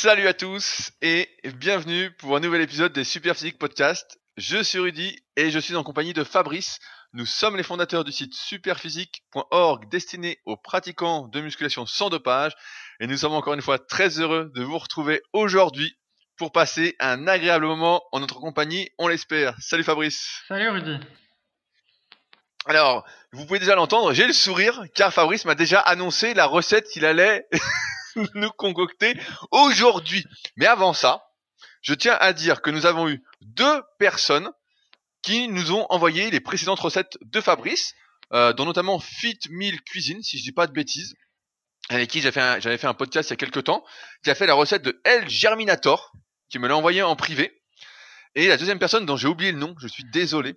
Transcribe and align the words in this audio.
Salut 0.00 0.28
à 0.28 0.32
tous 0.32 0.92
et 1.02 1.28
bienvenue 1.56 2.12
pour 2.18 2.36
un 2.36 2.40
nouvel 2.40 2.60
épisode 2.60 2.92
des 2.92 3.02
Super 3.02 3.34
Physique 3.34 3.58
Podcast. 3.58 4.20
Je 4.36 4.62
suis 4.62 4.78
Rudy 4.78 5.18
et 5.34 5.50
je 5.50 5.58
suis 5.58 5.74
en 5.74 5.82
compagnie 5.82 6.12
de 6.12 6.22
Fabrice. 6.22 6.78
Nous 7.14 7.26
sommes 7.26 7.56
les 7.56 7.64
fondateurs 7.64 8.04
du 8.04 8.12
site 8.12 8.32
superphysique.org 8.32 9.88
destiné 9.90 10.38
aux 10.46 10.56
pratiquants 10.56 11.26
de 11.26 11.40
musculation 11.40 11.84
sans 11.84 12.10
dopage 12.10 12.52
et 13.00 13.08
nous 13.08 13.16
sommes 13.16 13.32
encore 13.32 13.54
une 13.54 13.60
fois 13.60 13.80
très 13.80 14.20
heureux 14.20 14.52
de 14.54 14.62
vous 14.62 14.78
retrouver 14.78 15.20
aujourd'hui 15.32 15.98
pour 16.36 16.52
passer 16.52 16.94
un 17.00 17.26
agréable 17.26 17.66
moment 17.66 18.04
en 18.12 18.20
notre 18.20 18.38
compagnie, 18.38 18.88
on 18.98 19.08
l'espère. 19.08 19.56
Salut 19.58 19.82
Fabrice. 19.82 20.44
Salut 20.46 20.68
Rudy. 20.68 20.96
Alors, 22.66 23.04
vous 23.32 23.46
pouvez 23.46 23.58
déjà 23.58 23.74
l'entendre, 23.74 24.12
j'ai 24.12 24.28
le 24.28 24.32
sourire 24.32 24.84
car 24.94 25.12
Fabrice 25.12 25.44
m'a 25.44 25.56
déjà 25.56 25.80
annoncé 25.80 26.34
la 26.34 26.46
recette 26.46 26.86
qu'il 26.88 27.04
allait 27.04 27.48
nous 28.34 28.50
concocter 28.50 29.14
aujourd'hui. 29.50 30.24
Mais 30.56 30.66
avant 30.66 30.92
ça, 30.92 31.24
je 31.82 31.94
tiens 31.94 32.16
à 32.20 32.32
dire 32.32 32.62
que 32.62 32.70
nous 32.70 32.86
avons 32.86 33.08
eu 33.08 33.22
deux 33.40 33.82
personnes 33.98 34.50
qui 35.22 35.48
nous 35.48 35.72
ont 35.72 35.86
envoyé 35.90 36.30
les 36.30 36.40
précédentes 36.40 36.80
recettes 36.80 37.18
de 37.22 37.40
Fabrice, 37.40 37.94
euh, 38.32 38.52
dont 38.52 38.64
notamment 38.64 38.98
Fit 38.98 39.38
Meal 39.50 39.80
Cuisine, 39.82 40.22
si 40.22 40.38
je 40.38 40.42
dis 40.42 40.52
pas 40.52 40.66
de 40.66 40.72
bêtises, 40.72 41.14
avec 41.88 42.10
qui 42.10 42.20
j'avais 42.20 42.78
fait, 42.78 42.86
un, 42.86 42.94
podcast 42.94 43.30
il 43.30 43.32
y 43.32 43.34
a 43.34 43.36
quelques 43.36 43.64
temps, 43.64 43.84
qui 44.22 44.30
a 44.30 44.34
fait 44.34 44.46
la 44.46 44.54
recette 44.54 44.82
de 44.82 45.00
L 45.04 45.28
Germinator, 45.28 46.12
qui 46.50 46.58
me 46.58 46.68
l'a 46.68 46.76
envoyé 46.76 47.02
en 47.02 47.16
privé. 47.16 47.62
Et 48.34 48.48
la 48.48 48.56
deuxième 48.56 48.78
personne 48.78 49.06
dont 49.06 49.16
j'ai 49.16 49.28
oublié 49.28 49.52
le 49.52 49.58
nom, 49.58 49.74
je 49.80 49.88
suis 49.88 50.04
désolé. 50.04 50.56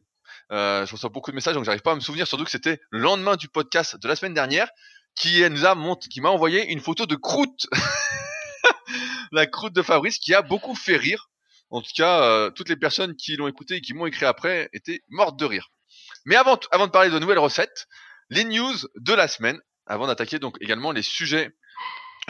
Euh, 0.51 0.85
je 0.85 0.91
reçois 0.91 1.09
beaucoup 1.09 1.31
de 1.31 1.35
messages, 1.35 1.55
donc 1.55 1.63
j'arrive 1.63 1.81
pas 1.81 1.93
à 1.93 1.95
me 1.95 2.01
souvenir, 2.01 2.27
surtout 2.27 2.43
que 2.43 2.51
c'était 2.51 2.81
le 2.89 2.99
lendemain 2.99 3.37
du 3.37 3.47
podcast 3.47 3.95
de 3.97 4.07
la 4.07 4.15
semaine 4.15 4.33
dernière 4.33 4.69
qui 5.15 5.47
nous 5.49 5.65
a 5.65 5.75
qui 6.09 6.21
m'a 6.21 6.29
envoyé 6.29 6.71
une 6.71 6.79
photo 6.79 7.05
de 7.05 7.15
croûte, 7.15 7.67
la 9.31 9.45
croûte 9.45 9.73
de 9.73 9.81
Fabrice, 9.81 10.17
qui 10.17 10.33
a 10.33 10.41
beaucoup 10.41 10.75
fait 10.75 10.97
rire. 10.97 11.29
En 11.69 11.81
tout 11.81 11.91
cas, 11.95 12.23
euh, 12.23 12.49
toutes 12.51 12.69
les 12.69 12.75
personnes 12.75 13.15
qui 13.15 13.35
l'ont 13.37 13.47
écouté 13.47 13.75
et 13.75 13.81
qui 13.81 13.93
m'ont 13.93 14.05
écrit 14.05 14.25
après 14.25 14.69
étaient 14.73 15.01
mortes 15.09 15.39
de 15.39 15.45
rire. 15.45 15.69
Mais 16.25 16.35
avant, 16.35 16.59
avant 16.71 16.87
de 16.87 16.91
parler 16.91 17.09
de 17.09 17.19
nouvelles 17.19 17.39
recettes, 17.39 17.87
les 18.29 18.43
news 18.43 18.75
de 18.95 19.13
la 19.13 19.27
semaine, 19.27 19.59
avant 19.85 20.07
d'attaquer 20.07 20.39
donc 20.39 20.57
également 20.61 20.91
les 20.91 21.01
sujets 21.01 21.51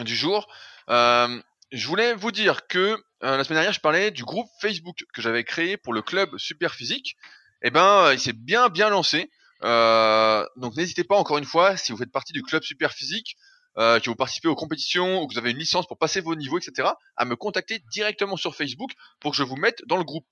du 0.00 0.14
jour, 0.14 0.46
euh, 0.90 1.40
je 1.72 1.86
voulais 1.86 2.14
vous 2.14 2.30
dire 2.30 2.66
que 2.66 2.78
euh, 3.24 3.36
la 3.36 3.44
semaine 3.44 3.56
dernière, 3.56 3.72
je 3.72 3.80
parlais 3.80 4.10
du 4.10 4.24
groupe 4.24 4.48
Facebook 4.60 5.04
que 5.12 5.22
j'avais 5.22 5.44
créé 5.44 5.76
pour 5.76 5.92
le 5.92 6.02
club 6.02 6.36
Super 6.38 6.74
Physique. 6.74 7.16
Eh 7.62 7.70
ben, 7.70 8.12
il 8.12 8.20
s'est 8.20 8.32
bien 8.32 8.68
bien 8.68 8.90
lancé. 8.90 9.30
Euh, 9.64 10.44
donc 10.56 10.76
n'hésitez 10.76 11.04
pas 11.04 11.16
encore 11.16 11.38
une 11.38 11.44
fois, 11.44 11.76
si 11.76 11.92
vous 11.92 11.98
faites 11.98 12.12
partie 12.12 12.32
du 12.32 12.42
club 12.42 12.62
super 12.62 12.92
physique, 12.92 13.36
euh, 13.78 14.00
que 14.00 14.10
vous 14.10 14.16
participez 14.16 14.48
aux 14.48 14.54
compétitions 14.54 15.22
ou 15.22 15.26
que 15.26 15.32
vous 15.32 15.38
avez 15.38 15.50
une 15.50 15.58
licence 15.58 15.86
pour 15.86 15.96
passer 15.96 16.20
vos 16.20 16.34
niveaux, 16.34 16.58
etc., 16.58 16.90
à 17.16 17.24
me 17.24 17.36
contacter 17.36 17.78
directement 17.90 18.36
sur 18.36 18.54
Facebook 18.54 18.90
pour 19.18 19.30
que 19.30 19.36
je 19.38 19.42
vous 19.42 19.56
mette 19.56 19.82
dans 19.86 19.96
le 19.96 20.04
groupe. 20.04 20.28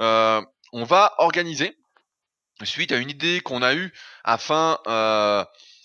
Euh, 0.00 0.42
on 0.72 0.82
va 0.82 1.14
organiser, 1.18 1.78
suite 2.64 2.90
à 2.90 2.96
une 2.96 3.10
idée 3.10 3.40
qu'on 3.42 3.62
a 3.62 3.74
eue, 3.74 3.92
afin, 4.24 4.78
euh, 4.88 5.44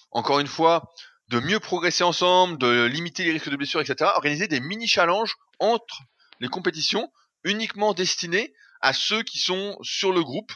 encore 0.09 0.39
une 0.39 0.47
fois, 0.47 0.91
de 1.27 1.39
mieux 1.39 1.59
progresser 1.59 2.03
ensemble, 2.03 2.57
de 2.57 2.85
limiter 2.85 3.23
les 3.23 3.31
risques 3.33 3.49
de 3.49 3.55
blessures, 3.55 3.81
etc., 3.81 4.09
organiser 4.15 4.47
des 4.47 4.59
mini-challenges 4.59 5.35
entre 5.59 6.01
les 6.39 6.47
compétitions 6.47 7.11
uniquement 7.43 7.93
destinés 7.93 8.53
à 8.81 8.93
ceux 8.93 9.21
qui 9.21 9.37
sont 9.37 9.77
sur 9.83 10.11
le 10.11 10.23
groupe 10.23 10.51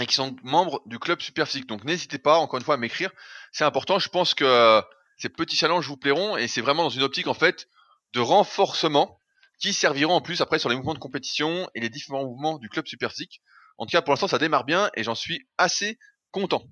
et 0.00 0.06
qui 0.06 0.14
sont 0.14 0.36
membres 0.42 0.82
du 0.86 0.98
club 0.98 1.20
Super 1.20 1.46
Physique. 1.46 1.66
Donc 1.66 1.84
n'hésitez 1.84 2.18
pas 2.18 2.38
encore 2.38 2.58
une 2.58 2.64
fois 2.64 2.74
à 2.74 2.78
m'écrire, 2.78 3.10
c'est 3.52 3.64
important. 3.64 3.98
Je 3.98 4.08
pense 4.08 4.34
que 4.34 4.82
ces 5.18 5.28
petits 5.28 5.56
challenges 5.56 5.86
vous 5.86 5.96
plairont 5.96 6.36
et 6.36 6.48
c'est 6.48 6.60
vraiment 6.60 6.84
dans 6.84 6.90
une 6.90 7.02
optique 7.02 7.26
en 7.26 7.34
fait 7.34 7.68
de 8.14 8.20
renforcement 8.20 9.20
qui 9.58 9.72
serviront 9.72 10.14
en 10.14 10.20
plus 10.20 10.40
après 10.40 10.58
sur 10.58 10.68
les 10.68 10.76
mouvements 10.76 10.94
de 10.94 10.98
compétition 10.98 11.68
et 11.74 11.80
les 11.80 11.88
différents 11.88 12.24
mouvements 12.24 12.58
du 12.58 12.68
club 12.68 12.86
Super 12.86 13.10
Physique. 13.10 13.42
En 13.78 13.86
tout 13.86 13.92
cas 13.92 14.02
pour 14.02 14.12
l'instant 14.12 14.28
ça 14.28 14.38
démarre 14.38 14.64
bien 14.64 14.90
et 14.94 15.04
j'en 15.04 15.14
suis 15.14 15.46
assez 15.58 15.98
content. 16.30 16.64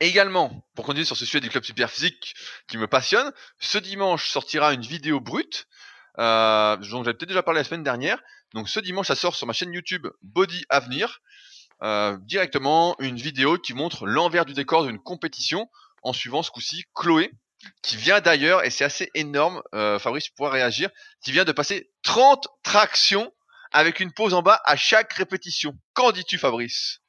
Également, 0.00 0.66
pour 0.74 0.84
continuer 0.84 1.04
sur 1.04 1.16
ce 1.16 1.24
sujet 1.24 1.40
du 1.40 1.48
club 1.48 1.62
super 1.62 1.88
physique 1.88 2.34
qui 2.66 2.78
me 2.78 2.88
passionne, 2.88 3.32
ce 3.60 3.78
dimanche 3.78 4.28
sortira 4.28 4.72
une 4.72 4.82
vidéo 4.82 5.20
brute, 5.20 5.66
euh, 6.18 6.76
dont 6.76 7.04
j'avais 7.04 7.14
peut-être 7.14 7.28
déjà 7.28 7.42
parlé 7.42 7.60
la 7.60 7.64
semaine 7.64 7.84
dernière. 7.84 8.20
Donc 8.54 8.68
ce 8.68 8.80
dimanche, 8.80 9.06
ça 9.06 9.14
sort 9.14 9.36
sur 9.36 9.46
ma 9.46 9.52
chaîne 9.52 9.72
YouTube 9.72 10.06
Body 10.22 10.64
Avenir. 10.68 11.20
Euh, 11.84 12.16
directement 12.22 12.96
une 12.98 13.16
vidéo 13.16 13.58
qui 13.58 13.74
montre 13.74 14.06
l'envers 14.06 14.46
du 14.46 14.54
décor 14.54 14.86
d'une 14.86 14.98
compétition 14.98 15.68
en 16.02 16.14
suivant 16.14 16.42
ce 16.42 16.50
coup-ci 16.50 16.84
Chloé, 16.94 17.30
qui 17.82 17.98
vient 17.98 18.20
d'ailleurs, 18.20 18.64
et 18.64 18.70
c'est 18.70 18.84
assez 18.84 19.10
énorme, 19.14 19.62
euh, 19.74 19.98
Fabrice 19.98 20.30
pourra 20.30 20.48
réagir, 20.48 20.88
qui 21.22 21.30
vient 21.30 21.44
de 21.44 21.52
passer 21.52 21.90
30 22.02 22.48
tractions 22.62 23.30
avec 23.72 24.00
une 24.00 24.12
pause 24.12 24.32
en 24.32 24.40
bas 24.40 24.62
à 24.64 24.76
chaque 24.76 25.12
répétition. 25.12 25.74
Qu'en 25.92 26.10
dis-tu 26.10 26.38
Fabrice? 26.38 27.00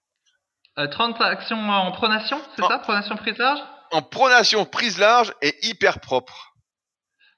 30 0.75 0.89
euh, 0.89 1.13
tractions 1.13 1.69
en 1.69 1.93
pronation, 1.93 2.41
c'est 2.57 2.65
ça? 2.65 2.79
Pronation 2.79 3.15
prise 3.15 3.37
large? 3.37 3.59
En 3.91 4.01
pronation 4.01 4.65
prise 4.65 4.97
large 4.97 5.33
et 5.41 5.55
hyper 5.61 6.01
propre. 6.01 6.54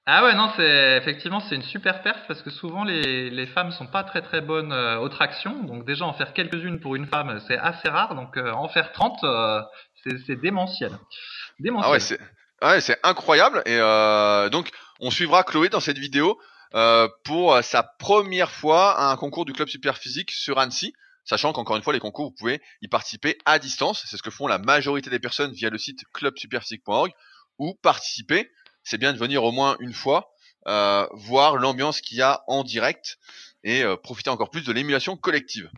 Ah 0.10 0.24
ouais, 0.24 0.36
non, 0.36 0.50
c'est 0.56 0.96
effectivement 0.96 1.42
c'est 1.42 1.56
une 1.56 1.64
super 1.64 2.02
perf 2.02 2.18
parce 2.30 2.42
que 2.42 2.50
souvent 2.50 2.86
les, 2.86 3.30
les 3.30 3.46
femmes 3.46 3.74
sont 3.74 3.88
pas 3.88 4.06
très 4.06 4.22
très 4.22 4.40
bonnes 4.40 4.72
euh, 4.72 5.00
aux 5.00 5.10
tractions. 5.10 5.64
Donc 5.64 5.86
déjà 5.86 6.06
en 6.06 6.14
faire 6.14 6.32
quelques-unes 6.34 6.80
pour 6.80 6.96
une 6.96 7.08
femme, 7.08 7.42
c'est 7.46 7.58
assez 7.58 7.90
rare. 7.90 8.16
Donc 8.16 8.38
euh, 8.38 8.54
en 8.54 8.70
faire 8.70 8.94
30, 8.94 9.20
euh, 9.26 9.62
c'est 10.26 10.38
démentiel. 10.38 10.98
démentiel. 11.60 11.90
Ah 11.90 11.92
ouais, 11.92 12.00
c'est 12.00 12.20
ah 12.62 12.72
ouais, 12.72 12.80
c'est 12.80 12.98
incroyable. 13.04 13.62
Et 13.66 13.78
donc 14.50 14.70
on 15.02 15.12
suivra 15.12 15.44
Chloé 15.44 15.68
dans 15.68 15.82
cette 15.82 15.98
vidéo 15.98 16.40
pour 17.26 17.62
sa 17.62 17.84
première 17.84 18.52
fois 18.52 18.98
à 18.98 19.12
un 19.12 19.18
concours 19.18 19.44
du 19.44 19.52
club 19.52 19.68
super 19.68 19.98
physique 19.98 20.32
sur 20.32 20.58
Annecy. 20.58 20.94
Sachant 21.26 21.52
qu'encore 21.52 21.76
une 21.76 21.84
fois, 21.84 21.92
les 21.92 22.00
concours, 22.00 22.28
vous 22.28 22.36
pouvez 22.40 22.62
y 22.82 22.88
participer 22.88 23.38
à 23.44 23.60
distance. 23.60 24.06
C'est 24.08 24.16
ce 24.16 24.24
que 24.24 24.32
font 24.32 24.48
la 24.48 24.58
majorité 24.58 25.10
des 25.10 25.20
personnes 25.20 25.52
via 25.52 25.70
le 25.70 25.78
site 25.78 26.06
clubsuperphysique.org 26.14 27.12
ou 27.60 27.74
participer 27.82 28.50
c'est 28.88 28.98
bien 28.98 29.12
de 29.12 29.18
venir 29.18 29.44
au 29.44 29.52
moins 29.52 29.76
une 29.82 29.94
fois, 29.94 30.32
euh, 30.68 31.06
voir 31.12 31.58
l'ambiance 31.58 32.00
qu'il 32.00 32.18
y 32.18 32.22
a 32.22 32.44
en 32.48 32.64
direct 32.64 33.18
et 33.66 33.84
euh, 33.84 33.98
profiter 33.98 34.30
encore 34.30 34.50
plus 34.50 34.64
de 34.64 34.72
l'émulation 34.72 35.18
collective. 35.18 35.70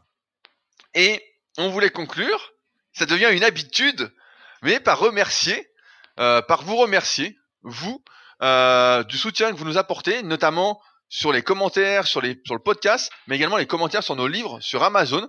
Et 0.94 1.19
on 1.58 1.69
voulait 1.69 1.90
conclure, 1.90 2.52
ça 2.94 3.08
devient 3.08 3.30
une 3.31 3.44
habitude, 3.44 4.14
mais 4.62 4.80
par 4.80 5.00
remercier, 5.00 5.72
euh, 6.19 6.44
par 6.44 6.62
vous 6.62 6.75
remercier, 6.75 7.40
vous, 7.64 8.03
du 8.42 9.18
soutien 9.18 9.52
que 9.52 9.58
vous 9.58 9.66
nous 9.66 9.78
apportez, 9.78 10.22
notamment 10.22 10.80
sur 11.09 11.34
les 11.34 11.42
commentaires, 11.42 12.06
sur, 12.06 12.22
les, 12.22 12.40
sur 12.46 12.56
le 12.56 12.62
podcast, 12.62 13.12
mais 13.28 13.36
également 13.36 13.58
les 13.58 13.66
commentaires 13.66 14.03
sur 14.03 14.16
nos 14.16 14.28
livres 14.28 14.59
sur 14.62 14.84
Amazon. 14.84 15.28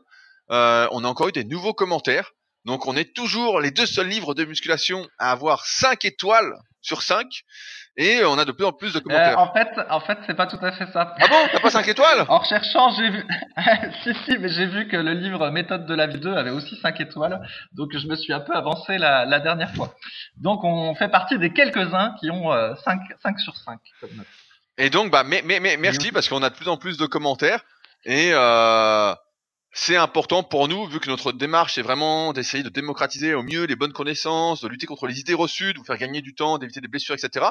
on 0.48 1.04
a 1.04 1.08
encore 1.08 1.28
eu 1.28 1.32
des 1.32 1.44
nouveaux 1.44 1.74
commentaires. 1.74 2.32
Donc 2.66 2.86
on 2.86 2.94
est 2.94 3.14
toujours 3.16 3.58
les 3.60 3.70
deux 3.70 3.86
seuls 3.86 4.06
livres 4.06 4.34
de 4.34 4.44
musculation 4.44 5.08
à 5.18 5.32
avoir 5.32 5.64
5 5.66 6.04
étoiles 6.04 6.54
sur 6.82 7.02
5 7.02 7.26
et 7.96 8.24
on 8.24 8.38
a 8.38 8.44
de 8.44 8.52
plus 8.52 8.64
en 8.64 8.72
plus 8.72 8.92
de 8.92 9.00
commentaires. 9.00 9.38
Euh, 9.38 9.42
en 9.42 9.52
fait, 9.52 9.68
en 9.90 10.00
fait, 10.00 10.18
c'est 10.26 10.34
pas 10.34 10.46
tout 10.46 10.58
à 10.62 10.72
fait 10.72 10.86
ça. 10.92 11.14
Ah 11.18 11.28
bon, 11.28 11.36
t'as 11.52 11.60
pas 11.60 11.70
5 11.70 11.86
étoiles? 11.88 12.24
En 12.28 12.38
recherchant, 12.38 12.90
j'ai 12.96 13.10
vu 13.10 13.24
si 14.02 14.14
si, 14.24 14.38
mais 14.38 14.48
j'ai 14.48 14.66
vu 14.66 14.88
que 14.88 14.96
le 14.96 15.12
livre 15.12 15.50
Méthode 15.50 15.86
de 15.86 15.94
la 15.94 16.06
vie 16.06 16.18
2 16.18 16.34
avait 16.34 16.50
aussi 16.50 16.76
5 16.80 17.00
étoiles, 17.00 17.40
donc 17.72 17.90
je 17.96 18.06
me 18.06 18.16
suis 18.16 18.32
un 18.32 18.40
peu 18.40 18.54
avancé 18.54 18.98
la, 18.98 19.24
la 19.24 19.40
dernière 19.40 19.74
fois. 19.74 19.94
Donc 20.36 20.64
on 20.64 20.94
fait 20.94 21.08
partie 21.08 21.38
des 21.38 21.52
quelques-uns 21.52 22.14
qui 22.20 22.30
ont 22.30 22.50
5 22.50 23.00
euh, 23.00 23.14
5 23.22 23.40
sur 23.40 23.56
5 23.56 23.78
comme 24.00 24.10
note. 24.16 24.26
Et 24.78 24.88
donc 24.88 25.10
bah 25.10 25.24
mais 25.24 25.42
mais, 25.44 25.60
mais 25.60 25.76
merci 25.76 26.12
parce 26.12 26.28
qu'on 26.28 26.42
a 26.42 26.50
de 26.50 26.54
plus 26.54 26.68
en 26.68 26.76
plus 26.76 26.96
de 26.96 27.06
commentaires 27.06 27.60
et 28.04 28.30
euh 28.32 29.14
c'est 29.72 29.96
important 29.96 30.42
pour 30.42 30.66
nous, 30.66 30.86
vu 30.86 30.98
que 30.98 31.08
notre 31.08 31.32
démarche 31.32 31.78
est 31.78 31.82
vraiment 31.82 32.32
d'essayer 32.32 32.64
de 32.64 32.68
démocratiser 32.68 33.34
au 33.34 33.42
mieux 33.42 33.64
les 33.64 33.76
bonnes 33.76 33.92
connaissances, 33.92 34.60
de 34.62 34.68
lutter 34.68 34.86
contre 34.86 35.06
les 35.06 35.20
idées 35.20 35.34
reçues, 35.34 35.72
de 35.72 35.78
vous 35.78 35.84
faire 35.84 35.98
gagner 35.98 36.22
du 36.22 36.34
temps, 36.34 36.58
d'éviter 36.58 36.80
des 36.80 36.88
blessures, 36.88 37.14
etc. 37.14 37.46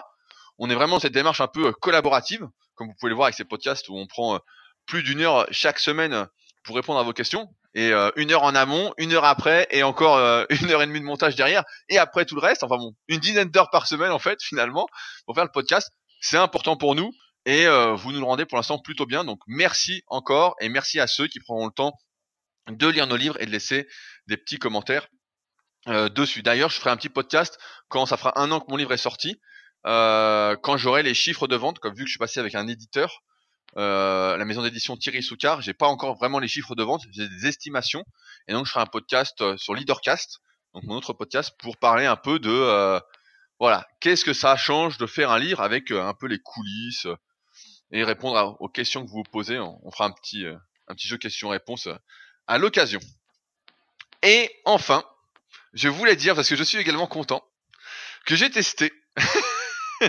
On 0.57 0.69
est 0.69 0.75
vraiment 0.75 0.95
dans 0.95 0.99
cette 0.99 1.13
démarche 1.13 1.39
un 1.39 1.47
peu 1.47 1.67
euh, 1.67 1.71
collaborative, 1.71 2.45
comme 2.75 2.87
vous 2.87 2.93
pouvez 2.99 3.09
le 3.09 3.15
voir 3.15 3.27
avec 3.27 3.35
ces 3.35 3.45
podcasts 3.45 3.87
où 3.87 3.97
on 3.97 4.05
prend 4.05 4.35
euh, 4.35 4.39
plus 4.85 5.01
d'une 5.01 5.21
heure 5.21 5.47
chaque 5.51 5.79
semaine 5.79 6.27
pour 6.63 6.75
répondre 6.75 6.99
à 6.99 7.03
vos 7.03 7.13
questions, 7.13 7.47
et 7.73 7.93
euh, 7.93 8.11
une 8.17 8.33
heure 8.33 8.43
en 8.43 8.53
amont, 8.53 8.93
une 8.97 9.13
heure 9.13 9.23
après, 9.23 9.67
et 9.71 9.83
encore 9.83 10.17
une 10.49 10.71
heure 10.71 10.81
et 10.81 10.87
demie 10.87 10.99
de 10.99 11.05
montage 11.05 11.37
derrière, 11.37 11.63
et 11.87 11.97
après 11.97 12.25
tout 12.25 12.35
le 12.35 12.41
reste, 12.41 12.63
enfin 12.63 12.77
bon, 12.77 12.93
une 13.07 13.21
dizaine 13.21 13.49
d'heures 13.49 13.69
par 13.69 13.87
semaine 13.87 14.11
en 14.11 14.19
fait, 14.19 14.39
finalement, 14.43 14.87
pour 15.25 15.35
faire 15.35 15.45
le 15.45 15.51
podcast. 15.51 15.89
C'est 16.19 16.37
important 16.37 16.75
pour 16.75 16.95
nous, 16.95 17.11
et 17.45 17.65
vous 17.95 18.11
nous 18.11 18.19
le 18.19 18.25
rendez 18.25 18.45
pour 18.45 18.57
l'instant 18.57 18.77
plutôt 18.77 19.05
bien, 19.05 19.23
donc 19.23 19.39
merci 19.47 20.03
encore, 20.07 20.55
et 20.59 20.67
merci 20.67 20.99
à 20.99 21.07
ceux 21.07 21.27
qui 21.27 21.39
prendront 21.39 21.67
le 21.67 21.71
temps 21.71 21.93
de 22.77 22.87
lire 22.87 23.07
nos 23.07 23.15
livres 23.15 23.39
et 23.41 23.45
de 23.45 23.51
laisser 23.51 23.87
des 24.27 24.37
petits 24.37 24.59
commentaires 24.59 25.07
euh, 25.87 26.09
dessus. 26.09 26.43
D'ailleurs, 26.43 26.69
je 26.69 26.79
ferai 26.79 26.89
un 26.89 26.97
petit 26.97 27.09
podcast 27.09 27.57
quand 27.87 28.05
ça 28.05 28.17
fera 28.17 28.39
un 28.39 28.51
an 28.51 28.59
que 28.59 28.69
mon 28.69 28.77
livre 28.77 28.91
est 28.91 28.97
sorti, 28.97 29.39
euh, 29.85 30.55
quand 30.57 30.77
j'aurai 30.77 31.03
les 31.03 31.13
chiffres 31.13 31.47
de 31.47 31.55
vente, 31.55 31.79
comme 31.79 31.93
vu 31.93 32.03
que 32.03 32.07
je 32.07 32.11
suis 32.11 32.19
passé 32.19 32.39
avec 32.39 32.53
un 32.53 32.67
éditeur, 32.67 33.21
euh, 33.77 34.35
la 34.35 34.45
maison 34.45 34.61
d'édition 34.61 34.97
Thierry 34.97 35.23
Soucard, 35.23 35.61
j'ai 35.61 35.73
pas 35.73 35.87
encore 35.87 36.17
vraiment 36.17 36.39
les 36.39 36.49
chiffres 36.49 36.75
de 36.75 36.83
vente, 36.83 37.03
j'ai 37.11 37.29
des 37.29 37.47
estimations, 37.47 38.03
et 38.47 38.53
donc 38.53 38.65
je 38.65 38.71
ferai 38.71 38.81
un 38.81 38.87
podcast 38.87 39.55
sur 39.57 39.73
Leadercast, 39.73 40.39
donc 40.73 40.83
mon 40.83 40.95
autre 40.95 41.13
podcast, 41.13 41.55
pour 41.59 41.77
parler 41.77 42.05
un 42.05 42.17
peu 42.17 42.39
de 42.39 42.99
voilà, 43.59 43.85
qu'est-ce 43.99 44.23
que 44.23 44.33
ça 44.33 44.55
change 44.55 44.97
de 44.97 45.05
faire 45.05 45.31
un 45.31 45.39
livre 45.39 45.61
avec 45.61 45.91
un 45.91 46.13
peu 46.13 46.27
les 46.27 46.39
coulisses, 46.39 47.07
et 47.91 48.03
répondre 48.03 48.57
aux 48.59 48.69
questions 48.69 49.03
que 49.03 49.09
vous 49.09 49.17
vous 49.17 49.31
posez. 49.31 49.59
On, 49.59 49.91
fera 49.91 50.05
un 50.05 50.11
petit, 50.11 50.45
un 50.45 50.93
petit 50.95 51.07
jeu 51.07 51.17
questions-réponses 51.17 51.87
à 52.49 52.57
l'occasion. 52.57 52.99
Et 54.23 54.51
enfin, 54.65 55.03
je 55.73 55.87
voulais 55.87 56.15
dire, 56.15 56.35
parce 56.35 56.49
que 56.49 56.55
je 56.55 56.63
suis 56.63 56.79
également 56.79 57.07
content, 57.07 57.43
que 58.25 58.35
j'ai 58.35 58.49
testé 58.49 58.91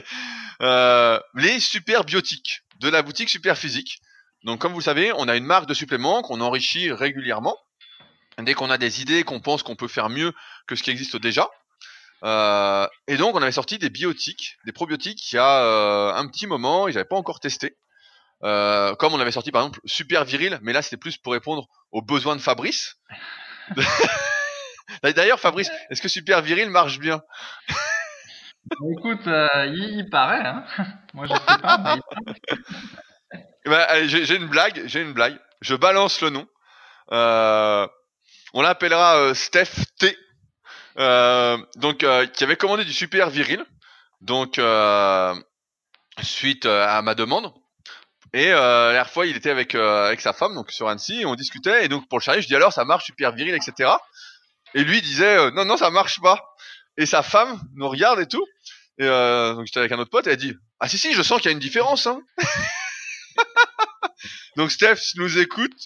euh, 0.62 1.20
les 1.34 1.60
super 1.60 2.04
biotiques 2.04 2.62
de 2.80 2.88
la 2.88 3.02
boutique 3.02 3.28
Super 3.28 3.56
Physique. 3.56 4.00
Donc 4.42 4.58
comme 4.58 4.72
vous 4.72 4.78
le 4.78 4.84
savez, 4.84 5.12
on 5.12 5.28
a 5.28 5.36
une 5.36 5.44
marque 5.44 5.68
de 5.68 5.74
suppléments 5.74 6.22
qu'on 6.22 6.40
enrichit 6.40 6.90
régulièrement. 6.90 7.56
Dès 8.38 8.54
qu'on 8.54 8.70
a 8.70 8.78
des 8.78 9.02
idées, 9.02 9.22
qu'on 9.22 9.40
pense 9.40 9.62
qu'on 9.62 9.76
peut 9.76 9.88
faire 9.88 10.08
mieux 10.08 10.32
que 10.66 10.74
ce 10.76 10.82
qui 10.82 10.90
existe 10.90 11.18
déjà. 11.18 11.46
Euh, 12.24 12.86
et 13.06 13.18
donc 13.18 13.34
on 13.34 13.42
avait 13.42 13.52
sorti 13.52 13.78
des 13.78 13.90
biotiques, 13.90 14.56
des 14.64 14.72
probiotiques 14.72 15.32
il 15.32 15.36
y 15.36 15.38
a 15.38 15.62
euh, 15.62 16.14
un 16.14 16.26
petit 16.26 16.46
moment, 16.46 16.88
ils 16.88 16.94
n'avaient 16.94 17.04
pas 17.04 17.16
encore 17.16 17.40
testé. 17.40 17.76
Euh, 18.42 18.94
comme 18.94 19.12
on 19.12 19.20
avait 19.20 19.32
sorti 19.32 19.52
par 19.52 19.62
exemple 19.62 19.80
Super 19.84 20.24
Viril, 20.24 20.58
mais 20.62 20.72
là 20.72 20.82
c'était 20.82 20.96
plus 20.96 21.18
pour 21.18 21.32
répondre 21.32 21.66
aux 21.92 22.02
besoins 22.02 22.36
de 22.36 22.40
Fabrice. 22.40 22.96
D'ailleurs 25.02 25.40
Fabrice, 25.40 25.70
est-ce 25.90 26.00
que 26.00 26.08
Super 26.08 26.40
Viril 26.42 26.70
marche 26.70 26.98
bien? 26.98 27.22
Écoute, 28.96 29.26
il, 29.26 30.06
paraît, 30.10 30.46
hein 30.46 30.64
moi 31.14 31.26
je 31.26 31.32
sais 31.32 31.60
pas. 31.62 31.98
Eh 33.66 33.68
ben, 33.68 34.06
j'ai 34.06 34.36
une 34.36 34.48
blague, 34.48 34.82
j'ai 34.86 35.02
une 35.02 35.12
blague. 35.12 35.38
Je 35.60 35.74
balance 35.74 36.20
le 36.22 36.30
nom. 36.30 36.46
on 37.10 38.62
l'appellera 38.62 39.34
Steph 39.34 39.84
T 39.98 40.16
euh, 40.98 41.56
donc 41.76 42.02
euh, 42.02 42.26
qui 42.26 42.44
avait 42.44 42.56
commandé 42.56 42.84
du 42.84 42.92
super 42.92 43.30
viril, 43.30 43.64
donc 44.20 44.58
euh, 44.58 45.34
suite 46.22 46.66
à 46.66 47.00
ma 47.02 47.14
demande. 47.14 47.52
Et 48.32 48.50
la 48.50 48.92
dernière 48.92 49.10
fois, 49.10 49.26
il 49.26 49.36
était 49.36 49.50
avec 49.50 49.74
avec 49.74 50.20
sa 50.20 50.32
femme, 50.32 50.54
donc 50.54 50.70
sur 50.70 50.88
Annecy, 50.88 51.22
et 51.22 51.26
on 51.26 51.34
discutait. 51.34 51.84
Et 51.84 51.88
donc 51.88 52.08
pour 52.08 52.18
le 52.18 52.22
charrier, 52.22 52.42
je 52.42 52.46
dis 52.46 52.54
alors 52.54 52.72
ça 52.72 52.84
marche 52.84 53.06
super 53.06 53.32
viril, 53.32 53.54
etc. 53.54 53.90
Et 54.74 54.84
lui 54.84 55.02
disait 55.02 55.50
non 55.50 55.64
non 55.64 55.76
ça 55.76 55.90
marche 55.90 56.20
pas. 56.20 56.54
Et 56.96 57.06
sa 57.06 57.22
femme 57.22 57.60
nous 57.74 57.88
regarde 57.88 58.20
et 58.20 58.26
tout. 58.26 58.44
Et 58.98 59.06
donc 59.06 59.66
j'étais 59.66 59.80
avec 59.80 59.92
un 59.92 59.98
autre 59.98 60.10
pote, 60.10 60.26
et 60.26 60.30
elle 60.30 60.36
dit 60.36 60.54
ah 60.80 60.88
si 60.88 60.96
si, 60.96 61.12
je 61.12 61.22
sens 61.22 61.40
qu'il 61.40 61.50
y 61.50 61.50
a 61.50 61.52
une 61.52 61.58
différence. 61.58 62.06
Hein. 62.06 62.22
donc 64.56 64.70
Steph, 64.70 65.12
nous 65.16 65.38
écoute, 65.38 65.76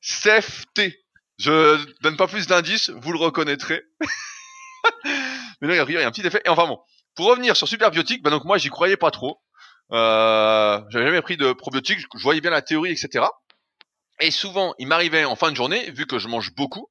Steph 0.00 0.64
T. 0.74 0.96
Je 1.38 1.84
donne 2.02 2.16
pas 2.16 2.28
plus 2.28 2.46
d'indices, 2.46 2.90
vous 2.90 3.12
le 3.12 3.18
reconnaîtrez. 3.18 3.82
mais 5.60 5.68
non, 5.68 5.84
il 5.84 5.92
y 5.92 5.96
a 5.96 6.06
un 6.06 6.12
petit 6.12 6.26
effet. 6.26 6.40
Et 6.44 6.48
enfin 6.48 6.66
bon, 6.66 6.78
pour 7.16 7.26
revenir 7.26 7.56
sur 7.56 7.66
Superbiotique, 7.66 8.22
bah 8.22 8.30
donc 8.30 8.44
moi 8.44 8.56
j'y 8.56 8.68
croyais 8.68 8.96
pas 8.96 9.10
trop. 9.10 9.40
Euh, 9.92 10.80
j'avais 10.90 11.06
jamais 11.06 11.22
pris 11.22 11.36
de 11.36 11.52
probiotiques, 11.52 12.00
je 12.00 12.22
voyais 12.22 12.40
bien 12.40 12.50
la 12.50 12.62
théorie, 12.62 12.92
etc. 12.92 13.26
Et 14.20 14.30
souvent, 14.30 14.74
il 14.78 14.86
m'arrivait 14.86 15.24
en 15.24 15.36
fin 15.36 15.50
de 15.50 15.56
journée, 15.56 15.90
vu 15.90 16.06
que 16.06 16.18
je 16.18 16.28
mange 16.28 16.54
beaucoup, 16.54 16.88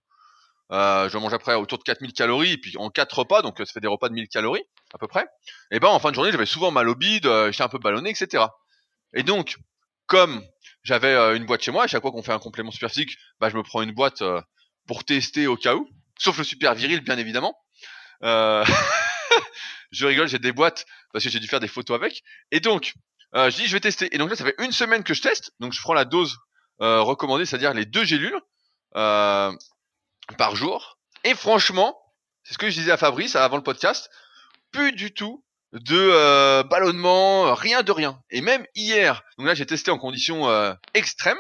euh, 0.72 1.10
je 1.10 1.18
mange 1.18 1.34
après 1.34 1.56
autour 1.56 1.78
de 1.78 1.84
4000 1.84 2.14
calories, 2.14 2.54
et 2.54 2.58
puis 2.58 2.76
en 2.78 2.90
4 2.90 3.20
repas, 3.20 3.42
donc 3.42 3.58
ça 3.58 3.66
fait 3.66 3.80
des 3.80 3.88
repas 3.88 4.10
de 4.10 4.14
1000 4.14 4.28
calories, 4.28 4.64
à 4.94 4.98
peu 4.98 5.08
près. 5.08 5.26
Et 5.72 5.80
ben 5.80 5.88
en 5.88 6.00
fin 6.00 6.10
de 6.10 6.16
journée, 6.16 6.32
j'avais 6.32 6.46
souvent 6.46 6.72
mal 6.72 6.90
au 6.90 6.96
bide, 6.96 7.26
euh, 7.26 7.52
j'étais 7.52 7.64
un 7.64 7.70
peu 7.70 7.80
ballonné, 7.80 8.10
etc. 8.10 8.46
Et 9.14 9.24
donc, 9.24 9.58
comme 10.06 10.44
j'avais 10.84 11.14
euh, 11.14 11.36
une 11.36 11.46
boîte 11.46 11.62
chez 11.62 11.72
moi, 11.72 11.84
à 11.84 11.88
chaque 11.88 12.02
fois 12.02 12.12
qu'on 12.12 12.24
fait 12.24 12.34
un 12.34 12.40
complément 12.40 12.72
super 12.72 12.90
physique, 12.90 13.16
bah 13.40 13.50
je 13.50 13.56
me 13.56 13.64
prends 13.64 13.82
une 13.82 13.92
boîte 13.92 14.22
euh, 14.22 14.42
pour 14.88 15.04
tester 15.04 15.48
au 15.48 15.56
cas 15.56 15.76
où, 15.76 15.88
sauf 16.18 16.38
le 16.38 16.44
super 16.44 16.74
viril, 16.74 17.02
bien 17.02 17.18
évidemment. 17.18 17.56
Euh, 18.24 18.66
je 19.92 20.06
rigole, 20.06 20.28
j'ai 20.28 20.40
des 20.40 20.52
boîtes 20.52 20.86
parce 21.12 21.24
que 21.24 21.30
j'ai 21.30 21.40
dû 21.40 21.48
faire 21.48 21.60
des 21.60 21.68
photos 21.68 21.96
avec. 21.96 22.24
Et 22.52 22.60
donc, 22.60 22.94
euh, 23.36 23.50
je 23.50 23.58
dis 23.58 23.68
je 23.68 23.74
vais 23.74 23.80
tester. 23.80 24.14
Et 24.14 24.18
donc 24.18 24.30
là, 24.30 24.36
ça 24.36 24.46
fait 24.46 24.56
une 24.60 24.72
semaine 24.72 25.04
que 25.04 25.14
je 25.14 25.22
teste. 25.22 25.52
Donc 25.60 25.74
je 25.74 25.82
prends 25.82 25.94
la 25.94 26.06
dose 26.06 26.38
euh, 26.82 27.02
recommandée, 27.02 27.46
c'est-à-dire 27.46 27.74
les 27.74 27.86
deux 27.86 28.04
gélules 28.04 28.40
par 28.92 30.56
jour. 30.56 30.98
Et 31.24 31.36
franchement, 31.36 31.98
c'est 32.44 32.54
ce 32.54 32.58
que 32.58 32.70
je 32.70 32.76
disais 32.76 32.92
à 32.92 32.98
Fabrice 32.98 33.36
avant 33.36 33.58
le 33.58 33.64
podcast, 33.64 34.10
plus 34.72 34.92
du 34.94 35.14
tout 35.14 35.44
de 35.74 36.64
ballonnement, 36.64 37.54
rien 37.54 37.84
de 37.84 37.92
rien. 37.92 38.20
Et 38.32 38.42
même 38.42 38.66
hier, 38.74 39.24
donc 39.38 39.46
là 39.48 39.54
j'ai 39.54 39.66
testé 39.66 39.92
en 39.92 40.00
conditions 40.00 40.48
extrêmes. 40.94 41.40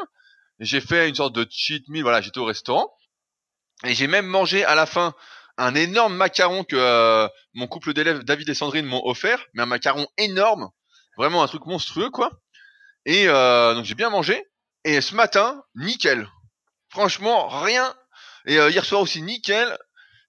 J'ai 0.59 0.81
fait 0.81 1.07
une 1.07 1.15
sorte 1.15 1.33
de 1.33 1.47
cheat 1.49 1.87
meal, 1.87 2.03
voilà, 2.03 2.21
j'étais 2.21 2.39
au 2.39 2.45
restaurant. 2.45 2.93
Et 3.85 3.95
j'ai 3.95 4.07
même 4.07 4.25
mangé 4.25 4.65
à 4.65 4.75
la 4.75 4.85
fin 4.85 5.15
un 5.59 5.75
énorme 5.75 6.15
macaron 6.15 6.63
que 6.63 6.77
euh, 6.77 7.27
mon 7.53 7.67
couple 7.67 7.93
d'élèves 7.93 8.23
David 8.23 8.49
et 8.49 8.53
Sandrine 8.53 8.85
m'ont 8.85 9.05
offert, 9.05 9.45
mais 9.53 9.63
un 9.63 9.65
macaron 9.65 10.07
énorme, 10.17 10.69
vraiment 11.17 11.43
un 11.43 11.47
truc 11.47 11.65
monstrueux 11.65 12.09
quoi. 12.09 12.31
Et 13.05 13.27
euh, 13.27 13.75
donc 13.75 13.85
j'ai 13.85 13.95
bien 13.95 14.09
mangé. 14.09 14.43
Et 14.85 15.01
ce 15.01 15.13
matin, 15.13 15.61
nickel. 15.75 16.29
Franchement, 16.89 17.49
rien. 17.49 17.93
Et 18.45 18.57
euh, 18.57 18.71
hier 18.71 18.85
soir 18.85 19.01
aussi, 19.01 19.21
nickel. 19.21 19.77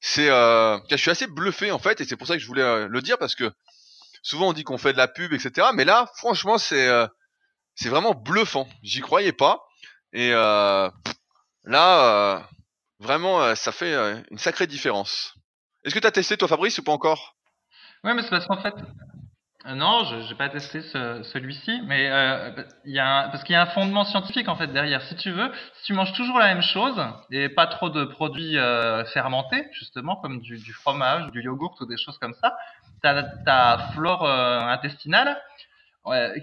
C'est, 0.00 0.26
je 0.26 0.96
suis 0.96 1.10
assez 1.10 1.26
bluffé 1.26 1.70
en 1.70 1.78
fait, 1.78 2.00
et 2.00 2.06
c'est 2.06 2.16
pour 2.16 2.26
ça 2.26 2.34
que 2.34 2.40
je 2.40 2.46
voulais 2.46 2.88
le 2.88 3.02
dire 3.02 3.18
parce 3.18 3.34
que 3.34 3.52
souvent 4.22 4.48
on 4.48 4.52
dit 4.54 4.64
qu'on 4.64 4.78
fait 4.78 4.94
de 4.94 4.98
la 4.98 5.08
pub, 5.08 5.34
etc. 5.34 5.68
Mais 5.74 5.84
là, 5.84 6.10
franchement, 6.16 6.56
c'est, 6.56 6.88
c'est 7.74 7.90
vraiment 7.90 8.14
bluffant. 8.14 8.66
J'y 8.82 9.02
croyais 9.02 9.32
pas. 9.32 9.62
Et 10.14 10.30
là 10.30 10.90
Vraiment, 13.00 13.40
euh, 13.40 13.54
ça 13.54 13.72
fait 13.72 13.94
euh, 13.94 14.20
une 14.30 14.38
sacrée 14.38 14.66
différence. 14.66 15.34
Est-ce 15.84 15.94
que 15.94 16.00
tu 16.00 16.06
as 16.06 16.12
testé 16.12 16.36
toi 16.36 16.48
Fabrice 16.48 16.78
ou 16.78 16.84
pas 16.84 16.92
encore? 16.92 17.34
Ouais, 18.04 18.12
mais 18.12 18.22
c'est 18.22 18.28
parce 18.28 18.46
qu'en 18.46 18.60
fait, 18.60 18.74
euh, 19.66 19.74
non, 19.74 20.04
je 20.04 20.28
n'ai 20.28 20.34
pas 20.34 20.50
testé 20.50 20.82
ce, 20.82 21.22
celui-ci, 21.22 21.80
mais 21.86 22.04
il 22.84 22.92
y 22.92 22.98
a 22.98 23.28
parce 23.28 23.42
qu'il 23.44 23.54
y 23.54 23.56
a 23.56 23.62
un 23.62 23.66
fondement 23.66 24.04
scientifique 24.04 24.48
en 24.48 24.56
fait 24.56 24.66
derrière. 24.66 25.00
Si 25.02 25.16
tu 25.16 25.30
veux, 25.30 25.50
si 25.76 25.86
tu 25.86 25.92
manges 25.94 26.12
toujours 26.12 26.38
la 26.38 26.48
même 26.48 26.62
chose 26.62 27.02
et 27.30 27.48
pas 27.48 27.66
trop 27.66 27.88
de 27.88 28.04
produits 28.04 28.56
fermentés, 29.14 29.66
justement 29.72 30.16
comme 30.16 30.40
du, 30.40 30.58
du, 30.58 30.72
fromage, 30.74 31.30
du 31.30 31.42
yogourt 31.42 31.76
ou 31.80 31.86
des 31.86 31.96
choses 31.96 32.18
comme 32.18 32.34
ça, 32.34 32.56
ta, 33.02 33.22
ta 33.22 33.78
flore 33.94 34.26
intestinale 34.28 35.40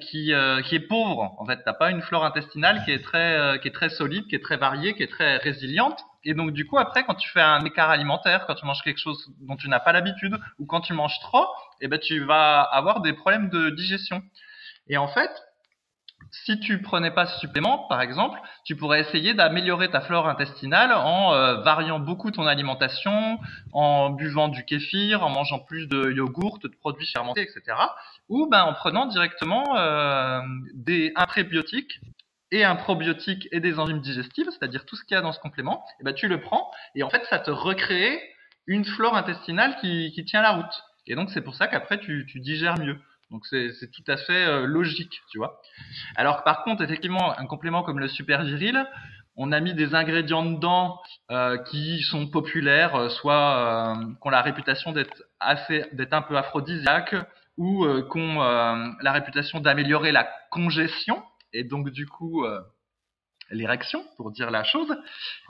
qui, 0.01 0.33
qui 0.65 0.75
est 0.75 0.87
pauvre. 0.87 1.35
En 1.37 1.45
fait, 1.45 1.59
t'as 1.63 1.73
pas 1.73 1.91
une 1.91 2.01
flore 2.01 2.25
intestinale 2.25 2.83
qui 2.83 2.91
est 2.91 3.03
très 3.03 3.59
qui 3.61 3.67
est 3.67 3.73
très 3.73 3.89
solide, 3.89 4.25
qui 4.27 4.35
est 4.35 4.43
très 4.43 4.57
variée, 4.57 4.95
qui 4.95 5.03
est 5.03 5.11
très 5.11 5.37
résiliente. 5.37 6.03
Et 6.27 6.33
donc, 6.33 6.51
du 6.51 6.67
coup, 6.67 6.77
après, 6.77 7.05
quand 7.05 7.15
tu 7.15 7.29
fais 7.29 7.39
un 7.39 7.63
écart 7.63 7.89
alimentaire, 7.89 8.45
quand 8.47 8.55
tu 8.55 8.65
manges 8.65 8.81
quelque 8.83 8.99
chose 8.99 9.31
dont 9.39 9.55
tu 9.55 9.69
n'as 9.69 9.79
pas 9.79 9.93
l'habitude, 9.93 10.37
ou 10.59 10.65
quand 10.65 10.81
tu 10.81 10.91
manges 10.91 11.17
trop, 11.21 11.45
eh 11.79 11.87
ben, 11.87 11.97
tu 11.97 12.19
vas 12.25 12.63
avoir 12.63 12.99
des 12.99 13.13
problèmes 13.13 13.49
de 13.49 13.69
digestion. 13.69 14.21
Et 14.89 14.97
en 14.97 15.07
fait, 15.07 15.31
si 16.31 16.59
tu 16.59 16.81
prenais 16.81 17.11
pas 17.11 17.27
ce 17.27 17.39
supplément, 17.39 17.87
par 17.87 18.01
exemple, 18.01 18.37
tu 18.65 18.75
pourrais 18.75 18.99
essayer 18.99 19.35
d'améliorer 19.35 19.89
ta 19.89 20.01
flore 20.01 20.27
intestinale 20.27 20.91
en 20.91 21.33
euh, 21.33 21.61
variant 21.61 22.01
beaucoup 22.01 22.29
ton 22.29 22.45
alimentation, 22.45 23.39
en 23.71 24.09
buvant 24.09 24.49
du 24.49 24.65
kéfir, 24.65 25.23
en 25.23 25.29
mangeant 25.29 25.59
plus 25.59 25.87
de 25.87 26.11
yogourt, 26.11 26.59
de 26.59 26.67
produits 26.67 27.07
fermentés, 27.07 27.43
etc. 27.43 27.77
Ou 28.27 28.49
ben, 28.51 28.63
en 28.63 28.73
prenant 28.73 29.05
directement 29.05 29.77
euh, 29.77 30.41
des, 30.73 31.13
un 31.15 31.25
prébiotique 31.25 32.01
et 32.51 32.63
un 32.63 32.75
probiotique 32.75 33.47
et 33.51 33.59
des 33.59 33.79
enzymes 33.79 34.01
digestives, 34.01 34.47
c'est-à-dire 34.49 34.85
tout 34.85 34.95
ce 34.95 35.03
qu'il 35.03 35.15
y 35.15 35.17
a 35.17 35.21
dans 35.21 35.31
ce 35.31 35.39
complément, 35.39 35.83
et 35.89 35.93
eh 36.01 36.03
ben 36.03 36.13
tu 36.13 36.27
le 36.27 36.39
prends 36.39 36.71
et 36.95 37.03
en 37.03 37.09
fait 37.09 37.23
ça 37.25 37.39
te 37.39 37.51
recrée 37.51 38.21
une 38.67 38.85
flore 38.85 39.15
intestinale 39.15 39.77
qui, 39.81 40.11
qui 40.13 40.25
tient 40.25 40.41
la 40.41 40.51
route. 40.51 40.83
Et 41.07 41.15
donc 41.15 41.29
c'est 41.31 41.41
pour 41.41 41.55
ça 41.55 41.67
qu'après 41.67 41.99
tu, 41.99 42.25
tu 42.27 42.39
digères 42.39 42.77
mieux. 42.79 42.99
Donc 43.31 43.45
c'est 43.45 43.91
tout 43.91 44.03
à 44.07 44.15
fait 44.15 44.45
euh, 44.45 44.65
logique, 44.65 45.21
tu 45.31 45.37
vois. 45.37 45.61
Alors 46.15 46.43
par 46.43 46.63
contre, 46.63 46.81
effectivement, 46.81 47.37
un 47.37 47.45
complément 47.45 47.83
comme 47.83 47.99
le 47.99 48.07
super 48.07 48.43
viril, 48.43 48.87
on 49.37 49.51
a 49.51 49.59
mis 49.59 49.73
des 49.75 49.93
ingrédients 49.93 50.43
dedans 50.43 50.99
euh, 51.31 51.57
qui 51.59 52.01
sont 52.01 52.27
populaires, 52.27 52.95
euh, 52.95 53.09
soit 53.09 53.93
euh, 53.93 54.03
qui 54.03 54.27
ont 54.27 54.31
la 54.31 54.41
réputation 54.41 54.91
d'être 54.91 55.23
assez, 55.39 55.85
d'être 55.93 56.13
un 56.13 56.23
peu 56.23 56.35
aphrodisiaques, 56.35 57.15
ou 57.57 57.87
qui 58.11 58.19
ont 58.19 58.39
la 58.39 59.11
réputation 59.11 59.59
d'améliorer 59.59 60.11
la 60.11 60.29
congestion, 60.51 61.23
et 61.57 61.63
donc 61.63 61.89
du 61.89 62.05
coup 62.05 62.45
euh, 62.45 62.61
l'érection, 63.49 64.05
pour 64.15 64.31
dire 64.31 64.51
la 64.51 64.63
chose, 64.63 64.93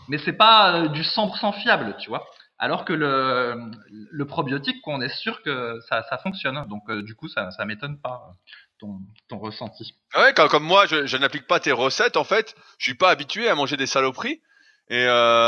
mais 0.07 0.17
c'est 0.19 0.33
pas 0.33 0.73
euh, 0.73 0.87
du 0.87 1.01
100% 1.01 1.61
fiable, 1.61 1.95
tu 1.99 2.09
vois. 2.09 2.25
Alors 2.59 2.85
que 2.85 2.93
le, 2.93 4.25
probiotique, 4.25 4.77
on 4.87 5.01
est 5.01 5.13
sûr 5.15 5.43
que 5.43 5.79
ça, 5.89 6.17
fonctionne. 6.23 6.65
Donc 6.67 6.89
euh, 6.89 7.03
du 7.03 7.13
coup, 7.13 7.27
ça, 7.27 7.51
ça 7.51 7.65
m'étonne 7.65 7.99
pas 7.99 8.35
ton, 8.79 8.99
ressenti. 9.37 9.93
Ah 10.13 10.23
ouais, 10.23 10.33
comme, 10.33 10.63
moi, 10.63 10.87
je, 10.87 11.05
je 11.05 11.17
n'applique 11.17 11.45
pas 11.45 11.59
tes 11.59 11.71
recettes. 11.71 12.17
En 12.17 12.23
fait, 12.23 12.55
je 12.79 12.85
suis 12.85 12.95
pas 12.95 13.11
habitué 13.11 13.47
à 13.47 13.53
manger 13.53 13.77
des 13.77 13.85
saloperies. 13.85 14.41
Et 14.89 15.05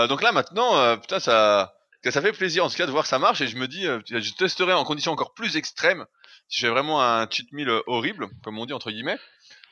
donc 0.10 0.22
là, 0.22 0.32
maintenant, 0.34 0.98
putain, 0.98 1.20
ça, 1.20 1.74
ça 2.04 2.22
fait 2.22 2.34
plaisir 2.34 2.66
en 2.66 2.70
tout 2.70 2.76
cas 2.76 2.86
de 2.86 2.92
voir 2.92 3.04
que 3.04 3.10
ça 3.10 3.18
marche. 3.20 3.42
Et 3.42 3.48
je 3.48 3.58
me 3.58 3.68
dis, 3.68 3.86
je 3.86 4.34
testerai 4.36 4.74
en 4.74 4.84
conditions 4.84 5.14
encore 5.14 5.34
plus 5.34 5.56
extrêmes 5.58 6.06
si 6.50 6.62
j'ai 6.62 6.70
vraiment 6.70 7.02
un 7.02 7.28
cheat 7.30 7.52
meal 7.54 7.70
horrible, 7.88 8.28
comme 8.44 8.58
on 8.60 8.66
dit 8.66 8.74
entre 8.74 8.92
guillemets 8.92 9.18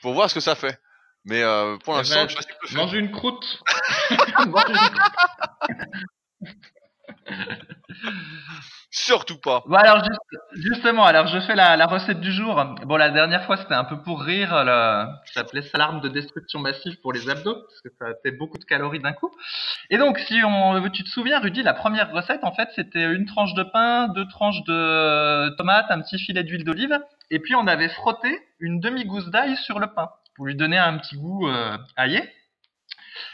pour 0.02 0.14
voir 0.14 0.30
ce 0.30 0.36
que 0.36 0.40
ça 0.42 0.56
fait. 0.56 0.80
Mais 1.26 1.44
euh, 1.44 1.78
pour 1.84 1.94
eh 1.96 1.98
l'instant, 1.98 2.26
ben, 2.26 2.36
je 2.68 2.78
mange 2.78 2.94
une 2.94 3.12
croûte. 3.12 3.62
Surtout 8.90 9.38
pas. 9.40 9.64
Bon 9.68 9.76
alors 9.76 10.04
juste- 10.04 10.64
justement, 10.72 11.06
alors 11.06 11.28
je 11.28 11.40
fais 11.42 11.56
la, 11.56 11.76
la 11.78 11.86
recette 11.86 12.20
du 12.22 12.32
jour. 12.32 12.64
Bon 12.86 12.96
la 12.98 13.10
dernière 13.10 13.46
fois 13.46 13.58
c'était 13.58 13.74
un 13.74 13.84
peu 13.84 14.02
pour 14.02 14.22
rire, 14.22 14.64
le, 14.64 15.06
ça 15.26 15.34
s'appelait 15.34 15.62
ça 15.62 15.78
l'arme 15.78 16.00
de 16.02 16.08
destruction 16.10 16.60
massive 16.60 17.00
pour 17.02 17.14
les 17.14 17.30
abdos 17.30 17.56
parce 17.56 17.82
que 17.82 17.90
ça 18.00 18.08
fait 18.24 18.32
beaucoup 18.32 18.58
de 18.58 18.64
calories 18.64 19.00
d'un 19.00 19.14
coup. 19.14 19.32
Et 19.90 19.98
donc 19.98 20.18
si 20.20 20.42
on, 20.44 20.90
tu 20.90 21.04
te 21.04 21.10
souviens 21.10 21.40
Rudy, 21.40 21.64
la 21.64 21.74
première 21.74 22.12
recette 22.12 22.44
en 22.44 22.54
fait 22.54 22.70
c'était 22.76 23.04
une 23.04 23.26
tranche 23.26 23.54
de 23.54 23.64
pain, 23.64 24.08
deux 24.10 24.28
tranches 24.30 24.64
de 24.66 25.50
tomates, 25.58 25.88
un 25.90 26.02
petit 26.02 26.18
filet 26.18 26.44
d'huile 26.44 26.64
d'olive 26.64 26.98
et 27.30 27.40
puis 27.40 27.56
on 27.56 27.68
avait 27.68 27.90
frotté 27.90 28.40
une 28.60 28.80
demi 28.80 29.06
gousse 29.06 29.30
d'ail 29.30 29.56
sur 29.58 29.80
le 29.80 29.88
pain 29.88 30.10
pour 30.36 30.46
lui 30.46 30.56
donner 30.56 30.78
un 30.78 30.98
petit 30.98 31.16
goût 31.16 31.48
euh, 31.48 31.78
aillé. 31.96 32.22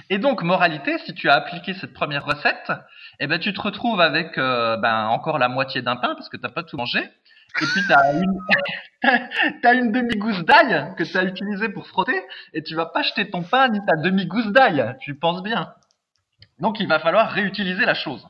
Et 0.09 0.17
donc 0.17 0.41
moralité, 0.41 0.97
si 0.99 1.13
tu 1.13 1.29
as 1.29 1.35
appliqué 1.35 1.73
cette 1.73 1.93
première 1.93 2.25
recette, 2.25 2.71
eh 3.19 3.27
ben 3.27 3.39
tu 3.39 3.53
te 3.53 3.61
retrouves 3.61 4.01
avec 4.01 4.37
euh, 4.37 4.77
ben 4.77 5.07
encore 5.07 5.37
la 5.37 5.49
moitié 5.49 5.81
d'un 5.81 5.97
pain 5.97 6.15
parce 6.15 6.29
que 6.29 6.37
t'as 6.37 6.49
pas 6.49 6.63
tout 6.63 6.77
mangé. 6.77 6.99
Et 7.61 7.65
puis 7.65 7.81
t'as 7.87 8.13
une 8.13 8.39
une 9.79 9.91
demi 9.91 10.15
gousse 10.15 10.43
d'ail 10.45 10.93
que 10.97 11.03
t'as 11.03 11.23
utilisée 11.23 11.69
pour 11.69 11.87
frotter 11.87 12.19
et 12.53 12.63
tu 12.63 12.73
vas 12.73 12.87
pas 12.87 13.03
jeter 13.03 13.29
ton 13.29 13.43
pain 13.43 13.67
ni 13.67 13.79
ta 13.85 13.95
demi 13.97 14.25
gousse 14.25 14.47
d'ail. 14.47 14.95
Tu 15.01 15.15
penses 15.15 15.43
bien. 15.43 15.73
Donc 16.59 16.79
il 16.79 16.87
va 16.87 16.99
falloir 16.99 17.29
réutiliser 17.29 17.85
la 17.85 17.93
chose. 17.93 18.25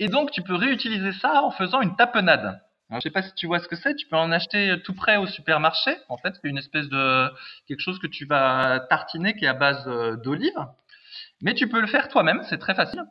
Et 0.00 0.08
donc 0.08 0.30
tu 0.30 0.42
peux 0.42 0.54
réutiliser 0.54 1.12
ça 1.12 1.42
en 1.42 1.50
faisant 1.50 1.82
une 1.82 1.94
tapenade. 1.96 2.60
Alors, 2.90 3.00
je 3.00 3.08
sais 3.08 3.10
pas 3.12 3.22
si 3.22 3.34
tu 3.34 3.46
vois 3.46 3.58
ce 3.60 3.68
que 3.68 3.76
c'est. 3.76 3.94
Tu 3.94 4.06
peux 4.06 4.16
en 4.16 4.32
acheter 4.32 4.80
tout 4.82 4.94
près 4.94 5.16
au 5.16 5.26
supermarché. 5.26 5.94
En 6.08 6.16
fait, 6.16 6.34
c'est 6.40 6.48
une 6.48 6.56
espèce 6.58 6.88
de 6.88 7.30
quelque 7.66 7.80
chose 7.80 7.98
que 7.98 8.06
tu 8.06 8.24
vas 8.24 8.80
tartiner 8.88 9.34
qui 9.34 9.44
est 9.44 9.48
à 9.48 9.52
base 9.54 9.86
euh, 9.88 10.16
d'olive. 10.16 10.56
Mais 11.42 11.54
tu 11.54 11.68
peux 11.68 11.80
le 11.80 11.86
faire 11.86 12.08
toi-même. 12.08 12.42
C'est 12.48 12.58
très 12.58 12.74
facile. 12.74 13.02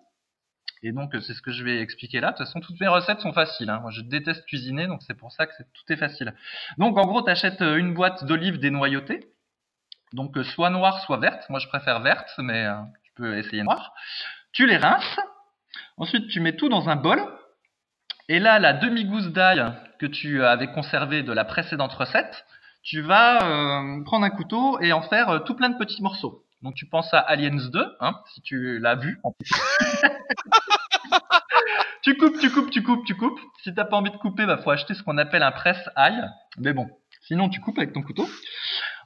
Et 0.83 0.91
donc, 0.91 1.13
euh, 1.15 1.21
c'est 1.21 1.33
ce 1.33 1.41
que 1.41 1.51
je 1.51 1.63
vais 1.63 1.79
expliquer 1.79 2.19
là. 2.19 2.31
De 2.31 2.37
toute 2.37 2.45
façon, 2.47 2.59
toutes 2.59 2.79
mes 2.79 2.87
recettes 2.87 3.19
sont 3.19 3.33
faciles. 3.33 3.69
hein. 3.69 3.83
Je 3.91 4.01
déteste 4.01 4.45
cuisiner, 4.45 4.87
donc 4.87 5.01
c'est 5.05 5.15
pour 5.17 5.31
ça 5.31 5.45
que 5.45 5.53
tout 5.73 5.93
est 5.93 5.97
facile. 5.97 6.33
Donc, 6.77 6.97
en 6.97 7.05
gros, 7.05 7.21
tu 7.21 7.29
achètes 7.29 7.61
une 7.61 7.93
boîte 7.93 8.25
d'olives 8.25 8.59
dénoyautées. 8.59 9.27
Donc, 10.13 10.37
euh, 10.37 10.43
soit 10.43 10.69
noire, 10.71 11.01
soit 11.01 11.17
verte. 11.17 11.47
Moi, 11.49 11.59
je 11.59 11.67
préfère 11.67 11.99
verte, 11.99 12.29
mais 12.39 12.65
euh, 12.65 12.75
tu 13.03 13.11
peux 13.15 13.37
essayer 13.37 13.61
noire. 13.63 13.93
Tu 14.53 14.65
les 14.65 14.77
rinces. 14.77 15.19
Ensuite, 15.97 16.29
tu 16.29 16.39
mets 16.39 16.55
tout 16.55 16.69
dans 16.69 16.89
un 16.89 16.95
bol. 16.95 17.19
Et 18.29 18.39
là, 18.39 18.59
la 18.59 18.73
demi-gousse 18.73 19.27
d'ail 19.27 19.71
que 19.99 20.05
tu 20.05 20.43
avais 20.43 20.67
conservée 20.67 21.23
de 21.23 21.31
la 21.31 21.45
précédente 21.45 21.93
recette, 21.93 22.45
tu 22.83 23.01
vas 23.01 23.43
euh, 23.43 24.03
prendre 24.03 24.25
un 24.25 24.29
couteau 24.29 24.79
et 24.81 24.91
en 24.91 25.01
faire 25.01 25.29
euh, 25.29 25.39
tout 25.39 25.55
plein 25.55 25.69
de 25.69 25.77
petits 25.77 26.01
morceaux. 26.01 26.43
Donc 26.61 26.75
tu 26.75 26.87
penses 26.87 27.13
à 27.13 27.19
Aliens 27.19 27.69
2, 27.71 27.95
hein, 27.99 28.15
si 28.33 28.41
tu 28.41 28.79
l'as 28.79 28.95
vu. 28.95 29.21
tu 32.01 32.17
coupes, 32.17 32.37
tu 32.39 32.51
coupes, 32.51 32.69
tu 32.69 32.83
coupes, 32.83 33.05
tu 33.05 33.15
coupes. 33.15 33.39
Si 33.63 33.73
t'as 33.73 33.85
pas 33.85 33.95
envie 33.95 34.11
de 34.11 34.17
couper, 34.17 34.45
bah 34.45 34.57
faut 34.57 34.71
acheter 34.71 34.93
ce 34.93 35.03
qu'on 35.03 35.17
appelle 35.17 35.43
un 35.43 35.51
presse-ail. 35.51 36.29
Mais 36.57 36.73
bon, 36.73 36.87
sinon 37.27 37.47
tu 37.47 37.61
coupes 37.61 37.77
avec 37.77 37.93
ton 37.93 38.01
couteau. 38.01 38.27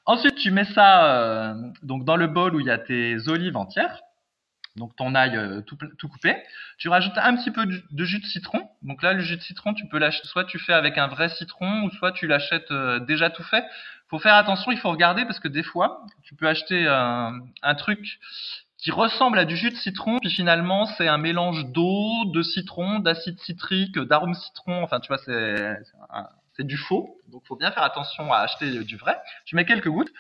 Ensuite, 0.06 0.36
tu 0.36 0.50
mets 0.50 0.66
ça 0.66 1.14
euh, 1.14 1.54
donc 1.84 2.06
dans 2.06 2.16
le 2.16 2.28
bol 2.28 2.56
où 2.56 2.60
il 2.60 2.66
y 2.66 2.72
a 2.72 2.80
tes 2.80 3.18
olives 3.28 3.58
entières. 3.58 4.02
Donc 4.76 4.96
ton 4.96 5.16
ail 5.16 5.36
euh, 5.36 5.62
tout, 5.62 5.78
tout 5.98 6.08
coupé. 6.08 6.36
Tu 6.78 6.90
rajoutes 6.90 7.18
un 7.18 7.36
petit 7.36 7.52
peu 7.52 7.66
de 7.66 8.04
jus 8.06 8.20
de 8.20 8.26
citron. 8.26 8.70
Donc 8.84 9.04
là, 9.04 9.14
le 9.14 9.22
jus 9.22 9.36
de 9.36 9.42
citron, 9.42 9.74
tu 9.74 9.88
peux 9.88 9.98
l'acheter, 9.98 10.28
soit 10.28 10.46
tu 10.46 10.60
fais 10.60 10.74
avec 10.74 10.98
un 10.98 11.08
vrai 11.08 11.30
citron, 11.30 11.84
ou 11.84 11.92
soit 11.92 12.12
tu 12.14 12.28
l'achètes 12.28 12.72
euh, 12.72 13.00
déjà 13.00 13.30
tout 13.30 13.44
fait. 13.44 13.66
Faut 14.08 14.20
faire 14.20 14.36
attention, 14.36 14.72
il 14.72 14.78
faut 14.78 14.90
regarder 14.90 15.26
parce 15.26 15.40
que 15.40 15.48
des 15.48 15.64
fois, 15.64 16.06
tu 16.24 16.36
peux 16.36 16.48
acheter 16.48 16.88
un, 16.88 17.40
un 17.64 17.76
truc 17.76 18.20
qui 18.78 18.92
ressemble 18.92 19.38
à 19.38 19.46
du 19.46 19.56
jus 19.56 19.70
de 19.70 19.76
citron, 19.76 20.20
puis 20.20 20.32
finalement 20.32 20.86
c'est 20.86 21.08
un 21.08 21.20
mélange 21.20 21.66
d'eau, 21.68 22.26
de 22.34 22.42
citron, 22.42 23.00
d'acide 23.00 23.40
citrique, 23.40 23.98
d'arôme 24.00 24.34
citron. 24.34 24.84
Enfin, 24.84 25.00
tu 25.00 25.08
vois, 25.08 25.20
c'est 25.20 25.78
c'est 26.58 26.66
du 26.66 26.78
faux. 26.78 27.18
Donc, 27.32 27.44
faut 27.48 27.56
bien 27.56 27.72
faire 27.72 27.84
attention 27.84 28.34
à 28.34 28.40
acheter 28.40 28.84
du 28.84 28.98
vrai. 28.98 29.18
Tu 29.46 29.56
mets 29.56 29.66
quelques 29.66 29.88
gouttes, 29.88 30.12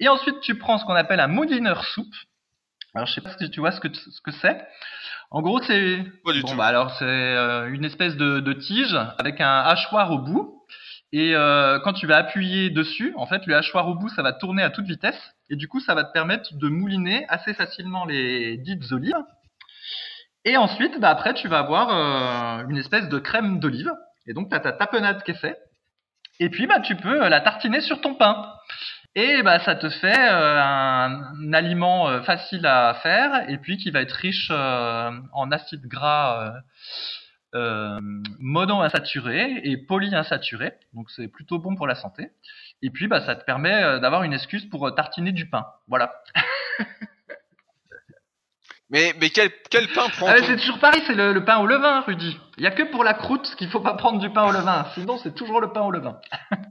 et 0.00 0.08
ensuite 0.08 0.40
tu 0.40 0.58
prends 0.58 0.78
ce 0.78 0.84
qu'on 0.84 0.94
appelle 0.94 1.20
un 1.20 1.28
moulineur 1.28 1.84
soupe. 1.84 2.14
Alors, 2.94 3.06
je 3.06 3.14
sais 3.14 3.20
pas 3.20 3.36
si 3.38 3.50
tu 3.50 3.60
vois 3.60 3.72
ce 3.72 3.80
que 3.80 3.88
ce 3.92 4.20
que 4.20 4.32
c'est. 4.32 4.60
En 5.30 5.42
gros, 5.42 5.62
c'est 5.62 6.04
Bon 6.24 6.56
bah 6.56 6.66
alors 6.66 6.90
c'est 6.98 7.04
euh, 7.04 7.72
une 7.72 7.84
espèce 7.84 8.16
de, 8.16 8.40
de 8.40 8.52
tige 8.52 8.98
avec 9.18 9.40
un 9.40 9.60
hachoir 9.60 10.10
au 10.10 10.18
bout. 10.18 10.60
Et 11.12 11.34
euh, 11.34 11.80
quand 11.80 11.92
tu 11.92 12.06
vas 12.06 12.18
appuyer 12.18 12.70
dessus, 12.70 13.12
en 13.16 13.26
fait, 13.26 13.46
le 13.46 13.56
hachoir 13.56 13.88
au 13.88 13.94
bout, 13.94 14.08
ça 14.08 14.22
va 14.22 14.32
tourner 14.32 14.62
à 14.62 14.70
toute 14.70 14.86
vitesse. 14.86 15.20
Et 15.48 15.56
du 15.56 15.66
coup, 15.66 15.80
ça 15.80 15.94
va 15.94 16.04
te 16.04 16.12
permettre 16.12 16.54
de 16.54 16.68
mouliner 16.68 17.26
assez 17.28 17.52
facilement 17.54 18.04
les 18.04 18.56
dites 18.58 18.92
olives. 18.92 19.24
Et 20.44 20.56
ensuite, 20.56 21.00
bah 21.00 21.10
après, 21.10 21.34
tu 21.34 21.48
vas 21.48 21.58
avoir 21.58 21.90
euh, 21.90 22.68
une 22.68 22.76
espèce 22.76 23.08
de 23.08 23.18
crème 23.18 23.58
d'olive. 23.58 23.92
Et 24.26 24.34
donc, 24.34 24.50
tu 24.50 24.54
as 24.54 24.60
ta 24.60 24.72
tapenade 24.72 25.22
qui 25.24 25.32
est 25.32 25.34
faite. 25.34 25.58
Et 26.38 26.48
puis, 26.48 26.66
bah, 26.66 26.80
tu 26.80 26.94
peux 26.94 27.24
euh, 27.24 27.28
la 27.28 27.40
tartiner 27.40 27.80
sur 27.80 28.00
ton 28.00 28.14
pain. 28.14 28.46
Et 29.16 29.42
bah, 29.42 29.58
ça 29.60 29.74
te 29.74 29.88
fait 29.90 30.16
euh, 30.18 30.62
un, 30.62 31.22
un 31.34 31.52
aliment 31.52 32.08
euh, 32.08 32.22
facile 32.22 32.64
à 32.66 32.94
faire 33.02 33.48
et 33.48 33.58
puis 33.58 33.76
qui 33.76 33.90
va 33.90 34.02
être 34.02 34.12
riche 34.12 34.48
euh, 34.52 35.10
en 35.32 35.50
acides 35.50 35.86
gras 35.86 36.46
euh, 36.46 36.60
euh, 37.56 38.00
monoinsaturés 38.38 39.60
et 39.64 39.76
polyinsaturés. 39.76 40.74
Donc 40.92 41.10
c'est 41.10 41.26
plutôt 41.26 41.58
bon 41.58 41.74
pour 41.74 41.88
la 41.88 41.96
santé. 41.96 42.30
Et 42.82 42.90
puis 42.90 43.08
bah, 43.08 43.20
ça 43.26 43.34
te 43.34 43.44
permet 43.44 43.82
euh, 43.82 43.98
d'avoir 43.98 44.22
une 44.22 44.32
excuse 44.32 44.66
pour 44.66 44.94
tartiner 44.94 45.32
du 45.32 45.50
pain. 45.50 45.66
Voilà. 45.88 46.12
Mais, 48.92 49.14
mais 49.20 49.30
quel, 49.30 49.50
quel 49.70 49.86
pain 49.86 50.08
prend 50.08 50.26
Ah, 50.26 50.42
c'est 50.42 50.56
toujours 50.56 50.80
pareil, 50.80 51.00
c'est 51.06 51.14
le, 51.14 51.32
le 51.32 51.44
pain 51.44 51.58
au 51.58 51.66
levain, 51.66 52.00
Rudy. 52.00 52.36
Il 52.58 52.64
y 52.64 52.66
a 52.66 52.72
que 52.72 52.82
pour 52.82 53.04
la 53.04 53.14
croûte 53.14 53.54
qu'il 53.56 53.68
faut 53.68 53.78
pas 53.78 53.94
prendre 53.94 54.18
du 54.18 54.30
pain 54.30 54.42
au 54.42 54.50
levain. 54.50 54.84
Sinon 54.94 55.16
c'est 55.18 55.32
toujours 55.32 55.60
le 55.60 55.70
pain 55.70 55.82
au 55.82 55.92
levain. 55.92 56.20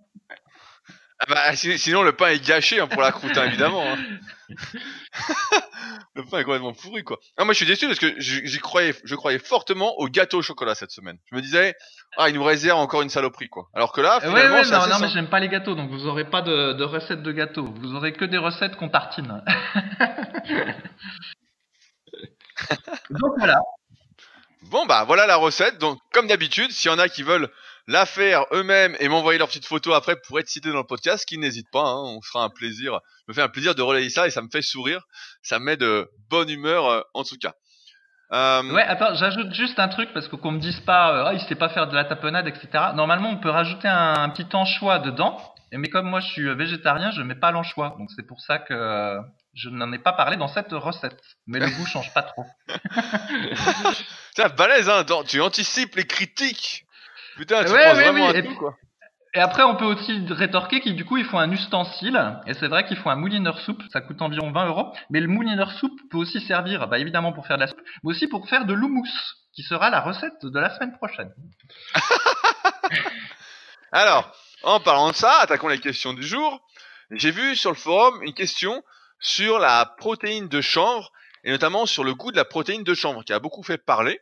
Ah 1.22 1.26
bah, 1.28 1.56
si- 1.56 1.78
sinon 1.78 2.02
le 2.04 2.14
pain 2.14 2.28
est 2.30 2.40
gâché 2.46 2.80
hein, 2.80 2.88
pour 2.88 3.02
la 3.02 3.12
croûte, 3.12 3.38
hein, 3.38 3.44
évidemment. 3.46 3.84
hein. 3.86 3.98
le 6.16 6.24
pain 6.24 6.40
est 6.40 6.44
complètement 6.46 6.72
pourri, 6.74 7.04
quoi. 7.04 7.18
Ah, 7.38 7.44
moi, 7.44 7.54
je 7.54 7.58
suis 7.58 7.66
déçu 7.66 7.88
parce 7.88 8.00
que 8.00 8.14
j'y 8.20 8.60
croyais, 8.60 8.96
je 9.04 9.16
croyais 9.16 9.38
fortement 9.40 9.98
au 10.00 10.08
gâteau 10.08 10.40
au 10.40 10.42
chocolat 10.42 10.76
cette 10.76 10.92
semaine. 10.92 11.18
Je 11.30 11.36
me 11.36 11.42
disais, 11.42 11.76
ah, 12.18 12.30
il 12.30 12.36
nous 12.36 12.44
réserve 12.44 12.80
encore 12.80 13.02
une 13.02 13.10
saloperie, 13.10 13.50
quoi. 13.50 13.68
Alors 13.74 13.92
que 13.92 14.00
là, 14.00 14.22
finalement, 14.22 14.40
ouais, 14.40 14.50
ouais, 14.60 14.64
c'est 14.64 14.72
non, 14.72 14.80
assez 14.82 14.90
non, 14.92 15.00
mais 15.00 15.10
j'aime 15.10 15.30
pas 15.30 15.42
les 15.42 15.50
gâteaux, 15.50 15.76
donc 15.76 15.90
vous 15.92 16.08
aurez 16.08 16.30
pas 16.30 16.42
de, 16.42 16.72
de 16.74 16.84
recettes 16.86 17.22
de 17.22 17.32
gâteaux. 17.34 17.66
Vous 17.66 17.96
aurez 17.96 18.14
que 18.14 18.24
des 18.26 18.38
recettes 18.38 18.78
qu'on 18.78 18.90
tartine. 18.90 19.44
donc 23.10 23.32
voilà. 23.38 23.60
Bon, 24.64 24.86
bah, 24.86 25.04
voilà 25.06 25.26
la 25.26 25.36
recette. 25.38 25.78
Donc, 25.80 26.00
comme 26.14 26.28
d'habitude, 26.28 26.72
s'il 26.72 26.92
y 26.92 26.94
en 26.94 27.00
a 27.00 27.08
qui 27.10 27.24
veulent 27.24 27.50
la 27.90 28.06
faire 28.06 28.46
eux-mêmes 28.52 28.96
et 29.00 29.10
m'envoyer 29.10 29.40
leurs 29.40 29.48
petites 29.48 29.66
photos 29.66 29.96
après 29.96 30.16
pour 30.28 30.40
être 30.40 30.48
cités 30.48 30.70
dans 30.70 30.78
le 30.78 30.84
podcast, 30.84 31.26
qu'ils 31.26 31.40
n'hésitent 31.40 31.72
pas, 31.72 31.82
hein, 31.82 32.04
on 32.04 32.22
fera 32.22 32.44
un 32.44 32.50
plaisir. 32.50 33.00
Je 33.28 33.32
me 33.32 33.34
fais 33.34 33.42
un 33.42 33.50
plaisir 33.50 33.74
de 33.74 33.82
relayer 33.82 34.12
ça 34.12 34.28
et 34.28 34.30
ça 34.30 34.44
me 34.44 34.48
fait 34.48 34.62
sourire. 34.62 35.02
Ça 35.42 35.58
me 35.58 35.66
met 35.66 35.76
de 35.76 36.08
bonne 36.30 36.50
humeur, 36.50 36.86
euh, 36.86 37.02
en 37.16 37.24
tout 37.24 37.38
cas. 37.42 37.54
Euh, 38.32 38.62
Ouais, 38.72 38.84
attends, 38.84 39.16
j'ajoute 39.16 39.52
juste 39.56 39.80
un 39.80 39.88
truc 39.88 40.14
parce 40.14 40.28
que 40.28 40.36
qu'on 40.36 40.52
me 40.52 40.60
dise 40.60 40.80
pas, 40.82 41.16
euh, 41.16 41.24
ah, 41.30 41.34
il 41.34 41.42
sait 41.42 41.56
pas 41.56 41.70
faire 41.70 41.88
de 41.88 41.96
la 41.96 42.06
tapenade, 42.06 42.48
etc. 42.48 42.68
Normalement, 42.94 43.30
on 43.32 43.38
peut 43.38 43.50
rajouter 43.50 43.88
un, 43.88 44.14
un 44.20 44.30
petit 44.30 44.56
anchois 44.56 45.00
dedans. 45.00 45.42
Mais 45.72 45.88
comme 45.90 46.08
moi, 46.08 46.20
je 46.20 46.28
suis 46.28 46.48
euh, 46.48 46.54
végétarien, 46.54 47.10
je 47.10 47.24
mets 47.24 47.34
pas 47.34 47.50
l'anchois. 47.50 47.96
Donc 47.98 48.10
c'est 48.16 48.28
pour 48.28 48.40
ça 48.40 48.60
que 48.60 49.18
je 49.56 49.70
n'en 49.70 49.92
ai 49.94 50.00
pas 50.00 50.14
parlé 50.14 50.38
dans 50.38 50.48
cette 50.48 50.74
recette. 50.74 51.20
Mais 51.48 51.58
le 51.58 51.66
goût 51.76 51.88
change 51.88 52.14
pas 52.14 52.22
trop. 52.22 52.46
Tiens, 54.36 54.50
balèze, 54.50 54.90
hein, 54.90 55.04
tu 55.28 55.42
anticipes 55.42 55.96
les 55.96 56.06
critiques. 56.06 56.86
Putain, 57.40 57.64
tu 57.64 57.72
Ouais, 57.72 57.78
ouais, 57.78 57.94
vraiment 57.94 58.28
oui, 58.28 58.36
à 58.36 58.38
et 58.38 58.44
tout, 58.44 58.56
quoi. 58.56 58.76
Et 59.34 59.40
après, 59.40 59.64
on 59.64 59.78
peut 59.78 59.86
aussi 59.86 60.26
rétorquer 60.30 60.82
qu'il 60.82 60.98
du 60.98 61.06
coup, 61.06 61.16
il 61.16 61.24
faut 61.24 61.38
un 61.38 61.50
ustensile. 61.52 62.20
Et 62.48 62.54
c'est 62.54 62.68
vrai 62.68 62.86
qu'il 62.86 62.98
faut 62.98 63.10
un 63.10 63.16
moulineur 63.16 63.58
soupe. 63.60 63.82
Ça 63.94 64.02
coûte 64.02 64.22
environ 64.22 64.52
20 64.52 64.66
euros. 64.68 64.94
Mais 65.10 65.22
le 65.22 65.28
moulineur 65.28 65.72
soupe 65.72 65.98
peut 66.12 66.18
aussi 66.18 66.42
servir, 66.42 66.90
bah, 66.90 67.00
évidemment, 67.00 67.32
pour 67.32 67.48
faire 67.48 67.56
de 67.56 67.62
la 67.62 67.68
soupe, 67.68 67.80
mais 68.04 68.10
aussi 68.10 68.28
pour 68.28 68.50
faire 68.50 68.66
de 68.66 68.74
l'houmous, 68.74 69.08
qui 69.54 69.64
sera 69.64 69.90
la 69.90 70.02
recette 70.02 70.44
de 70.44 70.60
la 70.60 70.76
semaine 70.76 70.92
prochaine. 70.98 71.32
Alors, 73.94 74.36
en 74.64 74.82
parlant 74.82 75.12
de 75.12 75.16
ça, 75.16 75.40
attaquons 75.40 75.70
les 75.70 75.80
questions 75.80 76.12
du 76.12 76.24
jour. 76.24 76.60
J'ai 77.12 77.32
vu 77.32 77.56
sur 77.56 77.72
le 77.72 77.78
forum 77.78 78.22
une 78.22 78.34
question 78.34 78.84
sur 79.22 79.60
la 79.60 79.86
protéine 79.98 80.50
de 80.50 80.60
chanvre 80.60 81.10
et 81.46 81.52
notamment 81.52 81.86
sur 81.86 82.04
le 82.04 82.14
goût 82.14 82.32
de 82.32 82.38
la 82.38 82.44
protéine 82.44 82.84
de 82.84 82.94
chanvre 82.94 83.24
qui 83.24 83.32
a 83.32 83.40
beaucoup 83.40 83.64
fait 83.64 83.78
parler. 83.78 84.20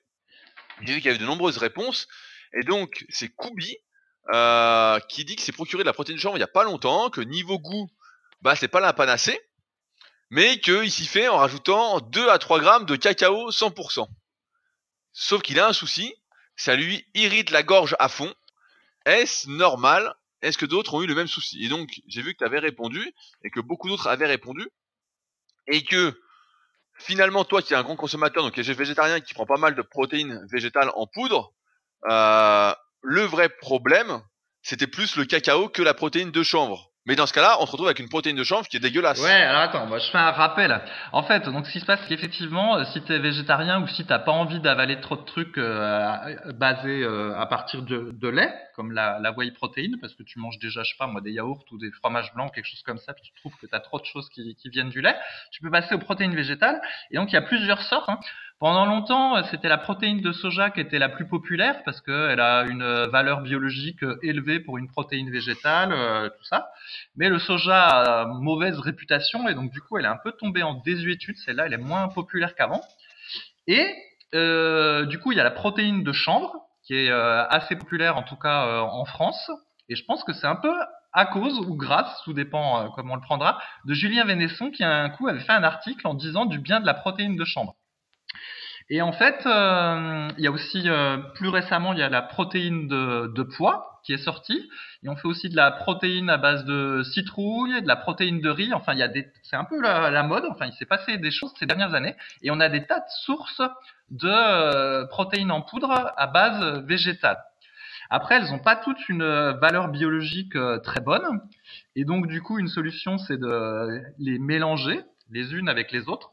J'ai 0.84 0.94
vu 0.94 1.02
qu'il 1.02 1.08
y 1.08 1.10
avait 1.10 1.18
de 1.18 1.26
nombreuses 1.26 1.58
réponses 1.58 2.08
et 2.54 2.64
donc 2.64 3.06
c'est 3.10 3.30
Koubi 3.30 3.78
euh, 4.34 5.00
qui 5.08 5.24
dit 5.26 5.36
que 5.36 5.42
s'est 5.42 5.52
procuré 5.52 5.84
de 5.84 5.88
la 5.88 5.94
protéine 5.94 6.18
de 6.18 6.22
chanvre 6.22 6.38
il 6.38 6.42
y 6.42 6.44
a 6.44 6.48
pas 6.48 6.64
longtemps, 6.64 7.10
que 7.10 7.22
niveau 7.22 7.60
goût, 7.60 7.90
bah 8.42 8.56
c'est 8.56 8.68
pas 8.68 8.82
la 8.82 8.94
panacée, 8.94 9.40
mais 10.30 10.60
qu'il 10.60 10.92
s'y 10.92 11.06
fait 11.06 11.28
en 11.28 11.38
rajoutant 11.38 12.02
2 12.02 12.30
à 12.30 12.38
3 12.38 12.60
grammes 12.60 12.86
de 12.86 12.96
cacao 12.96 13.52
100%. 13.52 14.08
Sauf 15.14 15.42
qu'il 15.42 15.60
a 15.60 15.68
un 15.68 15.74
souci, 15.74 16.14
ça 16.56 16.76
lui 16.76 17.06
irrite 17.14 17.50
la 17.52 17.64
gorge 17.64 17.96
à 18.00 18.10
fond. 18.10 18.34
Est-ce 19.06 19.50
normal? 19.50 20.14
Est-ce 20.42 20.58
que 20.58 20.66
d'autres 20.66 20.94
ont 20.94 21.02
eu 21.02 21.08
le 21.08 21.16
même 21.16 21.28
souci? 21.28 21.64
Et 21.64 21.70
donc, 21.70 21.90
j'ai 22.08 22.22
vu 22.22 22.34
que 22.34 22.40
tu 22.40 22.44
avais 22.44 22.60
répondu, 22.60 23.14
et 23.44 23.50
que 23.50 23.60
beaucoup 23.60 23.88
d'autres 23.88 24.08
avaient 24.08 24.28
répondu, 24.28 24.70
et 25.68 25.84
que 25.84 26.22
finalement, 27.00 27.46
toi 27.46 27.62
qui 27.62 27.74
es 27.74 27.76
un 27.76 27.84
grand 27.84 27.96
consommateur, 27.96 28.44
donc 28.44 28.54
qui 28.54 28.60
est 28.60 28.74
végétarien, 28.74 29.22
qui 29.22 29.34
prend 29.34 29.46
pas 29.46 29.58
mal 29.58 29.76
de 29.76 29.82
protéines 29.82 30.46
végétales 30.52 30.92
en 30.96 31.08
poudre, 31.08 31.54
euh, 32.10 32.74
le 33.02 33.22
vrai 33.22 33.50
problème, 33.62 34.22
c'était 34.62 34.88
plus 34.88 35.16
le 35.16 35.26
cacao 35.26 35.70
que 35.70 35.82
la 35.82 35.94
protéine 35.94 36.32
de 36.32 36.44
chanvre. 36.44 36.92
Mais 37.06 37.16
dans 37.16 37.26
ce 37.26 37.32
cas-là, 37.32 37.56
on 37.62 37.66
se 37.66 37.72
retrouve 37.72 37.88
avec 37.88 38.00
une 38.00 38.10
protéine 38.10 38.36
de 38.36 38.44
chanvre 38.44 38.68
qui 38.68 38.76
est 38.76 38.82
dégueulasse. 38.82 39.24
Ouais, 39.24 39.32
alors 39.32 39.62
attends, 39.62 39.86
moi 39.86 39.98
je 39.98 40.10
fais 40.12 40.18
un 40.18 40.32
rappel. 40.32 40.82
En 41.14 41.24
fait, 41.24 41.46
donc 41.46 41.66
ce 41.66 41.72
qui 41.72 41.80
se 41.80 41.86
passe, 41.86 42.02
c'est 42.02 42.10
qu'effectivement, 42.10 42.76
euh, 42.76 42.84
si 42.84 43.02
tu 43.02 43.14
es 43.14 43.20
végétarien 43.20 43.82
ou 43.82 43.88
si 43.88 44.06
t'as 44.06 44.20
pas 44.20 44.34
envie 44.34 44.60
d'avaler 44.60 45.00
trop 45.00 45.16
de 45.16 45.24
trucs 45.24 45.58
euh, 45.58 46.36
basés 46.56 47.06
à 47.06 47.46
partir 47.46 47.84
de, 47.84 48.28
lait, 48.28 48.54
comme 48.76 48.92
la, 48.92 49.20
la 49.20 49.32
whey 49.32 49.52
protéine, 49.52 49.96
parce 50.02 50.16
que 50.16 50.24
tu 50.24 50.38
manges 50.40 50.60
déjà, 50.60 50.84
je 50.84 50.90
sais 50.90 50.98
pas 51.00 51.08
moi, 51.08 51.22
des 51.22 51.32
yaourts 51.32 51.64
ou 51.72 51.78
des 51.78 51.92
fromages 51.92 52.34
blancs, 52.34 52.54
quelque 52.54 52.68
chose 52.68 52.84
comme 52.84 52.98
ça, 52.98 53.14
puis 53.14 53.24
tu 53.24 53.34
trouves 53.40 53.56
que 53.56 53.68
tu 53.68 53.74
as 53.74 53.80
trop 53.80 54.02
de 54.02 54.06
choses 54.06 54.28
qui, 54.30 54.56
qui 54.56 54.68
viennent 54.68 54.90
du 54.90 55.00
lait, 55.00 55.16
tu 55.52 55.62
peux 55.62 55.72
passer 55.72 55.96
aux 55.96 56.00
protéines 56.00 56.36
végétales. 56.36 56.82
Et 57.12 57.16
donc 57.16 57.32
il 57.32 57.36
y 57.36 57.38
a 57.38 57.42
plusieurs 57.42 57.84
sortes. 57.84 58.10
Hein. 58.10 58.20
Pendant 58.60 58.88
longtemps, 58.88 59.38
euh, 59.38 59.44
c'était 59.52 59.70
la 59.70 59.78
protéine 59.78 60.20
de 60.20 60.32
soja 60.32 60.72
qui 60.72 60.80
était 60.80 60.98
la 60.98 61.10
plus 61.10 61.28
populaire 61.28 61.84
parce 61.84 62.02
qu'elle 62.02 62.40
a 62.40 62.64
une 62.64 62.82
euh, 62.82 63.08
valeur 63.08 63.42
biologique 63.42 64.02
euh, 64.02 64.18
élevée 64.24 64.60
pour 64.60 64.80
une 64.80 64.88
protéine 64.88 65.30
végétale, 65.30 65.92
tout 66.36 66.44
ça. 66.44 66.72
Mais 67.16 67.30
le 67.30 67.38
soja 67.38 67.86
a 67.86 68.26
mauvaise 68.26 68.80
réputation 68.80 69.48
et 69.48 69.54
donc 69.54 69.72
du 69.72 69.80
coup, 69.80 70.00
elle 70.00 70.06
est 70.06 70.10
un 70.10 70.18
peu 70.18 70.32
tombée 70.32 70.64
en 70.64 70.74
désuétude. 70.74 71.38
Celle-là, 71.38 71.68
elle 71.68 71.74
est 71.74 71.78
moins 71.78 72.08
populaire 72.08 72.56
qu'avant. 72.56 72.82
Et 73.68 73.94
euh, 74.34 75.06
du 75.06 75.20
coup, 75.20 75.32
il 75.32 75.38
y 75.38 75.42
a 75.42 75.44
la 75.44 75.52
protéine 75.52 76.04
de 76.04 76.12
chanvre 76.12 76.56
qui 76.84 76.96
est 76.96 77.12
assez 77.12 77.76
populaire 77.76 78.18
en 78.18 78.24
tout 78.24 78.38
cas 78.38 78.82
en 78.82 79.06
France. 79.06 79.52
Et 79.90 79.96
je 79.96 80.04
pense 80.06 80.24
que 80.24 80.34
c'est 80.34 80.48
un 80.48 80.56
peu 80.56 80.74
à 81.14 81.26
cause 81.26 81.60
ou 81.60 81.76
grâce, 81.76 82.22
tout 82.24 82.34
dépend 82.34 82.90
comment 82.96 83.14
on 83.14 83.18
le 83.18 83.22
prendra, 83.22 83.60
de 83.86 83.94
Julien 83.94 84.24
Vénesson 84.24 84.72
qui 84.72 84.84
un 84.86 85.10
coup 85.10 85.28
avait 85.28 85.42
fait 85.42 85.52
un 85.52 85.64
article 85.64 86.08
en 86.08 86.14
disant 86.14 86.46
du 86.46 86.60
bien 86.60 86.80
de 86.80 86.86
la 86.86 86.94
protéine 86.94 87.36
de 87.36 87.44
chanvre. 87.44 87.76
Et 88.90 89.02
en 89.02 89.12
fait, 89.12 89.46
euh, 89.46 90.30
il 90.38 90.44
y 90.44 90.48
a 90.48 90.52
aussi 90.52 90.84
euh, 90.86 91.18
plus 91.36 91.50
récemment, 91.50 91.92
il 91.92 92.00
y 92.00 92.04
a 92.04 92.10
la 92.10 92.22
protéine 92.22 92.88
de, 92.88 93.28
de, 93.28 93.44
pois 93.44 94.00
qui 94.06 94.14
est 94.14 94.18
sortie. 94.18 94.70
Et 95.04 95.10
on 95.10 95.18
fait 95.18 95.28
aussi 95.28 95.50
de 95.50 95.58
la 95.58 95.72
protéine 95.72 96.30
à 96.30 96.38
base 96.38 96.64
de 96.64 97.04
citrouille, 97.04 97.82
de 97.82 97.88
la 97.88 97.98
protéine 97.98 98.40
de 98.40 98.50
riz. 98.50 98.74
Enfin, 98.74 98.94
il 98.94 99.00
y 99.00 99.04
a 99.04 99.10
des, 99.10 99.28
c'est 99.44 99.58
un 99.58 99.66
peu 99.66 99.82
la, 99.82 100.10
la, 100.10 100.24
mode. 100.24 100.46
Enfin, 100.50 100.68
il 100.68 100.74
s'est 100.74 100.86
passé 100.86 101.18
des 101.18 101.32
choses 101.32 101.52
ces 101.60 101.66
dernières 101.66 101.96
années. 101.96 102.16
Et 102.44 102.52
on 102.52 102.62
a 102.62 102.70
des 102.70 102.86
tas 102.86 103.00
de 103.00 103.10
sources 103.26 103.62
de 104.10 104.30
euh, 104.30 105.06
protéines 105.08 105.52
en 105.52 105.62
poudre 105.62 106.14
à 106.16 106.28
base 106.28 106.86
végétale. 106.86 107.40
Après, 108.10 108.36
elles 108.36 108.50
n'ont 108.50 108.60
pas 108.60 108.78
toutes 108.78 109.10
une 109.10 109.26
valeur 109.60 109.90
biologique 109.90 110.58
très 110.82 111.02
bonne. 111.02 111.42
Et 111.98 112.06
donc, 112.06 112.28
du 112.28 112.42
coup, 112.42 112.58
une 112.58 112.70
solution, 112.70 113.18
c'est 113.18 113.38
de 113.38 114.02
les 114.18 114.40
mélanger 114.40 115.02
les 115.30 115.54
unes 115.54 115.68
avec 115.68 115.92
les 115.92 116.08
autres 116.08 116.32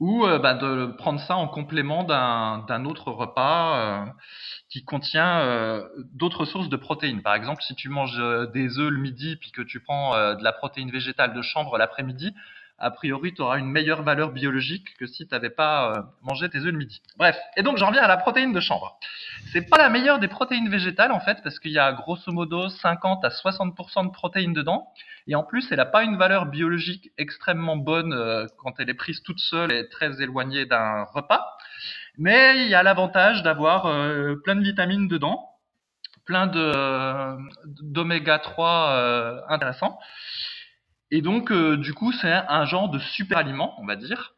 ou 0.00 0.24
euh, 0.24 0.38
bah, 0.38 0.54
de 0.54 0.86
prendre 0.86 1.20
ça 1.20 1.36
en 1.36 1.48
complément 1.48 2.04
d'un 2.04 2.84
autre 2.84 3.10
repas 3.10 3.78
euh, 3.78 4.06
qui 4.68 4.84
contient 4.84 5.40
euh, 5.40 5.88
d'autres 6.12 6.44
sources 6.44 6.68
de 6.68 6.76
protéines. 6.76 7.22
Par 7.22 7.34
exemple, 7.34 7.62
si 7.62 7.74
tu 7.74 7.88
manges 7.88 8.20
des 8.52 8.78
œufs 8.78 8.90
le 8.90 8.98
midi 8.98 9.36
puis 9.36 9.52
que 9.52 9.62
tu 9.62 9.80
prends 9.80 10.34
de 10.34 10.42
la 10.42 10.52
protéine 10.52 10.90
végétale 10.90 11.34
de 11.34 11.42
chanvre 11.42 11.78
l'après-midi, 11.78 12.34
a 12.78 12.90
priori, 12.90 13.32
tu 13.34 13.42
auras 13.42 13.58
une 13.58 13.70
meilleure 13.70 14.02
valeur 14.02 14.32
biologique 14.32 14.96
que 14.98 15.06
si 15.06 15.26
tu 15.26 15.34
n'avais 15.34 15.50
pas 15.50 16.06
mangé 16.22 16.48
tes 16.48 16.58
œufs 16.58 16.72
le 16.72 16.78
midi. 16.78 17.00
Bref, 17.16 17.38
et 17.56 17.62
donc 17.62 17.78
j'en 17.78 17.86
reviens 17.86 18.02
à 18.02 18.08
la 18.08 18.16
protéine 18.16 18.52
de 18.52 18.60
chanvre. 18.60 18.98
C'est 19.52 19.68
pas 19.68 19.78
la 19.78 19.88
meilleure 19.88 20.18
des 20.18 20.28
protéines 20.28 20.68
végétales 20.68 21.12
en 21.12 21.20
fait, 21.20 21.38
parce 21.42 21.58
qu'il 21.58 21.72
y 21.72 21.78
a 21.78 21.92
grosso 21.92 22.32
modo 22.32 22.68
50 22.68 23.24
à 23.24 23.28
60% 23.28 24.06
de 24.06 24.10
protéines 24.10 24.52
dedans, 24.52 24.92
et 25.26 25.34
en 25.34 25.42
plus, 25.42 25.70
elle 25.70 25.78
n'a 25.78 25.86
pas 25.86 26.02
une 26.02 26.16
valeur 26.16 26.46
biologique 26.46 27.10
extrêmement 27.16 27.76
bonne 27.76 28.12
euh, 28.12 28.46
quand 28.58 28.78
elle 28.78 28.90
est 28.90 28.94
prise 28.94 29.22
toute 29.22 29.38
seule 29.38 29.72
et 29.72 29.88
très 29.88 30.20
éloignée 30.22 30.66
d'un 30.66 31.04
repas. 31.04 31.56
Mais 32.18 32.64
il 32.64 32.68
y 32.68 32.74
a 32.74 32.82
l'avantage 32.82 33.42
d'avoir 33.42 33.86
euh, 33.86 34.36
plein 34.44 34.54
de 34.54 34.62
vitamines 34.62 35.08
dedans, 35.08 35.50
plein 36.26 36.46
de 36.46 37.36
d'oméga 37.82 38.38
3 38.38 38.90
euh, 38.90 39.40
intéressants. 39.48 39.98
Et 41.16 41.22
donc, 41.22 41.52
du 41.52 41.94
coup, 41.94 42.10
c'est 42.10 42.32
un 42.32 42.64
genre 42.64 42.88
de 42.88 42.98
super 42.98 43.38
aliment, 43.38 43.80
on 43.80 43.86
va 43.86 43.94
dire. 43.94 44.34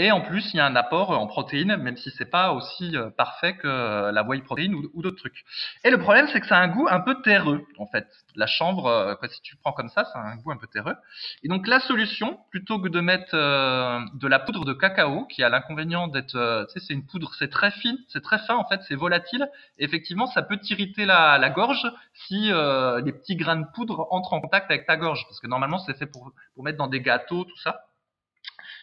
Et 0.00 0.12
en 0.12 0.20
plus, 0.20 0.54
il 0.54 0.58
y 0.58 0.60
a 0.60 0.64
un 0.64 0.76
apport 0.76 1.10
en 1.10 1.26
protéines, 1.26 1.76
même 1.76 1.96
si 1.96 2.12
c'est 2.12 2.30
pas 2.30 2.52
aussi 2.52 2.96
euh, 2.96 3.10
parfait 3.10 3.56
que 3.56 3.66
euh, 3.66 4.12
la 4.12 4.22
whey 4.22 4.40
protéine 4.42 4.72
ou, 4.76 5.02
d'autres 5.02 5.16
trucs. 5.16 5.44
Et 5.82 5.90
le 5.90 5.98
problème, 5.98 6.28
c'est 6.32 6.40
que 6.40 6.46
ça 6.46 6.56
a 6.56 6.60
un 6.60 6.68
goût 6.68 6.86
un 6.88 7.00
peu 7.00 7.20
terreux, 7.20 7.66
en 7.78 7.86
fait. 7.86 8.06
La 8.36 8.46
chambre, 8.46 8.86
euh, 8.86 9.14
si 9.28 9.42
tu 9.42 9.56
prends 9.56 9.72
comme 9.72 9.88
ça, 9.88 10.04
ça 10.04 10.20
a 10.20 10.22
un 10.22 10.36
goût 10.36 10.52
un 10.52 10.56
peu 10.56 10.68
terreux. 10.68 10.94
Et 11.42 11.48
donc 11.48 11.66
la 11.66 11.80
solution, 11.80 12.38
plutôt 12.52 12.78
que 12.80 12.86
de 12.86 13.00
mettre 13.00 13.32
de 13.34 14.28
la 14.28 14.38
poudre 14.38 14.64
de 14.64 14.72
cacao, 14.72 15.24
qui 15.26 15.42
a 15.42 15.48
l'inconvénient 15.48 16.06
d'être, 16.06 16.66
tu 16.68 16.78
sais, 16.78 16.86
c'est 16.86 16.94
une 16.94 17.04
poudre, 17.04 17.34
c'est 17.36 17.50
très 17.50 17.72
fine, 17.72 17.98
c'est 18.06 18.22
très 18.22 18.38
fin, 18.38 18.54
en 18.54 18.68
fait, 18.68 18.80
c'est 18.86 18.94
volatile. 18.94 19.50
Effectivement, 19.80 20.28
ça 20.28 20.42
peut 20.42 20.58
t'irriter 20.58 21.06
la, 21.06 21.50
gorge 21.50 21.90
si 22.14 22.52
les 22.52 23.12
petits 23.12 23.34
grains 23.34 23.56
de 23.56 23.66
poudre 23.74 24.06
entrent 24.12 24.34
en 24.34 24.40
contact 24.40 24.70
avec 24.70 24.86
ta 24.86 24.96
gorge, 24.96 25.24
parce 25.24 25.40
que 25.40 25.48
normalement, 25.48 25.78
c'est 25.80 25.98
fait 25.98 26.06
pour 26.06 26.32
mettre 26.58 26.78
dans 26.78 26.86
des 26.86 27.00
gâteaux, 27.00 27.42
tout 27.42 27.58
ça. 27.58 27.87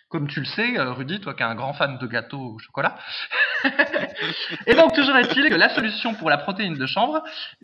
Comme 0.09 0.27
tu 0.27 0.39
le 0.39 0.45
sais, 0.45 0.77
euh, 0.77 0.93
Rudy, 0.93 1.19
toi 1.19 1.33
qui 1.33 1.41
es 1.41 1.45
un 1.45 1.55
grand 1.55 1.73
fan 1.73 1.97
de 1.97 2.07
gâteaux 2.07 2.55
au 2.55 2.59
chocolat. 2.59 2.95
et 4.67 4.75
donc, 4.75 4.93
toujours 4.93 5.15
est-il 5.17 5.49
que 5.49 5.55
la 5.55 5.69
solution 5.69 6.13
pour 6.13 6.29
la 6.29 6.37
protéine 6.37 6.75
de 6.75 6.85
chanvre, 6.85 7.23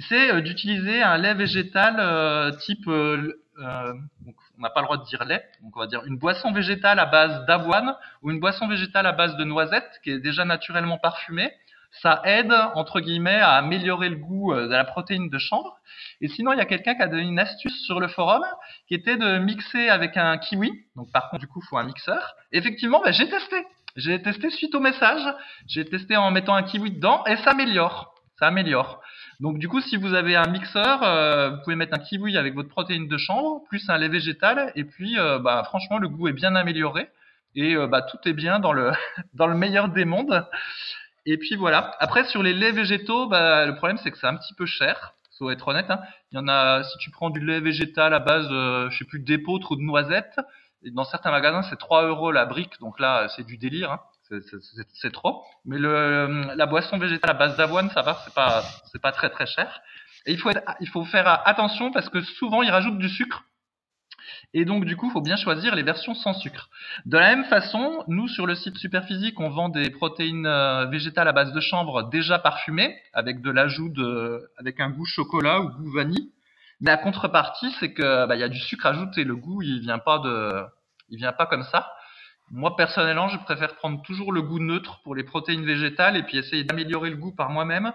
c'est 0.10 0.34
euh, 0.34 0.42
d'utiliser 0.42 1.04
un 1.04 1.18
lait 1.18 1.34
végétal 1.34 1.98
euh, 2.00 2.52
type... 2.52 2.88
On 4.58 4.62
n'a 4.64 4.70
pas 4.70 4.82
le 4.82 4.86
droit 4.86 4.98
de 4.98 5.06
dire 5.06 5.24
lait, 5.26 5.44
donc 5.62 5.76
on 5.76 5.80
va 5.80 5.88
dire 5.88 6.04
une 6.06 6.18
boisson 6.18 6.52
végétale 6.52 7.00
à 7.00 7.06
base 7.06 7.46
d'avoine 7.46 7.96
ou 8.22 8.32
une 8.32 8.40
boisson 8.40 8.68
végétale 8.68 9.06
à 9.06 9.12
base 9.12 9.36
de 9.38 9.44
noisettes 9.44 10.00
qui 10.04 10.12
est 10.12 10.20
déjà 10.20 10.46
naturellement 10.46 10.98
parfumée 10.98 11.52
ça 12.00 12.22
aide, 12.24 12.54
entre 12.76 13.02
guillemets, 13.02 13.40
à 13.40 13.52
améliorer 13.52 14.10
le 14.10 14.16
goût 14.16 14.54
euh, 14.54 14.68
de 14.68 14.72
la 14.74 14.86
protéine 14.86 15.30
de 15.30 15.38
chanvre. 15.38 15.78
Et 16.22 16.30
sinon, 16.30 16.54
il 16.54 16.58
y 16.58 16.62
a 16.62 16.66
quelqu'un 16.66 16.96
qui 16.96 17.02
a 17.02 17.08
donné 17.08 17.24
une 17.24 17.40
astuce 17.40 17.78
sur 17.86 18.00
le 18.00 18.08
forum 18.08 18.44
qui 18.88 18.96
était 18.96 19.18
de 19.18 19.40
mixer 19.40 19.90
avec 19.90 20.16
un 20.16 20.38
kiwi. 20.38 20.72
Donc, 20.96 21.12
par 21.12 21.30
contre, 21.30 21.42
du 21.42 21.48
coup, 21.48 21.62
il 21.64 21.68
faut 21.68 21.78
un 21.78 21.84
mixeur. 21.84 22.36
effectivement, 22.52 23.02
bah, 23.04 23.12
j'ai 23.12 23.30
testé. 23.30 23.66
J'ai 23.98 24.22
testé 24.22 24.50
suite 24.52 24.74
au 24.74 24.80
message. 24.80 25.22
J'ai 25.68 25.84
testé 25.84 26.16
en 26.16 26.32
mettant 26.32 26.56
un 26.56 26.64
kiwi 26.64 26.92
dedans 26.92 27.26
et 27.26 27.36
ça 27.38 27.52
améliore. 27.52 28.16
Ça 28.40 28.48
améliore. 28.48 29.02
Donc, 29.42 29.60
du 29.60 29.68
coup, 29.68 29.82
si 29.82 29.98
vous 29.98 30.14
avez 30.14 30.36
un 30.36 30.48
mixeur, 30.48 31.04
euh, 31.04 31.50
vous 31.50 31.62
pouvez 31.64 31.76
mettre 31.76 31.94
un 31.94 32.00
kiwi 32.00 32.38
avec 32.38 32.56
votre 32.56 32.70
protéine 32.70 33.08
de 33.08 33.18
chanvre, 33.18 33.64
plus 33.68 33.90
un 33.90 33.98
lait 33.98 34.08
végétal. 34.08 34.72
Et 34.76 34.86
puis, 34.86 35.18
bah, 35.18 35.64
franchement, 35.66 35.98
le 35.98 36.08
goût 36.08 36.30
est 36.30 36.34
bien 36.34 36.56
amélioré. 36.56 37.10
Et 37.54 37.76
bah, 37.88 38.02
tout 38.02 38.18
est 38.26 38.34
bien 38.34 38.60
dans 38.60 38.72
le, 38.72 38.92
dans 39.34 39.48
le 39.48 39.56
meilleur 39.56 39.90
des 39.90 40.06
mondes. 40.06 40.48
Et 41.26 41.38
puis 41.38 41.56
voilà. 41.56 41.96
Après, 42.00 42.24
sur 42.26 42.44
les 42.44 42.54
laits 42.54 42.76
végétaux, 42.76 43.28
bah, 43.28 43.66
le 43.66 43.76
problème, 43.76 43.98
c'est 43.98 44.12
que 44.12 44.18
c'est 44.18 44.28
un 44.28 44.38
petit 44.38 44.54
peu 44.54 44.66
cher. 44.66 45.14
Faut 45.38 45.50
être 45.50 45.68
honnête. 45.68 45.90
Hein. 45.90 46.00
Il 46.32 46.36
y 46.36 46.40
en 46.40 46.48
a, 46.48 46.84
si 46.84 47.00
tu 47.00 47.10
prends 47.10 47.32
du 47.32 47.40
lait 47.40 47.60
végétal 47.60 48.14
à 48.14 48.20
base, 48.20 48.48
euh, 48.52 48.92
je 48.92 49.00
sais 49.00 49.06
plus, 49.06 49.20
d'épeautre 49.20 49.72
ou 49.72 49.76
de 49.76 49.82
noisettes, 49.82 50.40
dans 50.94 51.04
certains 51.04 51.32
magasins, 51.32 51.64
c'est 51.64 51.80
3 51.80 52.06
euros 52.06 52.32
la 52.32 52.46
brique. 52.46 52.80
Donc 52.80 53.00
là, 53.00 53.28
c'est 53.36 53.44
du 53.44 53.58
délire. 53.58 53.92
Hein. 53.92 54.00
C'est 54.94 55.12
trop. 55.12 55.44
Mais 55.66 55.80
le, 55.80 56.54
la 56.56 56.66
boisson 56.68 57.00
végétale 57.00 57.32
à 57.32 57.34
base 57.34 57.58
d'avoine, 57.58 57.90
ça 57.90 58.04
va, 58.04 58.22
c'est 58.24 58.34
pas, 58.36 58.64
c'est 58.92 59.02
pas 59.02 59.12
très 59.12 59.32
très 59.32 59.48
cher. 59.48 59.82
Et 60.28 60.32
il 60.32 60.40
faut, 60.40 60.52
être, 60.52 60.62
il 60.80 60.88
faut 60.88 61.04
faire 61.06 61.28
attention 61.48 61.92
parce 61.92 62.08
que 62.10 62.22
souvent, 62.22 62.62
ils 62.62 62.70
rajoutent 62.70 63.00
du 63.00 63.10
sucre 63.10 63.44
et 64.54 64.66
donc, 64.66 64.84
du 64.84 64.98
coup, 64.98 65.08
il 65.08 65.12
faut 65.12 65.22
bien 65.22 65.38
choisir 65.38 65.76
les 65.76 65.84
versions 65.84 66.14
sans 66.14 66.34
sucre. 66.34 66.70
De 67.06 67.18
la 67.18 67.36
même 67.36 67.46
façon, 67.46 68.04
nous, 68.08 68.28
sur 68.28 68.46
le 68.46 68.56
site 68.56 68.78
Superphysique, 68.78 69.40
on 69.40 69.50
vend 69.50 69.70
des 69.70 69.90
protéines 69.90 70.46
euh, 70.46 70.86
végétales 70.88 71.30
à 71.30 71.32
base 71.32 71.54
de 71.54 71.62
chanvre 71.62 72.10
déjà 72.10 72.38
parfumées, 72.38 72.98
avec 73.14 73.42
de 73.42 73.50
l'ajout 73.50 73.90
de, 73.90 74.50
avec 74.58 74.82
un 74.82 74.90
goût 74.90 75.06
chocolat 75.06 75.62
ou 75.62 75.70
goût 75.70 75.92
vanille. 75.92 76.32
Mais 76.82 76.92
la 76.92 76.98
contrepartie, 76.98 77.74
c'est 77.80 77.94
que, 77.94 78.26
bah, 78.26 78.36
il 78.36 78.40
y 78.40 78.44
a 78.44 78.50
du 78.50 78.60
sucre 78.60 78.88
ajouté. 78.88 79.24
Le 79.24 79.38
goût, 79.38 79.62
il 79.62 79.80
vient 79.80 80.00
pas 80.00 80.20
de, 80.20 80.64
il 81.10 81.18
vient 81.18 81.32
pas 81.32 81.46
comme 81.46 81.64
ça. 81.64 81.90
Moi, 82.50 82.76
personnellement, 82.76 83.30
je 83.30 83.38
préfère 83.38 83.76
prendre 83.76 84.02
toujours 84.02 84.34
le 84.34 84.42
goût 84.42 84.60
neutre 84.60 85.00
pour 85.04 85.16
les 85.16 85.24
protéines 85.24 85.66
végétales 85.66 86.18
et 86.18 86.24
puis 86.24 86.38
essayer 86.38 86.66
d'améliorer 86.66 87.10
le 87.10 87.16
goût 87.16 87.34
par 87.34 87.50
moi-même 87.50 87.94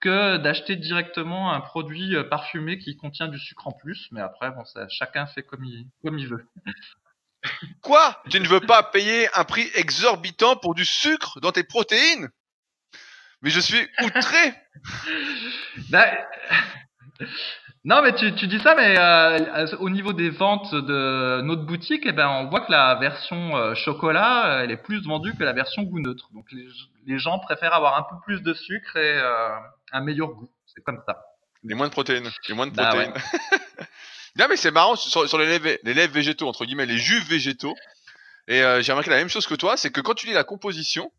que 0.00 0.36
d'acheter 0.36 0.76
directement 0.76 1.52
un 1.52 1.60
produit 1.60 2.16
euh, 2.16 2.24
parfumé 2.24 2.78
qui 2.78 2.96
contient 2.96 3.28
du 3.28 3.38
sucre 3.38 3.66
en 3.66 3.72
plus. 3.72 4.08
Mais 4.12 4.20
après, 4.20 4.50
bon, 4.50 4.64
ça, 4.64 4.88
chacun 4.88 5.26
fait 5.26 5.42
comme 5.42 5.64
il, 5.64 5.86
comme 6.02 6.18
il 6.18 6.28
veut. 6.28 6.46
Quoi? 7.82 8.20
Tu 8.30 8.40
ne 8.40 8.48
veux 8.48 8.60
pas 8.60 8.82
payer 8.82 9.28
un 9.34 9.44
prix 9.44 9.68
exorbitant 9.74 10.56
pour 10.56 10.74
du 10.74 10.84
sucre 10.84 11.40
dans 11.40 11.52
tes 11.52 11.64
protéines? 11.64 12.28
Mais 13.42 13.50
je 13.50 13.60
suis 13.60 13.88
outré 14.02 14.54
bah, 15.90 16.06
Non, 17.84 18.02
mais 18.02 18.12
tu, 18.12 18.34
tu 18.34 18.48
dis 18.48 18.58
ça, 18.58 18.74
mais 18.74 18.96
euh, 18.98 19.66
au 19.78 19.88
niveau 19.88 20.12
des 20.12 20.30
ventes 20.30 20.74
de 20.74 21.40
notre 21.42 21.62
boutique, 21.62 22.02
eh 22.06 22.12
ben, 22.12 22.28
on 22.28 22.48
voit 22.48 22.60
que 22.60 22.72
la 22.72 22.96
version 22.96 23.56
euh, 23.56 23.74
chocolat, 23.74 24.62
elle 24.62 24.72
est 24.72 24.82
plus 24.82 25.06
vendue 25.06 25.32
que 25.34 25.44
la 25.44 25.52
version 25.52 25.84
goût 25.84 26.00
neutre. 26.00 26.28
Donc 26.34 26.50
les, 26.52 26.66
les 27.06 27.18
gens 27.18 27.38
préfèrent 27.38 27.72
avoir 27.72 27.96
un 27.96 28.02
peu 28.02 28.20
plus 28.24 28.42
de 28.42 28.52
sucre 28.52 28.96
et 28.96 29.18
un 29.92 30.00
meilleur 30.00 30.28
goût. 30.28 30.48
C'est 30.66 30.82
comme 30.82 31.02
ça. 31.06 31.24
Les 31.64 31.74
moins 31.74 31.88
de 31.88 31.92
protéines. 31.92 32.30
Les 32.48 32.54
moins 32.54 32.66
de 32.66 32.72
bah 32.72 32.88
protéines. 32.88 33.14
non, 34.36 34.46
mais 34.48 34.56
c'est 34.56 34.70
marrant 34.70 34.96
sur, 34.96 35.38
les, 35.38 35.46
lèvres, 35.46 35.78
les 35.82 35.94
lèvres 35.94 36.12
végétaux, 36.12 36.48
entre 36.48 36.64
guillemets, 36.64 36.86
les 36.86 36.98
jus 36.98 37.20
végétaux. 37.20 37.74
Et 38.46 38.62
euh, 38.62 38.80
j'ai 38.80 38.92
remarqué 38.92 39.10
la 39.10 39.16
même 39.16 39.28
chose 39.28 39.46
que 39.46 39.54
toi, 39.54 39.76
c'est 39.76 39.90
que 39.90 40.00
quand 40.00 40.14
tu 40.14 40.26
lis 40.26 40.32
la 40.32 40.44
composition, 40.44 41.12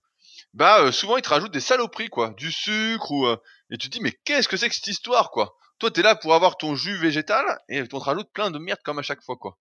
bah 0.53 0.82
euh, 0.82 0.91
souvent 0.91 1.17
ils 1.17 1.21
te 1.21 1.29
rajoutent 1.29 1.51
des 1.51 1.60
saloperies 1.60 2.10
quoi, 2.10 2.32
du 2.38 2.51
sucre 2.51 3.12
ou 3.12 3.27
euh, 3.27 3.38
et 3.69 3.77
tu 3.77 3.88
te 3.88 3.93
dis 3.93 4.01
mais 4.01 4.13
qu'est-ce 4.25 4.47
que 4.47 4.58
c'est 4.58 4.69
que 4.69 4.75
cette 4.75 4.88
histoire 4.88 5.32
quoi? 5.32 5.55
Toi 5.77 5.91
t'es 5.91 6.01
là 6.01 6.15
pour 6.15 6.34
avoir 6.34 6.58
ton 6.58 6.75
jus 6.75 6.97
végétal 6.97 7.45
et 7.69 7.82
on 7.82 7.86
te 7.86 7.95
rajoute 7.95 8.32
plein 8.34 8.51
de 8.51 8.58
merde 8.58 8.79
comme 8.84 8.99
à 8.99 9.03
chaque 9.03 9.21
fois 9.21 9.36
quoi. 9.38 9.58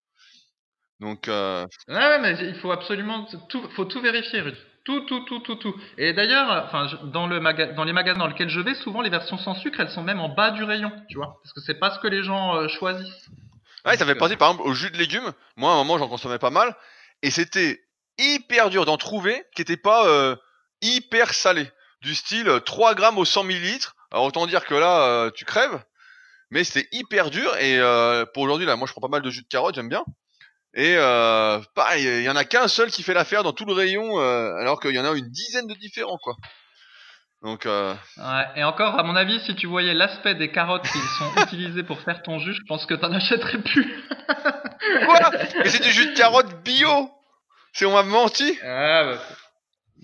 Donc 1.01 1.29
euh, 1.29 1.67
Ouais, 1.89 1.95
ouais, 1.95 2.19
mais 2.21 2.37
il 2.41 2.59
faut 2.61 2.73
absolument 2.73 3.27
tout, 3.49 3.69
faut 3.77 3.85
tout 3.85 4.01
vérifier, 4.01 4.41
Rudy. 4.41 4.59
Tout, 4.85 5.01
tout, 5.01 5.21
tout, 5.21 5.41
tout, 5.41 5.57
tout. 5.57 5.75
Et 5.99 6.15
d'ailleurs, 6.15 6.65
enfin, 6.67 6.87
dans 7.05 7.27
le 7.27 7.41
maga- 7.41 7.73
dans 7.75 7.85
les 7.85 7.93
magasins 7.93 8.19
dans 8.19 8.27
lesquels 8.27 8.49
je 8.49 8.61
vais, 8.61 8.75
souvent 8.75 9.03
les 9.03 9.11
versions 9.11 9.37
sans 9.37 9.55
sucre, 9.55 9.81
elles 9.81 9.91
sont 9.91 10.03
même 10.03 10.21
en 10.21 10.31
bas 10.31 10.51
du 10.51 10.65
rayon, 10.65 10.91
tu 11.11 11.17
vois, 11.19 11.39
parce 11.43 11.53
que 11.53 11.61
c'est 11.61 11.79
pas 11.79 11.91
ce 11.91 11.99
que 11.99 12.09
les 12.09 12.23
gens 12.23 12.57
euh, 12.57 12.69
choisissent. 12.69 13.29
ouais, 13.85 13.97
ça 13.99 14.07
fait 14.07 14.15
penser 14.15 14.37
par 14.37 14.51
exemple 14.51 14.67
au 14.69 14.73
jus 14.73 14.91
de 14.91 14.97
légumes. 14.97 15.31
Moi 15.57 15.71
à 15.71 15.75
un 15.75 15.79
moment 15.79 15.99
j'en 15.99 16.09
consommais 16.09 16.39
pas 16.39 16.51
mal 16.51 16.75
et 17.23 17.31
c'était 17.31 17.83
hyper 18.19 18.71
dur 18.71 18.87
d'en 18.87 18.97
trouver 18.97 19.45
qui 19.55 19.61
était 19.63 19.77
pas 19.77 20.07
euh, 20.09 20.37
hyper 20.81 21.35
salé, 21.35 21.71
du 22.01 22.15
style 22.15 22.49
euh, 22.49 22.61
3 22.61 22.95
grammes 22.95 23.19
au 23.19 23.25
100 23.27 23.45
millilitres. 23.45 23.95
Alors 24.11 24.25
autant 24.25 24.47
dire 24.47 24.65
que 24.65 24.75
là 24.75 25.03
euh, 25.03 25.31
tu 25.31 25.45
crèves, 25.45 25.83
mais 26.51 26.65
c'était 26.65 26.89
hyper 26.93 27.29
dur 27.31 27.55
et 27.57 27.79
euh, 27.79 28.25
pour 28.33 28.45
aujourd'hui 28.45 28.65
là, 28.67 28.77
moi 28.77 28.87
je 28.87 28.93
prends 28.93 29.03
pas 29.03 29.09
mal 29.09 29.21
de 29.23 29.29
jus 29.31 29.43
de 29.43 29.49
carotte, 29.49 29.75
j'aime 29.75 29.91
bien. 29.91 30.05
Et 30.75 30.95
euh, 30.97 31.59
pareil, 31.75 32.05
il 32.05 32.23
y 32.23 32.29
en 32.31 32.37
a 32.37 32.45
qu'un 32.45 32.69
seul 32.69 32.91
qui 32.91 33.03
fait 33.03 33.15
l'affaire 33.15 33.43
dans 33.43 33.53
tout 33.53 33.65
le 33.65 33.73
rayon, 33.73 34.21
euh, 34.21 34.55
alors 34.57 34.81
qu'il 34.81 34.95
y 34.95 34.99
en 34.99 35.05
a 35.05 35.17
une 35.17 35.29
dizaine 35.31 35.67
de 35.67 35.75
différents 35.75 36.19
quoi. 36.19 36.35
Donc 37.43 37.67
euh, 37.67 37.95
Ouais, 38.19 38.45
et 38.57 38.65
encore, 38.65 38.99
à 38.99 39.03
mon 39.03 39.15
avis, 39.17 39.41
si 39.41 39.55
tu 39.55 39.67
voyais 39.67 39.95
l'aspect 39.95 40.35
des 40.35 40.51
carottes 40.51 40.87
qui 40.87 40.99
sont 40.99 41.31
utilisées 41.43 41.85
pour 41.85 42.01
faire 42.01 42.23
ton 42.23 42.39
jus, 42.39 42.53
je 42.53 42.63
pense 42.69 42.85
que 42.85 42.95
t'en 42.95 43.13
achèterais 43.13 43.59
plus. 43.59 44.05
quoi? 45.07 45.31
Mais 45.59 45.69
c'est 45.69 45.83
du 45.83 45.91
jus 45.91 46.07
de 46.13 46.17
carotte 46.17 46.63
bio? 46.63 47.11
C'est 47.73 47.87
on 47.87 47.93
m'a 47.93 48.03
menti? 48.03 48.59
Ah, 48.63 49.05
bah, 49.05 49.19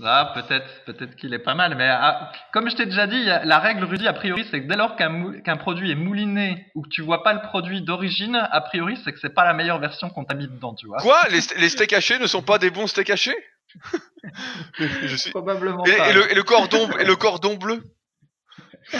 ah, 0.03 0.33
peut-être, 0.35 0.85
peut-être 0.87 1.15
qu'il 1.17 1.33
est 1.35 1.39
pas 1.39 1.55
mal, 1.55 1.77
mais 1.77 1.89
ah, 1.89 2.33
comme 2.53 2.69
je 2.69 2.75
t'ai 2.77 2.87
déjà 2.87 3.07
dit, 3.07 3.23
la 3.25 3.59
règle, 3.59 3.85
Rudy, 3.85 4.09
a 4.09 4.13
priori, 4.13 4.45
c'est 4.51 4.63
que 4.63 4.67
dès 4.69 4.77
lors 4.77 4.97
qu'un 4.97 5.57
produit 5.57 5.91
est 5.91 5.95
mouliné 5.95 6.67
ou 6.75 6.83
que 6.83 6.89
tu 6.89 7.03
vois 7.03 7.23
pas 7.23 7.33
le 7.33 7.41
produit 7.43 7.83
d'origine, 7.83 8.37
a 8.51 8.61
priori, 8.61 8.99
c'est 9.05 9.13
que 9.13 9.19
c'est 9.21 9.35
pas 9.35 9.45
la 9.45 9.55
meilleure 9.55 9.79
version 9.79 10.11
qu'on 10.11 10.25
t'a 10.25 10.35
mis 10.35 10.49
dedans, 10.49 10.75
tu 10.75 10.87
vois. 10.87 10.99
Quoi? 10.99 11.21
Les, 11.31 11.41
st- 11.41 11.59
les 11.61 11.69
steaks 11.69 11.93
hachés 11.93 12.19
ne 12.19 12.27
sont 12.27 12.43
pas 12.43 12.59
des 12.59 12.71
bons 12.71 12.87
steaks 12.87 13.11
hachés? 13.11 13.37
Je 14.79 15.17
suis. 15.17 15.31
Probablement 15.31 15.85
Et, 15.85 15.97
pas. 15.97 16.11
et 16.11 16.13
le, 16.13 16.31
et 16.31 16.35
le 16.35 16.43
cordon 16.43 16.89
et 16.99 17.05
le 17.05 17.17
cordon 17.17 17.57
bleu? 17.57 17.83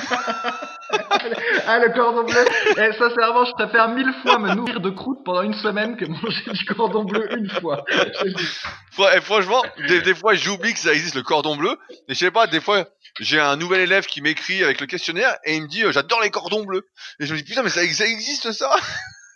Ah, 1.67 1.79
le 1.79 1.93
cordon 1.95 2.25
bleu 2.25 2.45
Eh, 2.77 2.93
Sincèrement, 2.99 3.45
je 3.45 3.53
préfère 3.53 3.89
mille 3.89 4.13
fois 4.23 4.39
me 4.39 4.55
nourrir 4.55 4.81
de 4.81 4.91
croûtes 4.91 5.25
pendant 5.25 5.43
une 5.43 5.55
semaine 5.55 5.97
que 5.97 6.05
manger 6.05 6.51
du 6.53 6.65
cordon 6.67 7.05
bleu 7.05 7.27
une 7.37 7.49
fois. 7.49 7.85
Et 9.17 9.21
franchement, 9.23 9.63
des, 9.89 10.03
des 10.03 10.15
fois 10.15 10.35
j'oublie 10.35 10.73
que 10.73 10.79
ça 10.79 10.93
existe 10.93 11.15
le 11.17 11.23
cordon 11.23 11.57
bleu. 11.57 11.77
Et 12.09 12.15
je 12.15 12.19
sais 12.19 12.31
pas, 12.31 12.47
des 12.47 12.61
fois 12.61 12.87
j'ai 13.21 13.41
un 13.41 13.57
nouvel 13.57 13.81
élève 13.81 14.07
qui 14.07 14.21
m'écrit 14.23 14.63
avec 14.63 14.81
le 14.81 14.87
questionnaire 14.87 15.37
et 15.45 15.57
il 15.57 15.63
me 15.63 15.69
dit 15.69 15.85
euh, 15.85 15.93
j'adore 15.93 16.21
les 16.21 16.31
cordons 16.31 16.65
bleus. 16.65 16.87
Et 17.21 17.27
je 17.27 17.33
me 17.33 17.39
dis 17.39 17.45
putain 17.45 17.63
mais 17.63 17.71
ça, 17.71 17.81
ça 17.93 18.07
existe 18.07 18.53
ça? 18.53 18.71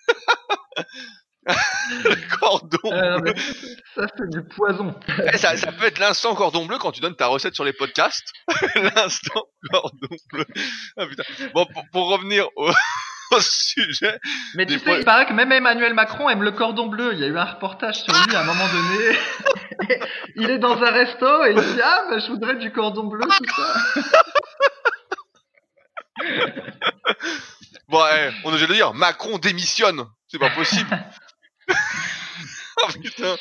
Le 2.05 2.39
cordon 2.39 2.93
Euh, 2.93 3.19
bleu. 3.21 3.35
ça, 3.95 4.07
c'est 4.17 4.29
du 4.31 4.43
poison. 4.45 4.95
Eh, 5.33 5.39
ça, 5.39 5.57
ça 5.57 5.73
peut 5.73 5.87
être 5.87 5.99
l'instant 5.99 6.35
cordon 6.35 6.67
bleu 6.67 6.79
quand 6.79 6.93
tu 6.93 7.01
donnes 7.01 7.17
ta 7.17 7.27
recette 7.27 7.55
sur 7.55 7.65
les 7.65 7.73
podcasts. 7.73 8.33
l'instant 8.75 9.45
cordon 9.71 10.17
bleu. 10.33 10.45
Ah, 10.97 11.07
putain. 11.07 11.23
Bon, 11.55 11.67
pour, 11.67 11.85
pour 11.93 12.09
revenir 12.11 12.47
au, 12.57 12.71
au 13.33 13.41
sujet. 13.41 14.19
Mais 14.55 14.67
tu 14.67 14.79
sais, 14.79 14.99
il 14.99 15.05
paraît 15.05 15.27
que 15.27 15.33
même 15.33 15.51
Emmanuel 15.53 15.95
Macron 15.95 16.29
aime 16.29 16.43
le 16.43 16.53
cordon 16.53 16.87
bleu. 16.87 17.15
Il 17.15 17.21
y 17.21 17.25
a 17.25 17.29
eu 17.29 17.39
un 17.39 17.45
reportage 17.45 18.03
sur 18.03 18.13
lui 18.13 18.37
à 18.37 18.41
un 18.41 18.45
moment 18.45 18.67
donné. 18.69 19.17
il 20.37 20.51
est 20.51 20.59
dans 20.59 20.83
un 20.83 20.91
resto 20.91 21.45
et 21.45 21.53
il 21.53 21.61
dit 21.61 21.81
Ah, 21.83 22.03
mais 22.11 22.21
je 22.21 22.27
voudrais 22.29 22.57
du 22.57 22.71
cordon 22.73 23.05
bleu, 23.07 23.21
tout 23.27 23.55
ça. 23.57 23.75
Bon, 27.89 28.05
eh, 28.13 28.31
on 28.45 28.49
est 28.51 28.53
obligé 28.53 28.67
de 28.67 28.71
le 28.73 28.77
dire, 28.77 28.93
Macron 28.93 29.39
démissionne. 29.39 30.05
C'est 30.27 30.39
pas 30.39 30.51
possible. 30.51 30.91
oh 32.83 32.89
putain. 33.03 33.37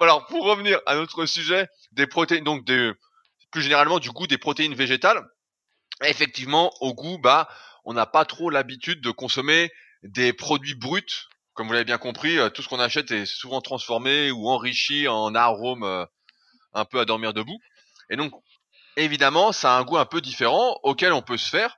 Alors, 0.00 0.26
pour 0.26 0.44
revenir 0.44 0.80
à 0.86 0.94
notre 0.94 1.26
sujet, 1.26 1.68
des 1.92 2.06
protéines, 2.06 2.44
donc 2.44 2.64
plus 3.50 3.62
généralement 3.62 3.98
du 3.98 4.10
goût 4.10 4.26
des 4.26 4.38
protéines 4.38 4.74
végétales. 4.74 5.22
Effectivement, 6.04 6.72
au 6.80 6.94
goût, 6.94 7.18
bah, 7.18 7.48
on 7.84 7.92
n'a 7.92 8.06
pas 8.06 8.24
trop 8.24 8.50
l'habitude 8.50 9.00
de 9.00 9.10
consommer 9.10 9.70
des 10.02 10.32
produits 10.32 10.74
bruts. 10.74 11.28
Comme 11.54 11.66
vous 11.66 11.72
l'avez 11.72 11.84
bien 11.84 11.98
compris, 11.98 12.38
euh, 12.38 12.50
tout 12.50 12.62
ce 12.62 12.68
qu'on 12.68 12.78
achète 12.78 13.10
est 13.10 13.26
souvent 13.26 13.60
transformé 13.60 14.30
ou 14.30 14.48
enrichi 14.48 15.08
en 15.08 15.34
arômes 15.34 15.82
euh, 15.82 16.04
un 16.72 16.84
peu 16.84 17.00
à 17.00 17.04
dormir 17.04 17.34
debout. 17.34 17.58
Et 18.10 18.16
donc, 18.16 18.32
évidemment, 18.96 19.52
ça 19.52 19.74
a 19.74 19.78
un 19.78 19.82
goût 19.82 19.98
un 19.98 20.06
peu 20.06 20.20
différent 20.20 20.78
auquel 20.84 21.12
on 21.12 21.22
peut 21.22 21.36
se 21.36 21.48
faire. 21.48 21.76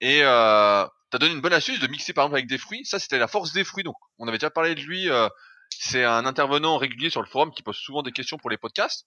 Et 0.00 0.20
euh, 0.22 0.86
t'as 1.12 1.18
donné 1.18 1.34
une 1.34 1.42
bonne 1.42 1.52
astuce 1.52 1.78
de 1.78 1.86
mixer 1.88 2.14
par 2.14 2.24
exemple 2.24 2.36
avec 2.38 2.48
des 2.48 2.56
fruits. 2.56 2.86
Ça, 2.86 2.98
c'était 2.98 3.18
la 3.18 3.28
force 3.28 3.52
des 3.52 3.64
fruits. 3.64 3.84
Donc, 3.84 3.96
on 4.18 4.26
avait 4.26 4.38
déjà 4.38 4.50
parlé 4.50 4.74
de 4.74 4.80
lui. 4.80 5.10
euh, 5.10 5.28
c'est 5.68 6.04
un 6.04 6.26
intervenant 6.26 6.78
régulier 6.78 7.10
sur 7.10 7.20
le 7.22 7.28
forum 7.28 7.52
qui 7.52 7.62
pose 7.62 7.76
souvent 7.76 8.02
des 8.02 8.12
questions 8.12 8.38
pour 8.38 8.50
les 8.50 8.56
podcasts. 8.56 9.06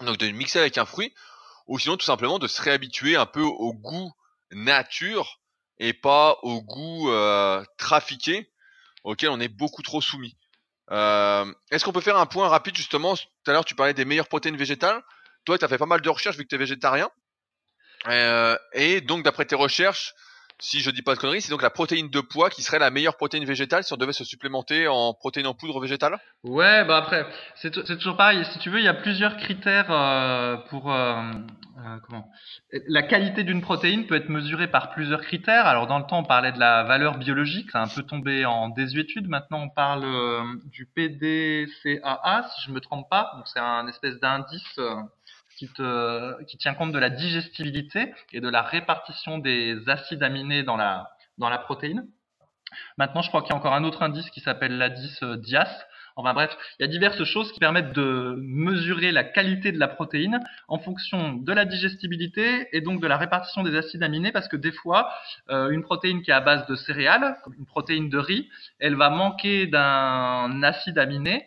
Donc, 0.00 0.18
de 0.18 0.28
mixer 0.28 0.58
avec 0.58 0.76
un 0.76 0.84
fruit, 0.84 1.14
ou 1.66 1.78
sinon 1.78 1.96
tout 1.96 2.04
simplement 2.04 2.38
de 2.38 2.48
se 2.48 2.60
réhabituer 2.60 3.16
un 3.16 3.26
peu 3.26 3.42
au 3.42 3.72
goût 3.72 4.12
nature 4.50 5.40
et 5.78 5.92
pas 5.92 6.36
au 6.42 6.62
goût 6.62 7.10
euh, 7.10 7.64
trafiqué 7.78 8.50
auquel 9.04 9.30
on 9.30 9.40
est 9.40 9.48
beaucoup 9.48 9.82
trop 9.82 10.00
soumis. 10.00 10.36
Euh, 10.90 11.52
Est-ce 11.70 11.84
qu'on 11.84 11.92
peut 11.92 12.00
faire 12.00 12.18
un 12.18 12.26
point 12.26 12.48
rapide 12.48 12.76
justement? 12.76 13.16
Tout 13.16 13.26
à 13.46 13.52
l'heure, 13.52 13.64
tu 13.64 13.76
parlais 13.76 13.94
des 13.94 14.04
meilleures 14.04 14.28
protéines 14.28 14.56
végétales. 14.56 15.00
Toi, 15.44 15.58
tu 15.58 15.64
as 15.64 15.68
fait 15.68 15.78
pas 15.78 15.86
mal 15.86 16.00
de 16.00 16.08
recherches 16.08 16.36
vu 16.36 16.42
que 16.42 16.48
tu 16.48 16.56
es 16.56 16.58
végétarien. 16.58 17.08
Et 18.72 19.00
donc, 19.00 19.22
d'après 19.22 19.44
tes 19.44 19.54
recherches, 19.54 20.14
si 20.60 20.80
je 20.80 20.90
dis 20.90 21.02
pas 21.02 21.14
de 21.14 21.20
conneries, 21.20 21.40
c'est 21.40 21.50
donc 21.50 21.62
la 21.62 21.70
protéine 21.70 22.08
de 22.10 22.20
pois 22.20 22.50
qui 22.50 22.62
serait 22.62 22.78
la 22.78 22.90
meilleure 22.90 23.16
protéine 23.16 23.44
végétale 23.44 23.84
si 23.84 23.92
on 23.92 23.96
devait 23.96 24.12
se 24.12 24.24
supplémenter 24.24 24.88
en 24.88 25.14
protéines 25.14 25.46
en 25.46 25.54
poudre 25.54 25.80
végétale? 25.80 26.18
Ouais, 26.44 26.84
bah 26.84 26.98
après, 26.98 27.26
c'est 27.56 27.70
toujours 27.70 28.16
pareil. 28.16 28.44
Si 28.52 28.58
tu 28.58 28.70
veux, 28.70 28.78
il 28.78 28.84
y 28.84 28.88
a 28.88 28.94
plusieurs 28.94 29.36
critères 29.36 29.90
euh, 29.90 30.56
pour 30.68 30.92
euh, 30.92 31.16
euh, 31.78 31.96
comment? 32.06 32.30
La 32.88 33.02
qualité 33.02 33.42
d'une 33.42 33.60
protéine 33.60 34.06
peut 34.06 34.16
être 34.16 34.28
mesurée 34.28 34.68
par 34.68 34.90
plusieurs 34.90 35.22
critères. 35.22 35.66
Alors 35.66 35.86
dans 35.86 35.98
le 35.98 36.06
temps, 36.06 36.20
on 36.20 36.24
parlait 36.24 36.52
de 36.52 36.58
la 36.58 36.82
valeur 36.84 37.18
biologique, 37.18 37.70
ça 37.70 37.80
a 37.80 37.84
un 37.84 37.88
peu 37.88 38.02
tombé 38.02 38.44
en 38.44 38.68
désuétude. 38.68 39.28
Maintenant, 39.28 39.62
on 39.62 39.70
parle 39.70 40.04
du 40.66 40.86
PDCAA, 40.86 42.48
si 42.54 42.62
je 42.66 42.70
me 42.70 42.80
trompe 42.80 43.08
pas. 43.08 43.42
C'est 43.46 43.60
un 43.60 43.86
espèce 43.88 44.20
d'indice 44.20 44.78
qui 46.46 46.56
tient 46.58 46.74
compte 46.74 46.92
de 46.92 46.98
la 46.98 47.10
digestibilité 47.10 48.14
et 48.32 48.40
de 48.40 48.48
la 48.48 48.62
répartition 48.62 49.38
des 49.38 49.76
acides 49.88 50.22
aminés 50.22 50.62
dans 50.62 50.76
la 50.76 51.10
dans 51.38 51.48
la 51.48 51.58
protéine. 51.58 52.06
Maintenant, 52.96 53.22
je 53.22 53.28
crois 53.28 53.42
qu'il 53.42 53.50
y 53.50 53.52
a 53.52 53.56
encore 53.56 53.74
un 53.74 53.84
autre 53.84 54.02
indice 54.02 54.30
qui 54.30 54.40
s'appelle 54.40 54.78
l'indice 54.78 55.22
euh, 55.22 55.36
DIAS. 55.36 55.68
Enfin 56.16 56.34
bref, 56.34 56.54
il 56.78 56.82
y 56.82 56.84
a 56.84 56.88
diverses 56.88 57.24
choses 57.24 57.50
qui 57.52 57.60
permettent 57.60 57.94
de 57.94 58.36
mesurer 58.38 59.10
la 59.10 59.24
qualité 59.24 59.72
de 59.72 59.78
la 59.78 59.88
protéine 59.88 60.40
en 60.68 60.78
fonction 60.78 61.32
de 61.32 61.52
la 61.52 61.64
digestibilité 61.64 62.68
et 62.72 62.80
donc 62.80 63.00
de 63.00 63.06
la 63.06 63.16
répartition 63.16 63.62
des 63.62 63.76
acides 63.76 64.02
aminés 64.02 64.32
parce 64.32 64.48
que 64.48 64.56
des 64.56 64.72
fois, 64.72 65.10
euh, 65.50 65.70
une 65.70 65.82
protéine 65.82 66.20
qui 66.20 66.30
est 66.30 66.34
à 66.34 66.40
base 66.40 66.66
de 66.66 66.74
céréales, 66.74 67.38
comme 67.42 67.54
une 67.54 67.64
protéine 67.64 68.10
de 68.10 68.18
riz, 68.18 68.48
elle 68.80 68.96
va 68.96 69.08
manquer 69.08 69.66
d'un 69.66 70.62
acide 70.62 70.98
aminé 70.98 71.46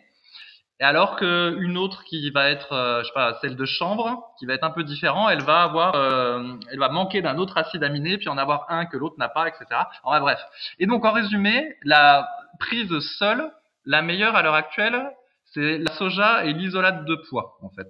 et 0.80 0.84
alors 0.84 1.16
qu'une 1.16 1.76
autre 1.76 2.02
qui 2.04 2.30
va 2.30 2.50
être, 2.50 2.72
euh, 2.72 3.02
je 3.02 3.06
sais 3.06 3.14
pas, 3.14 3.38
celle 3.40 3.54
de 3.54 3.64
chanvre, 3.64 4.24
qui 4.38 4.46
va 4.46 4.54
être 4.54 4.64
un 4.64 4.70
peu 4.70 4.82
différent, 4.82 5.28
elle 5.28 5.42
va 5.42 5.62
avoir, 5.62 5.94
euh, 5.94 6.54
elle 6.70 6.78
va 6.80 6.88
manquer 6.88 7.22
d'un 7.22 7.38
autre 7.38 7.56
acide 7.56 7.84
aminé, 7.84 8.18
puis 8.18 8.28
en 8.28 8.38
avoir 8.38 8.66
un 8.70 8.84
que 8.86 8.96
l'autre 8.96 9.14
n'a 9.18 9.28
pas, 9.28 9.46
etc. 9.46 9.66
Enfin 10.02 10.20
bref. 10.20 10.40
Et 10.80 10.86
donc 10.86 11.04
en 11.04 11.12
résumé, 11.12 11.76
la 11.84 12.28
prise 12.58 12.98
seule, 13.18 13.52
la 13.84 14.02
meilleure 14.02 14.34
à 14.34 14.42
l'heure 14.42 14.54
actuelle, 14.54 15.10
c'est 15.52 15.78
la 15.78 15.92
soja 15.92 16.44
et 16.44 16.52
l'isolate 16.52 17.04
de 17.04 17.16
pois, 17.28 17.56
en 17.62 17.70
fait. 17.70 17.88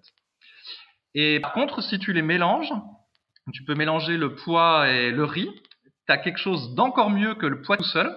Et 1.14 1.40
par 1.40 1.52
contre, 1.52 1.82
si 1.82 1.98
tu 1.98 2.12
les 2.12 2.22
mélanges, 2.22 2.72
tu 3.54 3.64
peux 3.64 3.74
mélanger 3.74 4.18
le 4.18 4.34
pois 4.34 4.90
et 4.90 5.10
le 5.10 5.24
riz, 5.24 5.50
tu 6.06 6.12
as 6.12 6.18
quelque 6.18 6.38
chose 6.38 6.74
d'encore 6.74 7.08
mieux 7.08 7.34
que 7.34 7.46
le 7.46 7.62
pois 7.62 7.78
tout 7.78 7.84
seul. 7.84 8.14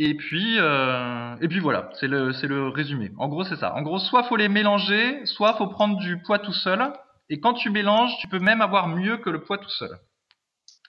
Et 0.00 0.14
puis, 0.14 0.58
euh, 0.58 1.36
et 1.40 1.48
puis 1.48 1.58
voilà, 1.58 1.90
c'est 1.98 2.06
le, 2.06 2.32
c'est 2.32 2.46
le 2.46 2.68
résumé. 2.68 3.10
En 3.18 3.28
gros, 3.28 3.44
c'est 3.44 3.56
ça. 3.56 3.74
En 3.74 3.82
gros, 3.82 3.98
soit 3.98 4.22
faut 4.24 4.36
les 4.36 4.48
mélanger, 4.48 5.26
soit 5.26 5.56
faut 5.56 5.66
prendre 5.66 5.98
du 5.98 6.22
pois 6.22 6.38
tout 6.38 6.52
seul. 6.52 6.92
Et 7.30 7.40
quand 7.40 7.54
tu 7.54 7.70
mélanges, 7.70 8.12
tu 8.20 8.28
peux 8.28 8.38
même 8.38 8.60
avoir 8.60 8.86
mieux 8.86 9.18
que 9.18 9.28
le 9.28 9.42
pois 9.42 9.58
tout 9.58 9.70
seul. 9.70 9.98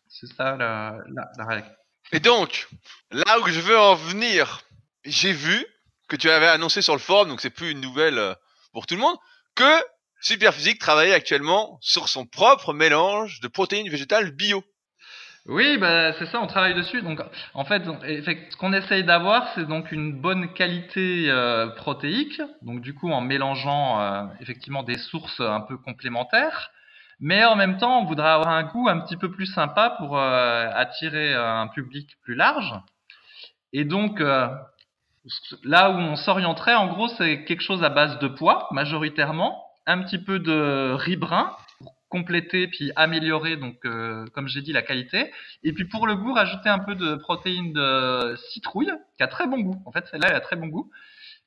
C'est 0.08 0.32
ça 0.34 0.56
la, 0.58 0.98
la, 1.14 1.30
la 1.38 1.46
règle. 1.46 1.76
Et 2.12 2.20
donc, 2.20 2.68
là 3.12 3.40
où 3.40 3.48
je 3.48 3.60
veux 3.60 3.78
en 3.78 3.96
venir, 3.96 4.62
j'ai 5.06 5.32
vu 5.32 5.66
que 6.08 6.16
tu 6.16 6.30
avais 6.30 6.48
annoncé 6.48 6.82
sur 6.82 6.94
le 6.94 7.00
forum, 7.00 7.30
donc 7.30 7.42
c'est 7.42 7.50
plus 7.50 7.72
une 7.72 7.82
nouvelle 7.82 8.18
euh, 8.18 8.34
pour 8.74 8.86
tout 8.86 8.96
le 8.96 9.02
monde, 9.02 9.18
que 9.56 9.84
Superphysique 10.22 10.80
travaillait 10.80 11.14
actuellement 11.14 11.78
sur 11.82 12.10
son 12.10 12.26
propre 12.26 12.74
mélange 12.74 13.40
de 13.42 13.48
protéines 13.48 13.90
végétales 13.90 14.32
bio. 14.32 14.64
Oui, 15.50 15.80
bah, 15.80 16.14
c'est 16.14 16.28
ça, 16.28 16.40
on 16.40 16.46
travaille 16.46 16.76
dessus. 16.76 17.02
Donc, 17.02 17.20
en 17.56 17.66
fait, 17.66 17.84
ce 17.84 18.56
qu'on 18.58 18.72
essaye 18.72 19.04
d'avoir, 19.04 19.48
c'est 19.56 19.66
donc 19.66 19.92
une 19.92 20.14
bonne 20.14 20.54
qualité 20.54 21.26
euh, 21.28 21.70
protéique. 21.70 22.40
Donc, 22.62 22.82
du 22.82 22.94
coup, 22.94 23.10
en 23.12 23.22
mélangeant 23.22 24.00
euh, 24.00 24.26
effectivement 24.42 24.84
des 24.84 25.00
sources 25.00 25.40
un 25.40 25.62
peu 25.62 25.76
complémentaires. 25.78 26.70
Mais 27.20 27.44
en 27.46 27.56
même 27.56 27.78
temps, 27.78 28.00
on 28.00 28.06
voudrait 28.06 28.30
avoir 28.30 28.50
un 28.50 28.64
goût 28.64 28.90
un 28.90 29.00
petit 29.00 29.18
peu 29.18 29.32
plus 29.32 29.48
sympa 29.48 29.96
pour 29.98 30.20
euh, 30.20 30.70
attirer 30.72 31.34
un 31.34 31.68
public 31.68 32.12
plus 32.22 32.36
large. 32.36 32.72
Et 33.74 33.86
donc, 33.86 34.20
là 34.20 35.90
où 35.90 35.96
on 35.96 36.16
s'orienterait, 36.16 36.76
en 36.76 36.88
gros, 36.88 37.08
c'est 37.08 37.44
quelque 37.46 37.64
chose 37.64 37.84
à 37.84 37.90
base 37.90 38.20
de 38.20 38.28
poids, 38.28 38.68
majoritairement, 38.72 39.64
un 39.88 40.04
petit 40.04 40.20
peu 40.20 40.38
de 40.38 40.94
riz 40.94 41.18
brun 41.18 41.56
compléter 42.10 42.68
puis 42.68 42.92
améliorer 42.96 43.56
donc 43.56 43.78
euh, 43.86 44.26
comme 44.34 44.48
j'ai 44.48 44.62
dit 44.62 44.74
la 44.74 44.82
qualité. 44.82 45.32
Et 45.64 45.74
puis 45.74 45.86
pour 45.86 46.08
le 46.08 46.16
goût 46.16 46.34
rajouter 46.34 46.70
un 46.70 46.80
peu 46.80 46.96
de 46.96 47.16
protéines 47.16 47.72
de 47.72 48.36
citrouille 48.52 48.92
qui 49.18 49.24
a 49.24 49.28
très 49.28 49.48
bon 49.48 49.60
goût. 49.60 49.82
En 49.86 49.92
fait 49.92 50.06
celle-là 50.12 50.30
elle 50.30 50.36
a 50.36 50.42
très 50.42 50.56
bon 50.56 50.68
goût. 50.68 50.92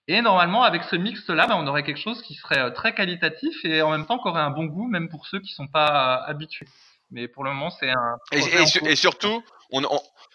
Et 0.08 0.20
normalement 0.22 0.62
avec 0.62 0.84
ce 0.84 0.96
mix 0.96 1.28
là 1.28 1.46
ben, 1.46 1.56
on 1.56 1.66
aurait 1.66 1.82
quelque 1.82 2.00
chose 2.00 2.22
qui 2.22 2.34
serait 2.34 2.60
euh, 2.60 2.70
très 2.70 2.94
qualitatif 2.94 3.64
et 3.64 3.82
en 3.82 3.90
même 3.90 4.06
temps 4.06 4.18
qui 4.18 4.28
aurait 4.28 4.40
un 4.40 4.50
bon 4.50 4.64
goût 4.64 4.88
même 4.88 5.08
pour 5.08 5.26
ceux 5.26 5.40
qui 5.40 5.52
sont 5.52 5.68
pas 5.68 6.22
euh, 6.22 6.30
habitués. 6.30 6.68
Mais 7.10 7.28
pour 7.28 7.44
le 7.44 7.50
moment 7.50 7.70
c'est 7.70 7.90
un 7.90 8.16
et, 8.32 8.96
surtout 8.96 9.42
on, 9.72 9.82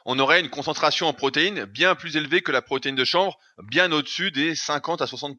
on, 0.05 0.19
aurait 0.19 0.41
une 0.41 0.49
concentration 0.49 1.07
en 1.07 1.13
protéines 1.13 1.65
bien 1.65 1.95
plus 1.95 2.17
élevée 2.17 2.41
que 2.41 2.51
la 2.51 2.61
protéine 2.61 2.95
de 2.95 3.05
chanvre 3.05 3.37
bien 3.63 3.91
au-dessus 3.91 4.31
des 4.31 4.55
50 4.55 5.01
à 5.01 5.07
60 5.07 5.37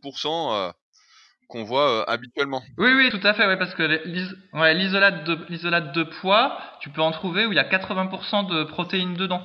qu'on 1.48 1.64
voit 1.64 1.90
euh, 1.90 2.04
habituellement. 2.06 2.62
Oui, 2.76 2.92
oui, 2.94 3.10
tout 3.10 3.26
à 3.26 3.34
fait, 3.34 3.46
ouais, 3.46 3.56
parce 3.56 3.74
que 3.74 3.82
l'isolate 4.04 5.24
de 5.24 5.92
de 5.92 6.02
poids, 6.04 6.58
tu 6.80 6.90
peux 6.90 7.00
en 7.00 7.10
trouver 7.10 7.46
où 7.46 7.52
il 7.52 7.56
y 7.56 7.58
a 7.58 7.68
80% 7.68 8.48
de 8.48 8.64
protéines 8.64 9.14
dedans. 9.14 9.42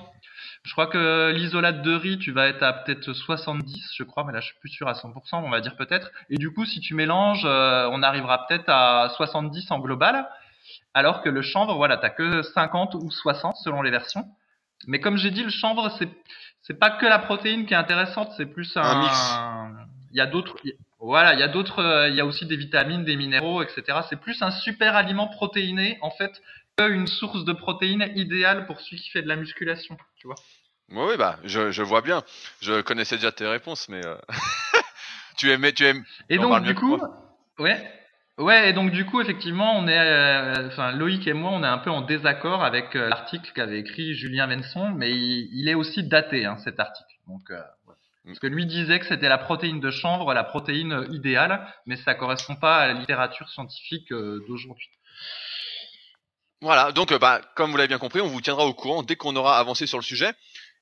Je 0.63 0.72
crois 0.72 0.88
que 0.88 1.32
l'isolate 1.36 1.82
de 1.82 1.94
riz, 1.94 2.20
tu 2.20 2.32
vas 2.32 2.48
être 2.48 2.63
à 2.63 2.72
peut-être 2.72 3.12
70, 3.12 3.92
je 3.96 4.04
crois, 4.04 4.24
mais 4.24 4.32
là 4.32 4.39
je 4.39 4.48
suis 4.48 4.60
plus 4.60 4.70
sûr 4.70 4.88
à 4.88 4.94
100%, 4.94 5.12
on 5.34 5.50
va 5.50 5.60
dire 5.60 5.76
peut-être. 5.76 6.10
Et 6.30 6.38
du 6.38 6.54
coup, 6.54 6.66
si 6.66 6.80
tu 6.80 6.94
mélanges, 6.94 7.44
euh, 7.46 7.89
on 7.92 8.02
arrivera 8.02 8.48
peut-être 8.48 8.70
à 8.70 9.10
70 9.18 9.72
en 9.72 9.80
global, 9.80 10.28
alors 10.94 11.22
que 11.22 11.30
le 11.30 11.42
chanvre, 11.42 11.76
voilà, 11.76 11.98
t'as 11.98 12.12
que 12.12 12.42
50 12.42 12.96
ou 12.96 13.12
60 13.12 13.58
selon 13.58 13.82
les 13.82 13.92
versions. 13.92 14.26
Mais 14.88 15.00
comme 15.00 15.18
j'ai 15.18 15.32
dit, 15.32 15.44
le 15.44 15.50
chanvre, 15.50 15.89
c'est 15.98 16.10
c'est 16.62 16.80
pas 16.80 16.92
que 16.92 17.06
la 17.06 17.20
protéine 17.20 17.66
qui 17.66 17.74
est 17.74 17.78
intéressante, 17.78 18.32
c'est 18.38 18.46
plus 18.46 18.78
un, 18.78 18.84
un 18.84 19.02
mix. 19.02 19.86
Il 20.12 20.18
y 20.18 20.22
a 20.22 20.28
d'autres, 20.28 20.56
voilà, 21.04 21.34
il 21.34 21.39
y 21.39 21.44
a 21.44 21.50
d'autres, 21.50 21.80
euh, 21.80 22.08
il 22.08 22.16
y 22.16 22.22
a 22.22 22.26
aussi 22.26 22.46
des 22.46 22.56
vitamines, 22.56 23.04
des 23.04 23.18
minéraux, 23.18 23.62
etc. 23.62 24.00
C'est 24.10 24.20
plus 24.20 24.42
un 24.42 24.52
super 24.52 24.96
aliment 24.96 25.28
protéiné 25.28 25.98
en 26.02 26.12
fait 26.12 26.32
qu'une 26.78 27.08
source 27.08 27.44
de 27.44 27.52
protéines 27.52 28.10
idéale 28.16 28.66
pour 28.66 28.80
celui 28.80 29.02
qui 29.02 29.10
fait 29.10 29.22
de 29.22 29.28
la 29.28 29.36
musculation, 29.36 29.98
tu 30.16 30.28
vois. 30.28 30.36
Oui, 30.92 31.18
bah, 31.18 31.39
je, 31.44 31.72
je 31.72 31.84
vois 31.84 32.02
bien. 32.02 32.24
Je 32.62 32.82
connaissais 32.82 33.18
déjà 33.18 33.34
tes 33.34 33.48
réponses, 33.48 33.89
mais 33.89 34.06
euh... 34.06 34.16
tu 35.38 35.52
aimais, 35.52 35.74
tu 35.74 35.86
aimes. 35.86 36.06
Et 36.30 36.38
donc 36.38 36.63
du 36.63 36.74
coup, 36.74 36.98
ouais, 37.60 37.86
ouais, 38.38 38.70
et 38.70 38.74
donc 38.74 38.92
du 38.92 39.06
coup, 39.06 39.20
effectivement, 39.20 39.78
on 39.78 39.88
est, 39.88 40.00
euh, 40.00 40.68
enfin, 40.68 40.94
Loïc 40.94 41.28
et 41.28 41.34
moi, 41.34 41.52
on 41.52 41.63
est 41.63 41.68
un 41.68 41.80
peu 41.80 41.92
en 41.92 42.02
désaccord 42.02 42.63
avec 42.63 42.96
euh, 42.96 43.10
l'article 43.10 43.52
qu'avait 43.54 43.80
écrit 43.80 44.13
Julien 44.13 44.48
Venson, 44.48 44.94
mais 44.96 45.12
il, 45.12 45.50
il 45.52 45.68
est 45.68 45.76
aussi 45.76 46.04
daté, 46.08 46.46
hein, 46.46 46.56
cet 46.63 46.80
article. 46.80 47.13
Donc, 47.28 47.52
parce 48.25 48.39
que 48.39 48.47
lui 48.47 48.65
disait 48.65 48.99
que 48.99 49.05
c'était 49.05 49.27
la 49.27 49.38
protéine 49.38 49.79
de 49.79 49.91
chanvre, 49.91 50.33
la 50.33 50.45
protéine 50.45 51.07
idéale, 51.12 51.67
mais 51.86 51.97
ça 51.97 52.15
correspond 52.15 52.55
pas 52.55 52.77
à 52.77 52.88
la 52.88 52.93
littérature 52.93 53.49
scientifique 53.49 54.12
euh, 54.12 54.43
d'aujourd'hui. 54.47 54.89
Voilà, 56.62 56.93
donc 56.93 57.12
euh, 57.12 57.19
bah, 57.19 57.41
comme 57.55 57.71
vous 57.71 57.77
l'avez 57.77 57.89
bien 57.89 57.97
compris, 57.97 58.21
on 58.21 58.27
vous 58.27 58.39
tiendra 58.39 58.65
au 58.65 58.73
courant 58.73 59.03
dès 59.03 59.17
qu'on 59.17 59.36
aura 59.36 59.59
avancé 59.59 59.88
sur 59.88 59.97
le 59.97 60.03
sujet, 60.03 60.31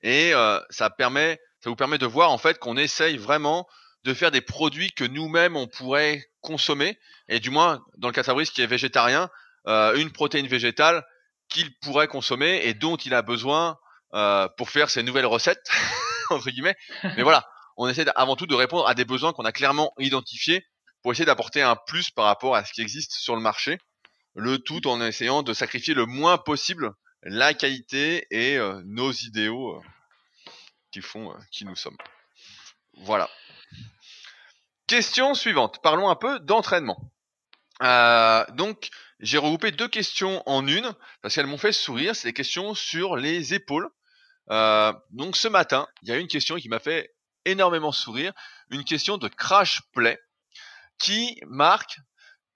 et 0.03 0.33
euh, 0.33 0.59
ça 0.69 0.91
permet, 0.91 1.39
ça 1.63 1.71
vous 1.71 1.75
permet 1.75 1.97
de 1.97 2.05
voir 2.05 2.31
en 2.31 2.37
fait 2.37 2.59
qu'on 2.59 2.77
essaye 2.77 3.17
vraiment 3.17 3.67
de 4.03 4.13
faire 4.13 4.29
des 4.29 4.41
produits 4.41 4.91
que 4.91 5.03
nous-mêmes 5.03 5.55
on 5.55 5.67
pourrait 5.67 6.23
consommer, 6.41 6.99
et 7.27 7.39
du 7.39 7.49
moins 7.49 7.83
dans 7.97 8.07
le 8.07 8.13
cas 8.13 8.21
de 8.21 8.27
Fabrice 8.27 8.51
qui 8.51 8.61
est 8.61 8.67
végétarien, 8.67 9.29
une 9.67 10.11
protéine 10.11 10.47
végétale 10.47 11.05
qu'il 11.49 11.71
pourrait 11.81 12.07
consommer 12.07 12.61
et 12.63 12.73
dont 12.73 12.95
il 12.95 13.13
a 13.13 13.21
besoin 13.21 13.77
pour 14.57 14.71
faire 14.71 14.89
ses 14.89 15.03
nouvelles 15.03 15.27
recettes. 15.27 15.69
entre 16.35 16.49
guillemets. 16.49 16.75
Mais 17.03 17.23
voilà, 17.23 17.47
on 17.77 17.87
essaie 17.87 18.05
avant 18.15 18.35
tout 18.35 18.47
de 18.47 18.55
répondre 18.55 18.87
à 18.87 18.93
des 18.93 19.05
besoins 19.05 19.33
qu'on 19.33 19.45
a 19.45 19.51
clairement 19.51 19.93
identifiés 19.99 20.65
pour 21.01 21.11
essayer 21.11 21.25
d'apporter 21.25 21.61
un 21.61 21.75
plus 21.75 22.11
par 22.11 22.25
rapport 22.25 22.55
à 22.55 22.63
ce 22.63 22.73
qui 22.73 22.81
existe 22.81 23.13
sur 23.13 23.35
le 23.35 23.41
marché. 23.41 23.79
Le 24.35 24.59
tout 24.59 24.87
en 24.87 25.01
essayant 25.01 25.43
de 25.43 25.53
sacrifier 25.53 25.93
le 25.93 26.05
moins 26.05 26.37
possible 26.37 26.93
la 27.23 27.53
qualité 27.53 28.25
et 28.31 28.57
euh, 28.57 28.81
nos 28.85 29.11
idéaux 29.11 29.75
euh, 29.75 29.81
qui 30.91 31.01
font 31.01 31.31
euh, 31.31 31.37
qui 31.51 31.65
nous 31.65 31.75
sommes. 31.75 31.97
Voilà. 33.03 33.29
Question 34.87 35.33
suivante. 35.33 35.81
Parlons 35.81 36.09
un 36.09 36.15
peu 36.15 36.39
d'entraînement. 36.39 37.11
donc, 38.53 38.89
j'ai 39.19 39.37
regroupé 39.37 39.71
deux 39.71 39.87
questions 39.87 40.43
en 40.45 40.67
une 40.67 40.93
parce 41.21 41.35
qu'elles 41.35 41.47
m'ont 41.47 41.57
fait 41.57 41.71
sourire. 41.71 42.15
C'est 42.15 42.27
des 42.27 42.33
questions 42.33 42.73
sur 42.73 43.15
les 43.15 43.53
épaules. 43.53 43.89
Euh, 44.51 44.93
donc 45.11 45.37
ce 45.37 45.47
matin, 45.47 45.87
il 46.03 46.09
y 46.09 46.11
a 46.11 46.17
une 46.17 46.27
question 46.27 46.57
qui 46.57 46.69
m'a 46.69 46.79
fait 46.79 47.13
énormément 47.45 47.91
sourire, 47.91 48.33
une 48.69 48.83
question 48.83 49.17
de 49.17 49.27
Crash 49.27 49.81
Play 49.93 50.19
qui 50.99 51.39
marque 51.47 51.97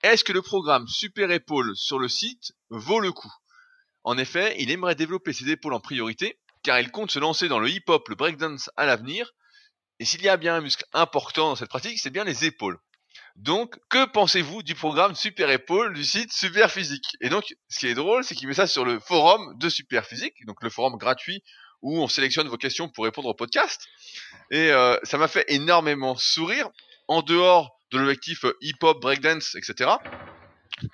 est-ce 0.03 0.23
que 0.23 0.33
le 0.33 0.41
programme 0.41 0.87
Super 0.87 1.31
Épaule 1.31 1.75
sur 1.75 1.97
le 1.97 2.07
site 2.07 2.51
vaut 2.69 2.99
le 2.99 3.11
coup? 3.11 3.33
En 4.03 4.17
effet, 4.17 4.55
il 4.59 4.69
aimerait 4.69 4.93
développer 4.93 5.33
ses 5.33 5.49
épaules 5.49 5.73
en 5.73 5.79
priorité 5.79 6.39
car 6.63 6.79
il 6.79 6.91
compte 6.91 7.11
se 7.11 7.19
lancer 7.19 7.47
dans 7.47 7.59
le 7.59 7.69
hip-hop, 7.69 8.07
le 8.09 8.15
breakdance 8.15 8.69
à 8.75 8.85
l'avenir. 8.85 9.31
Et 9.99 10.05
s'il 10.05 10.21
y 10.21 10.29
a 10.29 10.37
bien 10.37 10.55
un 10.55 10.61
muscle 10.61 10.85
important 10.93 11.49
dans 11.49 11.55
cette 11.55 11.69
pratique, 11.69 11.99
c'est 11.99 12.09
bien 12.09 12.23
les 12.23 12.43
épaules. 12.45 12.77
Donc, 13.35 13.77
que 13.89 14.05
pensez-vous 14.05 14.63
du 14.63 14.75
programme 14.75 15.15
Super 15.15 15.49
Épaule 15.49 15.93
du 15.93 16.03
site 16.03 16.33
Super 16.33 16.71
Physique 16.71 17.15
Et 17.21 17.29
donc, 17.29 17.55
ce 17.69 17.79
qui 17.79 17.87
est 17.87 17.93
drôle, 17.93 18.23
c'est 18.23 18.35
qu'il 18.35 18.47
met 18.47 18.53
ça 18.53 18.67
sur 18.67 18.83
le 18.83 18.99
forum 18.99 19.57
de 19.57 19.69
Super 19.69 20.05
Physique, 20.05 20.45
donc 20.45 20.61
le 20.61 20.69
forum 20.69 20.97
gratuit 20.97 21.43
où 21.85 22.01
on 22.01 22.07
sélectionne 22.07 22.47
vos 22.47 22.57
questions 22.57 22.89
pour 22.89 23.05
répondre 23.05 23.29
au 23.29 23.35
podcast. 23.35 23.87
Et 24.49 24.71
euh, 24.71 24.97
ça 25.03 25.19
m'a 25.19 25.27
fait 25.27 25.45
énormément 25.49 26.17
sourire. 26.17 26.67
En 27.07 27.21
dehors 27.21 27.79
de 27.91 27.99
l'objectif 27.99 28.43
euh, 28.43 28.57
hip-hop, 28.61 28.99
breakdance, 28.99 29.53
etc., 29.53 29.91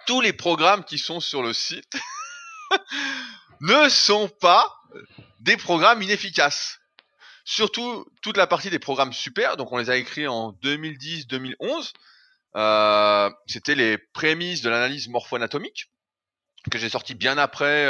tous 0.06 0.20
les 0.20 0.34
programmes 0.34 0.84
qui 0.84 1.00
sont 1.00 1.22
sur 1.22 1.42
le 1.42 1.54
site 1.54 1.94
ne 3.62 3.88
sont 3.88 4.28
pas 4.28 4.70
des 5.40 5.56
programmes 5.56 6.02
inefficaces. 6.02 6.80
Surtout 7.46 8.06
toute 8.22 8.36
la 8.36 8.46
partie 8.46 8.70
des 8.70 8.78
programmes 8.78 9.14
super, 9.14 9.56
donc 9.56 9.72
on 9.72 9.78
les 9.78 9.90
a 9.90 9.96
écrits 9.96 10.28
en 10.28 10.52
2010-2011. 10.62 11.94
Euh, 12.58 13.30
C'était 13.48 13.76
les 13.76 13.98
prémices 13.98 14.62
de 14.62 14.70
l'analyse 14.70 15.08
morpho-anatomique 15.08 15.90
que 16.70 16.78
j'ai 16.78 16.90
sorti 16.90 17.16
bien 17.16 17.38
après 17.38 17.88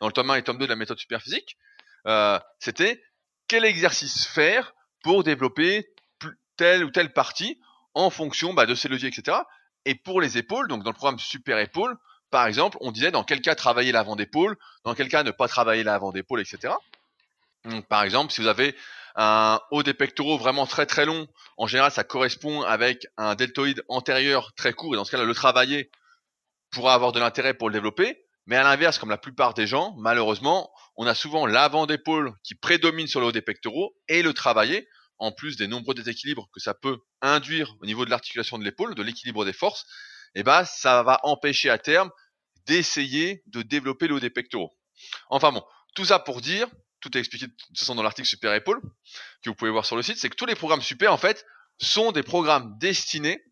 dans 0.00 0.08
le 0.08 0.12
tome 0.12 0.30
1 0.30 0.34
et 0.34 0.42
tome 0.42 0.58
2 0.58 0.66
de 0.66 0.70
la 0.70 0.76
méthode 0.76 0.98
superphysique. 0.98 1.56
Euh, 2.06 2.38
c'était 2.58 3.02
quel 3.48 3.64
exercice 3.64 4.26
faire 4.26 4.74
pour 5.02 5.24
développer 5.24 5.88
telle 6.56 6.84
ou 6.84 6.90
telle 6.90 7.12
partie 7.12 7.60
en 7.94 8.10
fonction 8.10 8.54
bah, 8.54 8.66
de 8.66 8.74
ses 8.74 8.88
leviers, 8.88 9.08
etc. 9.08 9.38
Et 9.84 9.94
pour 9.94 10.20
les 10.20 10.38
épaules, 10.38 10.68
donc 10.68 10.82
dans 10.82 10.90
le 10.90 10.94
programme 10.94 11.18
Super 11.18 11.58
Épaule, 11.58 11.96
par 12.30 12.46
exemple, 12.46 12.76
on 12.80 12.92
disait 12.92 13.10
dans 13.10 13.24
quel 13.24 13.40
cas 13.40 13.54
travailler 13.54 13.92
l'avant 13.92 14.14
d'épaule, 14.14 14.56
dans 14.84 14.94
quel 14.94 15.08
cas 15.08 15.22
ne 15.22 15.30
pas 15.30 15.48
travailler 15.48 15.82
l'avant 15.82 16.12
d'épaule, 16.12 16.40
etc. 16.40 16.74
Donc, 17.64 17.86
par 17.86 18.02
exemple, 18.04 18.32
si 18.32 18.40
vous 18.40 18.46
avez 18.46 18.76
un 19.16 19.60
haut 19.70 19.82
des 19.82 19.94
pectoraux 19.94 20.38
vraiment 20.38 20.66
très 20.66 20.86
très 20.86 21.04
long, 21.04 21.26
en 21.56 21.66
général, 21.66 21.90
ça 21.90 22.04
correspond 22.04 22.62
avec 22.62 23.06
un 23.16 23.34
deltoïde 23.34 23.82
antérieur 23.88 24.52
très 24.54 24.72
court, 24.72 24.94
et 24.94 24.96
dans 24.96 25.04
ce 25.04 25.10
cas-là, 25.10 25.24
le 25.24 25.34
travailler 25.34 25.90
pourra 26.70 26.94
avoir 26.94 27.12
de 27.12 27.18
l'intérêt 27.18 27.54
pour 27.54 27.68
le 27.68 27.74
développer. 27.74 28.24
Mais 28.46 28.56
à 28.56 28.62
l'inverse, 28.62 28.98
comme 28.98 29.10
la 29.10 29.18
plupart 29.18 29.54
des 29.54 29.66
gens, 29.66 29.94
malheureusement, 29.98 30.70
on 31.00 31.06
a 31.06 31.14
souvent 31.14 31.46
l'avant 31.46 31.86
d'épaule 31.86 32.34
qui 32.44 32.54
prédomine 32.54 33.06
sur 33.06 33.20
le 33.20 33.26
haut 33.26 33.32
des 33.32 33.40
pectoraux 33.40 33.96
et 34.08 34.20
le 34.20 34.34
travailler, 34.34 34.86
en 35.16 35.32
plus 35.32 35.56
des 35.56 35.66
nombreux 35.66 35.94
déséquilibres 35.94 36.50
que 36.52 36.60
ça 36.60 36.74
peut 36.74 36.98
induire 37.22 37.74
au 37.80 37.86
niveau 37.86 38.04
de 38.04 38.10
l'articulation 38.10 38.58
de 38.58 38.64
l'épaule, 38.64 38.94
de 38.94 39.02
l'équilibre 39.02 39.46
des 39.46 39.54
forces, 39.54 39.86
eh 40.34 40.42
ben 40.42 40.62
ça 40.66 41.02
va 41.02 41.18
empêcher 41.22 41.70
à 41.70 41.78
terme 41.78 42.10
d'essayer 42.66 43.42
de 43.46 43.62
développer 43.62 44.08
le 44.08 44.16
haut 44.16 44.20
des 44.20 44.28
pectoraux. 44.28 44.76
Enfin 45.30 45.52
bon, 45.52 45.64
tout 45.94 46.04
ça 46.04 46.18
pour 46.18 46.42
dire, 46.42 46.68
tout 47.00 47.16
est 47.16 47.20
expliqué 47.20 47.46
de 47.46 47.52
toute 47.52 47.78
façon 47.78 47.94
dans 47.94 48.02
l'article 48.02 48.28
Super 48.28 48.52
Épaule 48.52 48.82
que 49.42 49.48
vous 49.48 49.56
pouvez 49.56 49.70
voir 49.70 49.86
sur 49.86 49.96
le 49.96 50.02
site, 50.02 50.18
c'est 50.18 50.28
que 50.28 50.36
tous 50.36 50.44
les 50.44 50.54
programmes 50.54 50.82
Super 50.82 51.14
en 51.14 51.18
fait 51.18 51.46
sont 51.78 52.12
des 52.12 52.22
programmes 52.22 52.76
destinés 52.78 53.42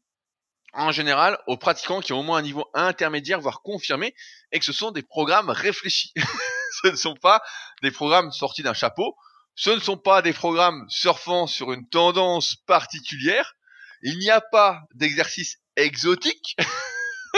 en 0.74 0.92
général 0.92 1.38
aux 1.46 1.56
pratiquants 1.56 2.02
qui 2.02 2.12
ont 2.12 2.20
au 2.20 2.24
moins 2.24 2.40
un 2.40 2.42
niveau 2.42 2.66
intermédiaire, 2.74 3.40
voire 3.40 3.62
confirmé, 3.62 4.14
et 4.52 4.58
que 4.58 4.66
ce 4.66 4.74
sont 4.74 4.90
des 4.90 5.02
programmes 5.02 5.48
réfléchis. 5.48 6.12
ce 6.82 6.88
ne 6.88 6.96
sont 6.96 7.14
pas 7.14 7.42
des 7.82 7.90
programmes 7.90 8.32
sortis 8.32 8.62
d'un 8.62 8.74
chapeau, 8.74 9.16
ce 9.54 9.70
ne 9.70 9.80
sont 9.80 9.96
pas 9.96 10.22
des 10.22 10.32
programmes 10.32 10.86
surfant 10.88 11.46
sur 11.46 11.72
une 11.72 11.88
tendance 11.88 12.56
particulière, 12.66 13.54
il 14.02 14.18
n'y 14.18 14.30
a 14.30 14.40
pas 14.40 14.82
d'exercice 14.94 15.56
exotique, 15.76 16.56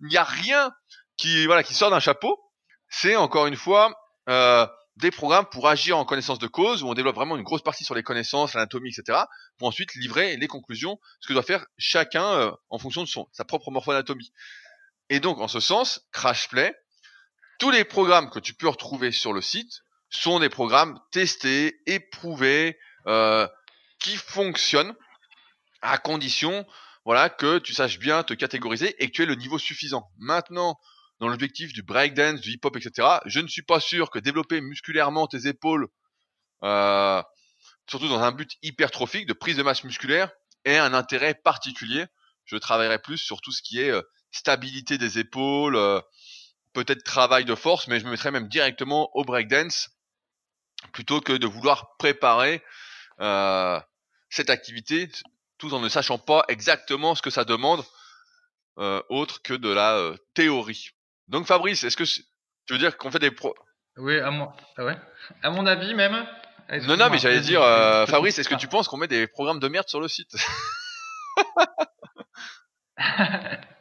il 0.00 0.08
n'y 0.08 0.16
a 0.16 0.24
rien 0.24 0.72
qui, 1.16 1.46
voilà, 1.46 1.62
qui 1.62 1.74
sort 1.74 1.90
d'un 1.90 2.00
chapeau, 2.00 2.38
c'est 2.88 3.16
encore 3.16 3.46
une 3.46 3.56
fois 3.56 3.94
euh, 4.28 4.66
des 4.96 5.10
programmes 5.10 5.46
pour 5.50 5.68
agir 5.68 5.96
en 5.96 6.04
connaissance 6.04 6.38
de 6.38 6.46
cause, 6.46 6.82
où 6.82 6.88
on 6.88 6.94
développe 6.94 7.14
vraiment 7.14 7.36
une 7.36 7.42
grosse 7.42 7.62
partie 7.62 7.84
sur 7.84 7.94
les 7.94 8.02
connaissances, 8.02 8.54
l'anatomie, 8.54 8.90
etc., 8.90 9.18
pour 9.58 9.68
ensuite 9.68 9.94
livrer 9.94 10.36
les 10.36 10.48
conclusions, 10.48 10.98
ce 11.20 11.28
que 11.28 11.32
doit 11.32 11.42
faire 11.42 11.66
chacun 11.78 12.24
euh, 12.24 12.50
en 12.68 12.78
fonction 12.78 13.02
de 13.02 13.08
son, 13.08 13.28
sa 13.32 13.44
propre 13.44 13.70
morphoanatomie. 13.70 14.32
Et 15.08 15.20
donc, 15.20 15.40
en 15.40 15.48
ce 15.48 15.60
sens, 15.60 16.06
CrashPlay, 16.12 16.74
tous 17.58 17.70
les 17.70 17.84
programmes 17.84 18.30
que 18.30 18.38
tu 18.38 18.54
peux 18.54 18.68
retrouver 18.68 19.12
sur 19.12 19.32
le 19.32 19.40
site 19.40 19.82
sont 20.10 20.40
des 20.40 20.48
programmes 20.48 21.00
testés, 21.10 21.80
éprouvés, 21.86 22.78
euh, 23.06 23.48
qui 23.98 24.16
fonctionnent 24.16 24.94
à 25.80 25.98
condition 25.98 26.66
voilà, 27.04 27.28
que 27.28 27.58
tu 27.58 27.74
saches 27.74 27.98
bien 27.98 28.22
te 28.22 28.34
catégoriser 28.34 28.94
et 29.02 29.08
que 29.08 29.12
tu 29.12 29.22
aies 29.22 29.26
le 29.26 29.34
niveau 29.34 29.58
suffisant. 29.58 30.10
Maintenant, 30.18 30.78
dans 31.18 31.28
l'objectif 31.28 31.72
du 31.72 31.82
breakdance, 31.82 32.40
du 32.40 32.50
hip-hop, 32.50 32.76
etc., 32.76 33.08
je 33.26 33.40
ne 33.40 33.48
suis 33.48 33.62
pas 33.62 33.80
sûr 33.80 34.10
que 34.10 34.18
développer 34.18 34.60
musculairement 34.60 35.26
tes 35.26 35.46
épaules, 35.48 35.88
euh, 36.62 37.22
surtout 37.88 38.08
dans 38.08 38.20
un 38.20 38.32
but 38.32 38.52
hypertrophique 38.62 39.26
de 39.26 39.32
prise 39.32 39.56
de 39.56 39.62
masse 39.62 39.84
musculaire, 39.84 40.30
ait 40.64 40.78
un 40.78 40.94
intérêt 40.94 41.34
particulier. 41.34 42.06
Je 42.44 42.56
travaillerai 42.56 42.98
plus 42.98 43.18
sur 43.18 43.40
tout 43.40 43.52
ce 43.52 43.62
qui 43.62 43.80
est 43.80 43.90
euh, 43.90 44.02
stabilité 44.30 44.98
des 44.98 45.18
épaules, 45.18 45.76
euh, 45.76 46.00
peut-être 46.72 47.02
travail 47.04 47.44
de 47.44 47.54
force, 47.54 47.88
mais 47.88 48.00
je 48.00 48.04
me 48.04 48.10
mettrais 48.10 48.30
même 48.30 48.48
directement 48.48 49.10
au 49.14 49.24
breakdance 49.24 49.90
plutôt 50.92 51.20
que 51.20 51.32
de 51.32 51.46
vouloir 51.46 51.96
préparer 51.96 52.62
euh, 53.20 53.80
cette 54.30 54.50
activité 54.50 55.10
tout 55.58 55.74
en 55.74 55.80
ne 55.80 55.88
sachant 55.88 56.18
pas 56.18 56.44
exactement 56.48 57.14
ce 57.14 57.22
que 57.22 57.30
ça 57.30 57.44
demande 57.44 57.84
euh, 58.78 59.02
autre 59.10 59.42
que 59.42 59.54
de 59.54 59.68
la 59.68 59.96
euh, 59.96 60.16
théorie. 60.34 60.90
Donc 61.28 61.46
Fabrice, 61.46 61.84
est-ce 61.84 61.96
que 61.96 62.04
tu 62.04 62.24
veux 62.70 62.78
dire 62.78 62.96
qu'on 62.96 63.10
fait 63.10 63.18
des 63.18 63.30
pro 63.30 63.54
Oui, 63.96 64.18
à 64.18 64.30
mon, 64.30 64.50
ah 64.76 64.84
ouais. 64.84 64.96
à 65.42 65.50
mon 65.50 65.66
avis 65.66 65.94
même. 65.94 66.26
Non, 66.86 66.96
non, 66.96 67.10
mais 67.10 67.18
j'allais 67.18 67.40
dire, 67.40 67.62
euh, 67.62 68.06
Fabrice, 68.06 68.38
est-ce 68.38 68.48
que 68.48 68.54
tu 68.54 68.66
penses 68.66 68.88
qu'on 68.88 68.96
met 68.96 69.08
des 69.08 69.26
programmes 69.26 69.60
de 69.60 69.68
merde 69.68 69.88
sur 69.88 70.00
le 70.00 70.08
site? 70.08 70.34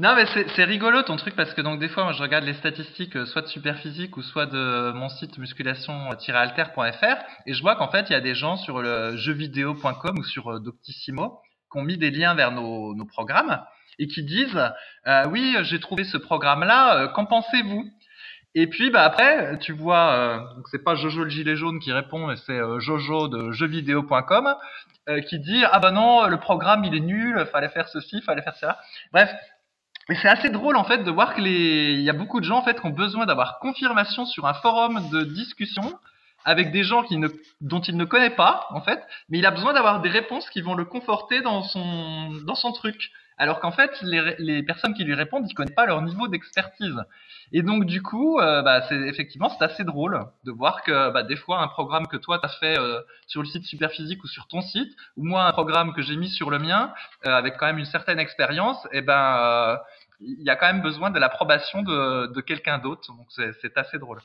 Non, 0.00 0.16
mais 0.16 0.26
c'est 0.56 0.64
rigolo 0.64 1.02
ton 1.02 1.14
truc 1.14 1.36
parce 1.36 1.54
que 1.54 1.60
donc 1.60 1.78
des 1.78 1.88
fois, 1.88 2.02
moi, 2.02 2.12
je 2.12 2.20
regarde 2.20 2.44
les 2.44 2.54
statistiques 2.54 3.26
soit 3.26 3.42
de 3.42 3.46
Superphysique 3.46 4.16
ou 4.16 4.22
soit 4.22 4.46
de 4.46 4.90
mon 4.90 5.08
site 5.08 5.38
musculation-alter.fr 5.38 7.16
et 7.46 7.54
je 7.54 7.62
vois 7.62 7.76
qu'en 7.76 7.88
fait, 7.88 8.10
il 8.10 8.12
y 8.12 8.16
a 8.16 8.20
des 8.20 8.34
gens 8.34 8.56
sur 8.56 8.82
le 8.82 9.16
jeuxvideo.com 9.16 10.18
ou 10.18 10.24
sur 10.24 10.58
Doctissimo 10.58 11.38
qui 11.70 11.78
ont 11.78 11.82
mis 11.82 11.96
des 11.96 12.10
liens 12.10 12.34
vers 12.34 12.50
nos, 12.50 12.94
nos 12.96 13.04
programmes 13.04 13.62
et 14.00 14.08
qui 14.08 14.24
disent 14.24 14.60
euh, 15.06 15.28
oui, 15.30 15.56
j'ai 15.62 15.78
trouvé 15.78 16.02
ce 16.02 16.16
programme-là, 16.16 17.08
qu'en 17.14 17.26
pensez-vous? 17.26 17.84
Et 18.56 18.66
puis 18.68 18.90
bah 18.90 19.02
après, 19.02 19.58
tu 19.58 19.72
vois, 19.72 20.12
euh, 20.12 20.38
donc 20.56 20.68
c'est 20.70 20.82
pas 20.82 20.94
Jojo 20.96 21.24
le 21.24 21.30
gilet 21.30 21.56
jaune 21.56 21.78
qui 21.80 21.92
répond, 21.92 22.26
mais 22.26 22.36
c'est 22.46 22.60
Jojo 22.78 23.28
de 23.28 23.52
jeuxvideo.com 23.52 24.54
euh, 25.08 25.20
qui 25.20 25.38
dit 25.38 25.64
ah 25.70 25.80
bah 25.80 25.90
non, 25.90 26.26
le 26.26 26.38
programme 26.38 26.84
il 26.84 26.94
est 26.94 27.00
nul, 27.00 27.46
fallait 27.52 27.68
faire 27.68 27.88
ceci, 27.88 28.22
fallait 28.22 28.42
faire 28.42 28.56
ça. 28.56 28.78
Bref, 29.12 29.30
et 30.10 30.14
c'est 30.16 30.28
assez 30.28 30.50
drôle 30.50 30.76
en 30.76 30.84
fait 30.84 30.98
de 30.98 31.10
voir 31.10 31.34
que 31.34 31.40
les, 31.40 31.92
il 31.94 32.02
y 32.02 32.10
a 32.10 32.14
beaucoup 32.14 32.40
de 32.40 32.44
gens 32.44 32.58
en 32.58 32.62
fait 32.62 32.78
qui 32.78 32.86
ont 32.86 32.90
besoin 32.90 33.26
d'avoir 33.26 33.58
confirmation 33.58 34.26
sur 34.26 34.46
un 34.46 34.54
forum 34.54 35.08
de 35.10 35.22
discussion 35.22 35.98
avec 36.44 36.72
des 36.72 36.84
gens 36.84 37.02
qui 37.02 37.16
ne, 37.16 37.28
dont 37.60 37.80
il 37.80 37.96
ne 37.96 38.04
connaît 38.04 38.30
pas 38.30 38.66
en 38.70 38.82
fait, 38.82 39.02
mais 39.28 39.38
il 39.38 39.46
a 39.46 39.50
besoin 39.50 39.72
d'avoir 39.72 40.00
des 40.00 40.10
réponses 40.10 40.48
qui 40.50 40.60
vont 40.60 40.74
le 40.74 40.84
conforter 40.84 41.40
dans 41.40 41.62
son, 41.62 42.32
dans 42.46 42.54
son 42.54 42.72
truc. 42.72 43.10
Alors 43.36 43.60
qu'en 43.60 43.72
fait, 43.72 43.90
les, 44.02 44.62
personnes 44.62 44.94
qui 44.94 45.04
lui 45.04 45.14
répondent, 45.14 45.46
ils 45.48 45.54
connaissent 45.54 45.74
pas 45.74 45.86
leur 45.86 46.00
niveau 46.02 46.28
d'expertise. 46.28 46.96
Et 47.52 47.62
donc 47.62 47.84
du 47.84 48.02
coup, 48.02 48.38
euh, 48.38 48.62
bah, 48.62 48.82
c'est 48.88 48.96
effectivement 48.96 49.50
c'est 49.50 49.64
assez 49.64 49.84
drôle 49.84 50.24
de 50.44 50.52
voir 50.52 50.82
que 50.82 51.10
bah, 51.10 51.22
des 51.22 51.36
fois 51.36 51.60
un 51.60 51.68
programme 51.68 52.06
que 52.06 52.16
toi 52.16 52.38
tu 52.38 52.46
as 52.46 52.48
fait 52.48 52.78
euh, 52.78 53.00
sur 53.26 53.42
le 53.42 53.48
site 53.48 53.64
Superphysique 53.64 54.22
ou 54.24 54.26
sur 54.26 54.46
ton 54.46 54.62
site, 54.62 54.90
ou 55.16 55.24
moi 55.24 55.44
un 55.44 55.52
programme 55.52 55.92
que 55.94 56.02
j'ai 56.02 56.16
mis 56.16 56.30
sur 56.30 56.50
le 56.50 56.58
mien 56.58 56.92
euh, 57.26 57.30
avec 57.30 57.56
quand 57.56 57.66
même 57.66 57.78
une 57.78 57.84
certaine 57.84 58.18
expérience, 58.18 58.86
eh 58.92 59.02
ben 59.02 59.78
il 60.20 60.42
y 60.42 60.48
a 60.48 60.56
quand 60.56 60.66
même 60.66 60.80
besoin 60.80 61.10
de 61.10 61.18
l'approbation 61.18 61.82
de, 61.82 62.32
de 62.32 62.40
quelqu'un 62.40 62.78
d'autre, 62.78 63.02
donc 63.08 63.26
c'est 63.30 63.76
assez 63.76 63.98
drôle. 63.98 64.20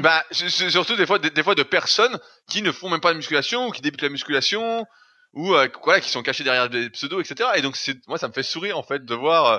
Bah 0.00 0.24
surtout 0.30 0.96
des 0.96 1.06
fois 1.06 1.18
des, 1.18 1.42
fois 1.42 1.54
de 1.54 1.62
personnes 1.62 2.18
qui 2.48 2.62
ne 2.62 2.72
font 2.72 2.88
même 2.88 3.00
pas 3.00 3.12
de 3.12 3.18
musculation 3.18 3.68
ou 3.68 3.70
qui 3.70 3.82
débutent 3.82 4.02
la 4.02 4.08
musculation 4.08 4.86
ou 5.34 5.54
euh, 5.54 5.68
voilà 5.84 6.00
qui 6.00 6.10
sont 6.10 6.22
cachés 6.22 6.44
derrière 6.44 6.68
des 6.68 6.90
pseudos 6.90 7.20
etc. 7.20 7.50
Et 7.56 7.62
donc 7.62 7.76
c'est 7.76 8.06
moi 8.06 8.18
ça 8.18 8.28
me 8.28 8.32
fait 8.32 8.42
sourire 8.42 8.78
en 8.78 8.82
fait 8.82 9.04
de 9.04 9.14
voir. 9.14 9.46
Euh, 9.46 9.58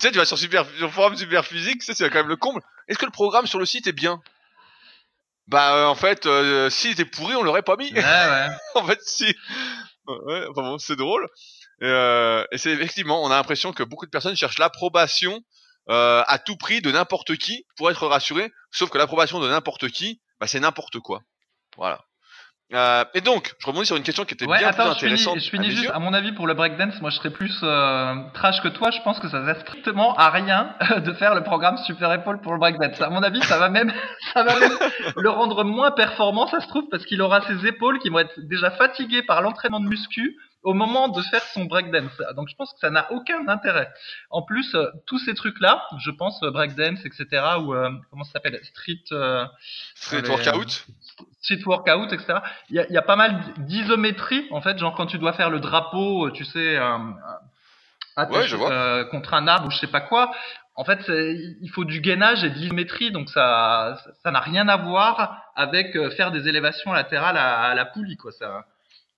tu 0.00 0.06
sais 0.06 0.12
tu 0.12 0.18
vas 0.18 0.24
sur 0.24 0.38
super 0.38 0.66
sur 0.76 0.92
forum 0.92 1.16
super 1.16 1.44
physique, 1.44 1.82
c'est 1.82 1.94
quand 2.10 2.18
même 2.18 2.28
le 2.28 2.36
comble. 2.36 2.60
Est-ce 2.88 2.98
que 2.98 3.06
le 3.06 3.12
programme 3.12 3.46
sur 3.46 3.58
le 3.58 3.66
site 3.66 3.86
est 3.86 3.92
bien? 3.92 4.20
Bah 5.46 5.76
euh, 5.76 5.86
en 5.86 5.94
fait 5.94 6.26
euh, 6.26 6.70
s'il 6.70 6.92
était 6.92 7.04
pourri 7.04 7.36
on 7.36 7.42
l'aurait 7.42 7.62
pas 7.62 7.76
mis. 7.76 7.92
Ouais 7.92 8.00
ouais. 8.00 8.46
en 8.74 8.84
fait 8.84 9.00
si. 9.02 9.34
Ouais, 10.06 10.46
enfin 10.50 10.62
bon 10.62 10.78
c'est 10.78 10.96
drôle. 10.96 11.28
Euh, 11.82 12.44
et 12.52 12.58
c'est 12.58 12.70
effectivement, 12.70 13.22
on 13.22 13.30
a 13.30 13.36
l'impression 13.36 13.72
que 13.72 13.82
beaucoup 13.82 14.06
de 14.06 14.10
personnes 14.10 14.36
cherchent 14.36 14.58
l'approbation 14.58 15.40
euh, 15.90 16.22
à 16.26 16.38
tout 16.38 16.56
prix 16.56 16.80
de 16.80 16.90
n'importe 16.90 17.36
qui 17.36 17.66
pour 17.76 17.90
être 17.90 18.06
rassuré. 18.06 18.52
Sauf 18.70 18.90
que 18.90 18.98
l'approbation 18.98 19.40
de 19.40 19.48
n'importe 19.48 19.88
qui, 19.88 20.20
bah, 20.40 20.46
c'est 20.46 20.60
n'importe 20.60 20.98
quoi. 21.00 21.20
Voilà. 21.76 22.04
Euh, 22.74 23.04
et 23.14 23.20
donc, 23.20 23.54
je 23.58 23.66
rebondis 23.66 23.86
sur 23.86 23.96
une 23.96 24.02
question 24.02 24.24
qui 24.24 24.34
était 24.34 24.46
bien 24.46 24.56
plus 24.56 24.64
intéressante. 24.66 25.38
Je 25.38 25.48
finis, 25.48 25.70
juste, 25.70 25.90
à 25.92 25.98
mon 25.98 26.12
avis, 26.12 26.32
pour 26.32 26.46
le 26.46 26.54
breakdance, 26.54 27.00
moi 27.00 27.10
je 27.10 27.16
serais 27.16 27.30
plus 27.30 27.56
euh, 27.62 28.14
trash 28.34 28.60
que 28.62 28.68
toi. 28.68 28.90
Je 28.90 29.00
pense 29.02 29.20
que 29.20 29.28
ça 29.28 29.44
sert 29.44 29.60
strictement 29.60 30.14
à 30.16 30.30
rien 30.30 30.74
de 30.96 31.12
faire 31.12 31.34
le 31.34 31.42
programme 31.42 31.76
Super 31.78 32.12
Épaule 32.12 32.40
pour 32.40 32.52
le 32.52 32.58
breakdance. 32.58 33.00
À 33.00 33.10
mon 33.10 33.22
avis, 33.22 33.42
ça 33.42 33.58
va 33.58 33.68
même, 33.68 33.92
ça 34.34 34.42
va 34.42 34.58
même 34.58 34.76
le 35.16 35.30
rendre 35.30 35.64
moins 35.64 35.92
performant, 35.92 36.46
ça 36.48 36.60
se 36.60 36.68
trouve, 36.68 36.88
parce 36.90 37.04
qu'il 37.06 37.22
aura 37.22 37.42
ses 37.42 37.66
épaules 37.66 37.98
qui 38.00 38.08
vont 38.08 38.18
être 38.18 38.38
déjà 38.38 38.70
fatiguées 38.72 39.22
par 39.22 39.42
l'entraînement 39.42 39.80
de 39.80 39.88
muscu 39.88 40.36
au 40.64 40.72
moment 40.72 41.08
de 41.08 41.22
faire 41.22 41.42
son 41.42 41.66
breakdance. 41.66 42.10
Donc 42.34 42.48
je 42.48 42.56
pense 42.56 42.72
que 42.72 42.78
ça 42.80 42.90
n'a 42.90 43.12
aucun 43.12 43.46
intérêt. 43.48 43.92
En 44.30 44.42
plus, 44.42 44.74
euh, 44.74 44.86
tous 45.06 45.18
ces 45.18 45.34
trucs-là, 45.34 45.86
je 45.98 46.10
pense 46.10 46.42
euh, 46.42 46.50
breakdance, 46.50 47.04
etc., 47.04 47.26
ou 47.60 47.74
euh, 47.74 47.90
comment 48.10 48.24
ça 48.24 48.32
s'appelle, 48.32 48.58
street, 48.64 49.04
street 49.94 50.26
workout, 50.26 50.86
street 51.44 51.62
workout, 51.66 52.12
etc. 52.12 52.40
Il 52.70 52.76
y 52.76 52.80
a, 52.80 52.90
y 52.90 52.96
a, 52.96 53.02
pas 53.02 53.16
mal 53.16 53.40
d'isométrie 53.58 54.46
en 54.50 54.60
fait, 54.60 54.78
genre 54.78 54.94
quand 54.94 55.06
tu 55.06 55.18
dois 55.18 55.32
faire 55.32 55.50
le 55.50 55.60
drapeau, 55.60 56.30
tu 56.30 56.44
sais, 56.44 56.78
attaché, 58.16 58.56
ouais, 58.56 59.06
contre 59.10 59.34
un 59.34 59.46
arbre 59.46 59.68
ou 59.68 59.70
je 59.70 59.78
sais 59.78 59.86
pas 59.86 60.00
quoi. 60.00 60.32
En 60.76 60.84
fait, 60.84 61.04
il 61.08 61.70
faut 61.72 61.84
du 61.84 62.00
gainage 62.00 62.42
et 62.42 62.50
d'isométrie, 62.50 63.12
donc 63.12 63.28
ça, 63.30 63.96
ça 64.24 64.32
n'a 64.32 64.40
rien 64.40 64.68
à 64.68 64.76
voir 64.76 65.52
avec 65.54 65.96
faire 66.16 66.32
des 66.32 66.48
élévations 66.48 66.92
latérales 66.92 67.36
à, 67.36 67.60
à 67.60 67.74
la 67.74 67.84
poulie, 67.84 68.16
quoi. 68.16 68.32
Ça, 68.32 68.64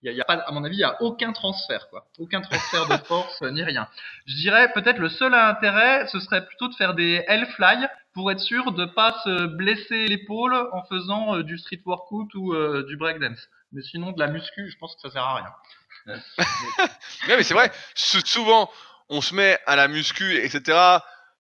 il 0.02 0.16
y 0.16 0.20
a, 0.20 0.24
pas, 0.24 0.34
à 0.34 0.52
mon 0.52 0.64
avis, 0.64 0.76
il 0.76 0.80
y 0.80 0.84
a 0.84 1.00
aucun 1.02 1.32
transfert, 1.32 1.88
quoi. 1.88 2.04
Aucun 2.18 2.40
transfert 2.40 2.86
de 2.86 2.96
force 3.04 3.40
ni 3.42 3.62
rien. 3.62 3.88
Je 4.26 4.34
dirais 4.36 4.72
peut-être 4.72 4.98
le 4.98 5.08
seul 5.08 5.34
intérêt, 5.34 6.06
ce 6.08 6.20
serait 6.20 6.44
plutôt 6.44 6.68
de 6.68 6.74
faire 6.74 6.94
des 6.94 7.24
L-fly 7.26 7.86
pour 8.16 8.33
être 8.33 8.40
sûr 8.40 8.72
de 8.72 8.87
pas 8.87 9.20
se 9.24 9.46
blesser 9.46 10.07
l'épaule 10.07 10.55
en 10.72 10.83
faisant 10.87 11.37
euh, 11.37 11.42
du 11.44 11.59
street 11.59 11.83
workout 11.85 12.35
ou 12.35 12.55
euh, 12.55 12.83
du 12.88 12.96
breakdance. 12.96 13.38
Mais 13.72 13.83
sinon, 13.83 14.11
de 14.12 14.18
la 14.18 14.26
muscu, 14.26 14.68
je 14.68 14.76
pense 14.79 14.96
que 14.96 15.02
ça 15.02 15.11
sert 15.11 15.22
à 15.22 15.37
rien. 15.37 16.16
mais 17.29 17.42
c'est 17.42 17.55
vrai. 17.55 17.70
Souvent, 17.94 18.70
on 19.09 19.20
se 19.20 19.35
met 19.35 19.59
à 19.66 19.76
la 19.76 19.87
muscu, 19.87 20.37
etc. 20.37 20.79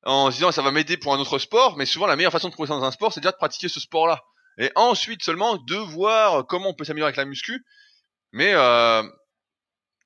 en 0.04 0.30
se 0.30 0.36
disant 0.36 0.52
ça 0.52 0.62
va 0.62 0.70
m'aider 0.70 0.96
pour 0.96 1.14
un 1.14 1.18
autre 1.18 1.38
sport, 1.38 1.76
mais 1.76 1.86
souvent 1.86 2.06
la 2.06 2.14
meilleure 2.14 2.32
façon 2.32 2.48
de 2.48 2.52
progresser 2.52 2.78
dans 2.78 2.84
un 2.84 2.92
sport, 2.92 3.12
c'est 3.12 3.20
déjà 3.20 3.32
de 3.32 3.36
pratiquer 3.36 3.68
ce 3.68 3.80
sport-là. 3.80 4.22
Et 4.58 4.70
ensuite 4.74 5.22
seulement 5.22 5.56
de 5.56 5.76
voir 5.76 6.46
comment 6.46 6.70
on 6.70 6.74
peut 6.74 6.84
s'améliorer 6.84 7.08
avec 7.08 7.16
la 7.16 7.24
muscu 7.24 7.64
mais 8.32 8.52
euh, 8.54 9.02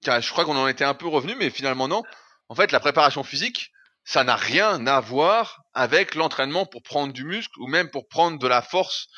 je 0.04 0.30
crois 0.30 0.44
qu'on 0.44 0.56
en 0.56 0.68
était 0.68 0.85
un 0.85 0.94
peu 0.94 1.09
revenu, 1.09 1.35
mais 1.35 1.50
finalement 1.50 1.88
non. 1.88 2.02
En 2.48 2.54
fait, 2.54 2.70
la 2.70 2.78
préparation 2.78 3.24
physique, 3.24 3.72
ça 4.04 4.24
n'a 4.24 4.36
rien 4.36 4.86
à 4.86 5.00
voir 5.00 5.62
avec 5.74 6.14
l'entraînement 6.14 6.66
pour 6.66 6.82
prendre 6.82 7.12
du 7.12 7.24
muscle 7.24 7.60
ou 7.60 7.66
même 7.66 7.90
pour 7.90 8.08
prendre 8.08 8.38
de 8.38 8.46
la 8.46 8.62
force 8.62 9.08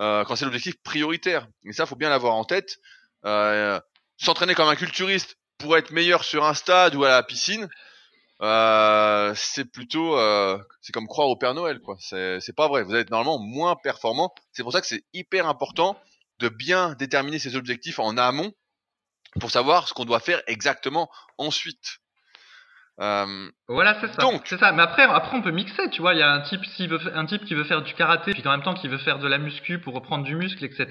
euh, 0.00 0.24
quand 0.24 0.36
c'est 0.36 0.44
l'objectif 0.44 0.74
prioritaire. 0.82 1.46
Et 1.64 1.72
ça, 1.72 1.86
faut 1.86 1.96
bien 1.96 2.10
l'avoir 2.10 2.34
en 2.34 2.44
tête. 2.44 2.78
Euh, 3.24 3.80
S'entraîner 4.18 4.54
comme 4.54 4.68
un 4.68 4.76
culturiste 4.76 5.36
pour 5.58 5.76
être 5.76 5.90
meilleur 5.90 6.24
sur 6.24 6.44
un 6.44 6.54
stade 6.54 6.94
ou 6.94 7.04
à 7.04 7.08
la 7.08 7.22
piscine, 7.22 7.68
euh, 8.40 9.32
c'est 9.36 9.64
plutôt, 9.64 10.18
euh, 10.18 10.58
c'est 10.80 10.92
comme 10.92 11.06
croire 11.06 11.28
au 11.28 11.36
Père 11.36 11.54
Noël, 11.54 11.80
quoi. 11.80 11.96
C'est 12.00 12.56
pas 12.56 12.68
vrai. 12.68 12.82
Vous 12.82 12.94
êtes 12.94 13.10
normalement 13.10 13.38
moins 13.38 13.76
performant. 13.76 14.34
C'est 14.52 14.62
pour 14.62 14.72
ça 14.72 14.80
que 14.80 14.86
c'est 14.86 15.04
hyper 15.12 15.46
important 15.46 16.00
de 16.38 16.48
bien 16.48 16.94
déterminer 16.94 17.38
ses 17.38 17.56
objectifs 17.56 17.98
en 17.98 18.16
amont 18.16 18.52
pour 19.40 19.50
savoir 19.50 19.88
ce 19.88 19.94
qu'on 19.94 20.04
doit 20.04 20.20
faire 20.20 20.42
exactement 20.46 21.08
ensuite. 21.38 22.01
Euh, 23.02 23.50
voilà, 23.68 24.00
c'est 24.00 24.12
ça. 24.12 24.22
Donc, 24.22 24.42
c'est 24.46 24.58
ça. 24.58 24.70
Mais 24.72 24.82
après, 24.82 25.02
après, 25.02 25.36
on 25.36 25.42
peut 25.42 25.50
mixer. 25.50 25.90
Tu 25.90 26.00
vois, 26.00 26.14
il 26.14 26.20
y 26.20 26.22
a 26.22 26.30
un 26.30 26.40
type, 26.42 26.64
s'il 26.64 26.88
veut, 26.88 27.00
un 27.14 27.26
type 27.26 27.44
qui 27.44 27.54
veut 27.54 27.64
faire 27.64 27.82
du 27.82 27.94
karaté, 27.94 28.32
puis 28.32 28.46
en 28.46 28.52
même 28.52 28.62
temps 28.62 28.74
qui 28.74 28.86
veut 28.88 28.98
faire 28.98 29.18
de 29.18 29.26
la 29.26 29.38
muscu 29.38 29.80
pour 29.80 29.94
reprendre 29.94 30.24
du 30.24 30.36
muscle, 30.36 30.64
etc. 30.64 30.86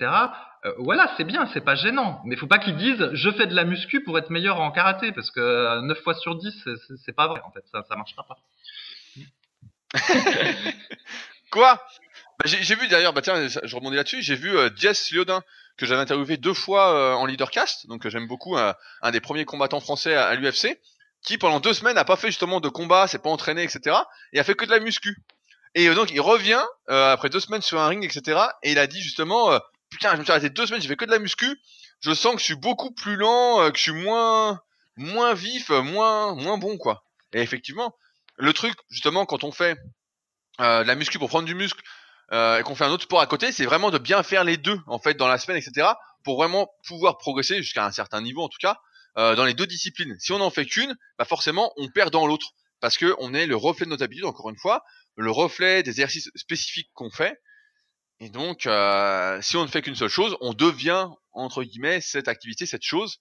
Euh, 0.65 0.73
voilà, 0.77 1.09
c'est 1.15 1.23
bien, 1.23 1.47
c'est 1.53 1.61
pas 1.63 1.75
gênant. 1.75 2.21
Mais 2.25 2.35
faut 2.35 2.47
pas 2.47 2.59
qu'ils 2.59 2.75
disent, 2.75 3.09
je 3.13 3.31
fais 3.31 3.47
de 3.47 3.55
la 3.55 3.63
muscu 3.63 4.03
pour 4.03 4.17
être 4.17 4.29
meilleur 4.29 4.59
en 4.59 4.71
karaté, 4.71 5.13
parce 5.13 5.31
que 5.31 5.81
9 5.81 6.01
fois 6.01 6.13
sur 6.15 6.35
10, 6.35 6.67
c'est 7.05 7.15
pas 7.15 7.27
vrai. 7.27 7.41
En 7.45 7.51
fait, 7.51 7.63
ça, 7.71 7.83
ça 7.87 7.95
marchera 7.95 8.25
pas. 8.27 8.37
Quoi? 11.51 11.81
Bah, 12.39 12.45
j'ai 12.45 12.75
vu 12.75 12.87
d'ailleurs, 12.87 13.13
bah 13.13 13.21
tiens, 13.21 13.47
je 13.47 13.75
rebondis 13.75 13.95
là-dessus, 13.95 14.21
j'ai 14.21 14.35
vu 14.35 14.57
euh, 14.57 14.69
Jess 14.75 15.11
Liodin, 15.11 15.43
que 15.77 15.85
j'avais 15.85 16.01
interviewé 16.01 16.37
deux 16.37 16.53
fois 16.53 16.93
euh, 16.93 17.13
en 17.13 17.25
leadercast, 17.25 17.87
donc 17.87 18.05
euh, 18.05 18.09
j'aime 18.09 18.27
beaucoup, 18.27 18.57
un, 18.57 18.73
un 19.01 19.11
des 19.11 19.19
premiers 19.19 19.45
combattants 19.45 19.79
français 19.79 20.15
à, 20.15 20.25
à 20.27 20.35
l'UFC, 20.35 20.79
qui 21.23 21.37
pendant 21.37 21.59
deux 21.59 21.73
semaines 21.73 21.95
n'a 21.95 22.05
pas 22.05 22.15
fait 22.15 22.27
justement 22.27 22.59
de 22.59 22.69
combat, 22.69 23.07
s'est 23.07 23.19
pas 23.19 23.29
entraîné, 23.29 23.63
etc. 23.63 23.97
Et 24.33 24.39
a 24.39 24.43
fait 24.43 24.55
que 24.55 24.65
de 24.65 24.71
la 24.71 24.79
muscu. 24.79 25.17
Et 25.75 25.87
euh, 25.87 25.95
donc 25.95 26.11
il 26.11 26.21
revient 26.21 26.63
euh, 26.89 27.13
après 27.13 27.29
deux 27.29 27.39
semaines 27.39 27.61
sur 27.61 27.79
un 27.79 27.87
ring, 27.87 28.03
etc. 28.03 28.39
Et 28.63 28.71
il 28.71 28.79
a 28.79 28.87
dit 28.87 29.01
justement, 29.01 29.51
euh, 29.51 29.59
putain, 29.89 30.13
je 30.13 30.17
me 30.17 30.23
suis 30.23 30.31
arrêté 30.31 30.49
deux 30.49 30.65
semaines, 30.65 30.81
j'ai 30.81 30.87
fait 30.87 30.95
que 30.95 31.05
de 31.05 31.11
la 31.11 31.19
muscu. 31.19 31.59
Je 31.99 32.13
sens 32.13 32.33
que 32.33 32.39
je 32.39 32.45
suis 32.45 32.55
beaucoup 32.55 32.91
plus 32.91 33.15
lent, 33.15 33.61
euh, 33.61 33.69
que 33.69 33.77
je 33.77 33.83
suis 33.83 33.91
moins, 33.91 34.59
moins 34.97 35.33
vif, 35.33 35.69
euh, 35.69 35.81
moins, 35.81 36.33
moins 36.35 36.57
bon, 36.57 36.77
quoi. 36.77 37.03
Et 37.33 37.41
effectivement, 37.41 37.95
le 38.37 38.53
truc 38.53 38.73
justement 38.89 39.25
quand 39.25 39.43
on 39.43 39.51
fait 39.51 39.77
de 40.59 40.83
la 40.83 40.95
muscu 40.95 41.17
pour 41.17 41.29
prendre 41.29 41.45
du 41.45 41.55
muscle 41.55 41.81
et 42.31 42.61
qu'on 42.63 42.75
fait 42.75 42.85
un 42.85 42.91
autre 42.91 43.03
sport 43.03 43.21
à 43.21 43.25
côté, 43.25 43.51
c'est 43.51 43.65
vraiment 43.65 43.89
de 43.89 43.97
bien 43.97 44.21
faire 44.21 44.43
les 44.43 44.57
deux 44.57 44.79
en 44.87 44.99
fait 44.99 45.15
dans 45.15 45.27
la 45.27 45.37
semaine, 45.37 45.57
etc. 45.57 45.87
Pour 46.23 46.37
vraiment 46.37 46.71
pouvoir 46.85 47.17
progresser 47.17 47.57
jusqu'à 47.57 47.85
un 47.85 47.91
certain 47.91 48.21
niveau 48.21 48.43
en 48.43 48.49
tout 48.49 48.59
cas 48.59 48.77
euh, 49.17 49.35
dans 49.35 49.45
les 49.45 49.53
deux 49.53 49.67
disciplines. 49.67 50.15
Si 50.19 50.31
on 50.31 50.39
n'en 50.39 50.49
fait 50.51 50.65
qu'une, 50.65 50.95
bah 51.17 51.25
forcément 51.25 51.73
on 51.77 51.87
perd 51.89 52.11
dans 52.11 52.27
l'autre 52.27 52.51
parce 52.79 52.97
que 52.97 53.15
on 53.19 53.33
est 53.33 53.45
le 53.45 53.55
reflet 53.55 53.85
de 53.85 53.91
notre 53.91 54.03
habitude. 54.03 54.25
Encore 54.25 54.49
une 54.49 54.57
fois, 54.57 54.83
le 55.15 55.31
reflet 55.31 55.83
des 55.83 55.91
exercices 55.91 56.29
spécifiques 56.35 56.89
qu'on 56.93 57.11
fait. 57.11 57.39
Et 58.19 58.29
donc, 58.29 58.65
euh, 58.67 59.41
si 59.41 59.57
on 59.57 59.63
ne 59.63 59.67
fait 59.67 59.81
qu'une 59.81 59.95
seule 59.95 60.09
chose, 60.09 60.37
on 60.41 60.53
devient 60.53 61.07
entre 61.33 61.63
guillemets 61.63 62.01
cette 62.01 62.27
activité, 62.27 62.65
cette 62.65 62.83
chose, 62.83 63.17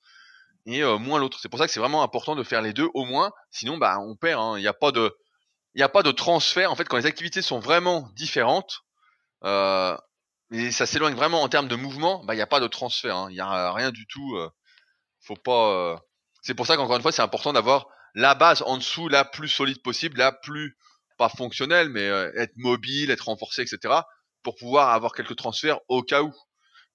et 0.66 0.82
euh, 0.82 0.99
moins 0.99 1.18
l'autre. 1.18 1.38
C'est 1.41 1.49
pour 1.49 1.59
ça 1.59 1.66
que 1.66 1.72
c'est 1.72 1.80
vraiment 1.80 2.03
important 2.03 2.36
de 2.36 2.43
faire 2.43 2.62
les 2.62 2.72
deux 2.74 2.88
au 2.95 3.05
moins. 3.07 3.32
Sinon, 3.51 3.78
bah 3.78 3.99
on 4.01 4.14
perd. 4.16 4.41
hein. 4.43 4.55
Il 4.59 4.61
n'y 4.62 4.66
a 4.68 4.74
pas 4.74 4.93
de, 4.93 5.14
il 5.74 5.78
n'y 5.78 5.82
a 5.84 5.88
pas 5.88 6.03
de 6.03 6.11
transfert. 6.12 6.70
En 6.70 6.76
fait, 6.76 6.84
quand 6.88 6.97
les 6.99 7.07
activités 7.07 7.43
sont 7.43 7.61
vraiment 7.61 8.09
différentes, 8.14 8.80
euh, 9.45 9.97
et 10.53 10.70
ça 10.72 10.86
s'éloigne 10.86 11.14
vraiment 11.14 11.43
en 11.43 11.49
termes 11.49 11.68
de 11.68 11.76
mouvement, 11.76 12.24
bah 12.24 12.34
il 12.34 12.38
n'y 12.38 12.43
a 12.43 12.47
pas 12.47 12.61
de 12.61 12.66
transfert. 12.68 13.16
hein. 13.16 13.26
Il 13.30 13.34
n'y 13.34 13.41
a 13.41 13.72
rien 13.72 13.91
du 13.93 14.07
tout. 14.07 14.36
euh, 14.36 14.51
faut 15.21 15.37
pas. 15.37 15.71
euh, 15.73 15.97
C'est 16.43 16.55
pour 16.55 16.66
ça 16.66 16.77
qu'encore 16.77 16.97
une 16.97 17.03
fois, 17.03 17.12
c'est 17.12 17.23
important 17.23 17.53
d'avoir 17.53 17.87
la 18.14 18.35
base 18.35 18.62
en 18.62 18.77
dessous 18.77 19.09
la 19.09 19.25
plus 19.25 19.49
solide 19.49 19.83
possible, 19.83 20.18
la 20.18 20.33
plus 20.33 20.77
pas 21.18 21.29
fonctionnelle, 21.29 21.91
mais 21.91 22.09
euh, 22.09 22.33
être 22.37 22.57
mobile, 22.57 23.11
être 23.11 23.27
renforcé, 23.27 23.62
etc. 23.62 23.95
Pour 24.43 24.57
pouvoir 24.57 24.91
avoir 24.91 25.12
quelques 25.12 25.37
transferts 25.37 25.79
au 25.89 26.03
cas 26.03 26.23
où. 26.23 26.33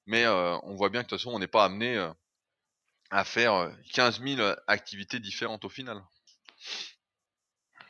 Mais 0.07 0.25
euh, 0.25 0.57
on 0.63 0.75
voit 0.75 0.89
bien 0.89 1.01
que 1.01 1.05
de 1.05 1.09
toute 1.09 1.19
façon, 1.19 1.31
on 1.31 1.39
n'est 1.39 1.47
pas 1.47 1.65
amené 1.65 2.09
à 3.11 3.23
faire 3.23 3.53
euh, 3.53 3.69
15 3.93 4.21
000 4.21 4.55
activités 4.67 5.19
différentes 5.19 5.65
au 5.65 5.69
final. 5.69 6.01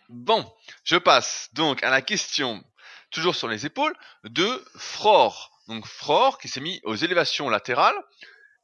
Bon, 0.10 0.52
je 0.84 0.98
passe 0.98 1.50
donc 1.54 1.82
à 1.84 1.90
la 1.90 2.02
question, 2.02 2.64
toujours 3.12 3.36
sur 3.36 3.48
les 3.48 3.66
épaules, 3.66 3.96
de 4.24 4.64
Fror. 4.76 5.52
Donc 5.68 5.88
Fror 5.88 6.38
qui 6.38 6.48
s'est 6.48 6.60
mis 6.60 6.80
aux 6.84 6.96
élévations 6.96 7.50
latérales 7.50 7.96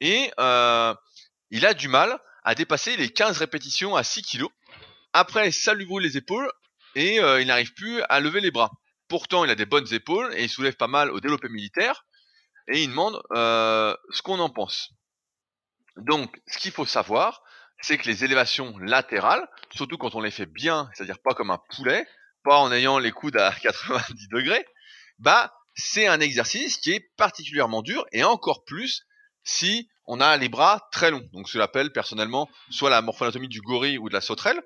et 0.02 0.32
il 1.52 1.66
a 1.66 1.74
du 1.74 1.88
mal 1.88 2.20
à 2.44 2.56
dépasser 2.56 2.98
les 2.98 3.10
15 3.10 3.38
répétitions 3.38 3.96
à 3.96 4.04
6 4.04 4.24
kg. 4.24 4.46
Après, 5.14 5.52
ça 5.52 5.74
lui 5.74 5.86
brûle 5.86 6.04
les 6.04 6.18
épaules 6.18 6.52
et 6.96 7.20
euh, 7.20 7.42
il 7.42 7.48
n'arrive 7.48 7.74
plus 7.74 8.02
à 8.04 8.20
lever 8.20 8.42
les 8.42 8.52
bras. 8.52 8.72
Pourtant, 9.08 9.44
il 9.44 9.52
a 9.52 9.56
des 9.56 9.66
bonnes 9.66 9.94
épaules 9.94 10.34
et 10.36 10.44
il 10.44 10.50
soulève 10.50 10.76
pas 10.76 10.88
mal 10.88 11.12
au 11.12 11.20
développé 11.20 11.50
militaire 11.50 12.06
et 12.68 12.82
il 12.82 12.90
demande 12.90 13.22
euh, 13.34 13.96
ce 14.10 14.22
qu'on 14.22 14.40
en 14.40 14.50
pense. 14.50 14.92
Donc, 15.98 16.42
ce 16.48 16.58
qu'il 16.58 16.72
faut 16.72 16.86
savoir, 16.86 17.44
c'est 17.82 17.98
que 17.98 18.08
les 18.08 18.24
élévations 18.24 18.78
latérales, 18.78 19.48
surtout 19.74 19.98
quand 19.98 20.16
on 20.16 20.22
les 20.22 20.32
fait 20.32 20.46
bien, 20.46 20.90
c'est-à-dire 20.94 21.20
pas 21.20 21.34
comme 21.34 21.52
un 21.52 21.60
poulet, 21.76 22.08
pas 22.44 22.58
en 22.58 22.72
ayant 22.72 22.98
les 23.00 23.12
coudes 23.12 23.38
à 23.38 23.52
90 23.62 24.30
degrés, 24.30 24.66
bah 25.20 25.54
c'est 25.76 26.08
un 26.08 26.20
exercice 26.20 26.78
qui 26.78 26.92
est 26.92 27.12
particulièrement 27.18 27.82
dur 27.82 28.06
et 28.12 28.24
encore 28.24 28.64
plus 28.66 29.06
si 29.44 29.90
on 30.14 30.20
a 30.20 30.36
les 30.36 30.50
bras 30.50 30.90
très 30.92 31.10
longs. 31.10 31.26
Donc, 31.32 31.48
je 31.48 31.58
l'appelle 31.58 31.94
personnellement 31.94 32.50
soit 32.70 32.90
la 32.90 33.02
morphoanatomie 33.02 33.48
du 33.48 33.62
gorille 33.62 33.98
ou 33.98 34.10
de 34.10 34.14
la 34.14 34.20
sauterelle. 34.20 34.62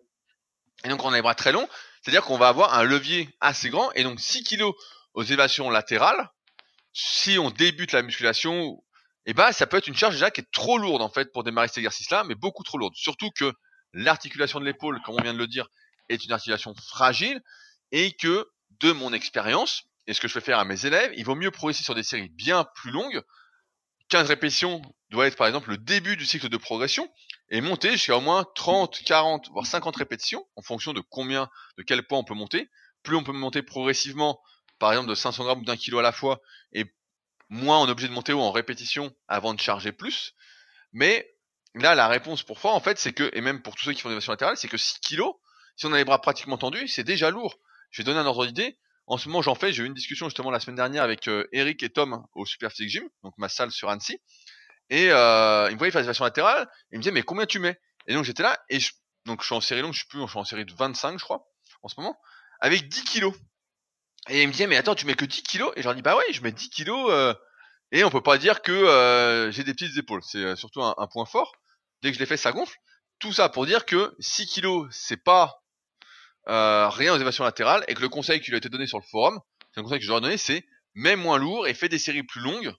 Et 0.83 0.89
donc, 0.89 1.05
on 1.05 1.13
a 1.13 1.15
les 1.15 1.21
bras 1.21 1.35
très 1.35 1.51
longs, 1.51 1.69
c'est-à-dire 2.01 2.23
qu'on 2.23 2.39
va 2.39 2.47
avoir 2.47 2.73
un 2.73 2.83
levier 2.83 3.29
assez 3.41 3.69
grand 3.69 3.91
et 3.91 4.01
donc 4.01 4.19
6 4.19 4.43
kg 4.43 4.63
aux 5.13 5.21
élévations 5.21 5.69
latérales. 5.69 6.31
Si 6.93 7.37
on 7.37 7.51
débute 7.51 7.91
la 7.91 8.01
musculation, 8.01 8.83
eh 9.27 9.35
ben, 9.35 9.51
ça 9.51 9.67
peut 9.67 9.77
être 9.77 9.87
une 9.87 9.95
charge 9.95 10.15
déjà 10.15 10.31
qui 10.31 10.41
est 10.41 10.51
trop 10.51 10.79
lourde 10.79 11.03
en 11.03 11.09
fait 11.09 11.31
pour 11.31 11.43
démarrer 11.43 11.67
cet 11.67 11.77
exercice-là, 11.77 12.23
mais 12.23 12.33
beaucoup 12.33 12.63
trop 12.63 12.79
lourde. 12.79 12.95
Surtout 12.95 13.29
que 13.29 13.53
l'articulation 13.93 14.59
de 14.59 14.65
l'épaule, 14.65 14.99
comme 15.05 15.13
on 15.19 15.21
vient 15.21 15.33
de 15.33 15.39
le 15.39 15.47
dire, 15.47 15.67
est 16.09 16.25
une 16.25 16.31
articulation 16.31 16.73
fragile 16.87 17.39
et 17.91 18.13
que 18.13 18.47
de 18.79 18.91
mon 18.93 19.13
expérience 19.13 19.83
et 20.07 20.13
ce 20.13 20.21
que 20.21 20.27
je 20.27 20.33
fais 20.33 20.41
faire 20.41 20.57
à 20.57 20.65
mes 20.65 20.87
élèves, 20.87 21.11
il 21.15 21.23
vaut 21.23 21.35
mieux 21.35 21.51
progresser 21.51 21.83
sur 21.83 21.93
des 21.93 22.03
séries 22.03 22.29
bien 22.29 22.65
plus 22.75 22.89
longues. 22.89 23.21
15 24.09 24.27
répétitions 24.27 24.81
doit 25.15 25.27
être 25.27 25.37
par 25.37 25.47
exemple 25.47 25.69
le 25.69 25.77
début 25.77 26.15
du 26.17 26.25
cycle 26.25 26.49
de 26.49 26.57
progression 26.57 27.11
et 27.49 27.61
monter 27.61 27.91
jusqu'à 27.91 28.17
au 28.17 28.21
moins 28.21 28.45
30, 28.55 29.03
40, 29.03 29.49
voire 29.49 29.65
50 29.65 29.95
répétitions 29.95 30.45
en 30.55 30.61
fonction 30.61 30.93
de 30.93 31.01
combien, 31.01 31.49
de 31.77 31.83
quel 31.83 32.03
point 32.03 32.19
on 32.19 32.23
peut 32.23 32.33
monter. 32.33 32.69
Plus 33.03 33.15
on 33.15 33.23
peut 33.23 33.31
monter 33.31 33.61
progressivement, 33.61 34.41
par 34.79 34.91
exemple 34.91 35.09
de 35.09 35.15
500 35.15 35.43
grammes 35.43 35.59
ou 35.59 35.65
d'un 35.65 35.77
kilo 35.77 35.99
à 35.99 36.01
la 36.01 36.11
fois, 36.11 36.41
et 36.73 36.85
moins 37.49 37.79
on 37.79 37.87
est 37.87 37.91
obligé 37.91 38.07
de 38.07 38.13
monter 38.13 38.33
haut 38.33 38.41
en 38.41 38.51
répétition 38.51 39.15
avant 39.27 39.53
de 39.53 39.59
charger 39.59 39.91
plus. 39.91 40.33
Mais 40.91 41.29
là, 41.75 41.95
la 41.95 42.07
réponse 42.07 42.43
pour 42.43 42.59
Fort, 42.59 42.73
en 42.73 42.79
fait, 42.79 42.97
c'est 42.97 43.13
que, 43.13 43.29
et 43.33 43.41
même 43.41 43.61
pour 43.61 43.75
tous 43.75 43.83
ceux 43.83 43.93
qui 43.93 44.01
font 44.01 44.09
des 44.09 44.15
versions 44.15 44.33
latérales, 44.33 44.57
c'est 44.57 44.67
que 44.67 44.77
6 44.77 44.99
kilos, 45.01 45.35
si 45.75 45.85
on 45.85 45.93
a 45.93 45.97
les 45.97 46.05
bras 46.05 46.19
pratiquement 46.21 46.57
tendus, 46.57 46.87
c'est 46.87 47.03
déjà 47.03 47.29
lourd. 47.29 47.59
Je 47.91 48.01
vais 48.01 48.05
donner 48.05 48.19
un 48.19 48.25
ordre 48.25 48.45
d'idée. 48.45 48.77
En 49.07 49.17
ce 49.17 49.27
moment, 49.27 49.41
j'en 49.41 49.55
fais. 49.55 49.71
J'ai 49.71 49.83
eu 49.83 49.85
une 49.85 49.93
discussion 49.93 50.27
justement 50.27 50.49
la 50.49 50.59
semaine 50.59 50.77
dernière 50.77 51.03
avec 51.03 51.27
euh, 51.27 51.47
Eric 51.51 51.83
et 51.83 51.89
Tom 51.89 52.25
au 52.33 52.45
Super 52.45 52.71
Physique 52.71 52.89
Gym, 52.89 53.09
donc 53.23 53.33
ma 53.37 53.49
salle 53.49 53.71
sur 53.71 53.89
Annecy. 53.89 54.19
Et 54.89 55.11
euh, 55.11 55.67
il 55.69 55.73
me 55.73 55.77
voyait 55.77 55.91
faire 55.91 56.01
des 56.01 56.05
versions 56.05 56.25
latérales. 56.25 56.67
Il 56.91 56.97
me 56.97 57.01
disait, 57.01 57.11
mais 57.11 57.23
combien 57.23 57.45
tu 57.45 57.59
mets? 57.59 57.79
Et 58.07 58.13
donc 58.13 58.23
j'étais 58.23 58.43
là, 58.43 58.59
et 58.69 58.79
je, 58.79 58.91
donc 59.25 59.41
je 59.41 59.45
suis 59.47 59.55
en 59.55 59.61
série 59.61 59.81
longue, 59.81 59.93
je 59.93 59.99
suis 59.99 60.07
plus, 60.07 60.21
je 60.21 60.27
suis 60.27 60.39
en 60.39 60.45
série 60.45 60.65
de 60.65 60.73
25, 60.73 61.17
je 61.17 61.23
crois, 61.23 61.47
en 61.81 61.87
ce 61.87 61.99
moment, 61.99 62.17
avec 62.59 62.87
10 62.87 63.03
kilos. 63.03 63.33
Et 64.29 64.41
il 64.41 64.47
me 64.47 64.51
disait, 64.51 64.67
mais 64.67 64.77
attends, 64.77 64.95
tu 64.95 65.05
mets 65.05 65.15
que 65.15 65.25
10 65.25 65.43
kilos? 65.43 65.71
Et 65.75 65.81
je 65.81 65.87
leur 65.87 65.95
dis, 65.95 66.01
bah 66.01 66.15
oui, 66.17 66.33
je 66.33 66.41
mets 66.41 66.51
10 66.51 66.69
kilos. 66.69 67.09
euh, 67.11 67.33
et 67.91 68.03
on 68.03 68.09
peut 68.09 68.21
pas 68.21 68.37
dire 68.37 68.61
que 68.61 68.71
euh, 68.71 69.51
j'ai 69.51 69.63
des 69.63 69.73
petites 69.73 69.97
épaules. 69.97 70.21
C'est 70.23 70.43
euh, 70.43 70.55
surtout 70.55 70.81
un, 70.81 71.07
point 71.07 71.25
fort. 71.25 71.53
Dès 72.01 72.09
que 72.09 72.15
je 72.15 72.19
les 72.19 72.25
fais, 72.25 72.37
ça 72.37 72.51
gonfle. 72.51 72.75
Tout 73.19 73.31
ça 73.31 73.49
pour 73.49 73.65
dire 73.65 73.85
que 73.85 74.13
6 74.19 74.47
kilos, 74.47 74.87
c'est 74.91 75.23
pas 75.23 75.63
euh, 76.49 76.89
rien 76.89 77.13
aux 77.13 77.15
élévations 77.15 77.43
latérales 77.43 77.85
et 77.87 77.93
que 77.93 78.01
le 78.01 78.09
conseil 78.09 78.41
qui 78.41 78.51
lui 78.51 78.55
a 78.55 78.57
été 78.57 78.69
donné 78.69 78.87
sur 78.87 78.99
le 78.99 79.05
forum, 79.09 79.39
c'est 79.71 79.79
un 79.79 79.83
conseil 79.83 79.99
que 79.99 80.03
je 80.03 80.09
leur 80.09 80.17
ai 80.17 80.21
donné, 80.21 80.37
c'est 80.37 80.65
mets 80.93 81.15
moins 81.15 81.37
lourd 81.37 81.67
et 81.67 81.73
fais 81.73 81.89
des 81.89 81.99
séries 81.99 82.23
plus 82.23 82.41
longues. 82.41 82.73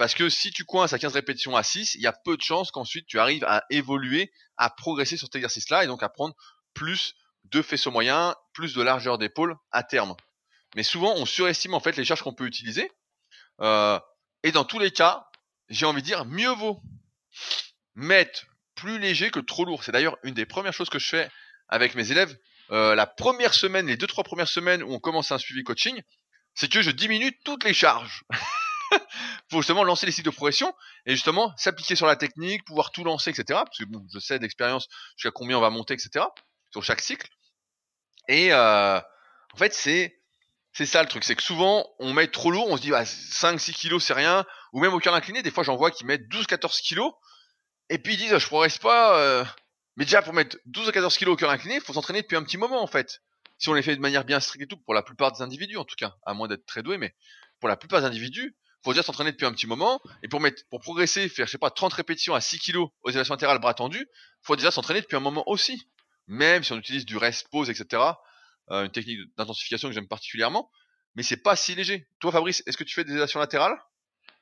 Parce 0.00 0.14
que 0.14 0.30
si 0.30 0.50
tu 0.50 0.64
coinces 0.64 0.94
à 0.94 0.98
15 0.98 1.12
répétitions 1.12 1.56
à 1.56 1.62
6, 1.62 1.96
il 1.96 2.00
y 2.00 2.06
a 2.06 2.14
peu 2.14 2.34
de 2.34 2.40
chances 2.40 2.70
qu'ensuite 2.70 3.06
tu 3.06 3.18
arrives 3.18 3.44
à 3.44 3.66
évoluer, 3.68 4.32
à 4.56 4.70
progresser 4.70 5.18
sur 5.18 5.26
cet 5.26 5.36
exercice-là 5.36 5.84
et 5.84 5.86
donc 5.86 6.02
à 6.02 6.08
prendre 6.08 6.34
plus 6.72 7.14
de 7.44 7.60
faisceaux 7.60 7.90
moyens, 7.90 8.34
plus 8.54 8.72
de 8.72 8.80
largeur 8.80 9.18
d'épaule 9.18 9.56
à 9.72 9.82
terme. 9.82 10.16
Mais 10.74 10.84
souvent, 10.84 11.12
on 11.16 11.26
surestime 11.26 11.74
en 11.74 11.80
fait 11.80 11.98
les 11.98 12.06
charges 12.06 12.22
qu'on 12.22 12.32
peut 12.32 12.46
utiliser. 12.46 12.90
Euh, 13.60 14.00
et 14.42 14.52
dans 14.52 14.64
tous 14.64 14.78
les 14.78 14.90
cas, 14.90 15.28
j'ai 15.68 15.84
envie 15.84 16.00
de 16.00 16.06
dire, 16.06 16.24
mieux 16.24 16.54
vaut 16.54 16.80
mettre 17.94 18.46
plus 18.76 18.98
léger 18.98 19.30
que 19.30 19.40
trop 19.40 19.66
lourd. 19.66 19.84
C'est 19.84 19.92
d'ailleurs 19.92 20.16
une 20.22 20.32
des 20.32 20.46
premières 20.46 20.72
choses 20.72 20.88
que 20.88 20.98
je 20.98 21.08
fais 21.10 21.30
avec 21.68 21.94
mes 21.94 22.10
élèves. 22.10 22.34
Euh, 22.70 22.94
la 22.94 23.06
première 23.06 23.52
semaine, 23.52 23.86
les 23.86 23.98
deux 23.98 24.06
trois 24.06 24.24
premières 24.24 24.48
semaines 24.48 24.82
où 24.82 24.94
on 24.94 24.98
commence 24.98 25.30
un 25.30 25.36
suivi 25.36 25.62
coaching, 25.62 26.00
c'est 26.54 26.72
que 26.72 26.80
je 26.80 26.90
diminue 26.90 27.38
toutes 27.44 27.64
les 27.64 27.74
charges. 27.74 28.24
pour 29.48 29.60
justement 29.60 29.84
lancer 29.84 30.06
les 30.06 30.12
cycles 30.12 30.30
de 30.30 30.34
progression 30.34 30.74
et 31.06 31.12
justement 31.12 31.54
s'appliquer 31.56 31.96
sur 31.96 32.06
la 32.06 32.16
technique, 32.16 32.64
pouvoir 32.64 32.90
tout 32.92 33.04
lancer, 33.04 33.30
etc. 33.30 33.60
Parce 33.64 33.78
que 33.78 33.84
bon, 33.84 34.04
je 34.12 34.18
sais 34.18 34.38
d'expérience 34.38 34.88
jusqu'à 35.16 35.30
combien 35.30 35.58
on 35.58 35.60
va 35.60 35.70
monter, 35.70 35.94
etc. 35.94 36.24
sur 36.70 36.82
chaque 36.82 37.00
cycle. 37.00 37.28
Et 38.28 38.52
euh, 38.52 38.98
en 38.98 39.56
fait, 39.56 39.74
c'est 39.74 40.20
c'est 40.72 40.86
ça 40.86 41.02
le 41.02 41.08
truc, 41.08 41.24
c'est 41.24 41.34
que 41.34 41.42
souvent 41.42 41.88
on 41.98 42.12
met 42.12 42.28
trop 42.28 42.50
lourd, 42.50 42.68
on 42.70 42.76
se 42.76 42.82
dit 42.82 42.90
bah, 42.90 43.02
5-6 43.02 43.72
kilos 43.72 44.04
c'est 44.04 44.12
rien, 44.12 44.46
ou 44.72 44.80
même 44.80 44.94
au 44.94 45.00
cœur 45.00 45.14
incliné, 45.14 45.42
des 45.42 45.50
fois 45.50 45.64
j'en 45.64 45.76
vois 45.76 45.90
qui 45.90 46.04
mettent 46.04 46.28
12-14 46.28 46.80
kilos, 46.80 47.12
et 47.88 47.98
puis 47.98 48.14
ils 48.14 48.18
disent 48.18 48.38
je 48.38 48.46
progresse 48.46 48.78
pas, 48.78 49.18
euh... 49.18 49.44
mais 49.96 50.04
déjà 50.04 50.22
pour 50.22 50.32
mettre 50.32 50.58
12 50.66 50.88
à 50.88 50.92
14 50.92 51.16
kilos 51.16 51.34
au 51.34 51.36
cœur 51.36 51.50
incliné, 51.50 51.76
il 51.76 51.80
faut 51.80 51.92
s'entraîner 51.92 52.22
depuis 52.22 52.36
un 52.36 52.44
petit 52.44 52.56
moment 52.56 52.82
en 52.82 52.86
fait. 52.86 53.20
Si 53.58 53.68
on 53.68 53.74
les 53.74 53.82
fait 53.82 53.96
de 53.96 54.00
manière 54.00 54.24
bien 54.24 54.40
stricte 54.40 54.62
et 54.62 54.66
tout, 54.68 54.78
pour 54.78 54.94
la 54.94 55.02
plupart 55.02 55.32
des 55.32 55.42
individus 55.42 55.76
en 55.76 55.84
tout 55.84 55.96
cas, 55.96 56.14
à 56.24 56.34
moins 56.34 56.46
d'être 56.46 56.64
très 56.66 56.82
doué, 56.84 56.98
mais 56.98 57.14
pour 57.58 57.68
la 57.68 57.76
plupart 57.76 58.00
des 58.00 58.06
individus, 58.06 58.56
faut 58.84 58.92
déjà 58.92 59.02
s'entraîner 59.02 59.32
depuis 59.32 59.46
un 59.46 59.52
petit 59.52 59.66
moment, 59.66 60.00
et 60.22 60.28
pour 60.28 60.40
mettre, 60.40 60.62
pour 60.70 60.80
progresser, 60.80 61.28
faire 61.28 61.46
je 61.46 61.52
sais 61.52 61.58
pas 61.58 61.70
30 61.70 61.92
répétitions 61.92 62.34
à 62.34 62.40
6 62.40 62.58
kilos 62.58 62.88
aux 63.02 63.10
élévations 63.10 63.34
latérales 63.34 63.58
bras 63.58 63.74
tendus, 63.74 64.06
faut 64.42 64.56
déjà 64.56 64.70
s'entraîner 64.70 65.00
depuis 65.00 65.16
un 65.16 65.20
moment 65.20 65.44
aussi. 65.48 65.86
Même 66.26 66.62
si 66.62 66.72
on 66.72 66.78
utilise 66.78 67.04
du 67.04 67.16
rest 67.16 67.48
pause, 67.50 67.70
etc. 67.70 68.02
Euh, 68.70 68.84
une 68.84 68.90
technique 68.90 69.18
d'intensification 69.36 69.88
que 69.88 69.94
j'aime 69.94 70.06
particulièrement, 70.06 70.70
mais 71.16 71.24
c'est 71.24 71.42
pas 71.42 71.56
si 71.56 71.74
léger. 71.74 72.06
Toi, 72.20 72.30
Fabrice, 72.30 72.62
est-ce 72.66 72.76
que 72.76 72.84
tu 72.84 72.94
fais 72.94 73.02
des 73.04 73.10
élévations 73.10 73.40
latérales? 73.40 73.76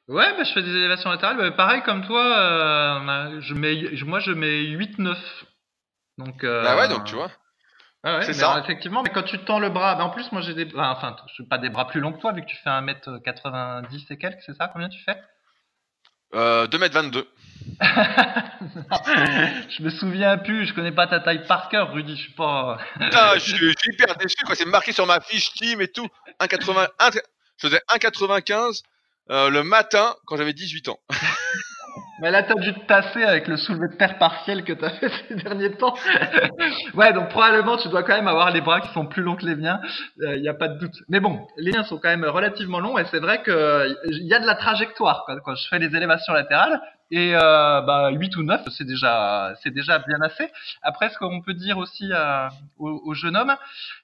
Ouais, 0.06 0.36
bah, 0.36 0.44
je 0.44 0.52
fais 0.52 0.62
des 0.62 0.70
élévations 0.70 1.10
latérales. 1.10 1.38
Bah, 1.38 1.50
pareil 1.50 1.82
comme 1.82 2.06
toi, 2.06 2.22
euh, 2.22 3.40
je 3.40 3.54
mets, 3.54 3.90
moi 4.04 4.20
je 4.20 4.32
mets 4.32 4.62
8-9. 4.62 5.16
Donc, 6.18 6.44
euh, 6.44 6.62
Bah 6.62 6.76
ouais, 6.76 6.88
donc 6.88 7.04
tu 7.04 7.14
vois. 7.14 7.30
Ah 8.10 8.18
ouais, 8.18 8.24
C'est 8.24 8.32
ça. 8.32 8.58
effectivement, 8.62 9.02
mais 9.02 9.10
quand 9.10 9.22
tu 9.22 9.38
tends 9.40 9.58
le 9.58 9.68
bras, 9.68 9.94
mais 9.96 10.02
en 10.02 10.08
plus 10.10 10.30
moi 10.32 10.40
j'ai 10.40 10.54
des, 10.54 10.66
enfin, 10.74 10.90
enfin, 10.92 11.16
je 11.28 11.34
suis 11.34 11.44
pas 11.46 11.58
des 11.58 11.68
bras 11.68 11.86
plus 11.86 12.00
longs 12.00 12.12
que 12.12 12.20
toi 12.20 12.32
vu 12.32 12.40
que 12.42 12.46
tu 12.46 12.56
fais 12.56 12.70
1m90 12.70 14.06
et 14.10 14.16
quelques, 14.16 14.40
c'est 14.46 14.56
ça 14.56 14.68
Combien 14.72 14.88
tu 14.88 14.98
fais? 15.04 15.16
Euh, 16.34 16.66
2m22. 16.66 17.24
Je 19.70 19.82
me 19.82 19.90
souviens 19.90 20.36
plus, 20.38 20.66
je 20.66 20.74
connais 20.74 20.92
pas 20.92 21.06
ta 21.06 21.20
taille 21.20 21.46
par 21.46 21.68
cœur, 21.68 21.92
Rudy, 21.92 22.16
je 22.16 22.22
suis 22.22 22.32
pas. 22.32 22.78
Putain, 23.00 23.34
je 23.34 23.38
suis, 23.40 23.56
je 23.56 23.74
suis 23.78 23.92
hyper 23.92 24.16
déçu, 24.16 24.36
quoi. 24.44 24.54
C'est 24.54 24.64
marqué 24.66 24.92
sur 24.92 25.06
ma 25.06 25.20
fiche 25.20 25.52
team 25.54 25.80
et 25.80 25.88
tout. 25.88 26.06
1,80, 26.40 26.88
un- 26.98 27.10
je 27.12 27.18
faisais 27.68 27.80
1,95 27.88 28.82
euh, 29.30 29.50
le 29.50 29.62
matin 29.62 30.14
quand 30.26 30.36
j'avais 30.36 30.52
18 30.52 30.88
ans. 30.88 30.98
Mais 32.20 32.30
là, 32.30 32.42
t'as 32.42 32.54
dû 32.54 32.74
te 32.74 32.80
tasser 32.86 33.22
avec 33.22 33.46
le 33.48 33.56
soulevé 33.56 33.88
de 33.88 33.94
terre 33.96 34.18
partiel 34.18 34.64
que 34.64 34.72
t'as 34.72 34.90
fait 34.90 35.08
ces 35.28 35.36
derniers 35.36 35.70
temps. 35.72 35.94
ouais, 36.94 37.12
donc 37.12 37.28
probablement 37.28 37.76
tu 37.76 37.88
dois 37.88 38.02
quand 38.02 38.14
même 38.14 38.28
avoir 38.28 38.50
les 38.50 38.60
bras 38.60 38.80
qui 38.80 38.88
sont 38.92 39.06
plus 39.06 39.22
longs 39.22 39.36
que 39.36 39.46
les 39.46 39.54
miens. 39.56 39.80
Il 40.20 40.40
n'y 40.40 40.48
a 40.48 40.54
pas 40.54 40.68
de 40.68 40.78
doute. 40.78 40.94
Mais 41.08 41.20
bon, 41.20 41.46
les 41.56 41.72
miens 41.72 41.84
sont 41.84 41.98
quand 41.98 42.08
même 42.08 42.24
relativement 42.24 42.80
longs 42.80 42.98
et 42.98 43.04
c'est 43.06 43.20
vrai 43.20 43.42
que 43.42 43.94
il 44.10 44.26
y 44.26 44.34
a 44.34 44.40
de 44.40 44.46
la 44.46 44.54
trajectoire 44.56 45.24
quand, 45.26 45.36
quand 45.44 45.54
je 45.54 45.68
fais 45.68 45.78
les 45.78 45.94
élévations 45.96 46.32
latérales. 46.32 46.80
Et 47.10 47.34
euh, 47.34 47.80
bah 47.80 48.10
8 48.10 48.36
ou 48.36 48.42
9, 48.42 48.68
c'est 48.76 48.84
déjà 48.84 49.54
c'est 49.62 49.70
déjà 49.72 49.98
bien 50.00 50.20
assez. 50.20 50.46
Après, 50.82 51.08
ce 51.08 51.16
qu'on 51.18 51.40
peut 51.40 51.54
dire 51.54 51.78
aussi 51.78 52.12
à- 52.12 52.50
au, 52.78 53.00
au 53.02 53.14
jeune 53.14 53.34
homme, 53.34 53.54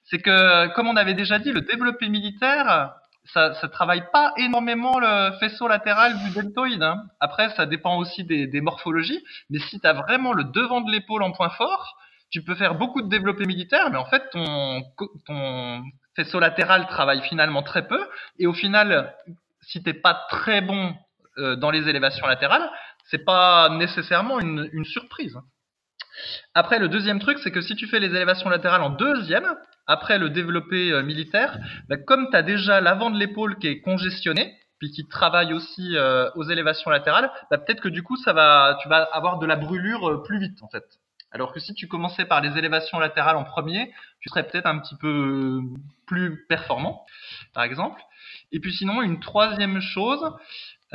c'est 0.05 0.17
que 0.19 0.67
comme 0.73 0.87
on 0.87 0.95
avait 0.95 1.13
déjà 1.13 1.37
dit, 1.37 1.51
le 1.51 1.61
développé 1.61 2.09
militaire, 2.09 2.93
ça, 3.33 3.53
ça 3.55 3.67
travaille 3.67 4.03
pas 4.11 4.33
énormément 4.37 4.99
le 4.99 5.31
faisceau 5.39 5.67
latéral 5.67 6.17
du 6.19 6.31
deltoïde. 6.31 6.83
hein. 6.83 7.03
Après, 7.19 7.49
ça 7.55 7.65
dépend 7.65 7.97
aussi 7.97 8.23
des, 8.23 8.47
des 8.47 8.61
morphologies. 8.61 9.23
Mais 9.49 9.59
si 9.59 9.79
tu 9.79 9.87
as 9.87 9.93
vraiment 9.93 10.33
le 10.33 10.43
devant 10.43 10.81
de 10.81 10.91
l'épaule 10.91 11.23
en 11.23 11.31
point 11.31 11.49
fort, 11.49 11.95
tu 12.31 12.43
peux 12.43 12.55
faire 12.55 12.75
beaucoup 12.75 13.01
de 13.01 13.07
développé 13.09 13.45
militaire, 13.45 13.89
mais 13.91 13.97
en 13.97 14.05
fait, 14.05 14.29
ton, 14.31 14.81
ton 15.25 15.83
faisceau 16.15 16.39
latéral 16.39 16.87
travaille 16.87 17.21
finalement 17.21 17.63
très 17.63 17.87
peu. 17.87 17.99
Et 18.39 18.47
au 18.47 18.53
final, 18.53 19.15
si 19.61 19.81
t'es 19.83 19.93
pas 19.93 20.25
très 20.29 20.61
bon 20.61 20.93
euh, 21.37 21.55
dans 21.55 21.71
les 21.71 21.87
élévations 21.87 22.27
latérales, 22.27 22.69
c'est 23.05 23.23
pas 23.23 23.69
nécessairement 23.69 24.39
une, 24.39 24.69
une 24.73 24.85
surprise. 24.85 25.37
Après, 26.53 26.79
le 26.79 26.87
deuxième 26.87 27.19
truc, 27.19 27.39
c'est 27.39 27.51
que 27.51 27.61
si 27.61 27.75
tu 27.75 27.87
fais 27.87 27.99
les 27.99 28.07
élévations 28.07 28.49
latérales 28.49 28.81
en 28.81 28.89
deuxième, 28.89 29.55
après 29.87 30.17
le 30.17 30.29
développé 30.29 30.91
euh, 30.91 31.03
militaire, 31.03 31.59
bah, 31.89 31.97
comme 31.97 32.29
tu 32.29 32.37
as 32.37 32.41
déjà 32.41 32.81
l'avant 32.81 33.11
de 33.11 33.19
l'épaule 33.19 33.57
qui 33.57 33.67
est 33.67 33.81
congestionné, 33.81 34.55
puis 34.79 34.91
qui 34.91 35.07
travaille 35.07 35.53
aussi 35.53 35.95
euh, 35.95 36.29
aux 36.35 36.43
élévations 36.43 36.91
latérales, 36.91 37.31
bah, 37.49 37.57
peut-être 37.57 37.81
que 37.81 37.89
du 37.89 38.03
coup, 38.03 38.17
ça 38.17 38.33
va, 38.33 38.77
tu 38.81 38.89
vas 38.89 39.03
avoir 39.13 39.39
de 39.39 39.45
la 39.45 39.55
brûlure 39.55 40.09
euh, 40.09 40.23
plus 40.23 40.39
vite 40.39 40.61
en 40.61 40.67
fait. 40.67 40.85
Alors 41.31 41.51
que 41.51 41.59
si 41.59 41.73
tu 41.73 41.87
commençais 41.87 42.25
par 42.25 42.39
les 42.39 42.57
élévations 42.57 42.97
latérales 42.97 43.35
en 43.35 43.43
premier, 43.43 43.91
tu 44.21 44.29
serais 44.29 44.47
peut-être 44.47 44.67
un 44.67 44.79
petit 44.79 44.95
peu 44.95 45.59
plus 46.07 46.45
performant, 46.47 47.05
par 47.53 47.63
exemple. 47.63 48.01
Et 48.53 48.59
puis 48.61 48.71
sinon, 48.71 49.01
une 49.01 49.19
troisième 49.19 49.81
chose, 49.81 50.23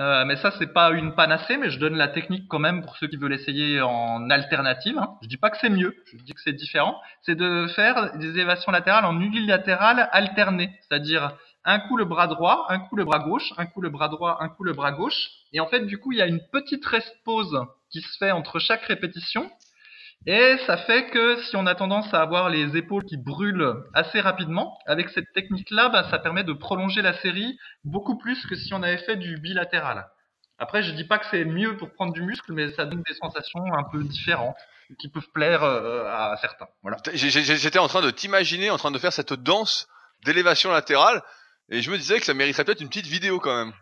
euh, 0.00 0.24
mais 0.24 0.36
ça 0.36 0.50
c'est 0.58 0.72
pas 0.72 0.90
une 0.90 1.14
panacée, 1.14 1.56
mais 1.56 1.70
je 1.70 1.78
donne 1.78 1.96
la 1.96 2.08
technique 2.08 2.48
quand 2.48 2.58
même 2.58 2.82
pour 2.82 2.96
ceux 2.96 3.06
qui 3.06 3.16
veulent 3.16 3.34
essayer 3.34 3.80
en 3.80 4.30
alternative. 4.30 4.98
Hein. 4.98 5.18
Je 5.22 5.28
dis 5.28 5.36
pas 5.36 5.50
que 5.50 5.58
c'est 5.60 5.70
mieux, 5.70 5.94
je 6.06 6.16
dis 6.16 6.32
que 6.32 6.40
c'est 6.40 6.54
différent. 6.54 7.00
C'est 7.22 7.34
de 7.34 7.66
faire 7.68 8.16
des 8.16 8.30
élévations 8.30 8.72
latérales 8.72 9.04
en 9.04 9.20
unilatéral 9.20 10.08
alterné, 10.12 10.70
c'est-à-dire 10.80 11.36
un 11.64 11.78
coup 11.80 11.96
le 11.96 12.04
bras 12.04 12.26
droit, 12.26 12.66
un 12.68 12.78
coup 12.78 12.96
le 12.96 13.04
bras 13.04 13.18
gauche, 13.18 13.52
un 13.58 13.66
coup 13.66 13.80
le 13.80 13.90
bras 13.90 14.08
droit, 14.08 14.38
un 14.40 14.48
coup 14.48 14.64
le 14.64 14.72
bras 14.72 14.92
gauche. 14.92 15.30
Et 15.52 15.60
en 15.60 15.66
fait, 15.66 15.80
du 15.80 15.98
coup, 15.98 16.12
il 16.12 16.18
y 16.18 16.22
a 16.22 16.26
une 16.26 16.40
petite 16.52 16.84
rest 16.86 17.14
pause 17.24 17.58
qui 17.90 18.00
se 18.00 18.16
fait 18.18 18.30
entre 18.30 18.58
chaque 18.58 18.84
répétition. 18.84 19.50
Et 20.26 20.56
ça 20.66 20.76
fait 20.76 21.08
que 21.10 21.40
si 21.44 21.56
on 21.56 21.66
a 21.66 21.74
tendance 21.74 22.12
à 22.12 22.20
avoir 22.20 22.50
les 22.50 22.76
épaules 22.76 23.04
qui 23.04 23.16
brûlent 23.16 23.74
assez 23.94 24.20
rapidement, 24.20 24.78
avec 24.86 25.08
cette 25.08 25.32
technique-là, 25.34 25.88
bah, 25.88 26.06
ça 26.10 26.18
permet 26.18 26.44
de 26.44 26.52
prolonger 26.52 27.00
la 27.00 27.14
série 27.14 27.58
beaucoup 27.84 28.18
plus 28.18 28.44
que 28.46 28.54
si 28.54 28.74
on 28.74 28.82
avait 28.82 28.98
fait 28.98 29.16
du 29.16 29.38
bilatéral. 29.38 30.06
Après, 30.58 30.82
je 30.82 30.92
dis 30.92 31.04
pas 31.04 31.18
que 31.18 31.24
c'est 31.30 31.46
mieux 31.46 31.78
pour 31.78 31.90
prendre 31.92 32.12
du 32.12 32.22
muscle, 32.22 32.52
mais 32.52 32.70
ça 32.72 32.84
donne 32.84 33.02
des 33.08 33.14
sensations 33.14 33.64
un 33.72 33.84
peu 33.90 34.04
différentes 34.04 34.56
qui 34.98 35.08
peuvent 35.08 35.30
plaire 35.32 35.62
euh, 35.62 36.04
à 36.06 36.36
certains. 36.40 36.66
Voilà. 36.82 36.98
J'étais 37.14 37.78
en 37.78 37.88
train 37.88 38.02
de 38.02 38.10
t'imaginer 38.10 38.70
en 38.70 38.76
train 38.76 38.90
de 38.90 38.98
faire 38.98 39.12
cette 39.12 39.32
danse 39.32 39.88
d'élévation 40.26 40.70
latérale 40.70 41.22
et 41.70 41.82
je 41.82 41.90
me 41.90 41.96
disais 41.96 42.18
que 42.18 42.26
ça 42.26 42.34
mériterait 42.34 42.64
peut-être 42.64 42.80
une 42.80 42.88
petite 42.88 43.06
vidéo 43.06 43.38
quand 43.38 43.56
même. 43.56 43.72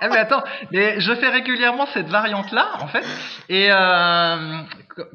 Ah 0.00 0.08
mais 0.10 0.18
attends, 0.18 0.42
mais 0.72 1.00
je 1.00 1.14
fais 1.14 1.28
régulièrement 1.28 1.86
cette 1.94 2.08
variante-là, 2.08 2.70
en 2.80 2.88
fait, 2.88 3.04
et 3.48 3.70
euh, 3.70 4.62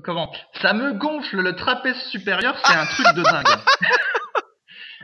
comment? 0.03 0.31
Ça 0.61 0.73
me 0.73 0.93
gonfle 0.93 1.41
le 1.41 1.55
trapèze 1.55 1.97
supérieur, 2.11 2.55
c'est 2.65 2.75
un 2.75 2.85
truc 2.85 3.07
de 3.15 3.23
dingue. 3.23 3.45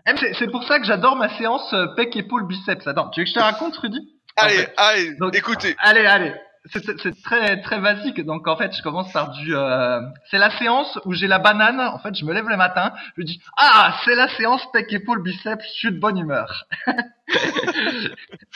Eh, 0.07 0.33
C'est 0.35 0.49
pour 0.49 0.63
ça 0.63 0.79
que 0.79 0.85
j'adore 0.85 1.15
ma 1.17 1.29
séance 1.37 1.71
euh, 1.73 1.87
pec 1.95 2.15
épaule 2.15 2.47
biceps. 2.47 2.87
Attends, 2.87 3.09
tu 3.09 3.19
veux 3.19 3.25
que 3.25 3.29
je 3.29 3.35
te 3.35 3.39
raconte, 3.39 3.75
Rudy? 3.77 3.99
En 4.37 4.43
Allez, 4.45 4.55
fait, 4.55 4.73
allez, 4.77 5.15
donc- 5.15 5.35
écoutez. 5.35 5.75
Allez, 5.79 6.05
allez. 6.05 6.33
C'est- 6.71 7.21
très 7.23 7.61
très 7.61 7.79
basique. 7.79 8.23
Donc 8.25 8.47
en 8.47 8.55
fait, 8.57 8.75
je 8.75 8.81
commence 8.81 9.11
par 9.13 9.31
du. 9.31 9.55
euh, 9.55 10.01
c'est 10.29 10.37
la 10.37 10.51
séance 10.51 10.99
où 11.05 11.13
j'ai 11.13 11.27
la 11.27 11.39
banane. 11.39 11.79
En 11.79 11.99
fait, 11.99 12.13
je 12.15 12.25
me 12.25 12.33
lève 12.33 12.47
le 12.47 12.57
matin. 12.57 12.93
Je 13.17 13.23
dis 13.23 13.41
ah, 13.57 13.95
c'est 14.03 14.15
la 14.15 14.27
séance 14.29 14.61
pec 14.71 14.91
épaule 14.91 15.21
biceps. 15.23 15.63
Je 15.65 15.71
suis 15.79 15.91
de 15.91 15.99
bonne 15.99 16.17
humeur. 16.17 16.65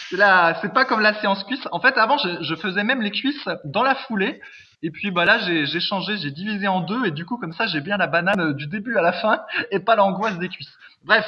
c'est 0.09 0.73
pas 0.73 0.85
comme 0.85 1.01
la 1.01 1.13
séance 1.21 1.43
cuisse. 1.45 1.65
En 1.71 1.79
fait, 1.79 1.97
avant, 1.97 2.17
je, 2.17 2.43
je 2.43 2.55
faisais 2.55 2.83
même 2.83 3.01
les 3.01 3.11
cuisses 3.11 3.47
dans 3.65 3.83
la 3.83 3.95
foulée. 3.95 4.41
Et 4.85 4.91
puis 4.91 5.11
bah 5.11 5.23
là, 5.23 5.39
j'ai 5.39 5.79
changé, 5.79 6.17
j'ai 6.17 6.29
divisé 6.29 6.67
en 6.67 6.81
deux. 6.81 7.05
Et 7.05 7.11
du 7.11 7.25
coup, 7.25 7.37
comme 7.37 7.53
ça, 7.53 7.67
j'ai 7.67 7.79
bien 7.79 7.95
la 7.95 8.07
banane 8.07 8.39
euh, 8.39 8.53
du 8.53 8.67
début 8.67 8.97
à 8.97 9.01
la 9.01 9.13
fin 9.13 9.41
et 9.71 9.79
pas 9.79 9.95
l'angoisse 9.95 10.37
des 10.37 10.49
cuisses. 10.49 10.77
Bref. 11.05 11.25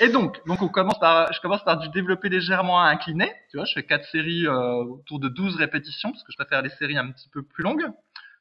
Et 0.00 0.08
donc, 0.08 0.40
donc 0.46 0.62
on 0.62 0.68
commence 0.68 0.98
par, 0.98 1.30
je 1.32 1.40
commence 1.40 1.62
par 1.64 1.78
du 1.78 1.90
développé 1.90 2.30
légèrement 2.30 2.82
incliné. 2.82 3.30
Tu 3.50 3.58
vois, 3.58 3.66
je 3.66 3.74
fais 3.74 3.82
quatre 3.82 4.06
séries 4.06 4.46
euh, 4.46 4.84
autour 4.84 5.20
de 5.20 5.28
12 5.28 5.56
répétitions 5.56 6.10
parce 6.12 6.24
que 6.24 6.32
je 6.32 6.36
préfère 6.36 6.62
les 6.62 6.70
séries 6.70 6.96
un 6.96 7.10
petit 7.12 7.28
peu 7.28 7.42
plus 7.42 7.62
longues, 7.62 7.86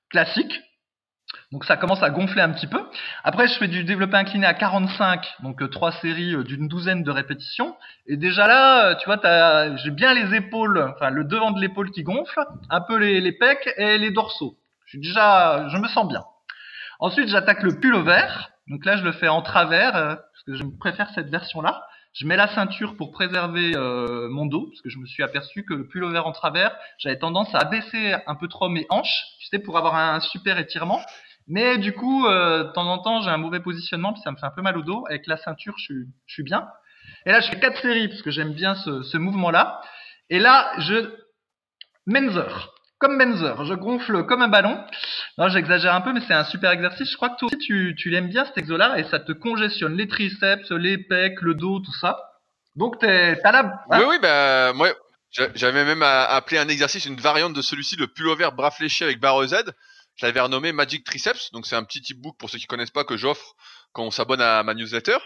classiques. 0.09 0.61
Donc 1.51 1.65
ça 1.65 1.77
commence 1.77 2.01
à 2.01 2.09
gonfler 2.09 2.41
un 2.41 2.49
petit 2.49 2.67
peu. 2.67 2.81
Après, 3.23 3.47
je 3.47 3.53
fais 3.53 3.67
du 3.67 3.84
développé 3.84 4.15
incliné 4.15 4.45
à 4.45 4.53
45, 4.53 5.25
donc 5.43 5.61
euh, 5.61 5.67
trois 5.67 5.91
séries 5.91 6.36
euh, 6.36 6.43
d'une 6.43 6.67
douzaine 6.67 7.03
de 7.03 7.11
répétitions. 7.11 7.75
Et 8.07 8.17
déjà 8.17 8.47
là, 8.47 8.88
euh, 8.88 8.95
tu 8.95 9.05
vois, 9.05 9.75
j'ai 9.77 9.91
bien 9.91 10.13
les 10.13 10.36
épaules, 10.36 10.93
enfin 10.95 11.09
le 11.09 11.23
devant 11.23 11.51
de 11.51 11.61
l'épaule 11.61 11.91
qui 11.91 12.03
gonfle, 12.03 12.43
un 12.69 12.81
peu 12.81 12.97
les, 12.97 13.21
les 13.21 13.31
pecs 13.31 13.71
et 13.77 13.97
les 13.97 14.11
dorsaux. 14.11 14.57
Je 14.86 14.97
suis 14.97 14.99
déjà, 14.99 15.67
je 15.69 15.77
me 15.77 15.88
sens 15.88 16.07
bien. 16.07 16.23
Ensuite, 16.99 17.27
j'attaque 17.29 17.63
le 17.63 17.79
pullover. 17.79 18.25
Donc 18.67 18.86
là, 18.86 18.97
je 18.97 19.03
le 19.03 19.11
fais 19.11 19.27
en 19.27 19.41
travers, 19.41 19.91
parce 19.91 20.43
que 20.47 20.55
je 20.55 20.63
préfère 20.79 21.09
cette 21.13 21.29
version-là. 21.29 21.84
Je 22.14 22.28
mets 22.28 22.36
la 22.36 22.47
ceinture 22.47 22.95
pour 22.95 23.11
préserver 23.11 23.76
euh, 23.76 24.30
mon 24.30 24.45
dos, 24.45 24.68
parce 24.68 24.82
que 24.82 24.89
je 24.89 24.99
me 24.99 25.05
suis 25.07 25.24
aperçu 25.24 25.66
que 25.66 25.74
le 25.74 25.88
pullover 25.88 26.20
en 26.20 26.32
travers, 26.32 26.76
j'avais 26.99 27.18
tendance 27.18 27.53
à 27.55 27.59
abaisser 27.59 28.16
un 28.28 28.36
peu 28.36 28.47
trop 28.47 28.70
mes 28.70 28.86
hanches, 28.89 29.24
tu 29.39 29.47
sais, 29.47 29.59
pour 29.59 29.78
avoir 29.78 29.95
un 29.95 30.20
super 30.20 30.59
étirement. 30.59 31.01
Mais 31.47 31.78
du 31.78 31.91
coup, 31.91 32.26
euh, 32.28 32.66
de 32.66 32.72
temps 32.72 32.88
en 32.88 32.99
temps, 32.99 33.22
j'ai 33.22 33.30
un 33.30 33.38
mauvais 33.38 33.59
positionnement, 33.59 34.14
puis 34.14 34.22
ça 34.22 34.32
me 34.32 34.38
fait 34.38 34.45
un 34.45 34.51
peu 34.51 34.61
mal 34.61 34.78
au 34.78 34.84
dos. 34.84 35.05
Avec 35.09 35.28
la 35.28 35.38
ceinture, 35.38 35.74
je 35.78 35.84
suis, 35.84 36.05
je 36.28 36.34
suis 36.34 36.43
bien. 36.43 36.68
Et 37.26 37.32
là, 37.32 37.41
je 37.41 37.49
fais 37.49 37.59
quatre 37.59 37.82
séries, 37.82 38.07
parce 38.07 38.22
que 38.22 38.32
j'aime 38.32 38.53
bien 38.53 38.76
ce, 38.76 39.01
ce 39.01 39.18
mouvement-là. 39.18 39.82
Et 40.30 40.39
là, 40.39 40.72
je... 40.78 41.16
Menzer. 42.05 42.72
Comme 43.04 43.18
Menzer. 43.18 43.66
Je 43.66 43.74
gonfle 43.74 44.24
comme 44.26 44.41
un 44.41 44.47
ballon. 44.47 44.82
Non, 45.38 45.49
j'exagère 45.49 45.93
un 45.93 45.99
peu, 45.99 46.14
mais 46.14 46.22
c'est 46.26 46.34
un 46.34 46.45
super 46.45 46.72
exercice. 46.72 47.12
Je 47.12 47.18
crois 47.18 47.28
que 47.32 47.38
toi 47.38 47.47
aussi, 47.47 47.58
tu, 47.58 47.95
tu 47.97 48.10
l'aimes 48.10 48.30
bien, 48.30 48.45
cet 48.45 48.58
exo-là, 48.58 48.97
et 48.97 49.04
ça 49.10 49.20
te 49.20 49.34
congestionne 49.34 49.97
les 49.97 50.08
triceps, 50.08 50.72
les 50.72 50.97
pecs, 50.97 51.41
le 51.41 51.54
dos, 51.54 51.82
tout 51.82 51.91
ça. 51.99 52.18
Donc, 52.78 52.99
t'es, 52.99 53.38
t'as 53.43 53.51
la... 53.51 53.60
hein 53.91 53.99
Oui, 53.99 54.06
oui, 54.08 54.16
bah, 54.22 54.72
moi, 54.72 54.88
j'a- 55.32 55.49
j'avais 55.54 55.84
même 55.84 56.01
à- 56.01 56.24
appelé 56.28 56.60
un 56.60 56.70
exercice, 56.70 57.04
une 57.04 57.20
variante 57.20 57.51
de 57.51 57.62
celui-ci, 57.62 57.97
le 57.97 58.08
pullover 58.08 58.47
bras 58.56 58.72
fléchis 58.72 59.04
avec 59.04 59.20
barre 59.20 59.45
Z. 59.47 59.56
Je 60.16 60.26
l'avais 60.26 60.39
renommé 60.39 60.72
Magic 60.72 61.04
Triceps. 61.04 61.51
Donc, 61.51 61.66
c'est 61.68 61.76
un 61.76 61.84
petit 61.84 62.14
e-book 62.14 62.38
pour 62.39 62.49
ceux 62.49 62.58
qui 62.58 62.68
connaissent 62.68 62.89
pas 62.89 63.04
que 63.04 63.18
j'offre 63.18 63.54
quand 63.91 64.04
on 64.06 64.12
s'abonne 64.12 64.39
à 64.41 64.64
ma 64.64 64.76
newsletter. 64.76 65.18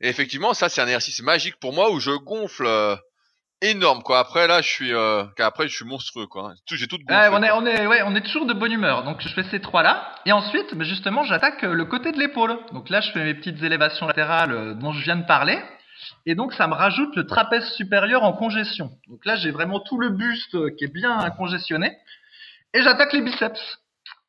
Et 0.00 0.08
effectivement, 0.08 0.52
ça, 0.52 0.68
c'est 0.68 0.80
un 0.80 0.86
exercice 0.86 1.22
magique 1.22 1.60
pour 1.60 1.72
moi 1.72 1.92
où 1.92 2.00
je 2.00 2.10
gonfle 2.10 2.66
euh, 2.66 2.96
énorme, 3.62 4.02
quoi. 4.02 4.18
Après, 4.18 4.46
là, 4.46 4.62
je 4.62 4.68
suis, 4.68 4.92
euh, 4.92 5.24
après, 5.38 5.68
je 5.68 5.74
suis 5.74 5.84
monstrueux, 5.84 6.26
quoi. 6.26 6.52
J'ai 6.70 6.86
tout 6.86 6.98
gonflé. 6.98 7.28
On 7.32 7.42
est, 7.42 7.50
on 7.50 7.66
est, 7.66 7.86
ouais, 7.86 8.02
on 8.04 8.14
est 8.14 8.20
toujours 8.22 8.46
de 8.46 8.54
bonne 8.54 8.72
humeur. 8.72 9.04
Donc 9.04 9.20
je 9.20 9.28
fais 9.28 9.44
ces 9.44 9.60
trois-là, 9.60 10.14
et 10.26 10.32
ensuite, 10.32 10.72
mais 10.74 10.84
justement, 10.84 11.24
j'attaque 11.24 11.64
euh, 11.64 11.72
le 11.74 11.84
côté 11.84 12.12
de 12.12 12.18
l'épaule. 12.18 12.58
Donc 12.72 12.88
là, 12.90 13.00
je 13.00 13.10
fais 13.12 13.24
mes 13.24 13.34
petites 13.34 13.62
élévations 13.62 14.06
latérales 14.06 14.52
euh, 14.52 14.74
dont 14.74 14.92
je 14.92 15.02
viens 15.02 15.16
de 15.16 15.26
parler, 15.26 15.58
et 16.26 16.34
donc 16.34 16.54
ça 16.54 16.66
me 16.66 16.74
rajoute 16.74 17.14
le 17.16 17.26
trapèze 17.26 17.68
supérieur 17.72 18.22
en 18.22 18.32
congestion. 18.32 18.90
Donc 19.08 19.24
là, 19.24 19.36
j'ai 19.36 19.50
vraiment 19.50 19.80
tout 19.80 19.98
le 19.98 20.10
buste 20.10 20.54
euh, 20.54 20.70
qui 20.76 20.84
est 20.84 20.92
bien 20.92 21.28
congestionné, 21.30 21.96
et 22.74 22.82
j'attaque 22.82 23.12
les 23.12 23.22
biceps. 23.22 23.78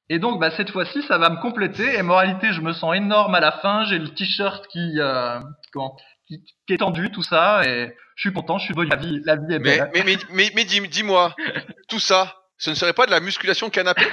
Et 0.09 0.19
donc, 0.19 0.41
bah, 0.41 0.51
cette 0.51 0.71
fois-ci, 0.71 1.01
ça 1.03 1.17
va 1.17 1.29
me 1.29 1.37
compléter. 1.37 1.95
Et 1.95 2.01
moralité, 2.01 2.51
je 2.51 2.59
me 2.59 2.73
sens 2.73 2.93
énorme 2.97 3.33
à 3.33 3.39
la 3.39 3.53
fin. 3.53 3.85
J'ai 3.85 3.97
le 3.97 4.09
t-shirt 4.09 4.67
qui, 4.67 4.99
euh, 4.99 5.39
comment, 5.71 5.95
qui, 6.39 6.43
qui 6.67 6.73
est 6.73 6.77
tendu, 6.77 7.11
tout 7.11 7.23
ça, 7.23 7.61
et 7.65 7.93
je 8.15 8.21
suis 8.21 8.33
content. 8.33 8.57
Je 8.57 8.65
suis 8.65 8.73
bonne. 8.73 8.89
La 8.89 8.95
vie, 8.95 9.19
la 9.25 9.35
vie 9.35 9.53
est 9.53 9.59
Mais, 9.59 9.77
belle. 9.77 9.89
mais, 9.93 10.03
mais, 10.03 10.17
mais, 10.31 10.51
mais 10.55 10.63
dis- 10.65 10.87
dis-moi, 10.87 11.35
tout 11.89 11.99
ça, 11.99 12.35
ce 12.57 12.69
ne 12.69 12.75
serait 12.75 12.93
pas 12.93 13.05
de 13.05 13.11
la 13.11 13.19
musculation 13.19 13.69
canapé? 13.69 14.03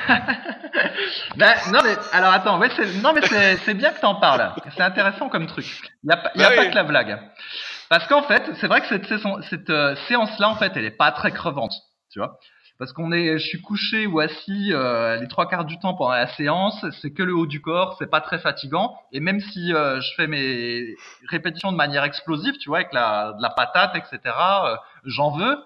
Ben, 1.37 1.55
non 1.73 1.81
mais 1.85 1.95
alors 2.13 2.33
attends, 2.33 2.59
ouais, 2.59 2.69
c'est, 2.77 2.87
non 3.03 3.13
mais 3.13 3.21
c'est, 3.65 3.75
bien 3.75 3.93
que 3.93 4.01
t'en 4.01 4.17
parles. 4.17 4.53
C'est 4.77 4.83
intéressant 4.83 5.29
comme 5.29 5.47
truc. 5.47 5.67
Il 6.05 6.11
y 6.11 6.13
a, 6.13 6.17
y 6.35 6.43
a 6.45 6.49
Bah 6.51 6.57
pas 6.57 6.63
oui. 6.63 6.71
que 6.71 6.75
la 6.75 6.85
blague. 6.85 7.19
Parce 7.89 8.07
qu'en 8.07 8.23
fait, 8.23 8.43
c'est 8.61 8.67
vrai 8.67 8.81
que 8.83 8.89
cette, 8.89 9.07
cette 9.49 9.71
euh, 9.71 9.97
séance-là, 10.09 10.49
en 10.51 10.57
fait, 10.57 10.73
elle 10.77 10.85
est 10.85 10.91
pas 10.97 11.11
très 11.13 11.31
crevante, 11.33 11.73
tu 12.13 12.19
vois. 12.19 12.39
Parce 12.79 12.93
qu'on 12.93 13.11
est, 13.11 13.39
je 13.39 13.45
suis 13.45 13.61
couché 13.61 14.07
ou 14.07 14.21
assis 14.21 14.73
euh, 14.73 15.17
les 15.17 15.27
trois 15.27 15.49
quarts 15.49 15.65
du 15.65 15.81
temps 15.81 15.95
pendant 15.95 16.13
la 16.13 16.29
séance, 16.29 16.87
c'est 17.03 17.13
que 17.13 17.25
le 17.25 17.35
haut 17.35 17.47
du 17.47 17.61
corps, 17.61 17.97
c'est 17.99 18.09
pas 18.09 18.21
très 18.21 18.39
fatigant. 18.39 18.97
Et 19.13 19.19
même 19.19 19.41
si 19.41 19.75
euh, 19.75 20.01
je 20.01 20.15
fais 20.15 20.29
mes 20.29 20.95
répétitions 21.29 21.73
de 21.73 21.77
manière 21.77 22.05
explosive, 22.05 22.57
tu 22.59 22.69
vois, 22.69 22.79
avec 22.79 22.93
la, 22.93 23.33
de 23.33 23.43
la 23.43 23.51
patate, 23.51 23.97
etc., 23.97 24.21
euh, 24.27 24.77
j'en 25.05 25.33
veux. 25.33 25.59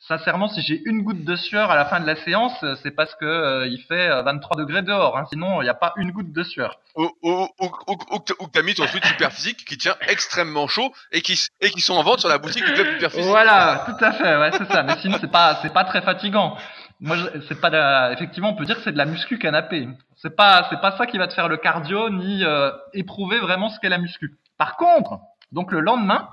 Sincèrement, 0.00 0.48
si 0.48 0.62
j'ai 0.62 0.80
une 0.86 1.02
goutte 1.02 1.24
de 1.24 1.34
sueur 1.34 1.70
à 1.72 1.74
la 1.76 1.84
fin 1.84 1.98
de 1.98 2.06
la 2.06 2.14
séance, 2.16 2.54
euh, 2.62 2.76
c'est 2.82 2.92
parce 2.92 3.14
que 3.16 3.24
euh, 3.24 3.66
il 3.66 3.80
fait 3.82 4.08
euh, 4.08 4.22
23 4.22 4.56
degrés 4.56 4.82
dehors. 4.82 5.18
Hein. 5.18 5.24
Sinon, 5.30 5.60
il 5.60 5.64
n'y 5.64 5.70
a 5.70 5.74
pas 5.74 5.92
une 5.96 6.12
goutte 6.12 6.32
de 6.32 6.42
sueur. 6.44 6.78
ou, 6.94 7.10
ou, 7.22 7.48
ou, 7.60 7.68
ou, 7.88 8.48
t'as- 8.48 8.62
mis 8.62 8.74
ton 8.74 8.86
truc 8.86 9.04
super 9.04 9.32
physique 9.32 9.64
qui 9.64 9.76
tient 9.76 9.96
extrêmement 10.08 10.68
chaud 10.68 10.92
et 11.10 11.20
qui, 11.20 11.36
et 11.60 11.70
qui 11.70 11.80
sont 11.80 11.94
en 11.94 12.02
vente 12.04 12.20
sur 12.20 12.28
la 12.28 12.38
boutique 12.38 12.64
du 12.64 12.72
club 12.72 12.86
super 12.94 13.10
physique. 13.10 13.26
Voilà, 13.26 13.84
tout 13.86 14.04
à 14.04 14.12
fait, 14.12 14.36
ouais, 14.38 14.50
c'est 14.52 14.70
ça. 14.72 14.82
Mais 14.84 14.96
sinon, 14.98 15.18
c'est 15.20 15.30
pas, 15.30 15.58
c'est 15.62 15.72
pas 15.72 15.84
très 15.84 16.00
fatigant. 16.00 16.56
Moi, 17.00 17.16
c'est 17.48 17.60
pas, 17.60 17.68
la- 17.70 18.12
effectivement, 18.12 18.50
on 18.50 18.54
peut 18.56 18.64
dire 18.66 18.76
que 18.76 18.82
c'est 18.82 18.92
de 18.92 18.98
la 18.98 19.04
muscu 19.04 19.36
canapé. 19.38 19.88
C'est 20.16 20.34
pas, 20.36 20.66
c'est 20.70 20.80
pas 20.80 20.96
ça 20.96 21.06
qui 21.06 21.18
va 21.18 21.26
te 21.28 21.34
faire 21.34 21.48
le 21.48 21.56
cardio 21.56 22.08
ni 22.08 22.44
euh, 22.44 22.70
éprouver 22.94 23.40
vraiment 23.40 23.68
ce 23.68 23.78
qu'est 23.80 23.88
la 23.88 23.98
muscu. 23.98 24.36
Par 24.58 24.76
contre, 24.76 25.18
donc 25.52 25.70
le 25.72 25.80
lendemain, 25.80 26.28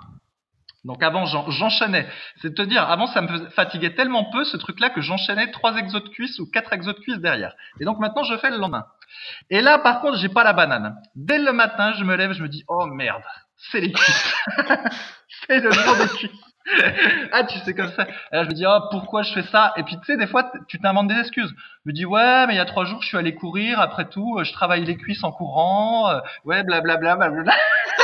donc 0.86 1.04
avant 1.04 1.26
j'en- 1.26 1.50
j'enchaînais. 1.50 2.08
C'est 2.42 2.54
te 2.56 2.62
dire, 2.62 2.90
avant 2.90 3.08
ça 3.08 3.22
me 3.22 3.50
fatiguait 3.50 3.96
tellement 3.96 4.26
peu 4.32 4.44
ce 4.46 4.56
truc-là 4.58 4.90
que 4.92 5.02
j'enchaînais 5.02 5.52
trois 5.52 5.76
exos 5.78 6.04
de 6.04 6.10
cuisse 6.10 6.40
ou 6.40 6.50
quatre 6.50 6.72
exos 6.74 6.96
de 6.96 7.00
cuisse 7.02 7.18
derrière. 7.20 7.54
Et 7.80 7.86
donc 7.86 8.00
maintenant 8.00 8.24
je 8.24 8.38
fais 8.38 8.52
le 8.52 8.58
lendemain. 8.58 8.86
Et 9.50 9.62
là 9.62 9.80
par 9.80 10.00
contre 10.02 10.18
j'ai 10.18 10.30
pas 10.30 10.44
la 10.44 10.54
banane. 10.54 10.96
Dès 11.16 11.40
le 11.40 11.52
matin 11.52 11.94
je 11.98 12.04
me 12.04 12.16
lève, 12.16 12.32
je 12.34 12.44
me 12.44 12.48
dis 12.50 12.64
oh 12.68 12.86
merde, 12.86 13.24
c'est 13.72 13.82
les 13.82 13.92
cuisses. 13.92 14.36
c'est 15.48 15.60
le 15.60 15.72
jour 15.72 15.96
des 15.98 16.08
cuisses. 16.08 16.45
ah 17.32 17.44
tu 17.44 17.60
sais 17.60 17.74
comme 17.74 17.92
ça. 17.92 18.08
Et 18.32 18.36
là 18.36 18.44
je 18.44 18.50
me 18.50 18.54
dis 18.54 18.66
oh 18.68 18.80
pourquoi 18.92 19.22
je 19.24 19.34
fais 19.34 19.44
ça? 19.44 19.74
Et 19.78 19.84
puis 19.84 19.98
tu 20.00 20.06
sais 20.06 20.18
des 20.18 20.28
fois 20.28 20.52
tu 20.68 20.80
t'inventes 20.80 21.08
des 21.08 21.20
excuses. 21.20 21.54
Je 21.86 21.90
me 21.90 21.94
dis 21.94 22.06
ouais 22.06 22.48
mais 22.48 22.54
il 22.54 22.58
y 22.58 22.60
a 22.60 22.66
trois 22.66 22.86
jours 22.86 23.02
je 23.02 23.08
suis 23.08 23.18
allé 23.18 23.36
courir. 23.36 23.80
Après 23.80 24.10
tout 24.10 24.38
euh, 24.40 24.44
je 24.44 24.52
travaille 24.54 24.84
les 24.84 24.98
cuisses 24.98 25.24
en 25.24 25.32
courant. 25.32 26.10
euh, 26.10 26.20
ouais 26.46 26.64
blablabla 26.64 27.16
blablabla. 27.18 27.54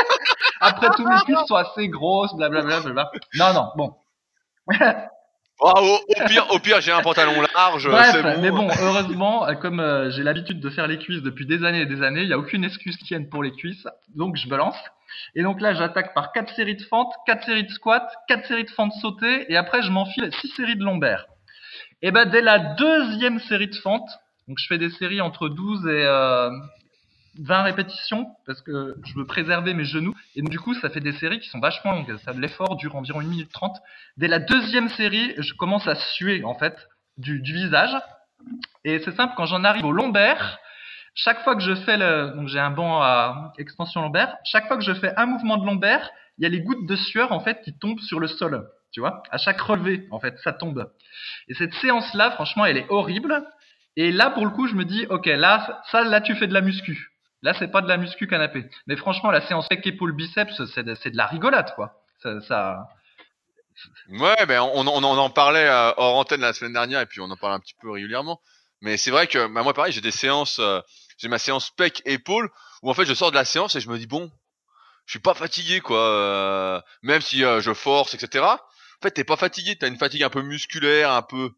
Après 0.62 0.90
tout 0.96 1.08
mes 1.08 1.16
cuisses 1.26 1.46
sont 1.48 1.56
assez 1.56 1.88
grosses 1.90 2.36
blablabla 2.36 2.82
blablabla. 2.82 3.12
Non 3.36 3.54
non 3.54 3.72
bon. 3.76 3.96
Au, 5.60 5.68
au 5.70 6.28
pire, 6.28 6.48
au 6.50 6.58
pire, 6.60 6.82
j'ai 6.82 6.92
un 6.92 7.02
pantalon 7.02 7.40
large, 7.56 7.88
Bref, 7.88 8.24
bon. 8.24 8.42
mais 8.42 8.50
bon, 8.50 8.68
heureusement, 8.82 9.48
euh, 9.48 9.54
comme 9.54 9.80
euh, 9.80 10.10
j'ai 10.10 10.24
l'habitude 10.24 10.60
de 10.60 10.70
faire 10.72 10.88
les 10.88 10.98
cuisses 10.98 11.22
depuis 11.22 11.46
des 11.46 11.64
années 11.64 11.82
et 11.82 11.86
des 11.86 12.02
années, 12.02 12.22
il 12.22 12.28
n'y 12.28 12.34
a 12.34 12.40
aucune 12.40 12.64
excuse 12.64 12.98
qui 12.98 13.06
tienne 13.06 13.30
pour 13.30 13.44
les 13.44 13.52
cuisses, 13.52 13.88
donc 14.16 14.38
je 14.38 14.48
me 14.48 14.58
lance. 14.58 14.78
Et 15.36 15.44
donc 15.44 15.62
là, 15.62 15.74
j'attaque 15.74 16.14
par 16.14 16.32
quatre 16.32 16.54
séries 16.56 16.76
de 16.76 16.84
fentes, 16.84 17.14
quatre 17.26 17.46
séries 17.46 17.64
de 17.64 17.72
squats, 17.72 18.08
quatre 18.28 18.46
séries 18.48 18.66
de 18.66 18.70
fentes 18.70 18.94
sautées, 18.94 19.52
et 19.52 19.58
après 19.58 19.82
je 19.82 19.92
m'enfile 19.92 20.30
six 20.42 20.50
séries 20.50 20.76
de 20.76 20.84
lombaires. 20.84 21.26
Et 22.02 22.12
ben 22.12 22.26
dès 22.26 22.42
la 22.42 22.60
deuxième 22.60 23.40
série 23.40 23.68
de 23.68 23.76
fentes, 23.76 24.10
donc 24.48 24.58
je 24.60 24.68
fais 24.68 24.78
des 24.78 24.90
séries 24.90 25.22
entre 25.22 25.50
12 25.50 25.88
et 25.88 26.06
euh, 26.06 26.50
20 27.40 27.62
répétitions 27.64 28.28
parce 28.46 28.62
que 28.62 28.96
je 29.06 29.14
veux 29.16 29.26
préserver 29.26 29.74
mes 29.74 29.86
genoux 29.86 30.14
et 30.36 30.42
donc, 30.42 30.50
du 30.50 30.60
coup 30.60 30.74
ça 30.74 30.90
fait 30.90 31.00
des 31.00 31.14
séries 31.14 31.40
qui 31.40 31.50
sont 31.50 31.60
vachement 31.60 31.94
longues. 31.94 32.18
Ça 32.26 32.34
l'effort 32.34 32.76
dure 32.76 32.96
environ 32.96 33.20
1 33.20 33.24
minute 33.24 33.52
30. 33.52 33.78
Dès 34.18 34.28
la 34.28 34.40
deuxième 34.40 34.90
série, 34.90 35.34
je 35.38 35.54
commence 35.54 35.88
à 35.88 35.96
suer 35.96 36.44
en 36.44 36.56
fait 36.56 36.76
du, 37.18 37.40
du 37.40 37.54
visage 37.54 37.96
et 38.84 39.00
c'est 39.00 39.16
simple 39.16 39.34
quand 39.38 39.46
j'en 39.46 39.64
arrive 39.64 39.86
au 39.86 39.92
lombaire, 39.92 40.60
chaque 41.14 41.44
fois 41.44 41.56
que 41.56 41.62
je 41.62 41.76
fais 41.76 41.98
le 41.98 42.34
donc 42.36 42.48
j'ai 42.48 42.60
un 42.60 42.72
banc 42.72 43.02
à 43.02 43.54
extension 43.58 44.02
lombaire, 44.02 44.36
chaque 44.46 44.68
fois 44.68 44.78
que 44.78 44.84
je 44.84 44.94
fais 44.94 45.14
un 45.18 45.26
mouvement 45.26 45.58
de 45.58 45.66
lombaire, 45.66 46.10
il 46.38 46.44
y 46.44 46.46
a 46.46 46.50
les 46.50 46.62
gouttes 46.62 46.86
de 46.88 46.96
sueur 46.96 47.32
en 47.32 47.40
fait 47.40 47.62
qui 47.64 47.78
tombent 47.78 48.00
sur 48.00 48.20
le 48.20 48.28
sol, 48.28 48.70
tu 48.92 49.00
vois 49.00 49.24
À 49.32 49.38
chaque 49.38 49.60
relevé 49.60 50.08
en 50.12 50.20
fait, 50.20 50.38
ça 50.44 50.54
tombe. 50.54 50.92
Et 51.48 51.54
cette 51.54 51.74
séance 51.76 52.14
là, 52.14 52.32
franchement, 52.32 52.66
elle 52.66 52.78
est 52.78 52.88
horrible. 52.90 53.44
Et 53.98 54.12
là, 54.12 54.30
pour 54.30 54.46
le 54.46 54.52
coup, 54.52 54.68
je 54.68 54.76
me 54.76 54.86
dis, 54.86 55.06
ok, 55.10 55.26
là, 55.26 55.84
ça, 55.92 56.04
là, 56.04 56.22
tu 56.22 56.34
fais 56.36 56.48
de 56.48 56.54
la 56.54 56.62
muscu. 56.62 57.12
Là, 57.42 57.54
c'est 57.58 57.70
pas 57.70 57.82
de 57.82 57.88
la 57.88 57.98
muscu 57.98 58.28
canapé. 58.28 58.70
Mais 58.88 58.96
franchement, 58.96 59.32
la 59.32 59.46
séance 59.48 59.68
pec 59.68 59.86
épaule 59.86 60.16
biceps, 60.16 60.62
c'est 60.74 60.84
de, 60.84 60.96
la 61.18 61.26
rigolade, 61.26 61.74
quoi. 61.76 62.02
Ça, 62.22 62.40
ça... 62.42 62.88
Ouais, 64.10 64.46
ben 64.46 64.62
on 64.62 64.86
en 64.86 65.30
parlait 65.30 65.68
euh, 65.68 65.92
hors 65.98 66.18
antenne 66.18 66.42
la 66.42 66.54
semaine 66.54 66.74
dernière 66.74 67.02
et 67.02 67.06
puis 67.08 67.20
on 67.20 67.32
en 67.32 67.38
parle 67.38 67.54
un 67.54 67.60
petit 67.60 67.74
peu 67.82 67.90
régulièrement. 67.90 68.40
Mais 68.82 68.98
c'est 68.98 69.12
vrai 69.12 69.28
que 69.28 69.48
bah, 69.48 69.64
moi 69.64 69.74
pareil, 69.74 69.92
j'ai 69.92 70.02
des 70.02 70.12
séances, 70.12 70.60
euh, 70.60 70.82
j'ai 71.22 71.28
ma 71.28 71.40
séance 71.40 71.70
pec 71.70 72.02
épaule 72.06 72.50
où 72.82 72.90
en 72.90 72.94
fait 72.94 73.06
je 73.06 73.14
sors 73.14 73.30
de 73.30 73.36
la 73.36 73.46
séance 73.46 73.76
et 73.76 73.80
je 73.80 73.90
me 73.90 73.98
dis 73.98 74.08
bon, 74.08 74.32
je 75.06 75.12
suis 75.12 75.20
pas 75.20 75.34
fatigué 75.34 75.80
quoi, 75.80 76.00
euh, 76.00 76.82
même 77.04 77.22
si 77.22 77.44
euh, 77.44 77.62
je 77.62 77.74
force 77.74 78.14
etc. 78.14 78.44
En 78.46 78.58
fait 79.04 79.12
t'es 79.12 79.24
pas 79.24 79.38
fatigué, 79.38 79.76
t'as 79.76 79.88
une 79.88 79.98
fatigue 79.98 80.24
un 80.24 80.30
peu 80.30 80.42
musculaire, 80.42 81.12
un 81.12 81.22
peu 81.22 81.52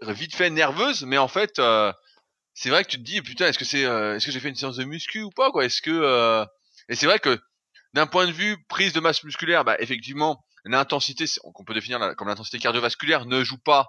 vite 0.00 0.34
fait 0.34 0.50
nerveuse, 0.50 1.02
mais 1.04 1.18
en 1.18 1.28
fait 1.28 1.58
euh, 1.58 1.92
c'est 2.54 2.70
vrai 2.70 2.84
que 2.84 2.90
tu 2.90 2.98
te 2.98 3.02
dis 3.02 3.20
putain 3.22 3.46
est-ce 3.48 3.58
que 3.58 3.64
c'est, 3.64 3.84
euh, 3.84 4.16
est-ce 4.16 4.26
que 4.26 4.32
j'ai 4.32 4.40
fait 4.40 4.48
une 4.48 4.54
séance 4.56 4.76
de 4.76 4.84
muscu 4.84 5.22
ou 5.22 5.30
pas 5.30 5.50
quoi, 5.50 5.64
est-ce 5.64 5.82
que 5.82 5.90
euh, 5.90 6.44
et 6.88 6.94
c'est 6.94 7.06
vrai 7.06 7.18
que 7.18 7.40
d'un 7.94 8.06
point 8.06 8.26
de 8.26 8.32
vue 8.32 8.56
prise 8.68 8.92
de 8.92 9.00
masse 9.00 9.24
musculaire, 9.24 9.64
bah 9.64 9.76
effectivement 9.80 10.44
l'intensité 10.64 11.24
qu'on 11.42 11.64
peut 11.64 11.74
définir 11.74 12.14
comme 12.16 12.28
l'intensité 12.28 12.58
cardiovasculaire 12.58 13.26
ne 13.26 13.42
joue 13.42 13.58
pas 13.58 13.88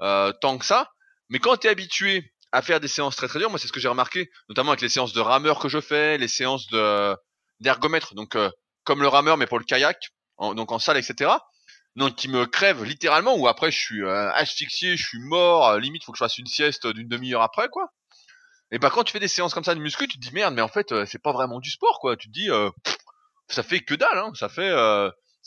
euh, 0.00 0.32
tant 0.40 0.58
que 0.58 0.64
ça. 0.64 0.92
Mais 1.28 1.38
quand 1.38 1.56
tu 1.56 1.66
es 1.66 1.70
habitué 1.70 2.33
à 2.54 2.62
faire 2.62 2.78
des 2.78 2.86
séances 2.86 3.16
très 3.16 3.26
très 3.26 3.40
dures, 3.40 3.50
moi 3.50 3.58
c'est 3.58 3.66
ce 3.66 3.72
que 3.72 3.80
j'ai 3.80 3.88
remarqué, 3.88 4.30
notamment 4.48 4.70
avec 4.70 4.80
les 4.80 4.88
séances 4.88 5.12
de 5.12 5.20
rameur 5.20 5.58
que 5.58 5.68
je 5.68 5.80
fais, 5.80 6.18
les 6.18 6.28
séances 6.28 6.68
de 6.68 7.16
d'ergomètre, 7.58 8.14
donc 8.14 8.36
euh, 8.36 8.48
comme 8.84 9.02
le 9.02 9.08
rameur 9.08 9.36
mais 9.36 9.48
pour 9.48 9.58
le 9.58 9.64
kayak, 9.64 9.98
donc 10.38 10.70
en 10.70 10.78
salle, 10.78 10.96
etc. 10.96 11.32
Donc 11.96 12.14
qui 12.14 12.28
me 12.28 12.46
crève 12.46 12.84
littéralement, 12.84 13.34
ou 13.34 13.48
après 13.48 13.72
je 13.72 13.78
suis 13.80 14.04
euh, 14.04 14.30
asphyxié, 14.34 14.96
je 14.96 15.04
suis 15.04 15.18
mort, 15.18 15.66
euh, 15.66 15.80
limite 15.80 16.04
faut 16.04 16.12
que 16.12 16.18
je 16.18 16.22
fasse 16.22 16.38
une 16.38 16.46
sieste 16.46 16.86
d'une 16.86 17.08
demi-heure 17.08 17.42
après 17.42 17.68
quoi. 17.68 17.92
Et 18.70 18.78
bah 18.78 18.88
quand 18.88 19.02
tu 19.02 19.10
fais 19.10 19.20
des 19.20 19.26
séances 19.26 19.52
comme 19.52 19.64
ça 19.64 19.74
de 19.74 19.80
muscu, 19.80 20.06
tu 20.06 20.16
te 20.16 20.22
dis 20.22 20.32
merde, 20.32 20.54
mais 20.54 20.62
en 20.62 20.68
fait 20.68 20.94
c'est 21.06 21.20
pas 21.20 21.32
vraiment 21.32 21.58
du 21.58 21.70
sport 21.70 21.98
quoi. 21.98 22.16
Tu 22.16 22.28
te 22.28 22.32
dis 22.32 22.50
ça 23.48 23.64
fait 23.64 23.80
que 23.80 23.94
dalle, 23.96 24.18
hein. 24.18 24.30
ça 24.34 24.48
fait 24.48 24.72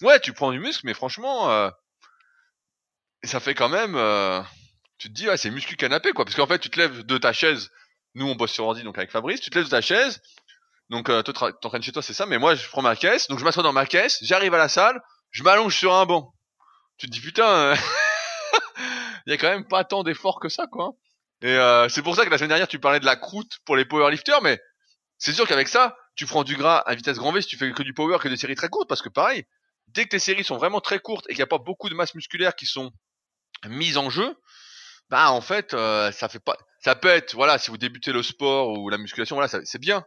ouais 0.02 0.20
tu 0.20 0.34
prends 0.34 0.52
du 0.52 0.60
muscle, 0.60 0.86
mais 0.86 0.94
franchement 0.94 1.72
ça 3.24 3.40
fait 3.40 3.56
quand 3.56 3.70
même 3.70 3.96
tu 4.98 5.10
te 5.10 5.14
dis 5.14 5.28
ouais 5.28 5.38
c'est 5.38 5.50
muscu 5.50 5.76
canapé 5.76 6.12
quoi. 6.12 6.26
Parce 6.26 6.36
qu'en 6.36 6.48
fait 6.48 6.60
tu 6.60 6.70
te 6.70 6.80
lèves 6.80 7.04
de 7.06 7.18
ta 7.18 7.34
chaise. 7.34 7.70
Nous 8.16 8.28
on 8.28 8.36
bosse 8.36 8.52
sur 8.52 8.66
ordi 8.66 8.84
donc 8.84 8.98
avec 8.98 9.12
Fabrice. 9.12 9.42
Tu 9.42 9.50
te 9.50 9.56
lèves 9.56 9.66
de 9.66 9.70
ta 9.72 9.82
chaise. 9.82 10.22
Donc 10.90 11.10
euh, 11.10 11.22
toi 11.24 11.34
tra- 11.34 11.60
t'entraînes 11.60 11.84
chez 11.84 11.92
toi 11.92 12.02
c'est 12.02 12.14
ça. 12.14 12.26
Mais 12.26 12.38
moi 12.38 12.56
je 12.56 12.68
prends 12.70 12.82
ma 12.82 12.96
caisse. 12.96 13.28
Donc 13.28 13.40
je 13.40 13.44
m'assois 13.44 13.64
dans 13.64 13.74
ma 13.74 13.86
caisse. 13.86 14.18
J'arrive 14.22 14.54
à 14.54 14.58
la 14.58 14.70
salle. 14.70 15.00
Je 15.32 15.44
m'allonge 15.44 15.76
sur 15.76 15.94
un 15.94 16.06
banc. 16.06 16.34
Tu 16.98 17.08
te 17.08 17.12
dis 17.12 17.20
putain 17.22 17.48
euh, 17.48 17.76
il 19.28 19.32
y 19.32 19.34
a 19.34 19.38
quand 19.38 19.50
même 19.50 19.68
pas 19.68 19.84
tant 19.84 20.04
d'efforts 20.04 20.40
que 20.40 20.50
ça 20.50 20.68
quoi. 20.68 20.92
Et 21.42 21.48
euh, 21.56 21.88
c'est 21.90 22.02
pour 22.02 22.16
ça 22.16 22.26
que 22.26 22.30
la 22.30 22.38
semaine 22.38 22.50
dernière 22.50 22.68
tu 22.68 22.80
parlais 22.80 23.00
de 23.00 23.06
la 23.06 23.16
croûte 23.16 23.60
pour 23.66 23.76
les 23.76 23.86
powerlifters. 23.86 24.42
Mais 24.42 24.60
c'est 25.18 25.34
sûr 25.34 25.48
qu'avec 25.48 25.68
ça 25.68 25.96
tu 26.16 26.26
prends 26.26 26.44
du 26.44 26.56
gras 26.56 26.78
à 26.80 26.96
vitesse 26.96 27.18
grand 27.18 27.32
V 27.32 27.42
si 27.42 27.48
tu 27.48 27.58
fais 27.58 27.72
que 27.72 27.84
du 27.84 27.94
power 27.94 28.18
que 28.20 28.28
des 28.28 28.38
séries 28.38 28.56
très 28.56 28.70
courtes. 28.70 28.90
Parce 28.90 29.02
que 29.02 29.10
pareil 29.10 29.46
dès 29.90 30.04
que 30.04 30.10
tes 30.10 30.20
séries 30.20 30.44
sont 30.44 30.58
vraiment 30.58 30.82
très 30.82 31.00
courtes 31.00 31.26
et 31.28 31.30
qu'il 31.30 31.38
n'y 31.40 31.44
a 31.44 31.48
pas 31.48 31.60
beaucoup 31.60 31.90
de 31.90 31.96
masse 31.96 32.14
musculaire 32.14 32.56
qui 32.56 32.66
sont 32.66 32.92
mises 33.70 33.98
en 33.98 34.10
jeu, 34.10 34.36
bah 35.10 35.32
en 35.32 35.42
fait 35.42 35.74
euh, 35.74 36.12
ça 36.12 36.30
fait 36.30 36.40
pas 36.40 36.58
ça 36.82 36.96
peut 36.96 37.08
être 37.10 37.34
voilà 37.34 37.58
si 37.58 37.70
vous 37.72 37.78
débutez 37.78 38.12
le 38.12 38.24
sport 38.24 38.78
ou 38.78 38.90
la 38.90 38.98
musculation 38.98 39.36
voilà 39.36 39.50
c'est 39.64 39.80
bien. 39.80 40.06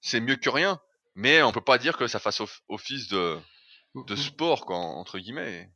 C'est 0.00 0.20
mieux 0.20 0.36
que 0.36 0.50
rien. 0.50 0.80
Mais 1.14 1.42
on 1.42 1.52
peut 1.52 1.60
pas 1.62 1.78
dire 1.78 1.96
que 1.96 2.06
ça 2.06 2.18
fasse 2.18 2.40
off- 2.40 2.60
office 2.68 3.08
de 3.08 3.38
de 3.94 4.16
sport 4.16 4.66
quoi 4.66 4.76
entre 4.76 5.18
guillemets. 5.18 5.70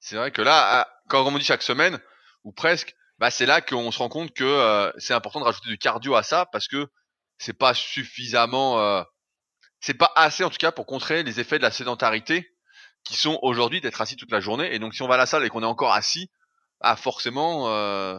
C'est 0.00 0.16
vrai 0.16 0.30
que 0.30 0.42
là 0.42 0.80
à- 0.82 0.88
quand 1.08 1.26
on 1.26 1.38
dit 1.38 1.44
chaque 1.44 1.62
semaine 1.62 1.98
ou 2.44 2.52
presque 2.52 2.94
bah 3.18 3.30
c'est 3.30 3.46
là 3.46 3.60
qu'on 3.60 3.90
se 3.90 3.98
rend 3.98 4.08
compte 4.08 4.32
que 4.34 4.44
euh, 4.44 4.92
c'est 4.98 5.14
important 5.14 5.40
de 5.40 5.44
rajouter 5.46 5.70
du 5.70 5.78
cardio 5.78 6.14
à 6.14 6.22
ça 6.22 6.46
parce 6.52 6.68
que 6.68 6.88
c'est 7.38 7.54
pas 7.58 7.74
suffisamment 7.74 8.80
euh, 8.80 9.02
c'est 9.80 9.94
pas 9.94 10.12
assez 10.16 10.44
en 10.44 10.50
tout 10.50 10.58
cas 10.58 10.72
pour 10.72 10.86
contrer 10.86 11.22
les 11.22 11.40
effets 11.40 11.58
de 11.58 11.62
la 11.62 11.70
sédentarité 11.70 12.50
qui 13.04 13.16
sont 13.16 13.38
aujourd'hui 13.42 13.80
d'être 13.80 14.00
assis 14.00 14.16
toute 14.16 14.30
la 14.32 14.40
journée. 14.40 14.74
Et 14.74 14.78
donc 14.78 14.94
si 14.94 15.02
on 15.02 15.08
va 15.08 15.14
à 15.14 15.18
la 15.18 15.26
salle 15.26 15.44
et 15.44 15.48
qu'on 15.50 15.62
est 15.62 15.66
encore 15.66 15.92
assis 15.92 16.30
ah 16.80 16.96
forcément 16.96 17.68
euh, 17.68 18.18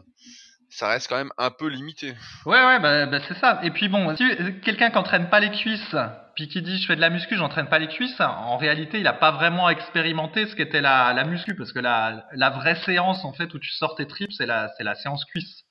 ça 0.70 0.90
reste 0.90 1.08
quand 1.08 1.18
même 1.18 1.32
un 1.38 1.52
peu 1.52 1.68
limité 1.68 2.14
Ouais, 2.46 2.64
ouais, 2.66 2.80
bah, 2.80 3.06
bah, 3.06 3.20
c'est 3.28 3.38
ça. 3.40 3.60
Et 3.64 3.72
puis 3.72 3.88
bon, 3.88 4.16
si 4.16 4.24
quelqu'un 4.62 4.90
qui 4.90 4.98
entraîne 4.98 5.30
pas 5.30 5.40
les 5.40 5.52
cuisses, 5.52 5.96
puis 6.36 6.48
qui 6.50 6.62
dit 6.62 6.78
je 6.82 6.88
fais 6.88 6.96
de 6.96 7.02
la 7.02 7.10
muscu, 7.10 7.38
j'entraîne 7.38 7.68
pas 7.70 7.80
les 7.80 7.88
cuisses, 7.88 8.20
en 8.20 8.58
réalité, 8.58 9.00
il 9.00 9.08
a 9.08 9.14
pas 9.14 9.32
vraiment 9.32 9.70
expérimenté 9.70 10.48
ce 10.48 10.56
qu'était 10.56 10.82
la, 10.82 11.14
la 11.14 11.24
muscu, 11.24 11.56
parce 11.56 11.72
que 11.72 11.80
la, 11.80 12.26
la 12.34 12.50
vraie 12.50 12.76
séance 12.84 13.24
en 13.24 13.34
fait 13.34 13.54
où 13.54 13.60
tu 13.60 13.70
sors 13.72 13.96
tes 13.96 14.08
tripes, 14.08 14.34
c'est 14.34 14.46
la, 14.46 14.70
c'est 14.78 14.84
la 14.84 14.96
séance 14.96 15.24
cuisse. 15.26 15.65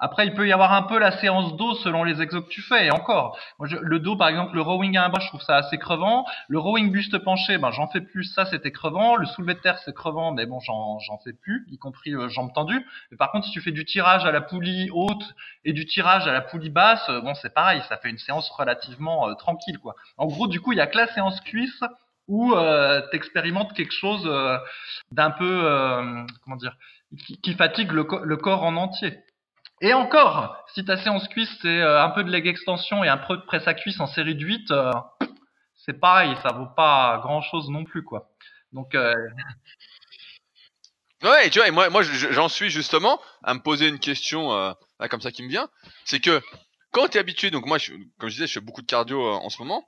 Après, 0.00 0.26
il 0.26 0.34
peut 0.34 0.48
y 0.48 0.52
avoir 0.52 0.72
un 0.72 0.82
peu 0.82 0.98
la 0.98 1.12
séance 1.12 1.54
dos 1.56 1.74
selon 1.76 2.04
les 2.04 2.22
exos 2.22 2.42
que 2.42 2.48
tu 2.48 2.62
fais. 2.62 2.86
Et 2.86 2.90
encore, 2.90 3.38
moi, 3.58 3.68
je- 3.68 3.76
le 3.76 3.98
dos, 4.00 4.16
par 4.16 4.28
exemple, 4.28 4.54
le 4.54 4.62
rowing 4.62 4.96
à 4.96 5.04
un 5.04 5.08
bras, 5.10 5.20
je 5.20 5.28
trouve 5.28 5.42
ça 5.42 5.56
assez 5.56 5.76
crevant. 5.78 6.24
Le 6.48 6.58
rowing 6.58 6.90
buste 6.90 7.18
penché, 7.18 7.58
ben 7.58 7.70
j'en 7.70 7.86
fais 7.86 8.00
plus. 8.00 8.24
Ça, 8.24 8.46
c'était 8.46 8.72
crevant. 8.72 9.16
Le 9.16 9.26
soulevé 9.26 9.54
de 9.54 9.60
terre, 9.60 9.78
c'est 9.80 9.94
crevant, 9.94 10.32
mais 10.32 10.46
bon, 10.46 10.58
j'en 10.60 10.98
j'en 11.00 11.18
fais 11.18 11.34
plus, 11.34 11.66
y 11.70 11.76
compris 11.78 12.14
euh, 12.14 12.28
jambes 12.30 12.52
tendues. 12.54 12.84
Mais 13.10 13.16
par 13.18 13.30
contre, 13.30 13.46
si 13.46 13.52
tu 13.52 13.60
fais 13.60 13.72
du 13.72 13.84
tirage 13.84 14.24
à 14.24 14.32
la 14.32 14.40
poulie 14.40 14.88
haute 14.92 15.34
et 15.64 15.72
du 15.74 15.84
tirage 15.86 16.26
à 16.26 16.32
la 16.32 16.40
poulie 16.40 16.70
basse, 16.70 17.06
euh, 17.10 17.20
bon, 17.20 17.34
c'est 17.34 17.52
pareil. 17.52 17.82
Ça 17.88 17.98
fait 17.98 18.08
une 18.10 18.18
séance 18.18 18.48
relativement 18.50 19.28
euh, 19.28 19.34
tranquille, 19.34 19.78
quoi. 19.78 19.94
En 20.16 20.26
gros, 20.26 20.46
du 20.46 20.60
coup, 20.60 20.72
il 20.72 20.78
y 20.78 20.80
a 20.80 20.86
que 20.86 20.96
la 20.96 21.08
séance 21.08 21.40
cuisse 21.42 21.80
où 22.28 22.54
euh, 22.54 23.02
t'expérimentes 23.10 23.72
quelque 23.74 23.92
chose 23.92 24.24
d'un 25.10 25.30
peu, 25.30 26.24
comment 26.44 26.56
dire, 26.56 26.76
qui, 27.42 27.54
fatigue 27.54 27.90
le, 27.92 28.06
le 28.22 28.36
corps 28.36 28.62
en 28.62 28.76
entier. 28.76 29.18
Et 29.82 29.94
encore, 29.94 30.56
si 30.74 30.84
ta 30.84 30.96
séance 31.02 31.26
cuisse 31.28 31.50
c'est 31.62 31.68
euh, 31.80 32.02
un 32.02 32.10
peu 32.10 32.22
de 32.24 32.30
leg 32.30 32.46
extension 32.46 33.02
et 33.02 33.08
un 33.08 33.16
peu 33.16 33.36
de 33.36 33.42
presse 33.42 33.66
à 33.66 33.74
cuisse 33.74 33.98
en 34.00 34.06
série 34.06 34.34
de 34.34 34.44
8, 34.44 34.70
euh, 34.70 34.90
c'est 35.74 35.98
pareil, 35.98 36.36
ça 36.42 36.52
vaut 36.52 36.68
pas 36.76 37.18
grand 37.22 37.40
chose 37.40 37.70
non 37.70 37.84
plus 37.84 38.04
quoi. 38.04 38.30
Donc 38.72 38.94
euh, 38.94 39.14
Ouais, 41.22 41.50
tu 41.50 41.58
vois, 41.58 41.68
et 41.68 41.70
moi, 41.70 41.90
moi, 41.90 42.02
je- 42.02 42.32
j'en 42.32 42.48
suis 42.48 42.70
justement 42.70 43.20
à 43.42 43.52
me 43.54 43.60
poser 43.60 43.88
une 43.88 43.98
question 43.98 44.52
euh, 44.54 44.72
là 44.98 45.08
comme 45.08 45.20
ça 45.20 45.30
qui 45.32 45.42
me 45.42 45.48
vient, 45.48 45.68
c'est 46.04 46.20
que 46.20 46.40
quand 46.92 47.08
t'es 47.08 47.18
habitué, 47.18 47.50
donc 47.50 47.66
moi, 47.66 47.76
je, 47.78 47.92
comme 48.18 48.30
je 48.30 48.34
disais, 48.36 48.46
je 48.46 48.54
fais 48.54 48.60
beaucoup 48.60 48.80
de 48.80 48.86
cardio 48.86 49.22
euh, 49.22 49.32
en 49.34 49.50
ce 49.50 49.58
moment, 49.58 49.86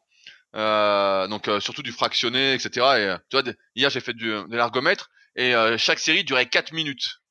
euh, 0.57 1.27
donc 1.29 1.49
surtout 1.61 1.83
du 1.83 1.93
fractionné, 1.93 2.55
etc. 2.55 2.87
Et 2.99 3.17
tu 3.31 3.39
vois, 3.41 3.51
hier 3.75 3.89
j'ai 3.91 4.01
fait 4.01 4.13
du, 4.13 4.27
de 4.29 4.57
l'ergomètre 4.57 5.11
et 5.37 5.55
chaque 5.79 5.99
série 5.99 6.25
durait 6.25 6.47
4 6.47 6.73
minutes. 6.73 7.22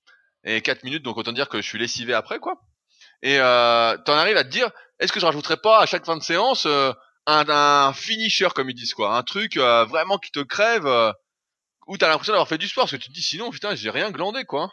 Et 0.44 0.62
4 0.62 0.84
minutes, 0.84 1.04
donc 1.04 1.18
autant 1.18 1.32
dire 1.34 1.50
que 1.50 1.62
je 1.62 1.68
suis 1.68 1.78
lessivé 1.80 2.14
après, 2.14 2.40
quoi. 2.40 2.56
Et 3.22 3.40
euh, 3.40 3.98
t'en 4.06 4.14
arrives 4.16 4.38
à 4.38 4.44
te 4.44 4.50
dire, 4.50 4.70
est-ce 5.00 5.12
que 5.12 5.20
je 5.20 5.26
rajouterais 5.26 5.58
pas 5.58 5.80
à 5.82 5.86
chaque 5.86 6.06
fin 6.06 6.18
de 6.18 6.24
séance 6.24 6.66
euh, 6.66 6.92
un, 7.28 7.48
un 7.50 7.94
finisher, 7.94 8.50
comme 8.56 8.70
ils 8.70 8.76
disent, 8.76 8.94
quoi, 8.94 9.16
un 9.18 9.24
truc 9.24 9.58
euh, 9.58 9.86
vraiment 9.86 10.18
qui 10.18 10.32
te 10.32 10.40
crève. 10.40 10.88
euh, 10.88 11.12
où 11.88 11.98
t'as 11.98 12.08
l'impression 12.10 12.34
d'avoir 12.34 12.48
fait 12.48 12.58
du 12.58 12.68
sport, 12.68 12.84
parce 12.86 12.92
que 12.94 12.98
tu 12.98 13.10
te 13.10 13.14
dis 13.14 13.22
sinon, 13.24 13.50
putain, 13.52 13.76
j'ai 13.76 13.90
rien 13.90 14.12
glandé, 14.12 14.46
quoi. 14.46 14.72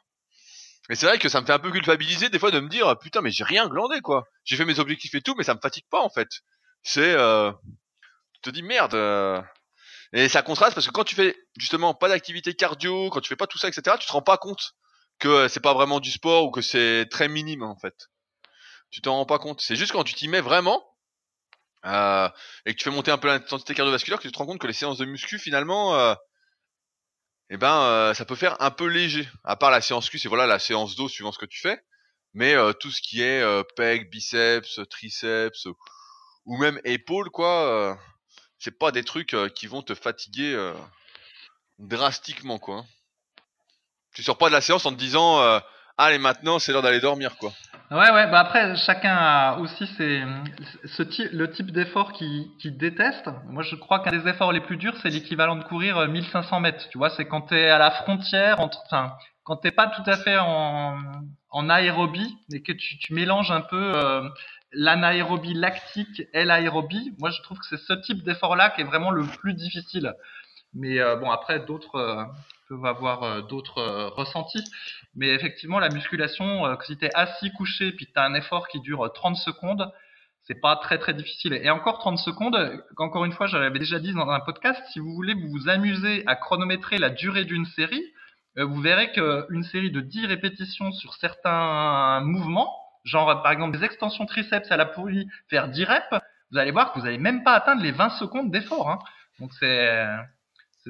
Et 0.91 0.95
c'est 0.95 1.07
vrai 1.07 1.19
que 1.19 1.29
ça 1.29 1.41
me 1.41 1.47
fait 1.47 1.53
un 1.53 1.59
peu 1.59 1.71
culpabiliser 1.71 2.29
des 2.31 2.39
fois 2.39 2.51
de 2.51 2.61
me 2.61 2.69
dire, 2.69 2.97
putain, 2.99 3.21
mais 3.21 3.31
j'ai 3.31 3.45
rien 3.45 3.69
glandé, 3.69 4.01
quoi. 4.01 4.25
J'ai 4.45 4.57
fait 4.57 4.65
mes 4.65 4.79
objectifs 4.79 5.15
et 5.15 5.21
tout, 5.23 5.35
mais 5.37 5.45
ça 5.45 5.55
me 5.55 5.61
fatigue 5.61 5.87
pas, 5.91 6.01
en 6.01 6.09
fait. 6.11 6.29
C'est, 6.83 7.15
euh, 7.15 7.53
tu 8.35 8.41
te 8.43 8.51
dis 8.51 8.63
merde. 8.63 8.95
euh. 8.95 9.41
Et 10.13 10.29
ça 10.29 10.43
contraste 10.43 10.75
parce 10.75 10.87
que 10.87 10.93
quand 10.93 11.05
tu 11.05 11.15
fais 11.15 11.37
justement 11.59 11.95
pas 11.95 12.09
d'activité 12.09 12.55
cardio, 12.55 13.11
quand 13.11 13.21
tu 13.21 13.29
fais 13.29 13.37
pas 13.37 13.47
tout 13.47 13.59
ça, 13.59 13.69
etc., 13.69 13.97
tu 14.01 14.07
te 14.07 14.13
rends 14.13 14.23
pas 14.23 14.39
compte 14.39 14.73
que 15.19 15.29
euh, 15.29 15.49
c'est 15.49 15.61
pas 15.61 15.75
vraiment 15.75 16.01
du 16.01 16.11
sport 16.11 16.45
ou 16.45 16.51
que 16.51 16.63
c'est 16.63 17.07
très 17.11 17.29
minime, 17.29 17.63
en 17.63 17.77
fait. 17.77 18.09
Tu 18.91 19.01
t'en 19.03 19.15
rends 19.17 19.27
pas 19.27 19.39
compte. 19.39 19.61
C'est 19.61 19.77
juste 19.77 19.93
quand 19.93 20.05
tu 20.05 20.15
t'y 20.15 20.29
mets 20.29 20.41
vraiment, 20.41 20.85
euh, 21.87 22.29
et 22.67 22.73
que 22.73 22.79
tu 22.79 22.85
fais 22.85 22.95
monter 22.95 23.11
un 23.11 23.19
peu 23.19 23.29
l'intensité 23.29 23.75
cardiovasculaire 23.75 24.19
que 24.19 24.27
tu 24.27 24.33
te 24.33 24.39
rends 24.39 24.47
compte 24.47 24.61
que 24.61 24.67
les 24.67 24.73
séances 24.73 24.99
de 24.99 25.05
muscu, 25.05 25.39
finalement, 25.39 25.95
euh, 25.95 26.15
eh 27.51 27.57
ben 27.57 27.81
euh, 27.83 28.15
ça 28.15 28.25
peut 28.25 28.35
faire 28.35 28.61
un 28.61 28.71
peu 28.71 28.87
léger. 28.87 29.29
À 29.45 29.57
part 29.57 29.71
la 29.71 29.81
séance 29.81 30.09
cuisse 30.11 30.25
et 30.25 30.29
voilà 30.29 30.47
la 30.47 30.59
séance 30.59 30.97
dos 30.97 31.09
suivant 31.09 31.33
ce 31.33 31.39
que 31.39 31.47
tu 31.47 31.61
fais. 31.61 31.81
Mais 32.35 32.55
euh, 32.55 32.73
tout 32.73 32.91
ce 32.91 33.01
qui 33.01 33.23
est 33.23 33.41
euh, 33.41 33.63
pec, 33.77 34.11
biceps, 34.11 34.81
triceps 34.91 35.67
ou 36.45 36.57
même 36.59 36.81
épaules 36.85 37.31
quoi, 37.31 37.99
c'est 38.59 38.79
pas 38.79 38.91
des 38.91 39.05
trucs 39.05 39.37
qui 39.55 39.67
vont 39.67 39.83
te 39.83 39.95
fatiguer 39.95 40.73
drastiquement 41.79 42.59
quoi. 42.59 42.87
Tu 44.19 44.25
sors 44.25 44.37
pas 44.37 44.49
de 44.49 44.53
la 44.53 44.61
séance 44.61 44.85
en 44.85 44.91
te 44.91 44.97
disant 44.97 45.41
euh, 45.43 45.61
allez 45.97 46.19
maintenant 46.19 46.59
c'est 46.59 46.73
l'heure 46.73 46.83
d'aller 46.83 46.99
dormir 46.99 47.37
quoi. 47.37 47.53
ouais 47.93 48.11
ouais, 48.11 48.29
bah 48.29 48.41
après 48.41 48.75
chacun 48.75 49.15
a 49.15 49.59
aussi 49.59 49.87
ses, 49.97 50.25
ce 50.87 51.05
type, 51.05 51.29
le 51.31 51.49
type 51.53 51.71
d'effort 51.71 52.13
qu'il 52.13 52.49
qu'il 52.61 52.77
déteste. 52.77 53.31
Moi 53.47 53.63
je 53.63 53.77
crois 53.77 54.01
qu'un 54.01 54.11
des 54.11 54.29
efforts 54.29 54.51
les 54.51 54.59
plus 54.59 54.77
durs 54.77 54.97
c'est 55.03 55.11
l'équivalent 55.11 55.55
de 55.55 55.63
courir 55.63 55.99
euh, 55.99 56.09
1500 56.09 56.59
mètres. 56.59 56.89
Tu 56.91 56.99
vois, 56.99 57.11
c'est 57.11 57.27
quand 57.27 57.43
t'es 57.43 57.69
à 57.69 57.79
la 57.79 57.93
frontière 57.93 58.59
entre, 58.59 58.81
enfin 58.87 59.13
quand 59.45 59.59
t'es 59.59 59.71
pas 59.71 59.87
tout 59.87 60.03
à 60.11 60.17
fait 60.17 60.37
en, 60.37 60.99
en 61.51 61.71
aérobie 61.71 62.37
et 62.53 62.61
que 62.61 62.73
tu, 62.73 62.99
tu 62.99 63.15
mélanges 63.15 63.53
un 63.53 63.61
peu 63.61 63.93
euh, 63.95 64.29
l'anaérobie 64.73 65.55
lactique 65.55 66.23
et 66.35 66.45
l'aérobie, 66.45 67.15
moi 67.21 67.31
je 67.31 67.41
trouve 67.43 67.61
que 67.61 67.67
c'est 67.71 67.79
ce 67.79 67.93
type 67.93 68.25
d'effort-là 68.25 68.71
qui 68.71 68.81
est 68.81 68.85
vraiment 68.85 69.13
le 69.13 69.23
plus 69.23 69.55
difficile. 69.55 70.13
Mais 70.75 70.99
euh, 70.99 71.15
bon, 71.15 71.31
après 71.31 71.61
d'autres 71.61 71.95
euh, 71.95 72.25
peuvent 72.69 72.85
avoir 72.85 73.23
euh, 73.23 73.43
d'autres 73.43 73.79
euh, 73.79 74.09
ressentis. 74.09 74.63
Mais 75.15 75.29
effectivement, 75.29 75.79
la 75.79 75.89
musculation, 75.89 76.67
euh, 76.67 76.77
si 76.87 76.97
t'es 76.97 77.11
assis, 77.15 77.53
couché, 77.53 77.93
puis 77.93 78.07
que 78.07 78.13
t'as 78.13 78.25
un 78.25 78.35
effort 78.35 78.69
qui 78.69 78.81
dure 78.81 79.07
euh, 79.07 79.09
30 79.09 79.37
secondes, 79.37 79.91
c'est 80.45 80.61
pas 80.61 80.77
très 80.77 80.99
très 80.99 81.15
difficile. 81.15 81.55
Et 81.55 81.71
encore 81.71 81.99
30 81.99 82.19
secondes, 82.19 82.83
encore 82.97 83.25
une 83.25 83.33
fois, 83.33 83.47
j'avais 83.47 83.79
déjà 83.79 83.99
dit 83.99 84.13
dans 84.13 84.29
un 84.29 84.41
podcast, 84.41 84.81
si 84.93 84.99
vous 84.99 85.13
voulez 85.15 85.35
vous 85.35 85.69
amuser 85.69 86.23
à 86.27 86.37
chronométrer 86.37 86.99
la 86.99 87.11
durée 87.11 87.45
d'une 87.45 87.67
série, 87.67 88.05
vous 88.57 88.81
verrez 88.81 89.13
qu'une 89.13 89.63
série 89.65 89.91
de 89.91 90.01
10 90.01 90.27
répétitions 90.27 90.91
sur 90.93 91.13
certains 91.15 92.21
mouvements, 92.23 92.75
genre 93.05 93.43
par 93.43 93.53
exemple 93.53 93.77
des 93.77 93.85
extensions 93.85 94.25
triceps 94.25 94.73
à 94.73 94.79
la 94.79 94.87
poulie, 94.87 95.29
faire 95.49 95.69
10 95.69 95.85
reps, 95.85 96.25
vous 96.51 96.59
allez 96.59 96.71
voir 96.71 96.93
que 96.93 96.99
vous 96.99 97.05
n'allez 97.05 97.19
même 97.19 97.45
pas 97.45 97.53
atteindre 97.53 97.83
les 97.83 97.93
20 97.93 98.09
secondes 98.11 98.51
d'effort. 98.51 98.89
Hein. 98.89 98.99
Donc 99.39 99.53
c'est 99.61 100.09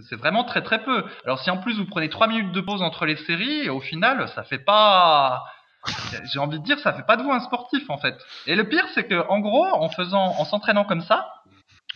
c'est- 0.03 0.17
vraiment 0.17 0.45
très 0.45 0.63
très 0.63 0.83
peu. 0.83 1.05
Alors 1.25 1.39
si 1.41 1.51
en 1.51 1.59
plus 1.59 1.77
vous 1.79 1.87
prenez 1.87 2.09
3 2.09 2.27
minutes 2.29 2.53
de 2.53 2.61
pause 2.61 2.83
entre 2.83 3.07
les 3.07 3.17
séries, 3.17 3.69
au 3.69 3.81
final, 3.81 4.29
ça 4.35 4.43
fait 4.45 4.59
pas 4.59 5.45
j'ai 6.33 6.39
envie 6.39 6.59
de 6.59 6.65
dire 6.65 6.79
ça 6.81 6.93
fait 6.93 7.05
pas 7.07 7.17
de 7.17 7.23
vous 7.23 7.31
un 7.33 7.41
sportif 7.41 7.89
en 7.89 7.99
fait. 7.99 8.17
Et 8.47 8.55
le 8.57 8.65
pire 8.69 8.85
c'est 8.95 9.05
que 9.07 9.27
en 9.29 9.39
gros, 9.41 9.65
en 9.67 9.89
faisant 9.91 10.35
en 10.39 10.45
s'entraînant 10.45 10.85
comme 10.85 11.03
ça, 11.03 11.33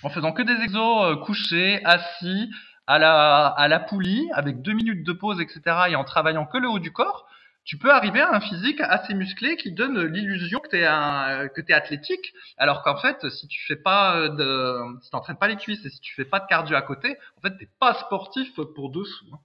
en 0.02 0.08
faisant 0.08 0.32
que 0.32 0.42
des 0.42 0.54
exos 0.64 1.04
euh, 1.04 1.16
couchés, 1.16 1.84
assis, 1.84 2.50
à 2.86 2.98
la, 2.98 3.46
à 3.46 3.68
la 3.68 3.78
poulie, 3.80 4.28
avec 4.34 4.62
deux 4.62 4.72
minutes 4.72 5.06
de 5.06 5.12
pause, 5.12 5.40
etc., 5.40 5.60
et 5.90 5.96
en 5.96 6.04
travaillant 6.04 6.46
que 6.46 6.58
le 6.58 6.68
haut 6.68 6.80
du 6.80 6.92
corps, 6.92 7.26
tu 7.64 7.78
peux 7.78 7.90
arriver 7.90 8.20
à 8.20 8.34
un 8.34 8.40
physique 8.40 8.80
assez 8.80 9.14
musclé 9.14 9.56
qui 9.56 9.72
donne 9.72 10.04
l'illusion 10.06 10.58
que 10.60 10.68
tu 10.68 10.78
es, 10.78 10.84
un, 10.84 11.48
que 11.48 11.60
es 11.60 11.72
athlétique, 11.72 12.32
alors 12.58 12.82
qu'en 12.82 12.96
fait, 12.96 13.28
si 13.30 13.46
tu 13.48 13.64
fais 13.66 13.76
pas 13.76 14.28
de, 14.28 14.78
si 15.02 15.10
t'entraînes 15.10 15.38
pas 15.38 15.48
les 15.48 15.56
cuisses 15.56 15.84
et 15.84 15.90
si 15.90 16.00
tu 16.00 16.14
fais 16.14 16.24
pas 16.24 16.40
de 16.40 16.46
cardio 16.46 16.76
à 16.76 16.82
côté, 16.82 17.16
en 17.36 17.40
fait, 17.40 17.56
t'es 17.58 17.68
pas 17.78 17.94
sportif 17.94 18.52
pour 18.74 18.90
dessous. 18.90 19.26
hein. 19.32 19.38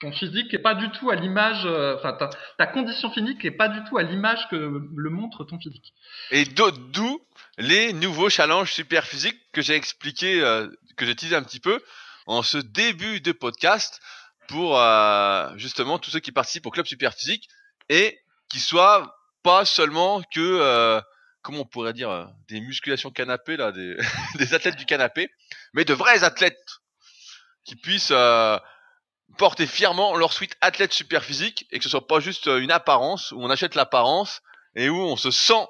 Ton 0.00 0.12
physique 0.12 0.54
est 0.54 0.60
pas 0.60 0.76
du 0.76 0.88
tout 0.92 1.10
à 1.10 1.16
l'image, 1.16 1.62
euh, 1.66 1.96
enfin, 1.96 2.16
ta, 2.56 2.66
condition 2.68 3.10
physique 3.10 3.44
est 3.44 3.50
pas 3.50 3.68
du 3.68 3.82
tout 3.88 3.98
à 3.98 4.04
l'image 4.04 4.48
que 4.48 4.54
le 4.56 5.10
montre 5.10 5.42
ton 5.44 5.58
physique. 5.58 5.92
Et 6.30 6.44
d'o- 6.44 6.70
d'où 6.70 7.20
les 7.58 7.92
nouveaux 7.92 8.30
challenges 8.30 8.72
super 8.72 9.04
physiques 9.04 9.40
que 9.52 9.60
j'ai 9.60 9.74
expliqué, 9.74 10.40
euh, 10.40 10.68
que 10.96 11.04
j'ai 11.04 11.16
teasé 11.16 11.34
un 11.34 11.42
petit 11.42 11.58
peu 11.58 11.82
en 12.26 12.42
ce 12.42 12.58
début 12.58 13.20
de 13.20 13.32
podcast 13.32 14.00
pour 14.46 14.80
euh, 14.80 15.50
justement 15.56 15.98
tous 15.98 16.10
ceux 16.12 16.20
qui 16.20 16.30
participent 16.30 16.66
au 16.66 16.70
club 16.70 16.86
super 16.86 17.12
physique 17.12 17.48
et 17.88 18.18
qui 18.50 18.60
soient 18.60 19.16
pas 19.42 19.64
seulement 19.64 20.22
que 20.22 20.40
euh, 20.40 21.00
comment 21.42 21.60
on 21.60 21.64
pourrait 21.64 21.92
dire 21.92 22.10
euh, 22.10 22.24
des 22.48 22.60
musculations 22.60 23.10
canapé 23.10 23.56
là, 23.56 23.72
des, 23.72 23.96
des 24.36 24.54
athlètes 24.54 24.76
du 24.76 24.84
canapé, 24.86 25.30
mais 25.72 25.84
de 25.84 25.94
vrais 25.94 26.24
athlètes 26.24 26.80
qui 27.64 27.76
puissent 27.76 28.10
euh, 28.12 28.58
porter 29.36 29.66
fièrement 29.66 30.16
leur 30.16 30.32
suite 30.32 30.56
athlète 30.60 30.92
super 30.92 31.24
physique 31.24 31.66
et 31.70 31.78
que 31.78 31.84
ce 31.84 31.90
soit 31.90 32.06
pas 32.06 32.20
juste 32.20 32.48
euh, 32.48 32.60
une 32.60 32.70
apparence 32.72 33.32
où 33.32 33.42
on 33.42 33.50
achète 33.50 33.74
l'apparence 33.74 34.40
et 34.74 34.88
où 34.88 34.96
on 34.96 35.16
se 35.16 35.30
sent 35.30 35.66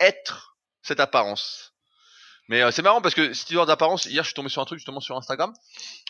être 0.00 0.56
cette 0.82 1.00
apparence. 1.00 1.72
Mais 2.48 2.62
euh, 2.62 2.70
c'est 2.70 2.82
marrant 2.82 3.00
parce 3.00 3.14
que 3.14 3.32
cette 3.32 3.48
histoire 3.50 3.66
d'apparence, 3.66 4.06
hier 4.06 4.22
je 4.22 4.28
suis 4.28 4.34
tombé 4.34 4.48
sur 4.48 4.62
un 4.62 4.64
truc 4.64 4.78
justement 4.78 5.00
sur 5.00 5.16
Instagram. 5.16 5.52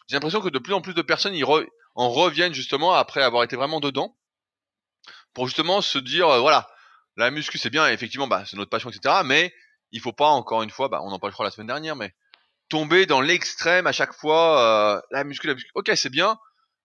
J'ai 0.09 0.17
l'impression 0.17 0.41
que 0.41 0.49
de 0.49 0.59
plus 0.59 0.75
en 0.75 0.81
plus 0.81 0.95
de 0.95 1.03
personnes 1.03 1.35
y 1.35 1.43
re- 1.43 1.67
en 1.95 2.11
reviennent 2.11 2.55
justement 2.55 2.93
après 2.95 3.23
avoir 3.23 3.43
été 3.43 3.57
vraiment 3.57 3.81
dedans 3.81 4.17
pour 5.37 5.47
justement 5.49 5.83
se 5.83 5.99
dire 5.99 6.31
euh, 6.31 6.41
voilà 6.41 6.67
la 7.19 7.31
muscu 7.31 7.59
c'est 7.59 7.69
bien 7.69 7.87
effectivement 7.89 8.27
bah 8.27 8.45
c'est 8.47 8.57
notre 8.57 8.71
passion 8.71 8.89
etc 8.89 9.17
mais 9.23 9.55
il 9.93 10.01
faut 10.01 10.15
pas 10.15 10.29
encore 10.29 10.63
une 10.63 10.71
fois 10.71 10.89
bah 10.89 11.03
on 11.05 11.13
en 11.13 11.19
parle 11.19 11.35
je 11.39 11.43
la 11.43 11.51
semaine 11.51 11.67
dernière 11.67 11.95
mais 11.95 12.15
tomber 12.71 13.05
dans 13.05 13.21
l'extrême 13.21 13.87
à 13.87 13.93
chaque 13.93 14.15
fois 14.15 14.97
euh, 14.97 15.01
la 15.11 15.25
muscu 15.25 15.47
la 15.47 15.53
muscu. 15.53 15.71
Ok 15.75 15.93
c'est 15.95 16.09
bien 16.09 16.39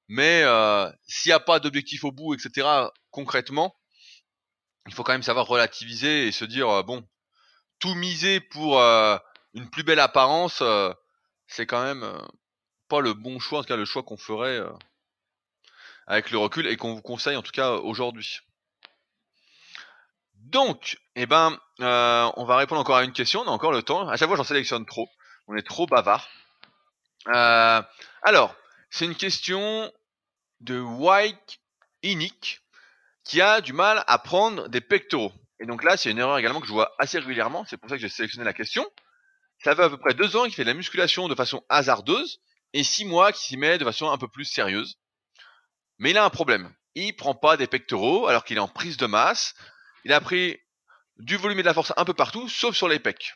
mais 0.10 0.42
euh, 0.44 0.92
s'il 1.08 1.30
n'y 1.30 1.34
a 1.34 1.40
pas 1.40 1.62
d'objectif 1.62 2.04
au 2.04 2.12
bout 2.12 2.34
etc 2.34 2.68
concrètement 3.10 3.74
il 4.86 4.94
faut 4.94 5.04
quand 5.04 5.14
même 5.14 5.24
savoir 5.24 5.48
relativiser 5.48 6.28
et 6.28 6.34
se 6.34 6.44
dire 6.44 6.84
bon 6.84 7.08
tout 7.80 7.96
miser 7.96 8.42
pour 8.42 8.82
une 8.82 9.70
plus 9.70 9.84
belle 9.84 10.00
apparence 10.00 10.62
c'est 11.48 11.66
quand 11.66 11.82
même 11.82 12.06
pas 12.90 13.00
le 13.00 13.14
bon 13.14 13.40
choix 13.40 13.60
en 13.60 13.62
tout 13.62 13.70
cas 13.70 13.78
le 13.78 13.86
choix 13.86 14.04
qu'on 14.04 14.18
ferait 14.18 14.60
avec 16.12 16.30
le 16.30 16.38
recul 16.38 16.68
et 16.68 16.78
qu'on 16.78 16.94
vous 16.94 17.02
conseille 17.02 17.38
en 17.38 17.42
tout 17.42 17.52
cas 17.52 17.72
aujourd'hui 17.72 18.42
donc 20.36 20.98
eh 21.16 21.26
ben 21.26 21.58
euh, 21.80 22.30
on 22.36 22.46
va 22.46 22.58
répondre 22.58 22.82
encore 22.82 22.98
à 22.98 23.04
une 23.04 23.14
question 23.14 23.42
on 23.42 23.48
a 23.48 23.52
encore 23.52 23.72
le 23.72 23.82
temps 23.82 24.08
à 24.10 24.18
chaque 24.18 24.28
fois 24.28 24.38
j'en 24.38 24.44
sélectionne 24.44 24.86
trop 24.86 25.10
on 25.48 25.56
est 25.56 25.66
trop 25.66 25.88
bavard 25.88 26.28
Euh, 27.28 27.82
alors 28.24 28.56
c'est 28.90 29.06
une 29.06 29.16
question 29.16 29.92
de 30.60 30.80
White 30.80 31.60
Inic 32.04 32.62
qui 33.24 33.42
a 33.42 33.62
du 33.62 33.74
mal 33.74 34.04
à 34.08 34.18
prendre 34.18 34.68
des 34.68 34.82
pectoraux. 34.82 35.32
et 35.60 35.66
donc 35.66 35.84
là, 35.84 35.98
c'est 35.98 36.12
une 36.12 36.18
erreur 36.18 36.38
également 36.38 36.60
que 36.60 36.68
je 36.68 36.72
vois 36.72 36.92
assez 36.98 37.20
régulièrement, 37.20 37.64
c'est 37.66 37.78
pour 37.78 37.90
ça 37.90 37.96
que 37.96 38.02
j'ai 38.02 38.10
sélectionné 38.10 38.46
la 38.46 38.54
question. 38.54 38.86
Ça 39.64 39.76
fait 39.76 39.84
à 39.84 39.90
peu 39.90 39.98
près 39.98 40.14
deux 40.14 40.36
ans 40.36 40.46
qu'il 40.46 40.56
fait 40.56 40.64
de 40.64 40.70
la 40.70 40.74
musculation 40.74 41.28
de 41.28 41.36
façon 41.36 41.64
hasardeuse, 41.70 42.42
et 42.74 42.84
six 42.84 43.06
mois 43.06 43.32
qu'il 43.32 43.42
s'y 43.42 43.58
met 43.58 43.78
de 43.78 43.86
façon 43.86 44.10
un 44.10 44.18
peu 44.18 44.28
plus 44.28 44.46
sérieuse. 44.46 44.98
Mais 46.02 46.10
il 46.10 46.18
a 46.18 46.26
un 46.26 46.30
problème. 46.32 46.74
Il 46.96 47.16
prend 47.16 47.36
pas 47.36 47.58
des 47.58 47.68
pectoraux 47.68 48.28
alors 48.28 48.44
qu'il 48.44 48.58
est 48.58 48.62
en 48.62 48.68
prise 48.68 48.98
de 48.98 49.06
masse. 49.06 49.54
Il 50.04 50.12
a 50.12 50.20
pris 50.20 50.60
du 51.18 51.38
volume 51.38 51.60
et 51.60 51.62
de 51.62 51.68
la 51.68 51.76
force 51.76 51.94
un 51.96 52.06
peu 52.06 52.16
partout, 52.16 52.50
sauf 52.50 52.76
sur 52.76 52.90
les 52.90 53.00
pecs. 53.00 53.36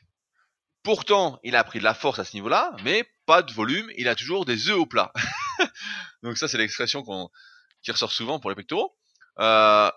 Pourtant, 0.82 1.40
il 1.44 1.56
a 1.56 1.64
pris 1.64 1.78
de 1.78 1.84
la 1.84 1.94
force 1.94 2.18
à 2.18 2.26
ce 2.26 2.36
niveau-là, 2.36 2.76
mais 2.84 3.08
pas 3.28 3.44
de 3.44 3.54
volume. 3.54 3.90
Il 3.98 4.08
a 4.08 4.16
toujours 4.16 4.46
des 4.46 4.70
œufs 4.70 4.78
au 4.78 4.88
plat. 4.88 5.14
donc 6.24 6.38
ça, 6.38 6.48
c'est 6.48 6.58
l'expression 6.58 7.04
qu'on 7.04 7.30
qui 7.84 7.92
ressort 7.92 8.12
souvent 8.12 8.40
pour 8.40 8.50
les 8.50 8.56
pectoraux. 8.56 8.98
Euh, 9.40 9.92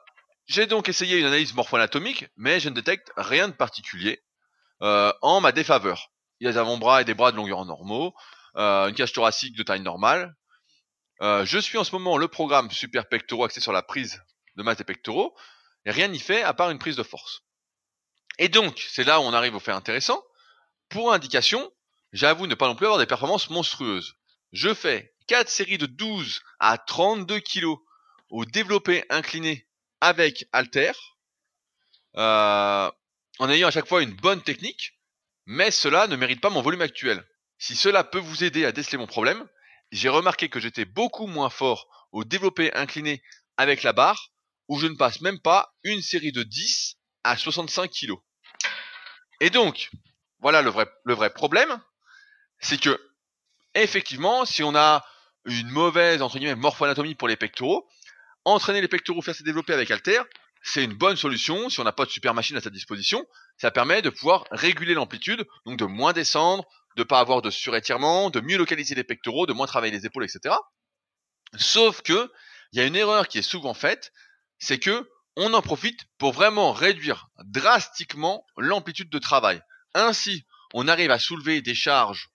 j'ai 0.47 0.67
donc 0.67 0.91
essayé 0.91 1.19
une 1.19 1.25
analyse 1.25 1.55
morpho-anatomique, 1.55 2.27
mais 2.37 2.61
je 2.61 2.69
ne 2.69 2.75
détecte 2.75 3.11
rien 3.17 3.49
de 3.49 3.55
particulier 3.55 4.23
euh, 4.83 5.11
en 5.23 5.41
ma 5.41 5.53
défaveur. 5.53 6.13
Il 6.41 6.49
a 6.49 6.53
des 6.53 6.59
avant-bras 6.59 7.01
et 7.01 7.05
des 7.07 7.15
bras 7.15 7.33
de 7.33 7.37
longueur 7.37 7.65
normaux, 7.65 8.15
euh, 8.57 8.89
une 8.89 8.95
cage 8.95 9.15
thoracique 9.15 9.57
de 9.57 9.63
taille 9.63 9.81
normale. 9.81 10.37
Euh, 11.21 11.45
je 11.45 11.59
suis 11.59 11.79
en 11.79 11.85
ce 11.85 11.93
moment 11.93 12.17
le 12.17 12.29
programme 12.29 12.71
Super 12.71 13.09
Pectoraux 13.09 13.45
axé 13.45 13.61
sur 13.61 13.73
la 13.73 13.83
prise 13.83 14.23
de 14.57 14.63
masse 14.63 14.79
des 14.79 14.85
pectoraux, 14.85 15.37
et 15.85 15.91
rien 15.91 16.09
n'y 16.09 16.19
fait 16.19 16.43
à 16.43 16.55
part 16.55 16.71
une 16.71 16.79
prise 16.79 16.97
de 16.97 17.03
force. 17.03 17.43
Et 18.39 18.49
donc, 18.49 18.87
c'est 18.91 19.05
là 19.05 19.21
où 19.21 19.25
on 19.25 19.33
arrive 19.33 19.55
au 19.55 19.61
fait 19.61 19.73
intéressant. 19.73 20.23
Pour 20.89 21.13
indication, 21.13 21.73
j'avoue 22.13 22.47
ne 22.47 22.55
pas 22.55 22.69
non 22.69 22.77
plus 22.77 22.87
avoir 22.87 22.99
des 22.99 23.07
performances 23.07 23.51
monstrueuses. 23.51 24.15
Je 24.53 24.73
fais 24.73 25.15
4 25.27 25.49
séries 25.49 25.79
de 25.79 25.87
12 25.87 26.41
à 26.61 26.79
32 26.79 27.41
kg 27.41 27.67
au 28.31 28.45
développé 28.45 29.05
incliné 29.11 29.67
avec 30.01 30.47
alter, 30.53 30.93
euh, 32.17 32.91
en 33.39 33.51
ayant 33.51 33.69
à 33.69 33.71
chaque 33.71 33.89
fois 33.89 34.03
une 34.03 34.15
bonne 34.15 34.43
technique, 34.43 34.99
mais 35.47 35.71
cela 35.71 36.07
ne 36.07 36.17
mérite 36.17 36.41
pas 36.41 36.51
mon 36.51 36.63
volume 36.63 36.83
actuel. 36.83 37.25
Si 37.59 37.75
cela 37.75 38.05
peut 38.05 38.19
vous 38.19 38.45
aider 38.45 38.65
à 38.65 38.73
déceler 38.73 38.99
mon 38.99 39.07
problème, 39.07 39.49
j'ai 39.91 40.09
remarqué 40.09 40.49
que 40.49 40.61
j'étais 40.61 40.85
beaucoup 40.85 41.27
moins 41.27 41.51
fort 41.51 42.09
au 42.13 42.25
développé 42.25 42.73
incliné 42.75 43.23
avec 43.57 43.83
la 43.83 43.93
barre, 43.93 44.31
où 44.69 44.79
je 44.79 44.87
ne 44.87 44.95
passe 44.95 45.21
même 45.21 45.41
pas 45.41 45.75
une 45.83 46.03
série 46.03 46.33
de 46.33 46.43
10 46.43 46.97
à 47.25 47.37
65 47.37 47.91
kg. 47.91 48.15
Et 49.41 49.51
donc, 49.51 49.91
voilà 50.41 50.63
le 50.63 50.71
vrai, 50.71 51.31
problème, 51.31 51.81
c'est 52.61 52.81
que, 52.81 53.01
effectivement, 53.75 54.45
si 54.45 54.63
on 54.63 54.75
a 54.75 55.05
une 55.45 55.71
mauvaise, 55.71 56.23
entre 56.23 56.39
guillemets, 56.39 56.55
morpho-anatomie 56.55 57.15
pour 57.15 57.29
les 57.29 57.37
pectoraux, 57.37 57.89
entraîner 58.45 58.81
les 58.81 58.89
pectoraux, 58.89 59.23
faire 59.23 59.35
se 59.35 59.43
développer 59.43 59.73
avec 59.73 59.91
Alter, 59.91 60.21
c'est 60.63 60.85
une 60.85 60.95
bonne 60.95 61.17
solution 61.17 61.71
si 61.71 61.81
on 61.81 61.85
n'a 61.85 61.93
pas 61.93 62.05
de 62.05 62.11
super 62.11 62.35
machine 62.35 62.57
à 62.57 62.61
sa 62.61 62.71
disposition. 62.71 63.27
Ça 63.57 63.71
permet 63.71 64.03
de 64.03 64.11
pouvoir 64.11 64.45
réguler 64.51 64.95
l'amplitude, 64.95 65.47
donc 65.65 65.79
de 65.79 65.85
moins 65.85 66.13
descendre, 66.13 66.65
de 66.99 67.05
pas 67.05 67.21
avoir 67.21 67.41
de 67.43 67.51
surétirement, 67.51 68.29
de 68.29 68.41
mieux 68.41 68.59
localiser 68.59 68.95
les 68.95 69.05
pectoraux, 69.05 69.47
de 69.47 69.53
moins 69.53 69.67
travailler 69.67 69.93
les 69.93 70.05
épaules, 70.05 70.25
etc. 70.25 70.55
Sauf 71.57 72.03
que 72.03 72.31
il 72.73 72.79
y 72.79 72.83
a 72.83 72.87
une 72.87 72.97
erreur 72.97 73.29
qui 73.29 73.39
est 73.39 73.43
souvent 73.43 73.73
faite, 73.73 74.13
c'est 74.59 74.79
que 74.79 75.09
on 75.37 75.55
en 75.55 75.63
profite 75.63 76.01
pour 76.19 76.33
vraiment 76.33 76.73
réduire 76.73 77.29
drastiquement 77.45 78.45
l'amplitude 78.57 79.09
de 79.09 79.19
travail. 79.21 79.63
Ainsi, 79.95 80.45
on 80.75 80.89
arrive 80.89 81.13
à 81.13 81.21
soulever 81.21 81.63
des 81.63 81.77
charges 81.77 82.31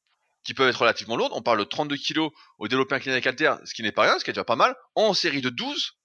qui 0.45 0.53
peuvent 0.53 0.70
être 0.70 0.80
relativement 0.80 1.18
lourdes. 1.18 1.34
On 1.36 1.41
parle 1.41 1.59
de 1.59 1.66
32 1.66 1.97
kg 1.97 2.30
au 2.57 2.68
développé 2.70 2.95
incliné 2.95 3.18
avec 3.18 3.39
ce 3.66 3.74
qui 3.74 3.84
n'est 3.84 3.91
pas 3.91 4.03
rien, 4.03 4.18
ce 4.18 4.24
qui 4.24 4.30
est 4.30 4.34
déjà 4.34 4.45
pas 4.45 4.55
mal, 4.55 4.76
en 4.95 5.14
série 5.14 5.41
de 5.41 5.49
12, 5.49 5.97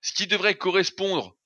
ce 0.00 0.12
qui 0.12 0.28
devrait 0.28 0.54
correspondre, 0.54 1.36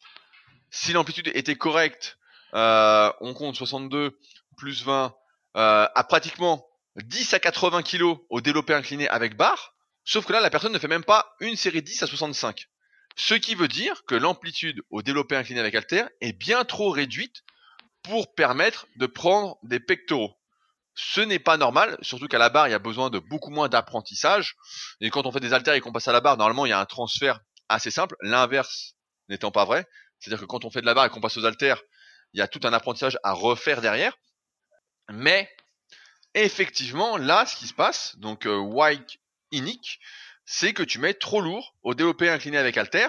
si 0.71 0.93
l'amplitude 0.93 1.31
était 1.35 1.57
correcte, 1.57 2.19
euh, 2.55 3.11
on 3.21 3.33
compte 3.33 3.57
62 3.57 4.19
plus 4.57 4.85
20, 4.85 5.15
euh, 5.57 5.89
à 5.95 6.05
pratiquement 6.05 6.67
10 6.97 7.35
à 7.35 7.39
80 7.39 7.83
kg 7.83 8.17
au 8.31 8.41
développé 8.41 8.75
incliné 8.75 9.09
avec 9.09 9.37
barre, 9.37 9.75
sauf 10.05 10.27
que 10.27 10.33
là, 10.33 10.41
la 10.41 10.51
personne 10.51 10.73
ne 10.73 10.79
fait 10.79 10.89
même 10.89 11.05
pas 11.05 11.35
une 11.41 11.57
série 11.57 11.83
10 11.83 12.03
à 12.03 12.07
65. 12.07 12.69
Ce 13.17 13.35
qui 13.35 13.55
veut 13.55 13.69
dire 13.69 14.05
que 14.07 14.15
l'amplitude 14.15 14.83
au 14.91 15.03
développé 15.03 15.37
incliné 15.37 15.61
avec 15.61 15.75
halter 15.75 16.05
est 16.21 16.35
bien 16.35 16.65
trop 16.65 16.91
réduite 16.91 17.43
pour 18.03 18.35
permettre 18.35 18.87
de 18.97 19.07
prendre 19.07 19.59
des 19.63 19.81
pectoraux. 19.81 20.37
Ce 20.95 21.21
n'est 21.21 21.39
pas 21.39 21.57
normal, 21.57 21.99
surtout 22.03 22.29
qu'à 22.29 22.39
la 22.39 22.51
barre, 22.51 22.69
il 22.69 22.71
y 22.71 22.75
a 22.75 22.79
besoin 22.79 23.11
de 23.11 23.19
beaucoup 23.19 23.51
moins 23.51 23.69
d'apprentissage. 23.69 24.57
Et 25.01 25.11
quand 25.11 25.27
on 25.27 25.33
fait 25.33 25.41
des 25.41 25.53
haltères 25.53 25.75
et 25.75 25.81
qu'on 25.81 25.93
passe 25.93 26.09
à 26.09 26.13
la 26.13 26.21
barre, 26.21 26.37
normalement, 26.37 26.67
il 26.67 26.71
y 26.71 26.73
a 26.73 26.81
un 26.81 26.87
transfert 26.87 27.41
assez 27.69 27.91
simple, 27.91 28.17
l'inverse 28.21 28.95
n'étant 29.29 29.51
pas 29.51 29.65
vrai. 29.65 29.87
C'est-à-dire 30.19 30.41
que 30.41 30.47
quand 30.47 30.65
on 30.65 30.71
fait 30.71 30.81
de 30.81 30.87
la 30.87 30.95
barre 30.95 31.07
et 31.07 31.11
qu'on 31.11 31.21
passe 31.21 31.37
aux 31.37 31.45
haltères, 31.45 31.83
il 32.33 32.39
y 32.39 32.43
a 32.43 32.49
tout 32.49 32.61
un 32.65 32.73
apprentissage 32.73 33.19
à 33.23 33.33
refaire 33.33 33.81
derrière. 33.81 34.17
Mais, 35.11 35.51
effectivement, 36.35 37.17
là, 37.17 37.47
ce 37.47 37.57
qui 37.57 37.67
se 37.67 37.75
passe, 37.75 38.17
donc 38.19 38.47
euh, 38.47 38.57
White 38.57 39.19
inique, 39.53 40.01
c'est 40.45 40.73
que 40.73 40.83
tu 40.83 40.99
mets 40.99 41.15
trop 41.15 41.41
lourd 41.41 41.75
au 41.83 41.95
développé 41.95 42.29
incliné 42.29 42.59
avec 42.59 42.77
halter 42.77 43.09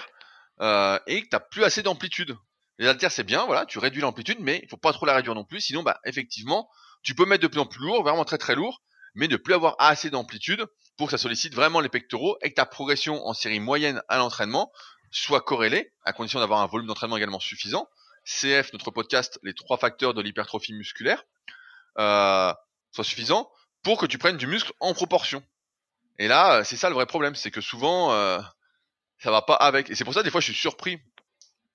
euh, 0.62 1.00
et 1.08 1.22
que 1.22 1.30
tu 1.30 1.36
n'as 1.36 1.40
plus 1.40 1.64
assez 1.64 1.84
d'amplitude. 1.84 2.36
Les 2.80 2.88
haltères, 2.88 3.12
c'est 3.12 3.24
bien, 3.24 3.46
voilà, 3.46 3.66
tu 3.66 3.80
réduis 3.80 4.02
l'amplitude, 4.02 4.38
mais 4.40 4.60
il 4.64 4.70
faut 4.70 4.78
pas 4.78 4.94
trop 4.94 5.06
la 5.06 5.16
réduire 5.16 5.36
non 5.36 5.44
plus, 5.44 5.62
sinon, 5.62 5.84
bah, 5.84 6.00
effectivement, 6.06 6.70
tu 7.04 7.16
peux 7.16 7.26
mettre 7.26 7.44
de 7.44 7.48
plus 7.48 7.60
en 7.60 7.66
plus 7.66 7.80
lourd, 7.80 8.04
vraiment 8.04 8.26
très 8.26 8.38
très 8.38 8.56
lourd, 8.56 8.82
mais 9.16 9.28
ne 9.28 9.36
plus 9.36 9.54
avoir 9.54 9.76
assez 9.80 10.10
d'amplitude 10.10 10.66
pour 10.96 11.08
que 11.08 11.12
ça 11.12 11.18
sollicite 11.18 11.56
vraiment 11.56 11.80
les 11.80 11.90
pectoraux 11.90 12.38
et 12.42 12.50
que 12.50 12.56
ta 12.56 12.66
progression 12.66 13.26
en 13.26 13.34
série 13.34 13.60
moyenne 13.60 14.02
à 14.08 14.18
l'entraînement 14.18 14.72
soit 15.12 15.42
corrélée, 15.42 15.92
à 16.04 16.14
condition 16.14 16.40
d'avoir 16.40 16.62
un 16.62 16.68
volume 16.68 16.88
d'entraînement 16.88 17.18
également 17.18 17.40
suffisant. 17.40 17.88
CF, 18.26 18.74
notre 18.74 18.92
podcast, 18.92 19.40
les 19.42 19.54
trois 19.54 19.78
facteurs 19.78 20.14
de 20.14 20.22
l'hypertrophie 20.22 20.74
musculaire, 20.74 21.24
euh, 22.00 22.54
soit 22.92 23.04
suffisant 23.04 23.50
pour 23.84 23.98
que 24.00 24.06
tu 24.06 24.18
prennes 24.18 24.38
du 24.38 24.48
muscle 24.48 24.72
en 24.80 24.94
proportion. 24.94 25.44
Et 26.20 26.28
là, 26.28 26.64
c'est 26.64 26.78
ça 26.78 26.90
le 26.90 26.96
vrai 26.96 27.06
problème, 27.06 27.36
c'est 27.36 27.52
que 27.52 27.62
souvent, 27.62 28.12
euh, 28.12 28.40
ça 29.20 29.32
va 29.32 29.42
pas 29.42 29.56
avec. 29.56 29.90
Et 29.90 29.96
c'est 29.96 30.04
pour 30.04 30.14
ça, 30.14 30.24
des 30.24 30.32
fois, 30.32 30.42
je 30.42 30.52
suis 30.52 30.60
surpris. 30.60 31.00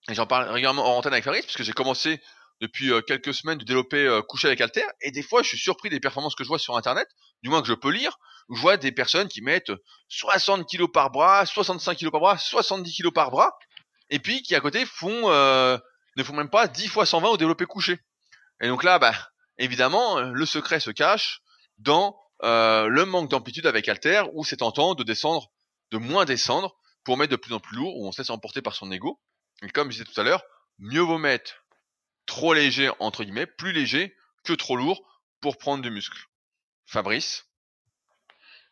Et 0.09 0.15
j'en 0.15 0.27
parle 0.27 0.49
régulièrement 0.49 0.85
en 0.85 0.99
antenne 0.99 1.13
avec 1.13 1.25
Faris, 1.25 1.43
puisque 1.43 1.63
j'ai 1.63 1.73
commencé 1.73 2.21
depuis 2.63 2.93
euh, 2.93 3.03
quelques 3.03 3.35
semaines 3.35 3.59
de 3.59 3.65
développer 3.65 4.07
euh, 4.07 4.23
coucher 4.23 4.47
avec 4.47 4.61
Alter, 4.61 4.87
et 5.01 5.11
des 5.11 5.23
fois 5.23 5.43
je 5.43 5.49
suis 5.49 5.59
surpris 5.59 5.91
des 5.91 5.99
performances 5.99 6.37
que 6.37 6.45
je 6.45 6.49
vois 6.49 6.61
sur 6.61 6.77
internet, 6.77 7.09
du 7.43 7.51
moins 7.51 7.61
que 7.61 7.67
je 7.67 7.75
peux 7.75 7.91
lire, 7.91 8.17
je 8.55 8.61
vois 8.61 8.77
des 8.77 8.93
personnes 8.93 9.27
qui 9.27 9.43
mettent 9.43 9.73
60 10.09 10.69
kg 10.71 10.87
par 10.87 11.11
bras, 11.11 11.45
65 11.45 11.99
kg 11.99 12.11
par 12.11 12.21
bras, 12.21 12.39
70 12.39 12.97
kg 12.97 13.11
par 13.11 13.33
bras, 13.33 13.59
et 14.11 14.21
puis 14.21 14.43
qui 14.43 14.55
à 14.55 14.61
côté 14.61 14.87
font 14.87 15.31
euh, 15.31 15.77
ne 16.17 16.23
font 16.23 16.35
même 16.35 16.51
pas 16.51 16.69
10 16.69 16.87
fois 16.87 17.05
120 17.05 17.31
au 17.31 17.37
développé 17.37 17.67
couché. 17.67 17.99
Et 18.61 18.69
donc 18.69 18.85
là, 18.85 19.01
bah, 19.01 19.15
évidemment, 19.59 20.21
le 20.21 20.47
secret 20.47 20.81
se 20.81 20.91
cache 20.91 21.41
dans 21.79 22.17
le 22.43 23.05
manque 23.05 23.31
d'amplitude 23.31 23.67
avec 23.67 23.89
Alter, 23.89 24.25
où 24.35 24.45
c'est 24.45 24.59
tentant 24.59 24.95
de 24.95 25.03
descendre, 25.03 25.51
de 25.91 25.99
moins 25.99 26.25
descendre, 26.25 26.75
pour 27.05 27.17
mettre 27.17 27.33
de 27.33 27.37
plus 27.37 27.53
en 27.53 27.61
plus 27.61 27.77
lourd, 27.77 27.97
où 27.97 28.07
on 28.07 28.13
se 28.13 28.21
laisse 28.21 28.31
emporter 28.31 28.63
par 28.63 28.75
son 28.75 28.91
ego. 28.93 29.21
Et 29.63 29.69
comme 29.69 29.91
je 29.91 29.99
disais 29.99 30.05
tout 30.05 30.21
à 30.21 30.25
l'heure, 30.25 30.43
mieux 30.79 31.01
vaut 31.01 31.19
mettre 31.19 31.55
trop 32.27 32.55
léger, 32.55 32.91
entre 33.01 33.25
guillemets, 33.25 33.47
plus 33.47 33.73
léger 33.73 34.15
que 34.45 34.53
trop 34.53 34.77
lourd 34.77 35.03
pour 35.41 35.59
prendre 35.59 35.83
du 35.83 35.91
muscle. 35.91 36.19
Fabrice? 36.87 37.45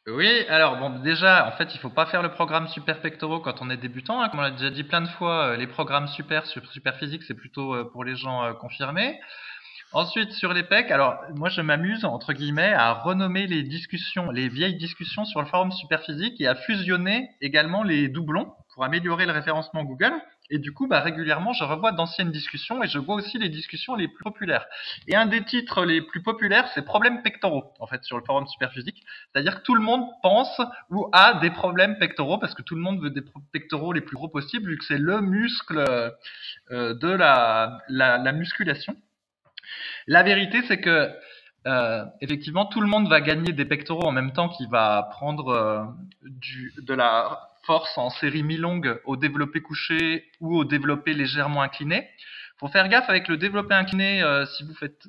Oui, 0.06 0.46
alors 0.48 0.78
bon, 0.78 1.00
déjà, 1.00 1.46
en 1.46 1.52
fait, 1.52 1.74
il 1.74 1.78
faut 1.78 1.90
pas 1.90 2.06
faire 2.06 2.22
le 2.22 2.32
programme 2.32 2.68
super 2.68 3.00
pectoraux 3.00 3.40
quand 3.40 3.60
on 3.60 3.70
est 3.70 3.76
débutant. 3.76 4.20
Hein. 4.20 4.28
Comme 4.28 4.40
on 4.40 4.42
l'a 4.42 4.50
déjà 4.50 4.70
dit 4.70 4.84
plein 4.84 5.02
de 5.02 5.08
fois, 5.08 5.48
euh, 5.48 5.56
les 5.56 5.66
programmes 5.66 6.08
super, 6.08 6.46
super 6.46 6.96
physique, 6.96 7.22
c'est 7.24 7.34
plutôt 7.34 7.74
euh, 7.74 7.84
pour 7.84 8.04
les 8.04 8.16
gens 8.16 8.44
euh, 8.44 8.52
confirmés. 8.54 9.20
Ensuite, 9.93 10.30
sur 10.32 10.53
les 10.53 10.62
pecs, 10.62 10.93
alors 10.93 11.20
moi 11.34 11.49
je 11.49 11.61
m'amuse 11.61 12.05
entre 12.05 12.32
guillemets 12.32 12.72
à 12.72 12.93
renommer 12.93 13.49
les 13.49 13.64
discussions, 13.64 14.30
les 14.30 14.49
vieilles 14.49 14.76
discussions 14.76 15.24
sur 15.24 15.41
le 15.41 15.49
forum 15.49 15.72
super 15.72 16.05
physique 16.05 16.41
et 16.41 16.47
à 16.47 16.55
fusionner 16.55 17.28
également 17.41 17.82
les 17.82 18.07
doublons 18.07 18.53
pour 18.72 18.84
améliorer 18.84 19.26
le 19.26 19.32
référencement 19.32 19.82
Google. 19.82 20.12
Et 20.49 20.59
du 20.59 20.72
coup, 20.72 20.86
bah, 20.86 21.01
régulièrement, 21.01 21.53
je 21.53 21.64
revois 21.64 21.91
d'anciennes 21.91 22.30
discussions 22.30 22.84
et 22.84 22.88
je 22.88 22.99
vois 22.99 23.16
aussi 23.16 23.38
les 23.38 23.49
discussions 23.49 23.97
les 23.97 24.07
plus 24.07 24.22
populaires. 24.22 24.64
Et 25.09 25.16
un 25.16 25.26
des 25.26 25.45
titres 25.45 25.84
les 25.84 26.03
plus 26.03 26.22
populaires, 26.22 26.68
c'est 26.74 26.82
problèmes 26.82 27.22
pectoraux, 27.22 27.72
en 27.80 27.86
fait, 27.88 28.05
sur 28.05 28.16
le 28.16 28.24
forum 28.24 28.47
Superphysique. 28.47 29.03
C'est-à-dire 29.32 29.59
que 29.59 29.62
tout 29.62 29.74
le 29.74 29.82
monde 29.82 30.05
pense 30.22 30.61
ou 30.91 31.09
a 31.12 31.34
des 31.41 31.51
problèmes 31.51 31.99
pectoraux 31.99 32.38
parce 32.38 32.55
que 32.55 32.62
tout 32.62 32.76
le 32.76 32.80
monde 32.80 33.01
veut 33.01 33.11
des 33.11 33.22
pectoraux 33.53 33.93
les 33.93 34.01
plus 34.01 34.16
gros 34.16 34.28
possibles 34.28 34.70
vu 34.70 34.78
que 34.78 34.84
c'est 34.84 34.99
le 34.99 35.20
muscle 35.20 35.78
euh, 35.78 36.95
de 36.95 37.09
la, 37.09 37.78
la, 37.88 38.18
la 38.18 38.32
musculation. 38.32 38.97
La 40.06 40.22
vérité, 40.22 40.62
c'est 40.68 40.80
que 40.80 41.10
euh, 41.66 42.04
effectivement, 42.20 42.66
tout 42.66 42.80
le 42.80 42.86
monde 42.86 43.08
va 43.08 43.20
gagner 43.20 43.52
des 43.52 43.64
pectoraux 43.64 44.06
en 44.06 44.12
même 44.12 44.32
temps 44.32 44.48
qu'il 44.48 44.68
va 44.68 45.08
prendre 45.10 45.48
euh, 45.48 45.84
de 46.80 46.94
la 46.94 47.38
force 47.64 47.98
en 47.98 48.08
série 48.10 48.42
mi-longue 48.42 49.00
au 49.04 49.16
développé 49.16 49.60
couché 49.60 50.24
ou 50.40 50.56
au 50.56 50.64
développé 50.64 51.12
légèrement 51.12 51.62
incliné. 51.62 52.08
Faut 52.58 52.68
faire 52.68 52.88
gaffe 52.88 53.08
avec 53.08 53.28
le 53.28 53.36
développé 53.36 53.74
incliné 53.74 54.22
euh, 54.22 54.46
si 54.46 54.64
vous 54.64 54.74
faites 54.74 55.06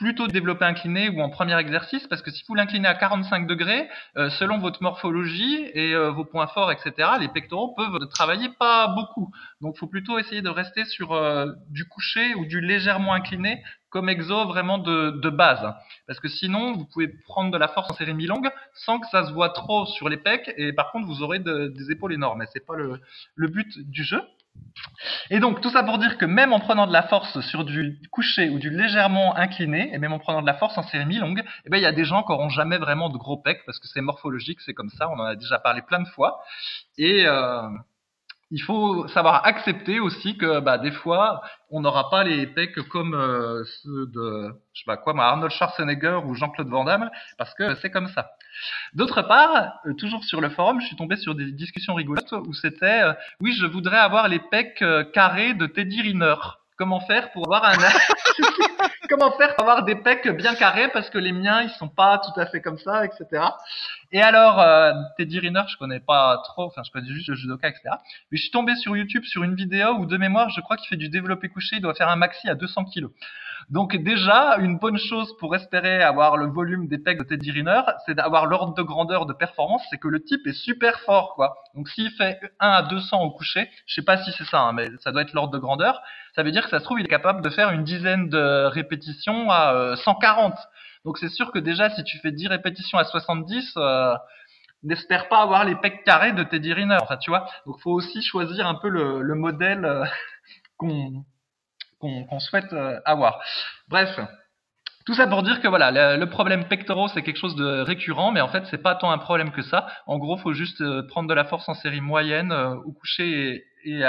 plutôt 0.00 0.28
développé 0.28 0.64
incliné 0.64 1.10
ou 1.10 1.20
en 1.20 1.28
premier 1.28 1.58
exercice 1.58 2.06
parce 2.06 2.22
que 2.22 2.30
si 2.30 2.42
vous 2.48 2.54
l'inclinez 2.54 2.88
à 2.88 2.94
45 2.94 3.46
degrés, 3.46 3.86
euh, 4.16 4.30
selon 4.30 4.56
votre 4.56 4.82
morphologie 4.82 5.70
et 5.74 5.94
euh, 5.94 6.10
vos 6.10 6.24
points 6.24 6.46
forts, 6.46 6.72
etc., 6.72 7.10
les 7.20 7.28
pectoraux 7.28 7.74
peuvent 7.74 8.08
travailler 8.08 8.48
pas 8.58 8.88
beaucoup. 8.88 9.30
Donc, 9.60 9.76
faut 9.76 9.86
plutôt 9.86 10.18
essayer 10.18 10.40
de 10.40 10.48
rester 10.48 10.86
sur 10.86 11.12
euh, 11.12 11.52
du 11.68 11.86
couché 11.86 12.34
ou 12.34 12.46
du 12.46 12.62
légèrement 12.62 13.12
incliné 13.12 13.62
comme 13.90 14.08
exo 14.08 14.46
vraiment 14.46 14.78
de, 14.78 15.28
base. 15.28 15.70
Parce 16.06 16.18
que 16.18 16.28
sinon, 16.28 16.72
vous 16.72 16.86
pouvez 16.86 17.08
prendre 17.08 17.50
de 17.50 17.58
la 17.58 17.68
force 17.68 17.90
en 17.90 17.94
série 17.94 18.14
mi-longue 18.14 18.50
sans 18.72 19.00
que 19.00 19.06
ça 19.08 19.26
se 19.26 19.32
voit 19.32 19.50
trop 19.50 19.84
sur 19.84 20.08
les 20.08 20.16
pecs 20.16 20.50
et 20.56 20.72
par 20.72 20.92
contre, 20.92 21.08
vous 21.08 21.22
aurez 21.22 21.40
des 21.40 21.90
épaules 21.90 22.14
énormes. 22.14 22.40
Et 22.40 22.46
c'est 22.52 22.64
pas 22.64 22.76
le 22.76 23.48
but 23.48 23.78
du 23.90 24.04
jeu. 24.04 24.22
Et 25.30 25.40
donc, 25.40 25.60
tout 25.60 25.70
ça 25.70 25.82
pour 25.82 25.98
dire 25.98 26.18
que 26.18 26.24
même 26.24 26.52
en 26.52 26.60
prenant 26.60 26.86
de 26.86 26.92
la 26.92 27.02
force 27.02 27.40
sur 27.40 27.64
du 27.64 28.00
couché 28.10 28.48
ou 28.50 28.58
du 28.58 28.70
légèrement 28.70 29.36
incliné, 29.36 29.90
et 29.92 29.98
même 29.98 30.12
en 30.12 30.18
prenant 30.18 30.42
de 30.42 30.46
la 30.46 30.54
force 30.54 30.76
en 30.76 30.82
série 30.82 31.06
mi-longue, 31.06 31.42
eh 31.64 31.70
ben, 31.70 31.78
il 31.78 31.82
y 31.82 31.86
a 31.86 31.92
des 31.92 32.04
gens 32.04 32.22
qui 32.22 32.32
n'auront 32.32 32.48
jamais 32.48 32.78
vraiment 32.78 33.08
de 33.08 33.16
gros 33.16 33.36
pecs 33.36 33.62
parce 33.66 33.78
que 33.78 33.88
c'est 33.88 34.00
morphologique, 34.00 34.60
c'est 34.60 34.74
comme 34.74 34.90
ça, 34.90 35.08
on 35.10 35.18
en 35.18 35.24
a 35.24 35.36
déjà 35.36 35.58
parlé 35.58 35.82
plein 35.82 36.00
de 36.00 36.08
fois. 36.08 36.40
Et, 36.98 37.26
euh, 37.26 37.68
il 38.50 38.62
faut 38.62 39.06
savoir 39.08 39.46
accepter 39.46 40.00
aussi 40.00 40.36
que 40.36 40.60
bah, 40.60 40.78
des 40.78 40.90
fois, 40.90 41.40
on 41.70 41.80
n'aura 41.80 42.10
pas 42.10 42.24
les 42.24 42.46
pecs 42.48 42.74
comme 42.88 43.14
euh, 43.14 43.64
ceux 43.82 44.06
de, 44.06 44.52
quoi, 44.96 45.14
Arnold 45.18 45.52
Schwarzenegger 45.52 46.20
ou 46.24 46.34
Jean-Claude 46.34 46.68
Van 46.68 46.84
Damme, 46.84 47.10
parce 47.38 47.54
que 47.54 47.76
c'est 47.76 47.90
comme 47.90 48.08
ça. 48.08 48.30
D'autre 48.94 49.22
part, 49.22 49.74
euh, 49.86 49.94
toujours 49.94 50.24
sur 50.24 50.40
le 50.40 50.50
forum, 50.50 50.80
je 50.80 50.86
suis 50.86 50.96
tombé 50.96 51.16
sur 51.16 51.34
des 51.34 51.52
discussions 51.52 51.94
rigolotes 51.94 52.32
où 52.32 52.52
c'était, 52.52 53.02
euh, 53.02 53.12
oui, 53.40 53.52
je 53.52 53.66
voudrais 53.66 53.98
avoir 53.98 54.28
les 54.28 54.40
pecs 54.40 54.84
carrés 55.12 55.54
de 55.54 55.66
Teddy 55.66 56.02
Riner. 56.02 56.34
Comment 56.80 57.00
faire 57.00 57.30
pour 57.32 57.44
avoir 57.44 57.62
un 57.66 57.76
comment 59.10 59.32
faire 59.32 59.54
pour 59.54 59.68
avoir 59.68 59.84
des 59.84 59.96
pecs 59.96 60.26
bien 60.34 60.54
carrés 60.54 60.88
parce 60.88 61.10
que 61.10 61.18
les 61.18 61.30
miens 61.30 61.60
ils 61.60 61.68
sont 61.72 61.88
pas 61.88 62.16
tout 62.16 62.40
à 62.40 62.46
fait 62.46 62.62
comme 62.62 62.78
ça, 62.78 63.04
etc. 63.04 63.44
Et 64.12 64.22
alors 64.22 64.58
euh, 64.58 64.94
Teddy 65.18 65.40
Riner, 65.40 65.64
je 65.68 65.76
connais 65.76 66.00
pas 66.00 66.40
trop, 66.42 66.64
enfin 66.64 66.80
je 66.82 66.90
connais 66.90 67.10
juste 67.10 67.28
le 67.28 67.34
judoka, 67.34 67.68
etc. 67.68 67.82
Mais 68.30 68.38
je 68.38 68.44
suis 68.44 68.50
tombé 68.50 68.74
sur 68.76 68.96
YouTube 68.96 69.24
sur 69.24 69.42
une 69.42 69.56
vidéo 69.56 69.90
où 69.98 70.06
de 70.06 70.16
mémoire, 70.16 70.48
je 70.48 70.62
crois 70.62 70.78
qu'il 70.78 70.88
fait 70.88 70.96
du 70.96 71.10
développé 71.10 71.50
couché, 71.50 71.76
il 71.76 71.82
doit 71.82 71.92
faire 71.92 72.08
un 72.08 72.16
maxi 72.16 72.48
à 72.48 72.54
200 72.54 72.86
kilos. 72.86 73.10
Donc 73.68 73.96
déjà, 73.96 74.56
une 74.58 74.78
bonne 74.78 74.98
chose 74.98 75.36
pour 75.38 75.54
espérer 75.54 76.02
avoir 76.02 76.36
le 76.36 76.46
volume 76.46 76.88
des 76.88 76.98
pecs 76.98 77.18
de 77.18 77.24
Teddy 77.24 77.50
Riner, 77.50 77.82
c'est 78.06 78.14
d'avoir 78.14 78.46
l'ordre 78.46 78.74
de 78.74 78.82
grandeur 78.82 79.26
de 79.26 79.32
performance, 79.32 79.82
c'est 79.90 79.98
que 79.98 80.08
le 80.08 80.22
type 80.22 80.46
est 80.46 80.54
super 80.54 81.00
fort, 81.00 81.34
quoi. 81.34 81.56
Donc 81.74 81.88
s'il 81.88 82.10
fait 82.12 82.40
1 82.60 82.68
à 82.68 82.82
200 82.82 83.20
au 83.22 83.30
coucher, 83.30 83.68
je 83.86 83.94
sais 83.94 84.04
pas 84.04 84.16
si 84.18 84.32
c'est 84.32 84.44
ça, 84.44 84.60
hein, 84.60 84.72
mais 84.72 84.88
ça 85.00 85.12
doit 85.12 85.22
être 85.22 85.32
l'ordre 85.34 85.52
de 85.52 85.58
grandeur, 85.58 86.00
ça 86.34 86.42
veut 86.42 86.50
dire 86.52 86.64
que 86.64 86.70
ça 86.70 86.78
se 86.80 86.84
trouve, 86.84 87.00
il 87.00 87.06
est 87.06 87.08
capable 87.10 87.42
de 87.42 87.50
faire 87.50 87.70
une 87.70 87.84
dizaine 87.84 88.28
de 88.28 88.64
répétitions 88.66 89.50
à 89.50 89.94
140. 89.96 90.52
Euh, 90.52 90.56
Donc 91.04 91.18
c'est 91.18 91.28
sûr 91.28 91.52
que 91.52 91.58
déjà, 91.58 91.90
si 91.90 92.04
tu 92.04 92.18
fais 92.18 92.32
10 92.32 92.48
répétitions 92.48 92.98
à 92.98 93.04
70, 93.04 93.74
euh, 93.76 94.14
n'espère 94.82 95.28
pas 95.28 95.42
avoir 95.42 95.64
les 95.64 95.76
pecs 95.76 96.04
carrés 96.04 96.32
de 96.32 96.42
Teddy 96.42 96.72
Riner. 96.72 96.98
Enfin, 97.02 97.16
tu 97.16 97.30
vois. 97.30 97.46
Donc 97.66 97.80
faut 97.80 97.92
aussi 97.92 98.22
choisir 98.22 98.66
un 98.66 98.74
peu 98.74 98.88
le, 98.88 99.22
le 99.22 99.34
modèle 99.34 99.84
euh, 99.84 100.04
qu'on 100.76 101.24
qu'on 102.00 102.40
souhaite 102.40 102.72
euh, 102.72 102.98
avoir. 103.04 103.40
Bref, 103.88 104.18
tout 105.06 105.14
ça 105.14 105.26
pour 105.26 105.42
dire 105.42 105.60
que 105.60 105.68
voilà, 105.68 106.16
le, 106.16 106.30
problème 106.30 106.66
pectoraux 106.68 107.08
c'est 107.08 107.22
quelque 107.22 107.38
chose 107.38 107.56
de 107.56 107.80
récurrent, 107.82 108.32
mais 108.32 108.40
en 108.40 108.48
fait 108.48 108.64
c'est 108.70 108.82
pas 108.82 108.94
tant 108.94 109.10
un 109.10 109.18
problème 109.18 109.52
que 109.52 109.62
ça. 109.62 109.86
En 110.06 110.18
gros, 110.18 110.36
faut 110.38 110.52
juste 110.52 110.80
euh, 110.80 111.06
prendre 111.06 111.28
de 111.28 111.34
la 111.34 111.44
force 111.44 111.68
en 111.68 111.74
série 111.74 112.00
moyenne 112.00 112.52
euh, 112.52 112.74
au 112.74 112.92
coucher 112.92 113.64
et, 113.84 114.04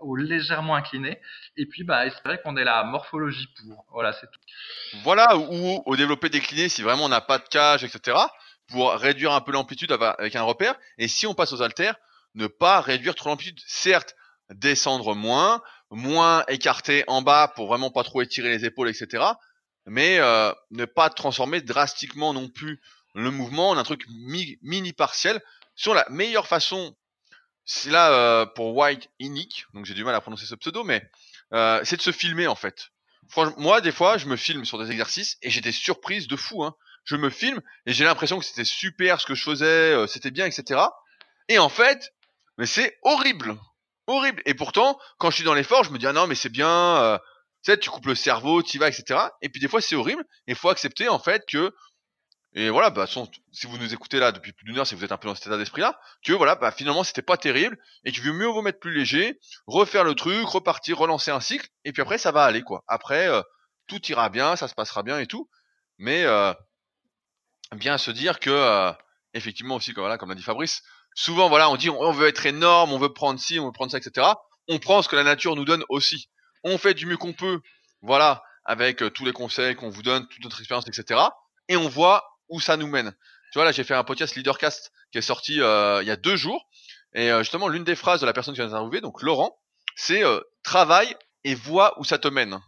au 0.00 0.14
légèrement 0.14 0.76
incliné, 0.76 1.18
et 1.56 1.66
puis 1.66 1.82
bah 1.82 2.06
espérer 2.06 2.40
qu'on 2.40 2.56
ait 2.56 2.62
la 2.64 2.84
morphologie 2.84 3.48
pour. 3.56 3.84
Voilà, 3.90 4.12
c'est 4.12 4.26
tout. 4.26 4.40
Voilà, 5.02 5.36
ou 5.36 5.82
au 5.84 5.96
développé 5.96 6.28
décliné 6.28 6.68
si 6.68 6.82
vraiment 6.82 7.06
on 7.06 7.08
n'a 7.08 7.20
pas 7.20 7.38
de 7.38 7.48
cage, 7.48 7.82
etc. 7.82 8.16
Pour 8.68 8.92
réduire 8.92 9.32
un 9.32 9.40
peu 9.40 9.50
l'amplitude 9.50 9.90
avec 9.90 10.36
un 10.36 10.42
repère. 10.42 10.76
Et 10.98 11.08
si 11.08 11.26
on 11.26 11.34
passe 11.34 11.52
aux 11.52 11.62
haltères, 11.62 11.96
ne 12.36 12.46
pas 12.46 12.80
réduire 12.80 13.16
trop 13.16 13.30
l'amplitude. 13.30 13.58
Certes, 13.66 14.14
descendre 14.50 15.14
moins, 15.14 15.62
moins 15.90 16.44
écarté 16.48 17.04
en 17.06 17.22
bas 17.22 17.52
pour 17.54 17.68
vraiment 17.68 17.90
pas 17.90 18.04
trop 18.04 18.22
étirer 18.22 18.50
les 18.50 18.64
épaules, 18.64 18.88
etc. 18.88 19.24
Mais 19.86 20.18
euh, 20.18 20.52
ne 20.70 20.84
pas 20.84 21.08
transformer 21.10 21.60
drastiquement 21.60 22.34
non 22.34 22.48
plus 22.48 22.80
le 23.14 23.30
mouvement 23.30 23.70
en 23.70 23.78
un 23.78 23.84
truc 23.84 24.04
mini 24.08 24.92
partiel. 24.92 25.42
Sur 25.74 25.94
la 25.94 26.06
meilleure 26.10 26.46
façon, 26.46 26.94
c'est 27.64 27.90
là 27.90 28.12
euh, 28.12 28.46
pour 28.46 28.76
White 28.76 29.08
Inic, 29.18 29.64
donc 29.74 29.86
j'ai 29.86 29.94
du 29.94 30.04
mal 30.04 30.14
à 30.14 30.20
prononcer 30.20 30.46
ce 30.46 30.54
pseudo, 30.54 30.84
mais 30.84 31.02
euh, 31.54 31.80
c'est 31.84 31.96
de 31.96 32.02
se 32.02 32.12
filmer 32.12 32.46
en 32.46 32.54
fait. 32.54 32.88
Moi 33.56 33.80
des 33.82 33.92
fois 33.92 34.16
je 34.16 34.26
me 34.26 34.36
filme 34.36 34.64
sur 34.64 34.78
des 34.78 34.90
exercices 34.90 35.36
et 35.42 35.50
j'ai 35.50 35.60
des 35.60 35.72
surprises 35.72 36.28
de 36.28 36.36
fou. 36.36 36.64
Hein. 36.64 36.74
Je 37.04 37.16
me 37.16 37.30
filme 37.30 37.60
et 37.86 37.92
j'ai 37.92 38.04
l'impression 38.04 38.38
que 38.38 38.44
c'était 38.44 38.64
super 38.64 39.20
ce 39.20 39.26
que 39.26 39.34
je 39.34 39.42
faisais, 39.42 40.06
c'était 40.08 40.30
bien, 40.30 40.46
etc. 40.46 40.80
Et 41.48 41.58
en 41.58 41.70
fait, 41.70 42.12
mais 42.58 42.66
c'est 42.66 42.98
horrible 43.02 43.56
horrible. 44.08 44.42
Et 44.46 44.54
pourtant, 44.54 44.98
quand 45.18 45.30
je 45.30 45.36
suis 45.36 45.44
dans 45.44 45.54
l'effort, 45.54 45.84
je 45.84 45.90
me 45.90 45.98
dis 45.98 46.06
ah 46.06 46.12
non 46.12 46.26
mais 46.26 46.34
c'est 46.34 46.48
bien, 46.48 46.68
euh, 46.68 47.18
tu 47.62 47.70
sais, 47.72 47.78
tu 47.78 47.90
coupes 47.90 48.06
le 48.06 48.16
cerveau, 48.16 48.62
tu 48.62 48.78
vas, 48.78 48.88
etc. 48.88 49.20
Et 49.42 49.48
puis 49.48 49.60
des 49.60 49.68
fois 49.68 49.80
c'est 49.80 49.94
horrible. 49.94 50.24
Et 50.48 50.52
il 50.52 50.56
faut 50.56 50.70
accepter 50.70 51.08
en 51.08 51.20
fait 51.20 51.44
que 51.46 51.72
et 52.54 52.70
voilà, 52.70 52.90
bah, 52.90 53.06
si 53.06 53.66
vous 53.66 53.78
nous 53.78 53.92
écoutez 53.92 54.18
là 54.18 54.32
depuis 54.32 54.52
plus 54.52 54.64
d'une 54.64 54.78
heure, 54.78 54.86
si 54.86 54.94
vous 54.94 55.04
êtes 55.04 55.12
un 55.12 55.18
peu 55.18 55.28
dans 55.28 55.34
cet 55.34 55.46
état 55.46 55.58
d'esprit-là, 55.58 56.00
que 56.24 56.32
voilà, 56.32 56.54
bah, 56.54 56.72
finalement, 56.72 57.04
c'était 57.04 57.22
pas 57.22 57.36
terrible, 57.36 57.76
et 58.04 58.12
qu'il 58.12 58.24
vaut 58.24 58.32
mieux 58.32 58.46
vous 58.46 58.62
mettre 58.62 58.80
plus 58.80 58.94
léger, 58.94 59.38
refaire 59.66 60.02
le 60.02 60.14
truc, 60.14 60.46
repartir, 60.46 60.98
relancer 60.98 61.30
un 61.30 61.40
cycle, 61.40 61.68
et 61.84 61.92
puis 61.92 62.00
après, 62.00 62.16
ça 62.16 62.32
va 62.32 62.44
aller, 62.44 62.62
quoi. 62.62 62.84
Après, 62.88 63.28
euh, 63.28 63.42
tout 63.86 64.04
ira 64.06 64.30
bien, 64.30 64.56
ça 64.56 64.66
se 64.66 64.74
passera 64.74 65.02
bien 65.02 65.18
et 65.18 65.26
tout, 65.26 65.50
mais 65.98 66.24
euh, 66.24 66.54
bien 67.76 67.98
se 67.98 68.10
dire 68.10 68.40
que, 68.40 68.92
effectivement 69.34 69.76
aussi, 69.76 69.92
comme, 69.92 70.16
comme 70.16 70.30
l'a 70.30 70.34
dit 70.34 70.42
Fabrice, 70.42 70.82
souvent, 71.14 71.48
voilà, 71.48 71.70
on 71.70 71.76
dit 71.76 71.90
on 71.90 72.12
veut 72.12 72.28
être 72.28 72.46
énorme, 72.46 72.92
on 72.92 72.98
veut 72.98 73.12
prendre 73.12 73.40
ci, 73.40 73.58
on 73.58 73.66
veut 73.66 73.72
prendre 73.72 73.90
ça, 73.90 73.98
etc. 73.98 74.26
On 74.68 74.78
prend 74.78 75.02
ce 75.02 75.08
que 75.08 75.16
la 75.16 75.24
nature 75.24 75.56
nous 75.56 75.64
donne 75.64 75.84
aussi. 75.88 76.28
On 76.64 76.78
fait 76.78 76.94
du 76.94 77.06
mieux 77.06 77.16
qu'on 77.16 77.32
peut, 77.32 77.60
voilà, 78.02 78.42
avec 78.64 79.02
euh, 79.02 79.10
tous 79.10 79.24
les 79.24 79.32
conseils 79.32 79.74
qu'on 79.74 79.88
vous 79.88 80.02
donne, 80.02 80.26
toute 80.28 80.44
notre 80.44 80.58
expérience, 80.60 80.86
etc. 80.86 81.20
Et 81.68 81.76
on 81.76 81.88
voit 81.88 82.24
où 82.48 82.60
ça 82.60 82.76
nous 82.76 82.86
mène. 82.86 83.14
Tu 83.52 83.58
vois, 83.58 83.64
là, 83.64 83.72
j'ai 83.72 83.84
fait 83.84 83.94
un 83.94 84.04
podcast 84.04 84.36
Leadercast 84.36 84.92
qui 85.10 85.18
est 85.18 85.22
sorti 85.22 85.60
euh, 85.60 86.02
il 86.02 86.08
y 86.08 86.10
a 86.10 86.16
deux 86.16 86.36
jours. 86.36 86.68
Et 87.14 87.32
euh, 87.32 87.38
justement, 87.38 87.68
l'une 87.68 87.84
des 87.84 87.96
phrases 87.96 88.20
de 88.20 88.26
la 88.26 88.32
personne 88.32 88.54
qui 88.54 88.60
vient 88.60 88.68
d'interviewer, 88.68 89.00
donc 89.00 89.22
Laurent, 89.22 89.58
c'est 89.96 90.22
travaille 90.62 91.16
et 91.44 91.54
vois 91.54 91.98
où 91.98 92.04
ça 92.04 92.18
te 92.18 92.28
mène. 92.28 92.60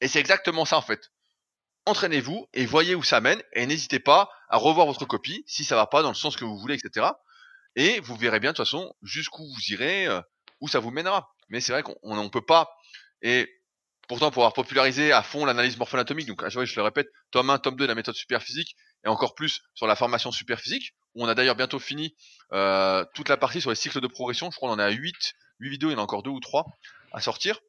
Et 0.00 0.08
c'est 0.08 0.20
exactement 0.20 0.64
ça 0.64 0.76
en 0.76 0.82
fait. 0.82 1.10
Entraînez-vous 1.86 2.46
et 2.52 2.66
voyez 2.66 2.94
où 2.94 3.02
ça 3.02 3.20
mène 3.20 3.42
et 3.54 3.66
n'hésitez 3.66 3.98
pas 3.98 4.28
à 4.50 4.58
revoir 4.58 4.86
votre 4.86 5.06
copie 5.06 5.42
si 5.46 5.64
ça 5.64 5.74
va 5.74 5.86
pas 5.86 6.02
dans 6.02 6.10
le 6.10 6.14
sens 6.14 6.36
que 6.36 6.44
vous 6.44 6.58
voulez, 6.58 6.74
etc. 6.74 7.06
Et 7.78 8.00
vous 8.00 8.16
verrez 8.16 8.40
bien 8.40 8.50
de 8.50 8.56
toute 8.56 8.66
façon 8.66 8.92
jusqu'où 9.02 9.44
vous 9.44 9.72
irez, 9.72 10.08
euh, 10.08 10.20
où 10.60 10.66
ça 10.66 10.80
vous 10.80 10.90
mènera. 10.90 11.32
Mais 11.48 11.60
c'est 11.60 11.70
vrai 11.70 11.84
qu'on 11.84 12.24
ne 12.24 12.28
peut 12.28 12.44
pas. 12.44 12.68
Et 13.22 13.48
pourtant, 14.08 14.32
pour 14.32 14.42
avoir 14.42 14.52
popularisé 14.52 15.12
à 15.12 15.22
fond 15.22 15.44
l'analyse 15.44 15.78
morpho-anatomique, 15.78 16.26
donc 16.26 16.44
je 16.48 16.76
le 16.76 16.82
répète, 16.82 17.06
tome 17.30 17.50
1, 17.50 17.58
tome 17.58 17.76
2 17.76 17.84
de 17.84 17.88
la 17.88 17.94
méthode 17.94 18.16
super 18.16 18.42
physique, 18.42 18.74
et 19.04 19.08
encore 19.08 19.36
plus 19.36 19.60
sur 19.74 19.86
la 19.86 19.94
formation 19.94 20.32
super 20.32 20.58
physique, 20.58 20.92
où 21.14 21.24
on 21.24 21.28
a 21.28 21.36
d'ailleurs 21.36 21.54
bientôt 21.54 21.78
fini 21.78 22.16
euh, 22.52 23.04
toute 23.14 23.28
la 23.28 23.36
partie 23.36 23.60
sur 23.60 23.70
les 23.70 23.76
cycles 23.76 24.00
de 24.00 24.08
progression. 24.08 24.50
Je 24.50 24.56
crois 24.56 24.70
qu'on 24.70 24.74
en 24.74 24.80
a 24.80 24.90
8, 24.90 25.14
8 25.60 25.70
vidéos, 25.70 25.90
il 25.90 25.92
y 25.92 25.96
en 25.96 26.00
a 26.00 26.02
encore 26.02 26.24
2 26.24 26.30
ou 26.30 26.40
3 26.40 26.66
à 27.12 27.20
sortir. 27.20 27.60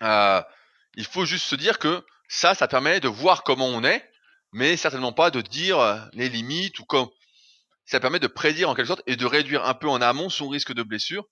Euh, 0.00 0.40
il 0.94 1.04
faut 1.04 1.26
juste 1.26 1.44
se 1.44 1.56
dire 1.56 1.78
que 1.78 2.06
ça, 2.26 2.54
ça 2.54 2.68
permet 2.68 3.00
de 3.00 3.08
voir 3.08 3.42
comment 3.42 3.66
on 3.66 3.84
est, 3.84 4.02
mais 4.52 4.78
certainement 4.78 5.12
pas 5.12 5.30
de 5.30 5.42
dire 5.42 6.08
les 6.14 6.30
limites 6.30 6.78
ou 6.78 6.86
comme 6.86 7.10
ça 7.90 7.98
permet 7.98 8.20
de 8.20 8.28
prédire 8.28 8.70
en 8.70 8.74
quelque 8.74 8.86
sorte 8.86 9.02
et 9.06 9.16
de 9.16 9.26
réduire 9.26 9.64
un 9.64 9.74
peu 9.74 9.88
en 9.88 10.00
amont 10.00 10.28
son 10.28 10.48
risque 10.48 10.72
de 10.72 10.84
blessure, 10.84 11.24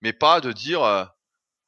mais 0.00 0.12
pas 0.12 0.40
de 0.40 0.52
dire 0.52 0.82
euh, 0.84 1.04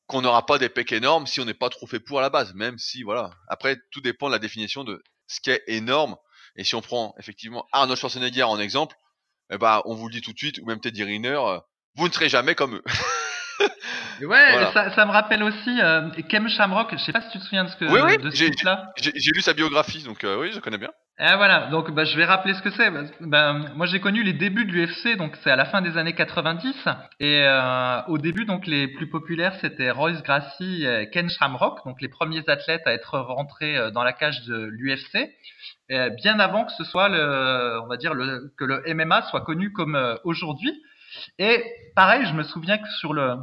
qu'on 0.07 0.22
n'aura 0.22 0.47
pas 0.47 0.59
des 0.59 0.68
pecs 0.68 0.92
énormes 0.92 1.26
si 1.26 1.40
on 1.40 1.44
n'est 1.44 1.53
pas 1.53 1.68
trop 1.68 1.88
fait 1.88 1.99
pour 1.99 2.20
à 2.20 2.22
la 2.22 2.30
base, 2.30 2.55
même 2.55 2.78
si 2.78 3.03
voilà. 3.03 3.30
Après, 3.49 3.76
tout 3.90 4.01
dépend 4.01 4.28
de 4.28 4.32
la 4.32 4.38
définition 4.38 4.84
de 4.84 5.03
ce 5.26 5.40
qui 5.40 5.51
est 5.51 5.64
énorme. 5.66 6.16
Et 6.55 6.62
si 6.62 6.76
on 6.76 6.80
prend 6.80 7.12
effectivement 7.18 7.66
Arnold 7.72 7.99
Schwarzenegger 7.99 8.44
en 8.44 8.61
exemple, 8.61 8.94
eh 9.51 9.59
ben, 9.59 9.82
on 9.84 9.94
vous 9.94 10.07
le 10.07 10.12
dit 10.12 10.20
tout 10.20 10.32
de 10.32 10.38
suite, 10.38 10.59
ou 10.59 10.66
même 10.66 10.80
Teddy 10.80 11.03
Riner, 11.03 11.40
euh, 11.40 11.59
vous 11.97 12.07
ne 12.07 12.12
serez 12.12 12.28
jamais 12.28 12.55
comme 12.55 12.76
eux. 12.76 12.84
ouais, 14.20 14.72
ça, 14.72 15.07
me 15.07 15.11
rappelle 15.11 15.42
aussi 15.42 15.80
euh, 15.80 16.09
Kem 16.28 16.49
Shamrock. 16.49 16.92
Je 16.92 16.99
sais 16.99 17.12
pas 17.12 17.22
si 17.22 17.30
tu 17.30 17.38
te 17.38 17.44
souviens 17.44 17.64
de 17.64 17.70
ce 17.70 17.76
que 17.76 17.84
oui, 17.86 18.01
oui, 18.01 18.30
J'ai 18.32 19.32
lu 19.32 19.42
sa 19.42 19.55
biographie, 19.55 20.05
donc 20.05 20.24
oui, 20.24 20.53
je 20.53 20.61
connais 20.61 20.78
bien. 20.78 20.92
Et 21.18 21.34
voilà, 21.36 21.68
donc 21.68 21.90
bah, 21.92 22.04
je 22.04 22.14
vais 22.14 22.26
rappeler 22.26 22.52
ce 22.52 22.60
que 22.60 22.68
c'est. 22.68 22.90
Ben, 23.20 23.72
moi 23.74 23.86
j'ai 23.86 24.00
connu 24.00 24.22
les 24.22 24.34
débuts 24.34 24.66
de 24.66 24.72
l'UFC, 24.72 25.16
donc 25.16 25.34
c'est 25.42 25.50
à 25.50 25.56
la 25.56 25.64
fin 25.64 25.80
des 25.80 25.96
années 25.96 26.14
90. 26.14 26.88
Et 27.20 27.42
euh, 27.42 28.02
au 28.08 28.18
début, 28.18 28.44
donc 28.44 28.66
les 28.66 28.86
plus 28.86 29.08
populaires 29.08 29.54
c'était 29.62 29.90
Royce 29.90 30.22
Gracie 30.22 30.84
et 30.84 31.08
Ken 31.08 31.30
Shamrock, 31.30 31.78
donc 31.86 32.02
les 32.02 32.08
premiers 32.08 32.46
athlètes 32.48 32.82
à 32.84 32.92
être 32.92 33.18
rentrés 33.18 33.78
euh, 33.78 33.90
dans 33.90 34.04
la 34.04 34.12
cage 34.12 34.44
de 34.44 34.66
l'UFC, 34.66 35.30
bien 35.88 36.38
avant 36.38 36.66
que 36.66 36.72
ce 36.72 36.84
soit 36.84 37.08
le, 37.08 37.80
on 37.82 37.86
va 37.86 37.96
dire 37.96 38.12
le, 38.12 38.52
que 38.58 38.66
le 38.66 38.82
MMA 38.94 39.22
soit 39.22 39.40
connu 39.40 39.72
comme 39.72 39.96
euh, 39.96 40.16
aujourd'hui. 40.24 40.82
Et 41.38 41.64
pareil, 41.94 42.26
je 42.26 42.34
me 42.34 42.42
souviens 42.42 42.76
que 42.76 42.88
sur 42.98 43.14
le 43.14 43.36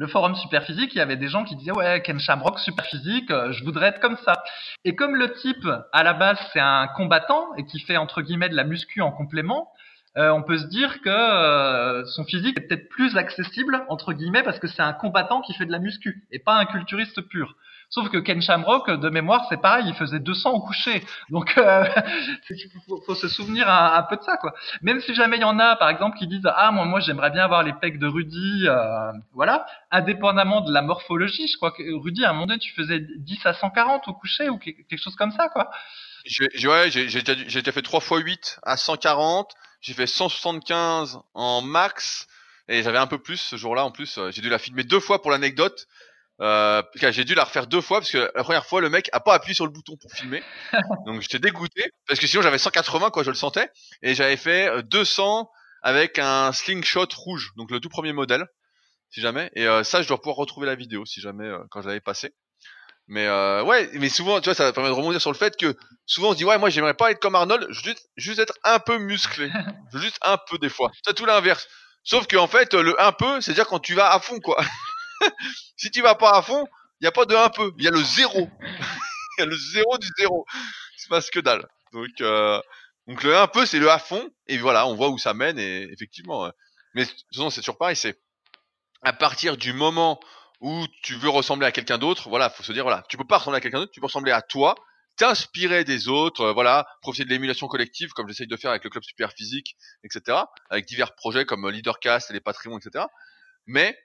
le 0.00 0.06
forum 0.06 0.34
super 0.34 0.64
physique, 0.64 0.94
il 0.94 0.98
y 0.98 1.02
avait 1.02 1.18
des 1.18 1.28
gens 1.28 1.44
qui 1.44 1.54
disaient 1.56 1.72
ouais 1.72 2.00
Ken 2.00 2.18
Shamrock 2.18 2.58
super 2.58 2.86
physique, 2.86 3.30
euh, 3.30 3.52
je 3.52 3.62
voudrais 3.64 3.88
être 3.88 4.00
comme 4.00 4.16
ça. 4.24 4.42
Et 4.86 4.96
comme 4.96 5.14
le 5.14 5.30
type 5.34 5.68
à 5.92 6.02
la 6.02 6.14
base 6.14 6.38
c'est 6.54 6.58
un 6.58 6.88
combattant 6.96 7.54
et 7.58 7.66
qui 7.66 7.78
fait 7.80 7.98
entre 7.98 8.22
guillemets 8.22 8.48
de 8.48 8.56
la 8.56 8.64
muscu 8.64 9.02
en 9.02 9.12
complément, 9.12 9.70
euh, 10.16 10.30
on 10.30 10.42
peut 10.42 10.58
se 10.58 10.66
dire 10.66 11.00
que 11.02 11.08
euh, 11.08 12.04
son 12.06 12.24
physique 12.24 12.58
est 12.58 12.62
peut-être 12.62 12.88
plus 12.88 13.16
accessible 13.16 13.84
entre 13.88 14.12
guillemets 14.12 14.42
parce 14.42 14.58
que 14.58 14.66
c'est 14.66 14.82
un 14.82 14.92
combattant 14.92 15.40
qui 15.40 15.54
fait 15.54 15.66
de 15.66 15.72
la 15.72 15.78
muscu 15.78 16.24
et 16.30 16.38
pas 16.38 16.54
un 16.54 16.64
culturiste 16.64 17.20
pur. 17.22 17.56
Sauf 17.92 18.08
que 18.08 18.18
Ken 18.18 18.40
Shamrock, 18.40 18.88
de 18.88 19.10
mémoire, 19.10 19.46
c'est 19.48 19.60
pareil, 19.60 19.84
il 19.88 19.94
faisait 19.94 20.20
200 20.20 20.52
au 20.52 20.60
coucher. 20.60 21.02
Donc, 21.28 21.58
euh, 21.58 21.84
faut, 23.04 23.16
se 23.16 23.26
souvenir 23.26 23.68
un, 23.68 24.02
peu 24.04 24.16
de 24.16 24.22
ça, 24.22 24.36
quoi. 24.36 24.54
Même 24.80 25.00
si 25.00 25.12
jamais 25.12 25.38
il 25.38 25.40
y 25.40 25.44
en 25.44 25.58
a, 25.58 25.74
par 25.74 25.88
exemple, 25.88 26.16
qui 26.16 26.28
disent 26.28 26.46
ah 26.46 26.70
moi, 26.70 26.84
moi, 26.84 27.00
j'aimerais 27.00 27.30
bien 27.30 27.42
avoir 27.42 27.64
les 27.64 27.72
pecs 27.72 27.98
de 27.98 28.06
Rudy, 28.06 28.68
euh, 28.68 29.10
voilà, 29.32 29.66
indépendamment 29.90 30.60
de 30.60 30.72
la 30.72 30.82
morphologie, 30.82 31.48
je 31.48 31.56
crois 31.56 31.72
que 31.72 31.82
Rudy, 32.00 32.24
à 32.24 32.30
un 32.30 32.32
moment 32.32 32.46
donné, 32.46 32.60
tu 32.60 32.72
faisais 32.74 33.00
10 33.00 33.44
à 33.44 33.54
140 33.54 34.06
au 34.06 34.14
coucher 34.14 34.48
ou 34.48 34.58
quelque 34.58 34.96
chose 34.96 35.16
comme 35.16 35.32
ça, 35.32 35.48
quoi. 35.48 35.68
J'ai, 36.24 36.68
ouais, 36.68 36.90
déjà 36.90 37.72
fait 37.72 37.82
3 37.82 38.00
x 38.00 38.24
8 38.24 38.60
à 38.62 38.76
140. 38.76 39.52
J'ai 39.80 39.94
fait 39.94 40.06
175 40.06 41.18
en 41.34 41.62
max. 41.62 42.26
Et 42.68 42.82
j'avais 42.82 42.98
un 42.98 43.08
peu 43.08 43.18
plus 43.18 43.38
ce 43.38 43.56
jour-là 43.56 43.84
en 43.84 43.90
plus. 43.90 44.18
J'ai 44.30 44.42
dû 44.42 44.48
la 44.48 44.58
filmer 44.58 44.84
deux 44.84 45.00
fois 45.00 45.20
pour 45.22 45.30
l'anecdote. 45.30 45.86
Euh, 46.40 46.82
j'ai 46.94 47.24
dû 47.24 47.34
la 47.34 47.44
refaire 47.44 47.66
deux 47.66 47.82
fois 47.82 47.98
parce 47.98 48.10
que 48.10 48.30
la 48.34 48.44
première 48.44 48.64
fois 48.64 48.80
le 48.80 48.88
mec 48.88 49.10
a 49.12 49.20
pas 49.20 49.34
appuyé 49.34 49.54
sur 49.54 49.66
le 49.66 49.72
bouton 49.72 49.96
pour 49.98 50.10
filmer, 50.10 50.42
donc 51.06 51.20
j'étais 51.20 51.38
dégoûté 51.38 51.92
parce 52.08 52.18
que 52.18 52.26
sinon 52.26 52.40
j'avais 52.40 52.56
180 52.56 53.10
quoi, 53.10 53.22
je 53.24 53.28
le 53.28 53.36
sentais, 53.36 53.68
et 54.00 54.14
j'avais 54.14 54.38
fait 54.38 54.82
200 54.84 55.40
euh, 55.40 55.44
avec 55.82 56.18
un 56.18 56.52
slingshot 56.52 57.08
rouge, 57.14 57.52
donc 57.56 57.70
le 57.70 57.80
tout 57.80 57.88
premier 57.88 58.12
modèle, 58.12 58.46
si 59.10 59.20
jamais. 59.20 59.50
Et 59.54 59.66
euh, 59.66 59.82
ça, 59.84 60.02
je 60.02 60.08
dois 60.08 60.18
pouvoir 60.18 60.36
retrouver 60.36 60.66
la 60.66 60.74
vidéo 60.74 61.04
si 61.06 61.20
jamais 61.20 61.46
euh, 61.46 61.58
quand 61.70 61.82
je 61.82 61.88
l'avais 61.88 62.00
passé. 62.00 62.34
Mais 63.10 63.26
euh, 63.26 63.64
ouais, 63.64 63.90
mais 63.94 64.08
souvent, 64.08 64.40
tu 64.40 64.44
vois, 64.44 64.54
ça 64.54 64.72
permet 64.72 64.88
de 64.88 64.94
rebondir 64.94 65.20
sur 65.20 65.32
le 65.32 65.36
fait 65.36 65.56
que 65.56 65.76
souvent 66.06 66.28
on 66.28 66.32
se 66.32 66.36
dit 66.36 66.44
ouais, 66.44 66.58
moi 66.58 66.70
j'aimerais 66.70 66.94
pas 66.94 67.10
être 67.10 67.18
comme 67.18 67.34
Arnold, 67.34 67.66
juste, 67.70 68.08
juste 68.16 68.38
être 68.38 68.54
un 68.62 68.78
peu 68.78 68.98
musclé, 68.98 69.50
juste 69.94 70.16
un 70.22 70.38
peu 70.38 70.58
des 70.58 70.68
fois. 70.68 70.92
C'est 71.04 71.14
tout 71.14 71.26
l'inverse. 71.26 71.66
Sauf 72.04 72.28
que 72.28 72.36
en 72.36 72.46
fait, 72.46 72.72
le 72.72 72.98
un 73.02 73.10
peu, 73.10 73.40
c'est 73.40 73.50
à 73.50 73.54
dire 73.54 73.66
quand 73.66 73.80
tu 73.80 73.94
vas 73.94 74.12
à 74.12 74.20
fond 74.20 74.38
quoi. 74.38 74.64
si 75.76 75.90
tu 75.90 76.02
vas 76.02 76.14
pas 76.14 76.36
à 76.36 76.42
fond, 76.42 76.64
il 77.00 77.04
y 77.04 77.08
a 77.08 77.10
pas 77.10 77.24
de 77.24 77.34
un 77.34 77.48
peu, 77.50 77.72
il 77.78 77.84
y 77.84 77.88
a 77.88 77.90
le 77.90 78.02
zéro. 78.02 78.48
Il 79.38 79.42
y 79.42 79.44
a 79.44 79.46
le 79.46 79.56
zéro 79.56 79.96
du 79.96 80.08
zéro. 80.18 80.44
C'est 80.98 81.08
pas 81.08 81.22
ce 81.22 81.30
que 81.30 81.40
dalle. 81.40 81.66
Donc, 81.94 82.10
euh, 82.20 82.60
donc 83.06 83.22
le 83.22 83.34
un 83.34 83.46
peu, 83.46 83.64
c'est 83.64 83.78
le 83.78 83.90
à 83.90 83.98
fond. 83.98 84.28
Et 84.48 84.58
voilà, 84.58 84.86
on 84.86 84.94
voit 84.96 85.08
où 85.08 85.16
ça 85.16 85.32
mène. 85.32 85.58
Et 85.58 85.88
effectivement, 85.92 86.44
euh, 86.44 86.50
mais 86.94 87.06
sinon 87.32 87.48
c'est 87.48 87.62
toujours 87.62 87.78
pareil. 87.78 87.96
C'est 87.96 88.20
à 89.02 89.14
partir 89.14 89.56
du 89.56 89.72
moment 89.72 90.20
où 90.60 90.86
tu 91.02 91.14
veux 91.14 91.28
ressembler 91.28 91.66
à 91.66 91.72
quelqu'un 91.72 91.98
d'autre, 91.98 92.28
voilà, 92.28 92.50
faut 92.50 92.62
se 92.62 92.72
dire 92.72 92.84
voilà, 92.84 93.04
tu 93.08 93.16
peux 93.16 93.26
pas 93.26 93.38
ressembler 93.38 93.58
à 93.58 93.60
quelqu'un 93.60 93.80
d'autre, 93.80 93.92
tu 93.92 94.00
peux 94.00 94.06
ressembler 94.06 94.32
à 94.32 94.42
toi, 94.42 94.74
t'inspirer 95.16 95.84
des 95.84 96.08
autres, 96.08 96.42
euh, 96.42 96.52
voilà, 96.52 96.86
profiter 97.02 97.24
de 97.24 97.30
l'émulation 97.30 97.66
collective 97.66 98.10
comme 98.10 98.28
j'essaye 98.28 98.46
de 98.46 98.56
faire 98.56 98.70
avec 98.70 98.84
le 98.84 98.90
club 98.90 99.02
super 99.02 99.32
physique, 99.32 99.76
etc. 100.04 100.38
Avec 100.68 100.86
divers 100.86 101.14
projets 101.14 101.44
comme 101.44 101.68
Leadercast 101.68 102.30
et 102.30 102.34
les 102.34 102.40
Patreons, 102.40 102.78
etc. 102.78 103.04
Mais 103.66 103.98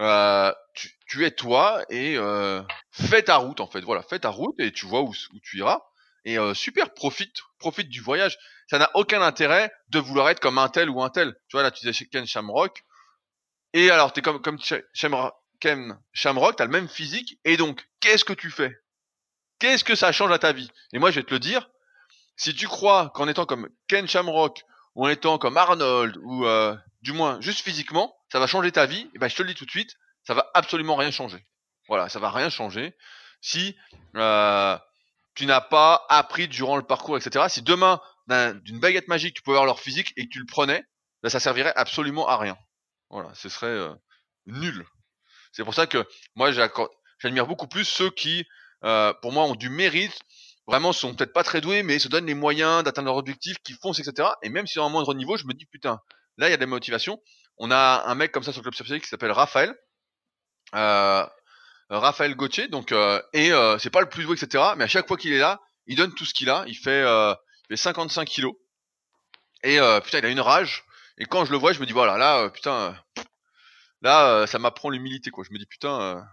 euh, 0.00 0.52
tu, 0.74 0.90
tu, 1.08 1.24
es 1.24 1.32
toi 1.32 1.82
et 1.88 2.16
euh, 2.16 2.62
fais 2.92 3.22
ta 3.22 3.36
route 3.36 3.60
en 3.60 3.66
fait. 3.66 3.80
Voilà, 3.80 4.02
fais 4.02 4.18
ta 4.20 4.30
route 4.30 4.54
et 4.60 4.72
tu 4.72 4.86
vois 4.86 5.02
où, 5.02 5.08
où 5.08 5.40
tu 5.42 5.58
iras. 5.58 5.80
Et 6.24 6.38
euh, 6.38 6.54
super, 6.54 6.92
profite, 6.94 7.36
profite 7.58 7.88
du 7.88 8.00
voyage. 8.00 8.38
Ça 8.68 8.78
n'a 8.78 8.90
aucun 8.94 9.22
intérêt 9.22 9.72
de 9.88 9.98
vouloir 9.98 10.28
être 10.28 10.40
comme 10.40 10.58
un 10.58 10.68
tel 10.68 10.90
ou 10.90 11.02
un 11.02 11.10
tel. 11.10 11.34
Tu 11.48 11.56
vois 11.56 11.62
là, 11.62 11.70
tu 11.70 11.84
disais 11.86 12.06
Ken 12.06 12.26
Shamrock. 12.26 12.84
Et 13.72 13.90
alors, 13.90 14.12
t'es 14.12 14.22
comme 14.22 14.40
comme 14.40 14.58
Shamrock, 14.92 15.34
Ken 15.60 15.98
Shamrock, 16.12 16.56
t'as 16.56 16.64
le 16.64 16.70
même 16.70 16.88
physique. 16.88 17.38
Et 17.44 17.56
donc, 17.56 17.86
qu'est-ce 18.00 18.24
que 18.24 18.32
tu 18.32 18.50
fais? 18.50 18.76
Qu'est-ce 19.58 19.84
que 19.84 19.94
ça 19.94 20.12
change 20.12 20.30
à 20.30 20.38
ta 20.38 20.52
vie? 20.52 20.70
Et 20.92 20.98
moi, 20.98 21.10
je 21.10 21.20
vais 21.20 21.26
te 21.26 21.32
le 21.32 21.40
dire. 21.40 21.68
Si 22.36 22.54
tu 22.54 22.68
crois 22.68 23.10
qu'en 23.14 23.26
étant 23.26 23.46
comme 23.46 23.68
Ken 23.88 24.06
Shamrock 24.06 24.62
ou 24.94 25.06
en 25.06 25.08
étant 25.08 25.38
comme 25.38 25.56
Arnold 25.56 26.16
ou 26.22 26.46
euh, 26.46 26.76
du 27.02 27.12
moins 27.12 27.40
juste 27.40 27.60
physiquement, 27.60 28.16
ça 28.30 28.38
va 28.38 28.46
changer 28.46 28.70
ta 28.70 28.86
vie, 28.86 29.10
et 29.14 29.18
ben 29.18 29.28
je 29.28 29.34
te 29.34 29.42
le 29.42 29.48
dis 29.48 29.54
tout 29.54 29.64
de 29.64 29.70
suite, 29.70 29.96
ça 30.24 30.34
va 30.34 30.50
absolument 30.54 30.96
rien 30.96 31.10
changer. 31.10 31.44
Voilà, 31.88 32.08
ça 32.08 32.20
va 32.20 32.30
rien 32.30 32.50
changer 32.50 32.94
si 33.40 33.76
euh, 34.16 34.78
tu 35.34 35.46
n'as 35.46 35.60
pas 35.60 36.04
appris 36.08 36.48
durant 36.48 36.76
le 36.76 36.82
parcours, 36.82 37.16
etc. 37.16 37.46
Si 37.48 37.62
demain, 37.62 38.00
d'une 38.28 38.78
baguette 38.78 39.08
magique, 39.08 39.34
tu 39.34 39.42
pouvais 39.42 39.56
avoir 39.56 39.66
leur 39.66 39.80
physique 39.80 40.12
et 40.16 40.24
que 40.24 40.30
tu 40.30 40.38
le 40.38 40.46
prenais, 40.46 40.84
ben 41.22 41.30
ça 41.30 41.40
servirait 41.40 41.72
absolument 41.76 42.28
à 42.28 42.36
rien. 42.36 42.56
Voilà, 43.10 43.32
ce 43.34 43.48
serait 43.48 43.66
euh, 43.66 43.94
nul. 44.46 44.84
C'est 45.52 45.64
pour 45.64 45.74
ça 45.74 45.86
que 45.86 46.06
moi 46.34 46.50
j'admire 46.52 47.46
beaucoup 47.46 47.68
plus 47.68 47.84
ceux 47.84 48.10
qui, 48.10 48.46
euh, 48.84 49.12
pour 49.22 49.32
moi, 49.32 49.44
ont 49.44 49.54
du 49.54 49.70
mérite, 49.70 50.18
vraiment 50.66 50.92
sont 50.92 51.14
peut-être 51.14 51.32
pas 51.32 51.44
très 51.44 51.60
doués, 51.60 51.82
mais 51.82 51.98
se 51.98 52.08
donnent 52.08 52.26
les 52.26 52.34
moyens 52.34 52.84
d'atteindre 52.84 53.06
leur 53.06 53.16
objectif, 53.16 53.56
qui 53.64 53.72
foncent, 53.74 54.00
etc. 54.00 54.28
Et 54.42 54.48
même 54.48 54.66
si 54.66 54.74
c'est 54.74 54.80
un 54.80 54.88
moindre 54.88 55.14
niveau, 55.14 55.36
je 55.36 55.46
me 55.46 55.54
dis 55.54 55.66
putain, 55.66 56.00
là 56.36 56.48
il 56.48 56.50
y 56.50 56.54
a 56.54 56.58
des 56.58 56.66
motivations 56.66 57.20
on 57.58 57.70
a 57.70 58.04
un 58.06 58.14
mec 58.14 58.32
comme 58.32 58.42
ça 58.42 58.52
sur 58.52 58.60
le 58.60 58.70
club 58.70 58.74
Super 58.74 59.00
qui 59.00 59.08
s'appelle 59.08 59.32
Raphaël. 59.32 59.74
Euh, 60.74 61.26
Raphaël 61.90 62.34
Gauthier, 62.34 62.68
donc 62.68 62.92
euh, 62.92 63.20
et 63.32 63.50
c'est 63.78 63.90
pas 63.90 64.00
le 64.00 64.08
plus 64.08 64.24
doué, 64.24 64.36
etc. 64.36 64.64
Mais 64.76 64.84
à 64.84 64.88
chaque 64.88 65.08
fois 65.08 65.16
qu'il 65.16 65.32
est 65.32 65.38
là, 65.38 65.60
il 65.86 65.96
donne 65.96 66.14
tout 66.14 66.24
ce 66.24 66.34
qu'il 66.34 66.50
a. 66.50 66.64
Il 66.66 66.76
fait, 66.76 67.02
il 67.02 67.36
fait 67.68 67.76
55 67.76 68.26
kilos. 68.26 68.54
Et 69.64 69.78
putain, 70.04 70.18
il 70.18 70.26
a 70.26 70.28
une 70.28 70.40
rage. 70.40 70.84
Et 71.18 71.24
quand 71.24 71.44
je 71.44 71.50
le 71.50 71.58
vois, 71.58 71.72
je 71.72 71.80
me 71.80 71.86
dis 71.86 71.92
voilà, 71.92 72.16
là, 72.16 72.48
putain, 72.50 72.94
là, 74.02 74.46
ça 74.46 74.58
m'apprend 74.58 74.90
l'humilité, 74.90 75.30
quoi. 75.30 75.44
Je 75.48 75.52
me 75.52 75.58
dis 75.58 75.66
putain, 75.66 76.24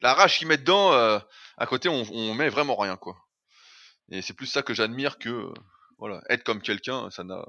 la 0.00 0.14
rage 0.14 0.38
qu'il 0.38 0.48
met 0.48 0.58
dedans, 0.58 0.92
à 0.92 1.66
côté, 1.66 1.88
on, 1.88 2.04
on 2.12 2.34
met 2.34 2.48
vraiment 2.48 2.76
rien, 2.76 2.96
quoi. 2.96 3.16
Et 4.10 4.22
c'est 4.22 4.34
plus 4.34 4.46
ça 4.46 4.62
que 4.62 4.74
j'admire 4.74 5.18
que 5.18 5.52
voilà, 5.98 6.22
être 6.28 6.44
comme 6.44 6.62
quelqu'un, 6.62 7.10
ça 7.10 7.24
n'a 7.24 7.44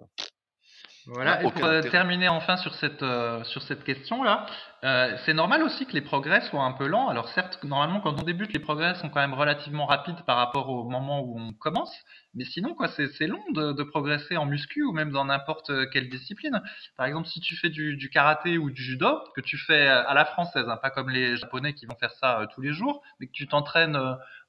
voilà, 1.13 1.43
et 1.43 1.51
pour 1.51 1.65
euh, 1.65 1.81
terminer 1.81 2.29
enfin 2.29 2.55
sur 2.55 2.73
cette, 2.75 3.03
euh, 3.03 3.43
sur 3.43 3.61
cette 3.63 3.83
question-là, 3.83 4.45
euh, 4.85 5.17
c'est 5.25 5.33
normal 5.33 5.61
aussi 5.61 5.85
que 5.85 5.91
les 5.91 6.01
progrès 6.01 6.39
soient 6.41 6.63
un 6.63 6.71
peu 6.71 6.87
lents. 6.87 7.09
Alors 7.09 7.27
certes, 7.29 7.61
normalement, 7.65 7.99
quand 7.99 8.17
on 8.21 8.23
débute, 8.23 8.53
les 8.53 8.59
progrès 8.59 8.95
sont 8.95 9.09
quand 9.09 9.19
même 9.19 9.33
relativement 9.33 9.85
rapides 9.85 10.21
par 10.25 10.37
rapport 10.37 10.69
au 10.69 10.89
moment 10.89 11.19
où 11.19 11.37
on 11.37 11.51
commence, 11.51 11.93
mais 12.33 12.45
sinon, 12.45 12.75
quoi, 12.75 12.87
c'est 12.87 13.27
long 13.27 13.43
de, 13.51 13.73
de, 13.73 13.83
progresser 13.83 14.37
en 14.37 14.45
muscu 14.45 14.83
ou 14.83 14.93
même 14.93 15.11
dans 15.11 15.25
n'importe 15.25 15.71
quelle 15.91 16.07
discipline. 16.07 16.61
Par 16.95 17.05
exemple, 17.07 17.27
si 17.27 17.41
tu 17.41 17.57
fais 17.57 17.69
du, 17.69 17.97
du, 17.97 18.09
karaté 18.09 18.57
ou 18.57 18.71
du 18.71 18.81
judo, 18.81 19.19
que 19.35 19.41
tu 19.41 19.57
fais 19.57 19.89
à 19.89 20.13
la 20.13 20.23
française, 20.23 20.65
hein, 20.69 20.77
pas 20.77 20.91
comme 20.91 21.09
les 21.09 21.35
japonais 21.35 21.73
qui 21.73 21.85
vont 21.87 21.95
faire 21.95 22.13
ça 22.13 22.47
tous 22.55 22.61
les 22.61 22.71
jours, 22.71 23.01
mais 23.19 23.27
que 23.27 23.33
tu 23.33 23.47
t'entraînes 23.47 23.99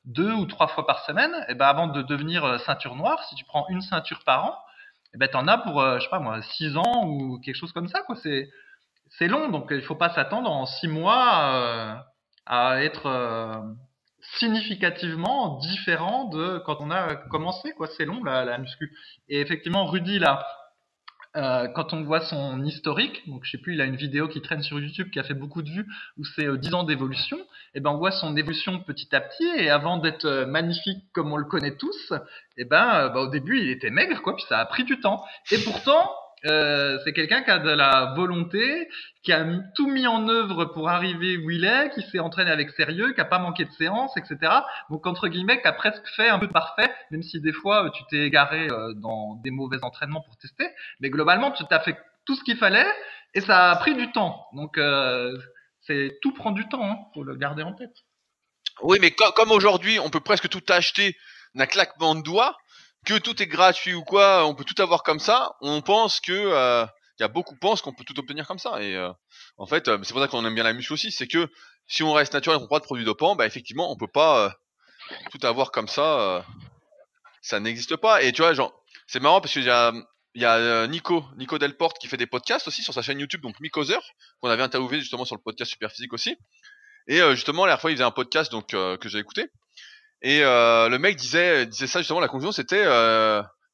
deux 0.04 0.32
ou 0.32 0.46
trois 0.46 0.68
fois 0.68 0.86
par 0.86 1.00
semaine, 1.06 1.34
et 1.48 1.54
ben 1.54 1.66
avant 1.66 1.88
de 1.88 2.02
devenir 2.02 2.60
ceinture 2.60 2.94
noire, 2.94 3.24
si 3.24 3.34
tu 3.34 3.44
prends 3.44 3.66
une 3.68 3.82
ceinture 3.82 4.22
par 4.24 4.44
an, 4.44 4.56
eh 5.14 5.18
ben 5.18 5.28
t'en 5.28 5.46
as 5.46 5.58
pour 5.58 5.80
euh, 5.80 5.98
je 5.98 6.04
sais 6.04 6.10
pas 6.10 6.20
moi 6.20 6.40
6 6.42 6.76
ans 6.76 7.06
ou 7.06 7.38
quelque 7.40 7.56
chose 7.56 7.72
comme 7.72 7.88
ça 7.88 8.02
quoi. 8.02 8.16
C'est 8.22 8.48
c'est 9.18 9.28
long 9.28 9.48
donc 9.50 9.68
il 9.70 9.82
faut 9.82 9.94
pas 9.94 10.10
s'attendre 10.14 10.50
en 10.50 10.66
6 10.66 10.88
mois 10.88 11.54
euh, 11.54 11.94
à 12.46 12.82
être 12.82 13.06
euh, 13.06 13.60
significativement 14.38 15.58
différent 15.58 16.28
de 16.28 16.58
quand 16.64 16.78
on 16.80 16.90
a 16.90 17.16
commencé 17.16 17.72
quoi. 17.72 17.88
C'est 17.96 18.04
long 18.04 18.24
la, 18.24 18.44
la 18.44 18.58
muscu. 18.58 18.96
Et 19.28 19.40
effectivement 19.40 19.86
Rudy 19.86 20.18
là 20.18 20.46
euh, 21.34 21.66
quand 21.68 21.94
on 21.94 22.02
voit 22.02 22.20
son 22.20 22.62
historique, 22.64 23.26
donc 23.26 23.44
je 23.44 23.52
sais 23.52 23.58
plus, 23.58 23.74
il 23.74 23.80
a 23.80 23.86
une 23.86 23.96
vidéo 23.96 24.28
qui 24.28 24.42
traîne 24.42 24.62
sur 24.62 24.78
YouTube 24.78 25.10
qui 25.10 25.18
a 25.18 25.22
fait 25.22 25.34
beaucoup 25.34 25.62
de 25.62 25.70
vues, 25.70 25.86
où 26.18 26.24
c'est 26.24 26.46
euh, 26.46 26.58
10 26.58 26.74
ans 26.74 26.84
d'évolution, 26.84 27.38
et 27.38 27.44
eh 27.76 27.80
ben 27.80 27.90
on 27.90 27.96
voit 27.96 28.10
son 28.10 28.36
évolution 28.36 28.80
petit 28.80 29.14
à 29.14 29.20
petit, 29.20 29.48
et 29.56 29.70
avant 29.70 29.96
d'être 29.96 30.26
euh, 30.26 30.46
magnifique 30.46 31.04
comme 31.12 31.32
on 31.32 31.38
le 31.38 31.46
connaît 31.46 31.76
tous, 31.76 32.12
et 32.12 32.62
eh 32.62 32.64
ben 32.64 33.08
bah, 33.08 33.20
au 33.20 33.28
début 33.28 33.60
il 33.60 33.70
était 33.70 33.90
maigre, 33.90 34.20
quoi, 34.20 34.36
puis 34.36 34.44
ça 34.48 34.58
a 34.58 34.66
pris 34.66 34.84
du 34.84 35.00
temps. 35.00 35.24
Et 35.50 35.58
pourtant, 35.64 36.10
euh, 36.46 36.98
c'est 37.04 37.12
quelqu'un 37.12 37.42
qui 37.42 37.50
a 37.50 37.58
de 37.58 37.70
la 37.70 38.14
volonté, 38.16 38.88
qui 39.22 39.32
a 39.32 39.46
tout 39.76 39.88
mis 39.88 40.06
en 40.06 40.28
œuvre 40.28 40.64
pour 40.66 40.88
arriver 40.88 41.36
où 41.36 41.50
il 41.50 41.64
est, 41.64 41.90
qui 41.90 42.02
s'est 42.02 42.18
entraîné 42.18 42.50
avec 42.50 42.70
sérieux, 42.70 43.12
qui 43.12 43.20
a 43.20 43.24
pas 43.24 43.38
manqué 43.38 43.64
de 43.64 43.70
séances, 43.72 44.16
etc. 44.16 44.52
Donc 44.90 45.06
entre 45.06 45.28
guillemets, 45.28 45.60
qui 45.60 45.68
a 45.68 45.72
presque 45.72 46.06
fait 46.16 46.28
un 46.28 46.38
peu 46.38 46.48
parfait, 46.48 46.90
même 47.10 47.22
si 47.22 47.40
des 47.40 47.52
fois 47.52 47.90
tu 47.94 48.02
t'es 48.10 48.26
égaré 48.26 48.68
euh, 48.70 48.92
dans 48.94 49.36
des 49.36 49.50
mauvais 49.50 49.78
entraînements 49.82 50.22
pour 50.22 50.36
tester. 50.36 50.68
Mais 51.00 51.10
globalement, 51.10 51.52
tu 51.52 51.64
t'as 51.68 51.80
fait 51.80 51.96
tout 52.26 52.34
ce 52.34 52.42
qu'il 52.42 52.56
fallait 52.56 52.90
et 53.34 53.40
ça 53.40 53.70
a 53.70 53.76
pris 53.76 53.94
du 53.94 54.10
temps. 54.10 54.46
Donc 54.52 54.78
euh, 54.78 55.36
c'est 55.82 56.18
tout 56.22 56.32
prend 56.32 56.50
du 56.50 56.68
temps, 56.68 56.84
hein, 56.84 56.98
faut 57.14 57.22
le 57.22 57.36
garder 57.36 57.62
en 57.62 57.72
tête. 57.72 57.94
Oui, 58.82 58.98
mais 59.00 59.12
comme 59.12 59.50
aujourd'hui, 59.50 59.98
on 60.00 60.10
peut 60.10 60.20
presque 60.20 60.48
tout 60.48 60.62
acheter 60.68 61.16
d'un 61.54 61.66
claquement 61.66 62.14
de 62.14 62.22
doigts 62.22 62.56
que 63.06 63.18
tout 63.18 63.42
est 63.42 63.46
gratuit 63.46 63.94
ou 63.94 64.04
quoi, 64.04 64.46
on 64.46 64.54
peut 64.54 64.64
tout 64.64 64.80
avoir 64.80 65.02
comme 65.02 65.18
ça, 65.18 65.52
on 65.60 65.82
pense 65.82 66.20
que 66.20 66.32
euh, 66.32 66.86
il 67.18 67.22
y 67.22 67.24
a 67.24 67.28
beaucoup 67.28 67.56
pensent 67.56 67.82
qu'on 67.82 67.92
peut 67.92 68.04
tout 68.04 68.18
obtenir 68.18 68.46
comme 68.46 68.58
ça. 68.58 68.82
Et 68.82 68.96
euh, 68.96 69.10
en 69.56 69.66
fait, 69.66 69.88
euh, 69.88 69.98
c'est 70.02 70.12
pour 70.12 70.22
ça 70.22 70.28
qu'on 70.28 70.44
aime 70.44 70.54
bien 70.54 70.64
la 70.64 70.72
muscu 70.72 70.92
aussi, 70.92 71.10
c'est 71.10 71.26
que 71.26 71.48
si 71.86 72.02
on 72.02 72.12
reste 72.12 72.32
naturel 72.32 72.56
et 72.56 72.60
qu'on 72.60 72.66
prend 72.66 72.76
pas 72.76 72.80
de 72.80 72.84
produits 72.84 73.04
dopants, 73.04 73.36
bah 73.36 73.46
effectivement, 73.46 73.90
on 73.90 73.96
peut 73.96 74.10
pas 74.12 74.54
tout 75.30 75.46
avoir 75.46 75.72
comme 75.72 75.88
ça. 75.88 76.44
ça 77.42 77.60
n'existe 77.60 77.96
pas. 77.96 78.22
Et 78.22 78.32
tu 78.32 78.42
vois, 78.42 78.54
genre, 78.54 78.72
c'est 79.06 79.20
marrant 79.20 79.40
parce 79.40 79.52
que 79.52 79.60
il 80.34 80.40
y 80.40 80.44
a 80.44 80.56
euh, 80.56 80.86
Nico, 80.86 81.24
Nico 81.36 81.58
Delporte 81.58 81.98
qui 81.98 82.08
fait 82.08 82.16
des 82.16 82.26
podcasts 82.26 82.66
aussi 82.66 82.82
sur 82.82 82.94
sa 82.94 83.02
chaîne 83.02 83.20
YouTube, 83.20 83.42
donc 83.42 83.60
Mikozer, 83.60 84.00
qu'on 84.40 84.48
avait 84.48 84.62
interviewé 84.62 85.00
justement 85.00 85.24
sur 85.24 85.36
le 85.36 85.42
podcast 85.42 85.70
Superphysique 85.70 86.12
aussi. 86.12 86.36
Et 87.06 87.20
euh, 87.20 87.34
justement, 87.34 87.66
la 87.66 87.72
dernière 87.72 87.80
fois, 87.80 87.90
il 87.90 87.94
faisait 87.94 88.04
un 88.04 88.12
podcast 88.12 88.50
donc 88.50 88.74
euh, 88.74 88.96
que 88.96 89.08
j'ai 89.08 89.18
écouté. 89.18 89.50
Et 90.22 90.40
le 90.40 90.96
mec 90.98 91.16
disait, 91.16 91.66
disait 91.66 91.86
ça 91.86 92.00
justement. 92.00 92.20
La 92.20 92.28
conclusion, 92.28 92.52
c'était, 92.52 92.82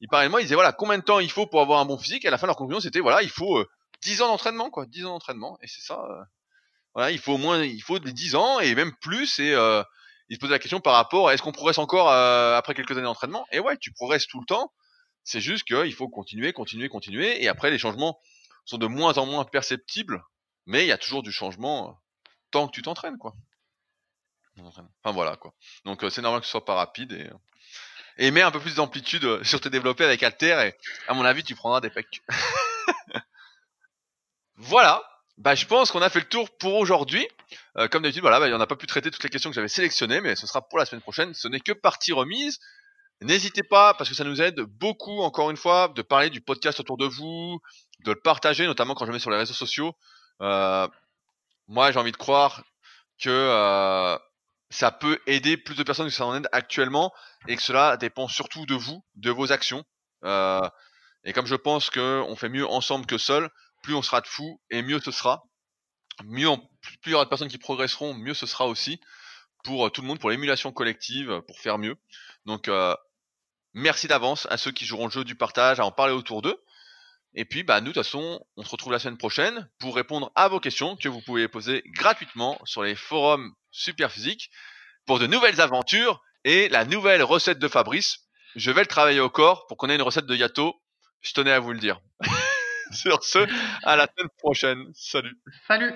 il 0.01 0.07
parlait 0.09 0.27
de 0.27 0.31
moi, 0.31 0.41
il 0.41 0.45
disait 0.45 0.55
voilà, 0.55 0.73
combien 0.73 0.97
de 0.97 1.03
temps 1.03 1.19
il 1.19 1.31
faut 1.31 1.47
pour 1.47 1.61
avoir 1.61 1.79
un 1.79 1.85
bon 1.85 1.97
physique? 1.97 2.25
Et 2.25 2.27
à 2.27 2.31
la 2.31 2.37
fin, 2.37 2.47
leur 2.47 2.55
conclusion, 2.55 2.79
c'était 2.79 2.99
voilà, 2.99 3.21
il 3.21 3.29
faut 3.29 3.63
10 4.01 4.21
ans 4.21 4.27
d'entraînement, 4.27 4.69
quoi, 4.69 4.85
10 4.85 5.05
ans 5.05 5.09
d'entraînement. 5.09 5.57
Et 5.61 5.67
c'est 5.67 5.81
ça. 5.81 5.99
voilà, 6.93 7.11
il 7.11 7.19
faut 7.19 7.33
au 7.33 7.37
moins, 7.37 7.63
il 7.63 7.81
faut 7.81 7.99
des 7.99 8.13
10 8.13 8.35
ans 8.35 8.59
et 8.59 8.75
même 8.75 8.93
plus. 9.01 9.39
Et 9.39 9.55
il 10.29 10.35
se 10.35 10.39
posait 10.39 10.53
la 10.53 10.59
question 10.59 10.79
par 10.79 10.93
rapport, 10.93 11.31
est-ce 11.31 11.41
qu'on 11.41 11.51
progresse 11.51 11.77
encore 11.77 12.09
après 12.09 12.73
quelques 12.73 12.91
années 12.91 13.03
d'entraînement? 13.03 13.45
Et 13.51 13.59
ouais, 13.59 13.77
tu 13.77 13.91
progresses 13.93 14.27
tout 14.27 14.39
le 14.39 14.45
temps. 14.45 14.71
C'est 15.23 15.41
juste 15.41 15.63
qu'il 15.65 15.93
faut 15.93 16.09
continuer, 16.09 16.53
continuer, 16.53 16.89
continuer. 16.89 17.43
Et 17.43 17.47
après, 17.47 17.69
les 17.69 17.77
changements 17.77 18.19
sont 18.65 18.77
de 18.77 18.87
moins 18.87 19.17
en 19.17 19.25
moins 19.25 19.45
perceptibles, 19.45 20.23
mais 20.65 20.85
il 20.85 20.87
y 20.87 20.91
a 20.91 20.97
toujours 20.97 21.23
du 21.23 21.31
changement 21.31 21.89
euh, 21.89 21.91
tant 22.51 22.67
que 22.67 22.71
tu 22.71 22.81
t'entraînes, 22.81 23.17
quoi. 23.17 23.33
Enfin 24.67 25.11
voilà, 25.13 25.35
quoi. 25.35 25.53
Donc 25.85 26.03
euh, 26.03 26.09
c'est 26.09 26.21
normal 26.21 26.41
que 26.41 26.45
ce 26.45 26.51
soit 26.51 26.65
pas 26.65 26.75
rapide 26.75 27.11
et, 27.13 27.27
euh, 27.27 27.33
et 28.17 28.31
mets 28.31 28.41
un 28.41 28.51
peu 28.51 28.59
plus 28.59 28.75
d'amplitude 28.75 29.43
sur 29.43 29.61
tes 29.61 29.69
développés 29.69 30.05
avec 30.05 30.23
Alter 30.23 30.67
et 30.67 30.75
à 31.07 31.13
mon 31.13 31.25
avis 31.25 31.43
tu 31.43 31.55
prendras 31.55 31.81
des 31.81 31.89
pecs. 31.89 32.21
voilà. 34.57 35.03
Bah, 35.37 35.55
je 35.55 35.65
pense 35.65 35.89
qu'on 35.91 36.01
a 36.01 36.09
fait 36.09 36.19
le 36.19 36.27
tour 36.27 36.49
pour 36.57 36.75
aujourd'hui. 36.75 37.25
comme 37.91 38.03
d'habitude, 38.03 38.21
voilà, 38.21 38.41
bah, 38.41 38.47
on 38.53 38.57
n'a 38.57 38.67
pas 38.67 38.75
pu 38.75 38.87
traiter 38.87 39.09
toutes 39.09 39.23
les 39.23 39.29
questions 39.29 39.49
que 39.49 39.55
j'avais 39.55 39.69
sélectionnées, 39.69 40.19
mais 40.19 40.35
ce 40.35 40.45
sera 40.45 40.61
pour 40.61 40.77
la 40.77 40.85
semaine 40.85 41.01
prochaine. 41.01 41.33
Ce 41.33 41.47
n'est 41.47 41.61
que 41.61 41.71
partie 41.71 42.11
remise. 42.11 42.59
N'hésitez 43.21 43.63
pas, 43.63 43.93
parce 43.93 44.09
que 44.09 44.15
ça 44.15 44.23
nous 44.23 44.41
aide 44.41 44.61
beaucoup, 44.61 45.21
encore 45.21 45.49
une 45.49 45.57
fois, 45.57 45.89
de 45.89 46.01
parler 46.01 46.29
du 46.29 46.39
podcast 46.39 46.79
autour 46.79 46.97
de 46.97 47.05
vous, 47.05 47.59
de 48.05 48.11
le 48.11 48.19
partager, 48.19 48.65
notamment 48.65 48.95
quand 48.95 49.05
je 49.05 49.11
mets 49.11 49.19
sur 49.19 49.29
les 49.29 49.37
réseaux 49.37 49.53
sociaux. 49.53 49.93
Euh, 50.41 50.87
moi, 51.67 51.91
j'ai 51.91 51.99
envie 51.99 52.13
de 52.13 52.17
croire 52.17 52.63
que 53.21 53.29
euh, 53.29 54.17
ça 54.69 54.91
peut 54.91 55.19
aider 55.25 55.57
plus 55.57 55.75
de 55.75 55.83
personnes 55.83 56.07
que 56.07 56.13
ça 56.13 56.25
en 56.25 56.35
aide 56.35 56.47
actuellement, 56.51 57.11
et 57.47 57.55
que 57.55 57.61
cela 57.61 57.97
dépend 57.97 58.27
surtout 58.27 58.65
de 58.65 58.75
vous, 58.75 59.03
de 59.15 59.31
vos 59.31 59.51
actions. 59.51 59.83
Euh, 60.23 60.67
et 61.23 61.33
comme 61.33 61.47
je 61.47 61.55
pense 61.55 61.89
qu'on 61.89 62.35
fait 62.35 62.49
mieux 62.49 62.67
ensemble 62.67 63.05
que 63.05 63.17
seul, 63.17 63.49
plus 63.83 63.95
on 63.95 64.01
sera 64.01 64.21
de 64.21 64.27
fous, 64.27 64.61
et 64.69 64.81
mieux 64.81 64.99
ce 64.99 65.11
sera. 65.11 65.43
Mieux, 66.25 66.49
plus 66.81 66.97
il 67.07 67.11
y 67.11 67.15
aura 67.15 67.23
de 67.23 67.29
personnes 67.29 67.47
qui 67.47 67.57
progresseront, 67.57 68.13
mieux 68.13 68.33
ce 68.33 68.45
sera 68.45 68.67
aussi 68.67 68.99
pour 69.63 69.91
tout 69.91 70.01
le 70.01 70.07
monde, 70.07 70.19
pour 70.19 70.29
l'émulation 70.29 70.71
collective, 70.71 71.41
pour 71.47 71.59
faire 71.59 71.77
mieux. 71.77 71.95
Donc 72.45 72.69
Merci 73.73 74.07
d'avance 74.07 74.47
à 74.49 74.57
ceux 74.57 74.71
qui 74.71 74.85
joueront 74.85 75.05
le 75.05 75.11
jeu 75.11 75.23
du 75.23 75.35
partage, 75.35 75.79
à 75.79 75.85
en 75.85 75.91
parler 75.91 76.13
autour 76.13 76.41
d'eux. 76.41 76.57
Et 77.35 77.45
puis, 77.45 77.63
bah, 77.63 77.79
nous, 77.81 77.89
de 77.89 77.93
toute 77.93 78.03
façon, 78.03 78.45
on 78.57 78.63
se 78.63 78.69
retrouve 78.69 78.91
la 78.91 78.99
semaine 78.99 79.17
prochaine 79.17 79.69
pour 79.79 79.95
répondre 79.95 80.31
à 80.35 80.47
vos 80.47 80.59
questions 80.59 80.95
que 80.95 81.09
vous 81.09 81.21
pouvez 81.21 81.47
poser 81.47 81.83
gratuitement 81.93 82.59
sur 82.65 82.83
les 82.83 82.95
forums 82.95 83.53
Superphysique 83.71 84.49
pour 85.05 85.19
de 85.19 85.27
nouvelles 85.27 85.61
aventures 85.61 86.21
et 86.43 86.69
la 86.69 86.85
nouvelle 86.85 87.21
recette 87.21 87.59
de 87.59 87.67
Fabrice. 87.67 88.19
Je 88.55 88.71
vais 88.71 88.81
le 88.81 88.87
travailler 88.87 89.19
au 89.19 89.29
corps 89.29 89.67
pour 89.67 89.77
qu'on 89.77 89.89
ait 89.89 89.95
une 89.95 90.01
recette 90.01 90.25
de 90.25 90.35
Yato. 90.35 90.81
Je 91.21 91.33
tenais 91.33 91.51
à 91.51 91.59
vous 91.59 91.71
le 91.71 91.79
dire. 91.79 92.01
sur 92.91 93.23
ce, 93.23 93.39
à 93.83 93.95
la 93.95 94.07
semaine 94.07 94.29
prochaine. 94.37 94.85
Salut. 94.93 95.39
Salut. 95.67 95.93